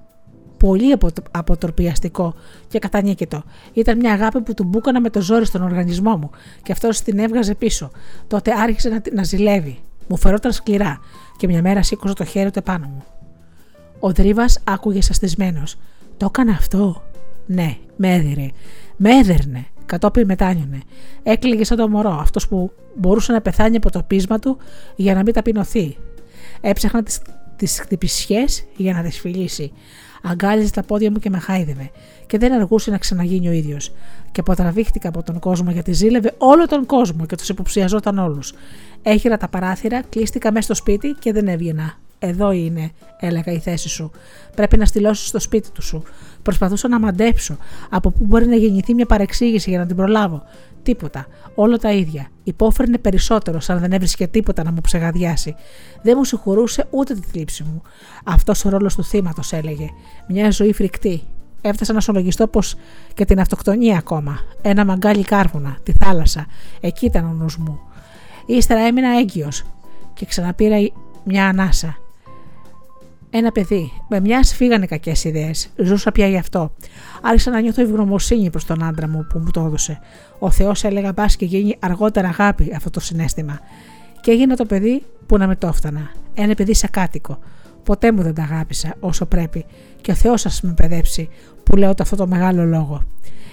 πολύ 0.57 0.97
αποτροπιαστικό 1.31 2.33
και 2.67 2.79
κατανίκητο. 2.79 3.43
Ήταν 3.73 3.97
μια 3.97 4.13
αγάπη 4.13 4.41
που 4.41 4.53
του 4.53 4.63
μπούκανα 4.63 5.01
με 5.01 5.09
το 5.09 5.21
ζόρι 5.21 5.45
στον 5.45 5.61
οργανισμό 5.61 6.17
μου 6.17 6.29
και 6.63 6.71
αυτός 6.71 7.01
την 7.01 7.19
έβγαζε 7.19 7.55
πίσω. 7.55 7.91
Τότε 8.27 8.51
άρχισε 8.57 8.89
να, 8.89 9.01
να 9.13 9.23
ζηλεύει. 9.23 9.79
Μου 10.07 10.17
φερόταν 10.17 10.51
σκληρά 10.51 10.99
και 11.37 11.47
μια 11.47 11.61
μέρα 11.61 11.83
σήκωσε 11.83 12.13
το 12.13 12.23
χέρι 12.23 12.51
του 12.51 12.59
επάνω 12.59 12.87
μου. 12.87 13.03
Ο 13.99 14.11
Δρίβας 14.11 14.59
άκουγε 14.63 15.01
σαστισμένο. 15.01 15.63
Το 16.17 16.25
έκανε 16.25 16.51
αυτό; 16.51 17.03
Ναι, 17.45 17.77
με 17.95 18.13
έδιρε. 18.13 18.47
Με 18.97 19.09
έδερνε. 19.09 19.65
Κατόπιν 19.85 20.25
μετάνιωνε. 20.25 20.79
Έκλειγε 21.23 21.63
σαν 21.63 21.77
το 21.77 21.89
μωρό, 21.89 22.17
αυτός 22.21 22.47
που 22.47 22.71
μπορούσε 22.95 23.31
να 23.31 23.41
πεθάνει 23.41 23.75
από 23.75 23.91
το 23.91 24.03
πείσμα 24.07 24.39
του 24.39 24.57
για 24.95 25.13
να 25.13 25.23
μην 25.23 25.33
ταπεινωθεί. 25.33 25.97
Έψαχνα 26.61 27.03
τις 27.03 27.21
τις 27.61 27.79
χτυπησιές 27.79 28.63
για 28.75 28.93
να 28.93 29.01
δεσφυλίσει. 29.01 29.71
Αγκάλιζε 30.23 30.71
τα 30.71 30.83
πόδια 30.83 31.11
μου 31.11 31.19
και 31.19 31.29
με 31.29 31.39
χάιδευε, 31.39 31.91
και 32.27 32.37
δεν 32.37 32.53
αργούσε 32.53 32.91
να 32.91 32.97
ξαναγίνει 32.97 33.47
ο 33.47 33.51
ίδιος. 33.51 33.91
Και 34.31 34.39
αποτραβήχτηκα 34.39 35.09
από 35.09 35.23
τον 35.23 35.39
κόσμο 35.39 35.71
γιατί 35.71 35.91
ζήλευε 35.91 36.33
όλο 36.37 36.67
τον 36.67 36.85
κόσμο 36.85 37.25
και 37.25 37.35
τους 37.35 37.49
υποψιαζόταν 37.49 38.17
όλους. 38.17 38.53
Έχειρα 39.01 39.37
τα 39.37 39.47
παράθυρα, 39.47 40.01
κλείστηκα 40.01 40.51
μέσα 40.51 40.63
στο 40.63 40.73
σπίτι 40.73 41.15
και 41.19 41.31
δεν 41.31 41.47
έβγαινα. 41.47 41.93
Εδώ 42.19 42.51
είναι, 42.51 42.91
έλεγα 43.19 43.51
η 43.51 43.59
θέση 43.59 43.89
σου. 43.89 44.11
Πρέπει 44.55 44.77
να 44.77 44.85
στυλώσεις 44.85 45.27
στο 45.27 45.39
σπίτι 45.39 45.71
του 45.71 45.81
σου. 45.81 46.03
Προσπαθούσα 46.41 46.87
να 46.87 46.99
μαντέψω 46.99 47.57
από 47.89 48.11
πού 48.11 48.25
μπορεί 48.25 48.47
να 48.47 48.55
γεννηθεί 48.55 48.93
μια 48.93 49.05
παρεξήγηση 49.05 49.69
για 49.69 49.79
να 49.79 49.85
την 49.85 49.95
προλάβω. 49.95 50.43
Τίποτα. 50.83 51.25
Όλο 51.55 51.77
τα 51.77 51.91
ίδια. 51.91 52.27
Υπόφερνε 52.43 52.97
περισσότερο, 52.97 53.59
σαν 53.59 53.79
δεν 53.79 53.91
έβρισκε 53.91 54.27
τίποτα 54.27 54.63
να 54.63 54.71
μου 54.71 54.81
ψεγαδιάσει. 54.81 55.55
Δεν 56.01 56.13
μου 56.17 56.23
συγχωρούσε 56.23 56.87
ούτε 56.89 57.13
τη 57.13 57.21
θλίψη 57.31 57.63
μου. 57.63 57.81
Αυτός 58.23 58.65
ο 58.65 58.69
ρόλος 58.69 58.95
του 58.95 59.03
θύματος 59.03 59.53
έλεγε. 59.53 59.89
Μια 60.27 60.51
ζωή 60.51 60.73
φρικτή. 60.73 61.21
Έφτασα 61.61 61.93
να 61.93 61.99
σολογιστώ 61.99 62.47
πως 62.47 62.75
και 63.13 63.25
την 63.25 63.39
αυτοκτονία 63.39 63.97
ακόμα. 63.97 64.39
Ένα 64.61 64.85
μαγκάλι 64.85 65.23
κάρβουνα, 65.23 65.77
τη 65.83 65.93
θάλασσα. 65.99 66.45
Εκεί 66.79 67.05
ήταν 67.05 67.25
ο 67.25 67.33
νους 67.33 67.57
μου. 67.57 67.79
Ύστερα 68.45 68.79
έμεινα 68.79 69.17
έγκυος 69.19 69.63
και 70.13 70.25
ξαναπήρα 70.25 70.77
μια 71.23 71.47
ανάσα. 71.47 71.97
Ένα 73.33 73.51
παιδί. 73.51 73.91
Με 74.09 74.19
μιας 74.19 74.53
φύγανε 74.53 74.85
κακές 74.85 75.23
ιδέες. 75.23 75.69
Ζούσα 75.75 76.11
πια 76.11 76.27
γι' 76.27 76.37
αυτό. 76.37 76.71
Άρχισα 77.21 77.51
να 77.51 77.61
νιώθω 77.61 77.81
ευγνωμοσύνη 77.81 78.49
προς 78.49 78.65
τον 78.65 78.83
άντρα 78.83 79.07
μου 79.07 79.27
που 79.29 79.39
μου 79.39 79.51
το 79.51 79.61
έδωσε. 79.65 79.99
Ο 80.39 80.51
Θεός 80.51 80.83
έλεγα 80.83 81.11
μπας 81.11 81.35
και 81.35 81.45
γίνει 81.45 81.77
αργότερα 81.79 82.27
αγάπη 82.27 82.71
αυτό 82.75 82.89
το 82.89 82.99
συνέστημα. 82.99 83.59
Και 84.21 84.31
έγινε 84.31 84.55
το 84.55 84.65
παιδί 84.65 85.03
που 85.25 85.37
να 85.37 85.47
με 85.47 85.55
το 85.55 85.67
έφτανα. 85.67 86.11
Ένα 86.33 86.53
παιδί 86.53 86.73
σακάτικο. 86.73 87.39
Ποτέ 87.83 88.11
μου 88.11 88.21
δεν 88.21 88.33
τα 88.33 88.43
αγάπησα 88.43 88.93
όσο 88.99 89.25
πρέπει. 89.25 89.65
Και 90.01 90.11
ο 90.11 90.15
Θεός 90.15 90.41
σας 90.41 90.61
με 90.61 90.73
παιδέψει 90.73 91.29
που 91.63 91.75
λέω 91.75 91.93
το 91.93 92.03
αυτό 92.03 92.15
το 92.15 92.27
μεγάλο 92.27 92.65
λόγο. 92.65 93.03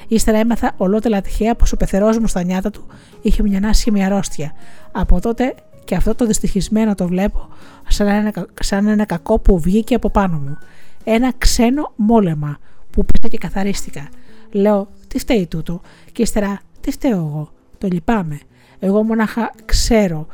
Ύστερα 0.08 0.38
έμαθα 0.38 0.72
ολότελα 0.76 1.20
τυχαία 1.20 1.54
πως 1.54 1.72
ο 1.72 1.76
πεθερός 1.76 2.18
μου 2.18 2.26
στα 2.26 2.42
νιάτα 2.42 2.70
του 2.70 2.86
είχε 3.22 3.42
μια 3.42 3.68
άσχημη 3.68 4.04
αρρώστια. 4.04 4.52
Από 4.92 5.20
τότε 5.20 5.54
και 5.88 5.94
αυτό 5.94 6.14
το 6.14 6.26
δυστυχισμένο 6.26 6.94
το 6.94 7.06
βλέπω 7.06 7.48
σαν 7.88 8.06
ένα, 8.06 8.46
σαν 8.60 8.86
ένα 8.86 9.04
κακό 9.04 9.38
που 9.38 9.60
βγήκε 9.60 9.94
από 9.94 10.10
πάνω 10.10 10.38
μου. 10.38 10.58
Ένα 11.04 11.32
ξένο 11.38 11.92
μόλεμα 11.96 12.58
που 12.90 13.04
πέσα 13.04 13.28
και 13.28 13.38
καθαρίστηκα. 13.38 14.08
Λέω, 14.50 14.88
τι 15.08 15.18
φταίει 15.18 15.46
τούτο, 15.46 15.80
και 16.12 16.22
ύστερα, 16.22 16.60
τι 16.80 16.90
φταίω 16.90 17.16
εγώ. 17.16 17.52
Το 17.78 17.88
λυπάμαι. 17.90 18.40
Εγώ 18.78 19.02
μονάχα 19.02 19.50
ξέρω 19.64 20.26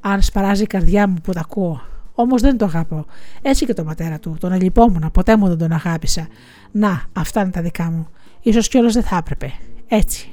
αν 0.00 0.22
σπαράζει 0.22 0.62
η 0.62 0.66
καρδιά 0.66 1.08
μου 1.08 1.16
που 1.22 1.32
τα 1.32 1.40
ακούω. 1.40 1.80
Όμως 2.14 2.42
δεν 2.42 2.56
το 2.56 2.64
αγαπώ. 2.64 3.04
Έτσι 3.42 3.66
και 3.66 3.74
το 3.74 3.84
πατέρα 3.84 4.18
του. 4.18 4.36
Τον 4.40 4.52
ελυπόμουν, 4.52 5.10
ποτέ 5.12 5.36
μου 5.36 5.48
δεν 5.48 5.58
τον 5.58 5.72
αγάπησα. 5.72 6.26
Να, 6.70 7.02
αυτά 7.12 7.40
είναι 7.40 7.50
τα 7.50 7.62
δικά 7.62 7.90
μου. 7.90 8.08
σω 8.52 8.60
κιόλας 8.60 8.92
δεν 8.92 9.02
θα 9.02 9.16
έπρεπε. 9.16 9.52
Έτσι. 9.88 10.30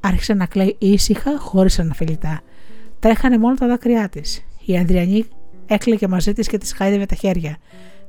Άρχισε 0.00 0.34
να 0.34 0.46
κλαίει 0.46 0.76
ήσυχα, 0.78 1.38
χωρίς 1.38 1.78
αναφιλητά. 1.78 2.40
Τρέχανε 3.00 3.38
μόνο 3.38 3.54
τα 3.54 3.66
δάκρυά 3.66 4.08
της. 4.08 4.44
Η 4.64 4.76
Ανδριανή 4.76 5.24
έκλαιγε 5.66 6.06
μαζί 6.08 6.32
της 6.32 6.48
και 6.48 6.58
της 6.58 6.72
χάιδευε 6.72 7.06
τα 7.06 7.14
χέρια. 7.14 7.56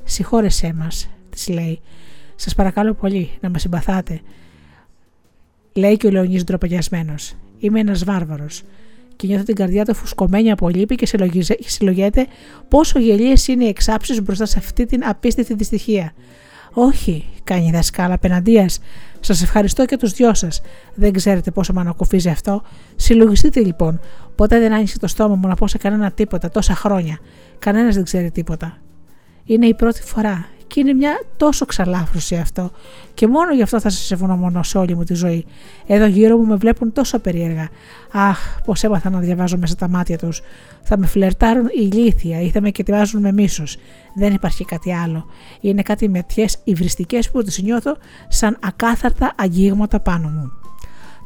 Συγχώρεσέ 0.04 0.74
μας, 0.74 1.10
της 1.30 1.48
λέει. 1.50 1.80
Σας 2.36 2.56
παρακαλώ 2.56 2.94
πολύ 2.94 3.30
να 3.40 3.50
με 3.50 3.60
συμπαθάτε. 3.60 4.22
Λέει 5.74 5.98
και 5.98 6.08
ο 6.08 6.12
Λεωνή 6.12 6.44
ντροπαγιασμένο. 6.44 7.16
Είμαι 7.60 7.80
ένας 7.80 8.04
βάρβαρος. 8.04 8.64
Και 9.16 9.28
νιώθω 9.28 9.44
την 9.44 9.56
καρδιά 9.56 9.86
του 9.86 9.94
φουσκωμένη 9.94 10.52
από 10.52 10.70
λύπη 10.70 10.96
και 10.96 11.06
συλλογιέται 11.66 12.28
πόσο 12.68 13.00
γελίες 13.00 13.48
είναι 13.48 13.64
οι 13.64 13.68
εξάψεις 13.68 14.22
μπροστά 14.22 14.46
σε 14.46 14.58
αυτή 14.58 14.86
την 14.86 15.06
απίστευτη 15.06 15.54
δυστυχία. 15.54 16.14
Όχι, 16.74 17.26
κάνει 17.44 17.68
η 17.68 17.72
δασκάλα 17.72 18.14
απέναντίας. 18.14 18.80
Σας 19.24 19.42
ευχαριστώ 19.42 19.86
και 19.86 19.98
τους 19.98 20.12
δυο 20.12 20.34
σας. 20.34 20.62
Δεν 20.96 21.14
ξέρετε 21.14 21.52
πόσο 21.52 21.74
με 21.74 21.82
ανακουφίζει 21.82 22.30
αυτό. 22.30 22.62
Συλλογιστείτε 22.96 23.60
λοιπόν. 23.60 24.00
Ποτέ 24.36 24.60
δεν 24.60 24.74
άνοιξε 24.74 25.00
το 25.00 25.08
στόμα 25.08 25.36
μου 25.36 25.48
να 25.48 25.56
πω 25.56 25.68
σε 25.68 25.78
κανένα 25.78 26.12
τίποτα 26.12 26.50
τόσα 26.50 26.76
χρόνια. 26.76 27.20
Κανένας 27.60 27.96
δεν 27.96 28.04
ξέρει 28.04 28.32
τίποτα. 28.32 28.78
Είναι 29.44 29.66
η 29.66 29.74
πρώτη 29.74 30.02
φορά 30.02 30.46
και 30.74 30.80
είναι 30.80 30.94
μια 30.94 31.24
τόσο 31.38 31.66
ξαλάφρουση 31.66 32.36
αυτό. 32.36 32.72
Και 33.14 33.28
μόνο 33.28 33.54
γι' 33.54 33.62
αυτό 33.62 33.80
θα 33.80 33.90
σας 33.90 34.12
ευγνωμονώ 34.12 34.64
σε 34.64 34.78
όλη 34.78 34.96
μου 34.96 35.04
τη 35.04 35.14
ζωή. 35.14 35.46
Εδώ 35.88 36.06
γύρω 36.06 36.38
μου 36.38 36.46
με 36.46 36.56
βλέπουν 36.56 36.92
τόσο 36.94 37.20
περίεργα. 37.20 37.70
Αχ, 38.12 38.40
πώς 38.66 38.84
έμαθα 38.84 39.10
να 39.10 39.20
διαβάζω 39.20 39.58
μέσα 39.58 39.76
τα 39.76 39.88
μάτια 39.88 40.18
τους. 40.18 40.42
Θα 40.82 40.98
με 40.98 41.06
φλερτάρουν 41.06 41.68
ηλίθια 41.76 42.42
ή 42.42 42.50
θα 42.50 42.62
με 42.62 42.70
κετοιάζουν 42.70 43.22
με 43.22 43.32
μίσος. 43.32 43.78
Δεν 44.16 44.34
υπάρχει 44.34 44.66
κάτι 44.66 44.94
άλλο. 44.94 45.26
Είναι 45.62 45.82
κάτι 45.82 46.10
μετιέ 46.10 46.46
υβριστικές 46.64 47.32
που 47.32 47.44
τις 47.44 47.62
νιώθω 47.62 47.98
σαν 48.28 48.58
ακάθαρτα 48.60 49.34
αγγίγματα 49.38 50.00
πάνω 50.00 50.30
μου. 50.30 50.52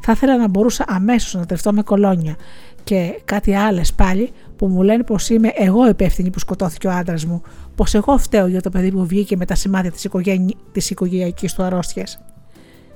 Θα 0.00 0.12
ήθελα 0.12 0.36
να 0.36 0.48
μπορούσα 0.48 0.84
αμέσως 0.88 1.34
να 1.34 1.46
τρεφτώ 1.46 1.72
με 1.72 1.82
κολόνια 1.82 2.36
και 2.84 3.20
κάτι 3.24 3.54
άλλες 3.54 3.92
πάλι 3.92 4.32
που 4.56 4.66
μου 4.66 4.82
λένε 4.82 5.02
πως 5.02 5.28
είμαι 5.28 5.52
εγώ 5.54 5.88
υπεύθυνη 5.88 6.30
που 6.30 6.38
σκοτώθηκε 6.38 6.86
ο 6.86 6.90
άντρας 6.90 7.24
μου, 7.24 7.42
πως 7.74 7.94
εγώ 7.94 8.18
φταίω 8.18 8.46
για 8.46 8.60
το 8.60 8.70
παιδί 8.70 8.92
που 8.92 9.06
βγήκε 9.06 9.36
με 9.36 9.44
τα 9.44 9.54
σημάδια 9.54 9.90
της 9.92 10.04
οικογένει... 10.04 10.56
οικογενειακή 10.72 11.48
του 11.56 11.62
αρρώστιας. 11.62 12.18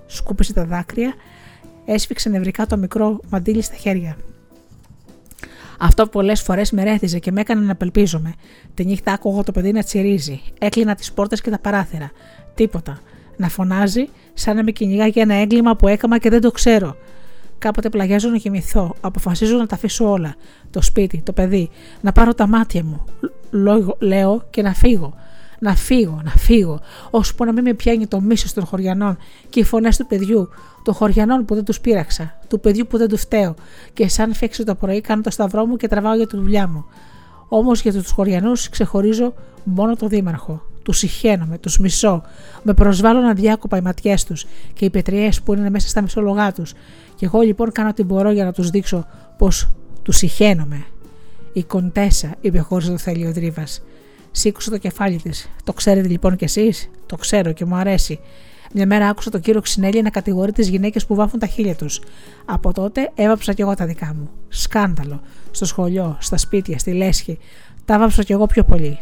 Σκούπισε 0.06 0.52
τα 0.52 0.64
δάκρυα, 0.64 1.14
έσφιξε 1.84 2.28
νευρικά 2.28 2.66
το 2.66 2.76
μικρό 2.76 3.20
μαντίλι 3.28 3.62
στα 3.62 3.74
χέρια. 3.74 4.16
Αυτό 5.82 6.06
πολλές 6.06 6.42
φορές 6.42 6.70
με 6.70 6.82
ρέθιζε 6.84 7.18
και 7.18 7.32
με 7.32 7.40
έκανε 7.40 7.64
να 7.64 7.72
απελπίζομαι. 7.72 8.34
Τη 8.74 8.84
νύχτα 8.84 9.12
άκουγα 9.12 9.42
το 9.42 9.52
παιδί 9.52 9.72
να 9.72 9.82
τσιρίζει. 9.82 10.40
Έκλεινα 10.58 10.94
τις 10.94 11.12
πόρτες 11.12 11.40
και 11.40 11.50
τα 11.50 11.58
παράθυρα. 11.58 12.10
Τίποτα. 12.54 13.00
Να 13.36 13.48
φωνάζει, 13.48 14.08
σαν 14.34 14.56
να 14.56 14.62
με 14.62 14.70
κυνηγά 14.70 15.06
για 15.06 15.22
ένα 15.22 15.34
έγκλημα 15.34 15.76
που 15.76 15.88
έκαμα 15.88 16.18
και 16.18 16.30
δεν 16.30 16.40
το 16.40 16.50
ξέρω. 16.50 16.96
Κάποτε 17.60 17.88
πλαγιάζω 17.88 18.28
να 18.28 18.36
κοιμηθώ. 18.36 18.94
Αποφασίζω 19.00 19.56
να 19.56 19.66
τα 19.66 19.74
αφήσω 19.74 20.10
όλα. 20.10 20.34
Το 20.70 20.82
σπίτι, 20.82 21.22
το 21.24 21.32
παιδί. 21.32 21.70
Να 22.00 22.12
πάρω 22.12 22.34
τα 22.34 22.46
μάτια 22.46 22.84
μου. 22.84 23.04
Λόγω, 23.50 23.96
λέω 23.98 24.46
και 24.50 24.62
να 24.62 24.74
φύγω. 24.74 25.14
Να 25.58 25.74
φύγω, 25.74 26.20
να 26.24 26.30
φύγω. 26.30 26.80
Ώσπου 27.10 27.44
να 27.44 27.52
μην 27.52 27.64
με 27.64 27.74
πιάνει 27.74 28.06
το 28.06 28.20
μίσος 28.20 28.52
των 28.52 28.64
χωριανών 28.64 29.16
και 29.48 29.60
οι 29.60 29.64
φωνές 29.64 29.96
του 29.96 30.06
παιδιού. 30.06 30.48
Των 30.84 30.94
χωριανών 30.94 31.44
που 31.44 31.54
δεν 31.54 31.64
τους 31.64 31.80
πείραξα. 31.80 32.38
Του 32.48 32.60
παιδιού 32.60 32.86
που 32.86 32.98
δεν 32.98 33.08
τους 33.08 33.20
φταίω. 33.20 33.54
Και 33.92 34.08
σαν 34.08 34.34
φέξει 34.34 34.64
το 34.64 34.74
πρωί 34.74 35.00
κάνω 35.00 35.22
το 35.22 35.30
σταυρό 35.30 35.66
μου 35.66 35.76
και 35.76 35.88
τραβάω 35.88 36.14
για 36.14 36.26
τη 36.26 36.36
δουλειά 36.36 36.68
μου. 36.68 36.84
Όμως 37.48 37.80
για 37.82 37.92
τους 37.92 38.10
χωριανούς 38.10 38.68
ξεχωρίζω 38.68 39.34
μόνο 39.64 39.96
το 39.96 40.06
δήμαρχο. 40.06 40.62
Τους 40.82 40.98
συχαίνομαι, 40.98 41.58
τους 41.58 41.78
μισώ. 41.78 42.22
Με 42.62 42.74
προσβάλλουν 42.74 43.24
αδιάκοπα 43.24 43.76
οι 43.76 43.80
ματιές 43.80 44.24
τους 44.24 44.46
και 44.72 44.84
οι 44.84 44.90
πετριές 44.90 45.40
που 45.40 45.54
είναι 45.54 45.70
μέσα 45.70 45.88
στα 45.88 46.02
μισόλογά 46.02 46.52
τους. 46.52 46.72
Και 47.20 47.26
εγώ 47.26 47.40
λοιπόν 47.40 47.72
κάνω 47.72 47.88
ό,τι 47.88 48.02
μπορώ 48.02 48.30
για 48.30 48.44
να 48.44 48.52
τους 48.52 48.70
δείξω 48.70 49.06
πως 49.38 49.70
τους 50.02 50.16
συχαίνομαι. 50.16 50.84
Η 51.52 51.62
κοντέσα, 51.62 52.34
είπε 52.40 52.58
χωρί 52.58 52.84
το 52.84 52.98
θέλει 52.98 53.26
ο 53.26 53.32
Δρίβα. 53.32 53.64
Σήκωσε 54.30 54.70
το 54.70 54.78
κεφάλι 54.78 55.16
της. 55.16 55.50
Το 55.64 55.72
ξέρετε 55.72 56.08
λοιπόν 56.08 56.36
κι 56.36 56.44
εσείς; 56.44 56.90
Το 57.06 57.16
ξέρω 57.16 57.52
και 57.52 57.64
μου 57.64 57.74
αρέσει. 57.74 58.20
Μια 58.74 58.86
μέρα 58.86 59.08
άκουσα 59.08 59.30
τον 59.30 59.40
κύριο 59.40 59.60
Ξινέλη 59.60 60.02
να 60.02 60.10
κατηγορεί 60.10 60.52
τις 60.52 60.68
γυναίκες 60.68 61.06
που 61.06 61.14
βάφουν 61.14 61.38
τα 61.38 61.46
χείλια 61.46 61.74
τους. 61.74 62.00
Από 62.44 62.72
τότε 62.72 63.10
έβαψα 63.14 63.52
κι 63.52 63.60
εγώ 63.60 63.74
τα 63.74 63.86
δικά 63.86 64.14
μου. 64.18 64.30
Σκάνδαλο. 64.48 65.20
Στο 65.50 65.64
σχολείο, 65.64 66.16
στα 66.20 66.36
σπίτια, 66.36 66.78
στη 66.78 66.92
λέσχη. 66.92 67.38
Τα 67.84 67.98
βάψα 67.98 68.22
κι 68.22 68.32
εγώ 68.32 68.46
πιο 68.46 68.64
πολύ. 68.64 68.98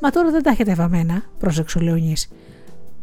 Μα 0.00 0.10
τώρα 0.10 0.30
δεν 0.30 0.42
τα 0.42 0.50
έχετε 0.50 0.74
βαμμένα, 0.74 1.22
πρόσεξε 1.38 1.78
ο 1.78 1.80
Λεωνής. 1.80 2.28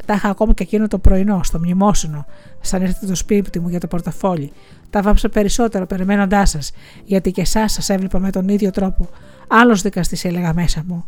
Τα 0.08 0.14
είχα 0.14 0.30
ακόμα 0.30 0.54
και 0.54 0.64
εκείνο 0.64 0.88
το 0.88 0.98
πρωινό, 0.98 1.40
στο 1.44 1.60
μνημόσυνο, 1.60 2.26
σαν 2.62 2.82
ήρθε 2.82 3.06
το 3.06 3.16
σπίτι 3.16 3.60
μου 3.60 3.70
για 3.70 3.80
το 3.80 3.88
πορτοφόλι. 3.88 4.52
Τα 4.90 5.02
βάψα 5.02 5.30
περισσότερο 5.30 5.86
περιμένοντάς 5.86 6.50
σας, 6.50 6.72
γιατί 7.06 7.32
και 7.32 7.42
εσάς 7.42 7.72
σας 7.72 7.90
έβλεπα 7.90 8.20
με 8.20 8.30
τον 8.30 8.48
ίδιο 8.48 8.72
τρόπο. 8.72 9.10
Άλλος 9.48 9.82
δικαστής 9.82 10.26
έλεγα 10.26 10.54
μέσα 10.54 10.84
μου. 10.88 11.06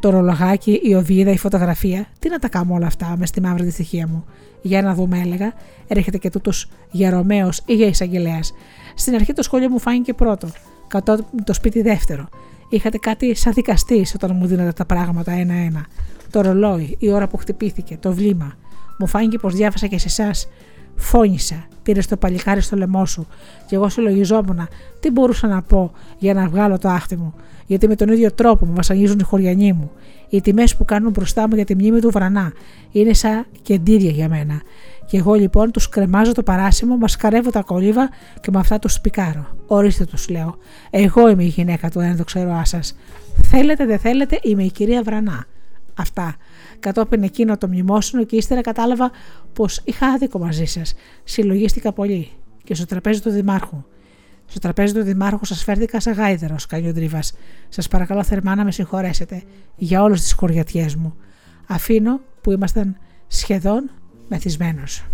Το 0.00 0.10
ρολογάκι, 0.10 0.80
η 0.82 0.94
οδίδα, 0.94 1.30
η 1.30 1.38
φωτογραφία, 1.38 2.06
τι 2.18 2.28
να 2.28 2.38
τα 2.38 2.48
κάνω 2.48 2.74
όλα 2.74 2.86
αυτά 2.86 3.14
μες 3.18 3.28
στη 3.28 3.40
μαύρη 3.40 3.64
δυστυχία 3.64 4.08
μου. 4.08 4.24
Για 4.62 4.82
να 4.82 4.94
δούμε, 4.94 5.20
έλεγα, 5.20 5.52
έρχεται 5.86 6.18
και 6.18 6.30
τούτος 6.30 6.68
για 6.90 7.10
Ρωμαίο 7.10 7.48
ή 7.66 7.74
για 7.74 7.86
εισαγγελέας. 7.86 8.52
Στην 8.94 9.14
αρχή 9.14 9.32
το 9.32 9.42
σχολείο 9.42 9.68
μου 9.68 9.78
φάνηκε 9.78 10.14
πρώτο, 10.14 10.48
κατόπιν 10.88 11.44
το 11.44 11.52
σπίτι 11.52 11.82
δεύτερο. 11.82 12.28
Είχατε 12.68 12.98
κάτι 12.98 13.34
σαν 13.34 13.52
δικαστή 13.52 14.06
όταν 14.14 14.36
μου 14.36 14.46
δίνατε 14.46 14.72
τα 14.72 14.84
πράγματα 14.84 15.32
ένα-ένα. 15.32 15.86
Το 16.34 16.40
ρολόι, 16.40 16.96
η 16.98 17.12
ώρα 17.12 17.28
που 17.28 17.36
χτυπήθηκε, 17.36 17.96
το 18.00 18.12
βλήμα. 18.12 18.52
Μου 18.98 19.06
φάνηκε 19.06 19.38
πως 19.38 19.54
διάβασα 19.54 19.86
και 19.86 19.98
σε 19.98 20.06
εσάς. 20.08 20.48
Φώνησα, 20.94 21.66
πήρες 21.82 22.06
το 22.06 22.16
παλικάρι 22.16 22.60
στο 22.60 22.76
λαιμό 22.76 23.06
σου, 23.06 23.26
και 23.66 23.74
εγώ 23.74 23.88
συλλογιζόμουν 23.88 24.68
τι 25.00 25.10
μπορούσα 25.10 25.46
να 25.46 25.62
πω 25.62 25.92
για 26.18 26.34
να 26.34 26.48
βγάλω 26.48 26.78
το 26.78 26.88
άχτι 26.88 27.16
μου, 27.16 27.34
γιατί 27.66 27.88
με 27.88 27.96
τον 27.96 28.08
ίδιο 28.08 28.32
τρόπο 28.32 28.66
μου 28.66 28.72
βασανίζουν 28.74 29.18
οι 29.18 29.22
χωριανοί 29.22 29.72
μου. 29.72 29.90
Οι 30.28 30.40
τιμές 30.40 30.76
που 30.76 30.84
κάνουν 30.84 31.10
μπροστά 31.10 31.48
μου 31.48 31.54
για 31.54 31.64
τη 31.64 31.74
μνήμη 31.74 32.00
του 32.00 32.10
βρανά 32.10 32.52
είναι 32.92 33.12
σαν 33.12 33.46
κεντήρια 33.62 34.10
για 34.10 34.28
μένα. 34.28 34.62
Και 35.06 35.16
εγώ 35.16 35.34
λοιπόν 35.34 35.70
τους 35.70 35.88
κρεμάζω 35.88 36.32
το 36.32 36.42
παράσημο, 36.42 36.96
μασκαρεύω 36.96 37.50
τα 37.50 37.62
κολύβα 37.62 38.08
και 38.40 38.50
με 38.50 38.58
αυτά 38.58 38.78
τους 38.78 38.92
σπικάρω. 38.92 39.46
Ορίστε 39.66 40.04
τους 40.04 40.28
λέω. 40.28 40.56
Εγώ 40.90 41.28
είμαι 41.28 41.44
η 41.44 41.46
γυναίκα 41.46 41.90
του 41.90 42.00
ένδοξερό 42.00 42.60
σας. 42.64 42.96
Θέλετε, 43.42 43.86
δεν 43.86 43.98
θέλετε, 43.98 44.38
είμαι 44.42 44.62
η 44.62 44.70
κυρία 44.70 45.02
Βρανά. 45.02 45.46
Αυτά. 45.96 46.36
Κατόπιν 46.80 47.22
εκείνο 47.22 47.58
το 47.58 47.66
μνημόσυνο 47.66 48.24
και 48.24 48.36
ύστερα 48.36 48.60
κατάλαβα 48.60 49.10
πως 49.52 49.80
είχα 49.84 50.06
άδικο 50.06 50.38
μαζί 50.38 50.64
σας. 50.64 50.94
Συλλογίστηκα 51.24 51.92
πολύ. 51.92 52.30
Και 52.64 52.74
στο 52.74 52.86
τραπέζι 52.86 53.20
του 53.20 53.30
Δημάρχου. 53.30 53.84
Στο 54.46 54.58
τραπέζι 54.58 54.94
του 54.94 55.02
Δημάρχου 55.02 55.44
σας 55.44 55.64
φέρθηκα 55.64 56.00
σαν 56.00 56.14
γάιδερος, 56.14 56.66
Τρίβας. 56.66 57.32
Σας 57.68 57.88
παρακαλώ 57.88 58.24
θερμά 58.24 58.54
να 58.54 58.64
με 58.64 58.72
συγχωρέσετε 58.72 59.42
για 59.76 60.02
όλες 60.02 60.20
τις 60.20 60.32
χωριατιές 60.32 60.94
μου. 60.94 61.16
Αφήνω 61.66 62.20
που 62.40 62.52
ήμασταν 62.52 62.96
σχεδόν 63.26 63.90
μεθυσμένος. 64.28 65.04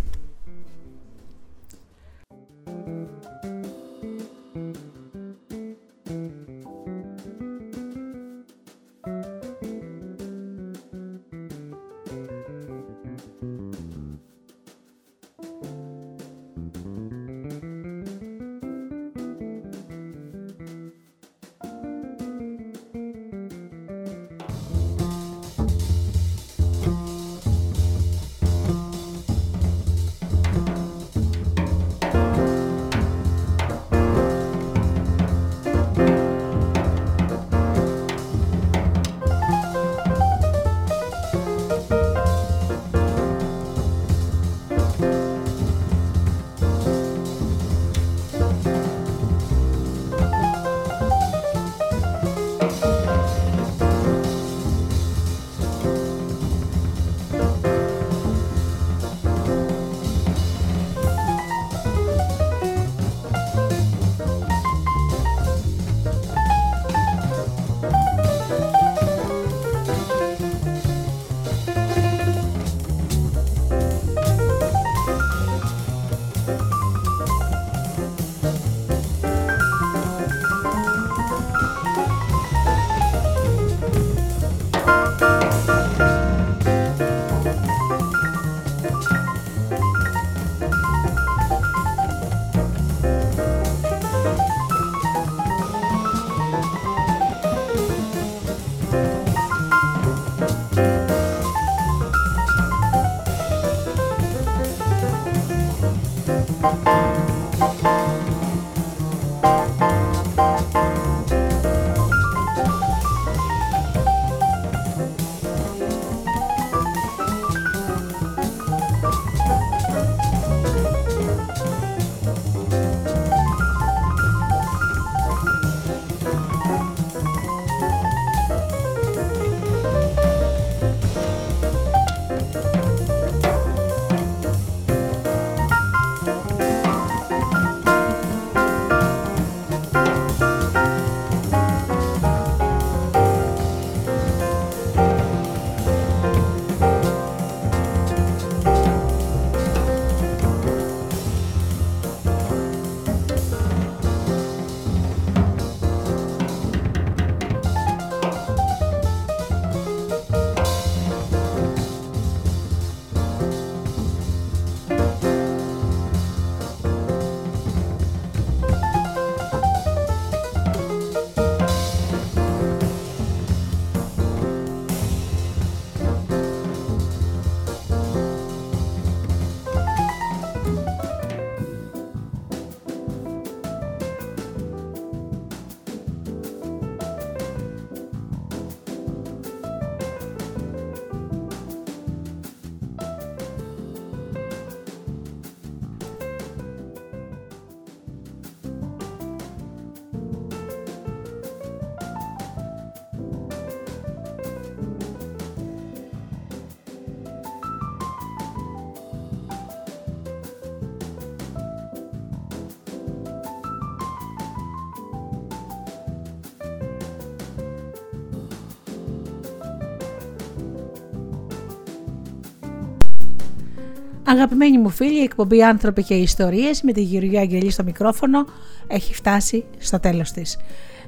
Αγαπημένοι 224.30 224.78
μου 224.78 224.88
φίλοι, 224.88 225.18
η 225.18 225.22
εκπομπή 225.22 225.62
«Άνθρωποι 225.62 226.02
και 226.02 226.14
Ιστορίες» 226.14 226.82
με 226.82 226.92
τη 226.92 227.02
Γεωργία 227.02 227.40
Αγγελή 227.40 227.70
στο 227.70 227.84
μικρόφωνο 227.84 228.44
έχει 228.86 229.14
φτάσει 229.14 229.64
στο 229.78 230.00
τέλος 230.00 230.32
της. 230.32 230.58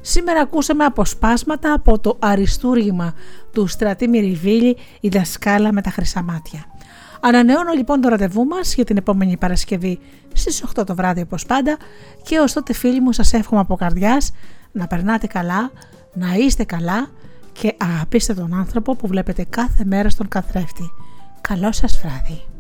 Σήμερα 0.01 0.41
ακούσαμε 0.41 0.85
αποσπάσματα 0.85 1.73
από 1.73 1.99
το 1.99 2.17
αριστούργημα 2.19 3.15
του 3.53 3.67
Στρατή 3.67 4.09
Μυριβίλη 4.09 4.77
«Η 5.01 5.09
δασκάλα 5.09 5.73
με 5.73 5.83
τα 5.83 5.91
χρυσά 5.91 6.23
μάτια». 6.23 6.65
Ανανεώνω 7.21 7.73
λοιπόν 7.73 8.01
το 8.01 8.09
ραντεβού 8.09 8.45
μας 8.45 8.75
για 8.75 8.85
την 8.85 8.97
επόμενη 8.97 9.37
Παρασκευή 9.37 9.99
στις 10.33 10.65
8 10.77 10.87
το 10.87 10.95
βράδυ 10.95 11.21
όπως 11.21 11.47
πάντα 11.47 11.77
και 12.23 12.39
ως 12.39 12.53
τότε 12.53 12.73
φίλοι 12.73 13.01
μου 13.01 13.13
σας 13.13 13.33
εύχομαι 13.33 13.61
από 13.61 13.77
καρδιάς 13.77 14.33
να 14.73 14.87
περνάτε 14.87 15.27
καλά, 15.27 15.71
να 16.13 16.35
είστε 16.35 16.65
καλά 16.65 17.11
και 17.53 17.75
αγαπήστε 17.79 18.35
τον 18.35 18.55
άνθρωπο 18.55 18.97
που 18.97 19.07
βλέπετε 19.07 19.47
κάθε 19.51 19.85
μέρα 19.85 20.09
στον 20.09 20.29
καθρέφτη. 20.29 20.91
Καλό 21.41 21.73
σας 21.73 22.01
βράδυ. 22.03 22.52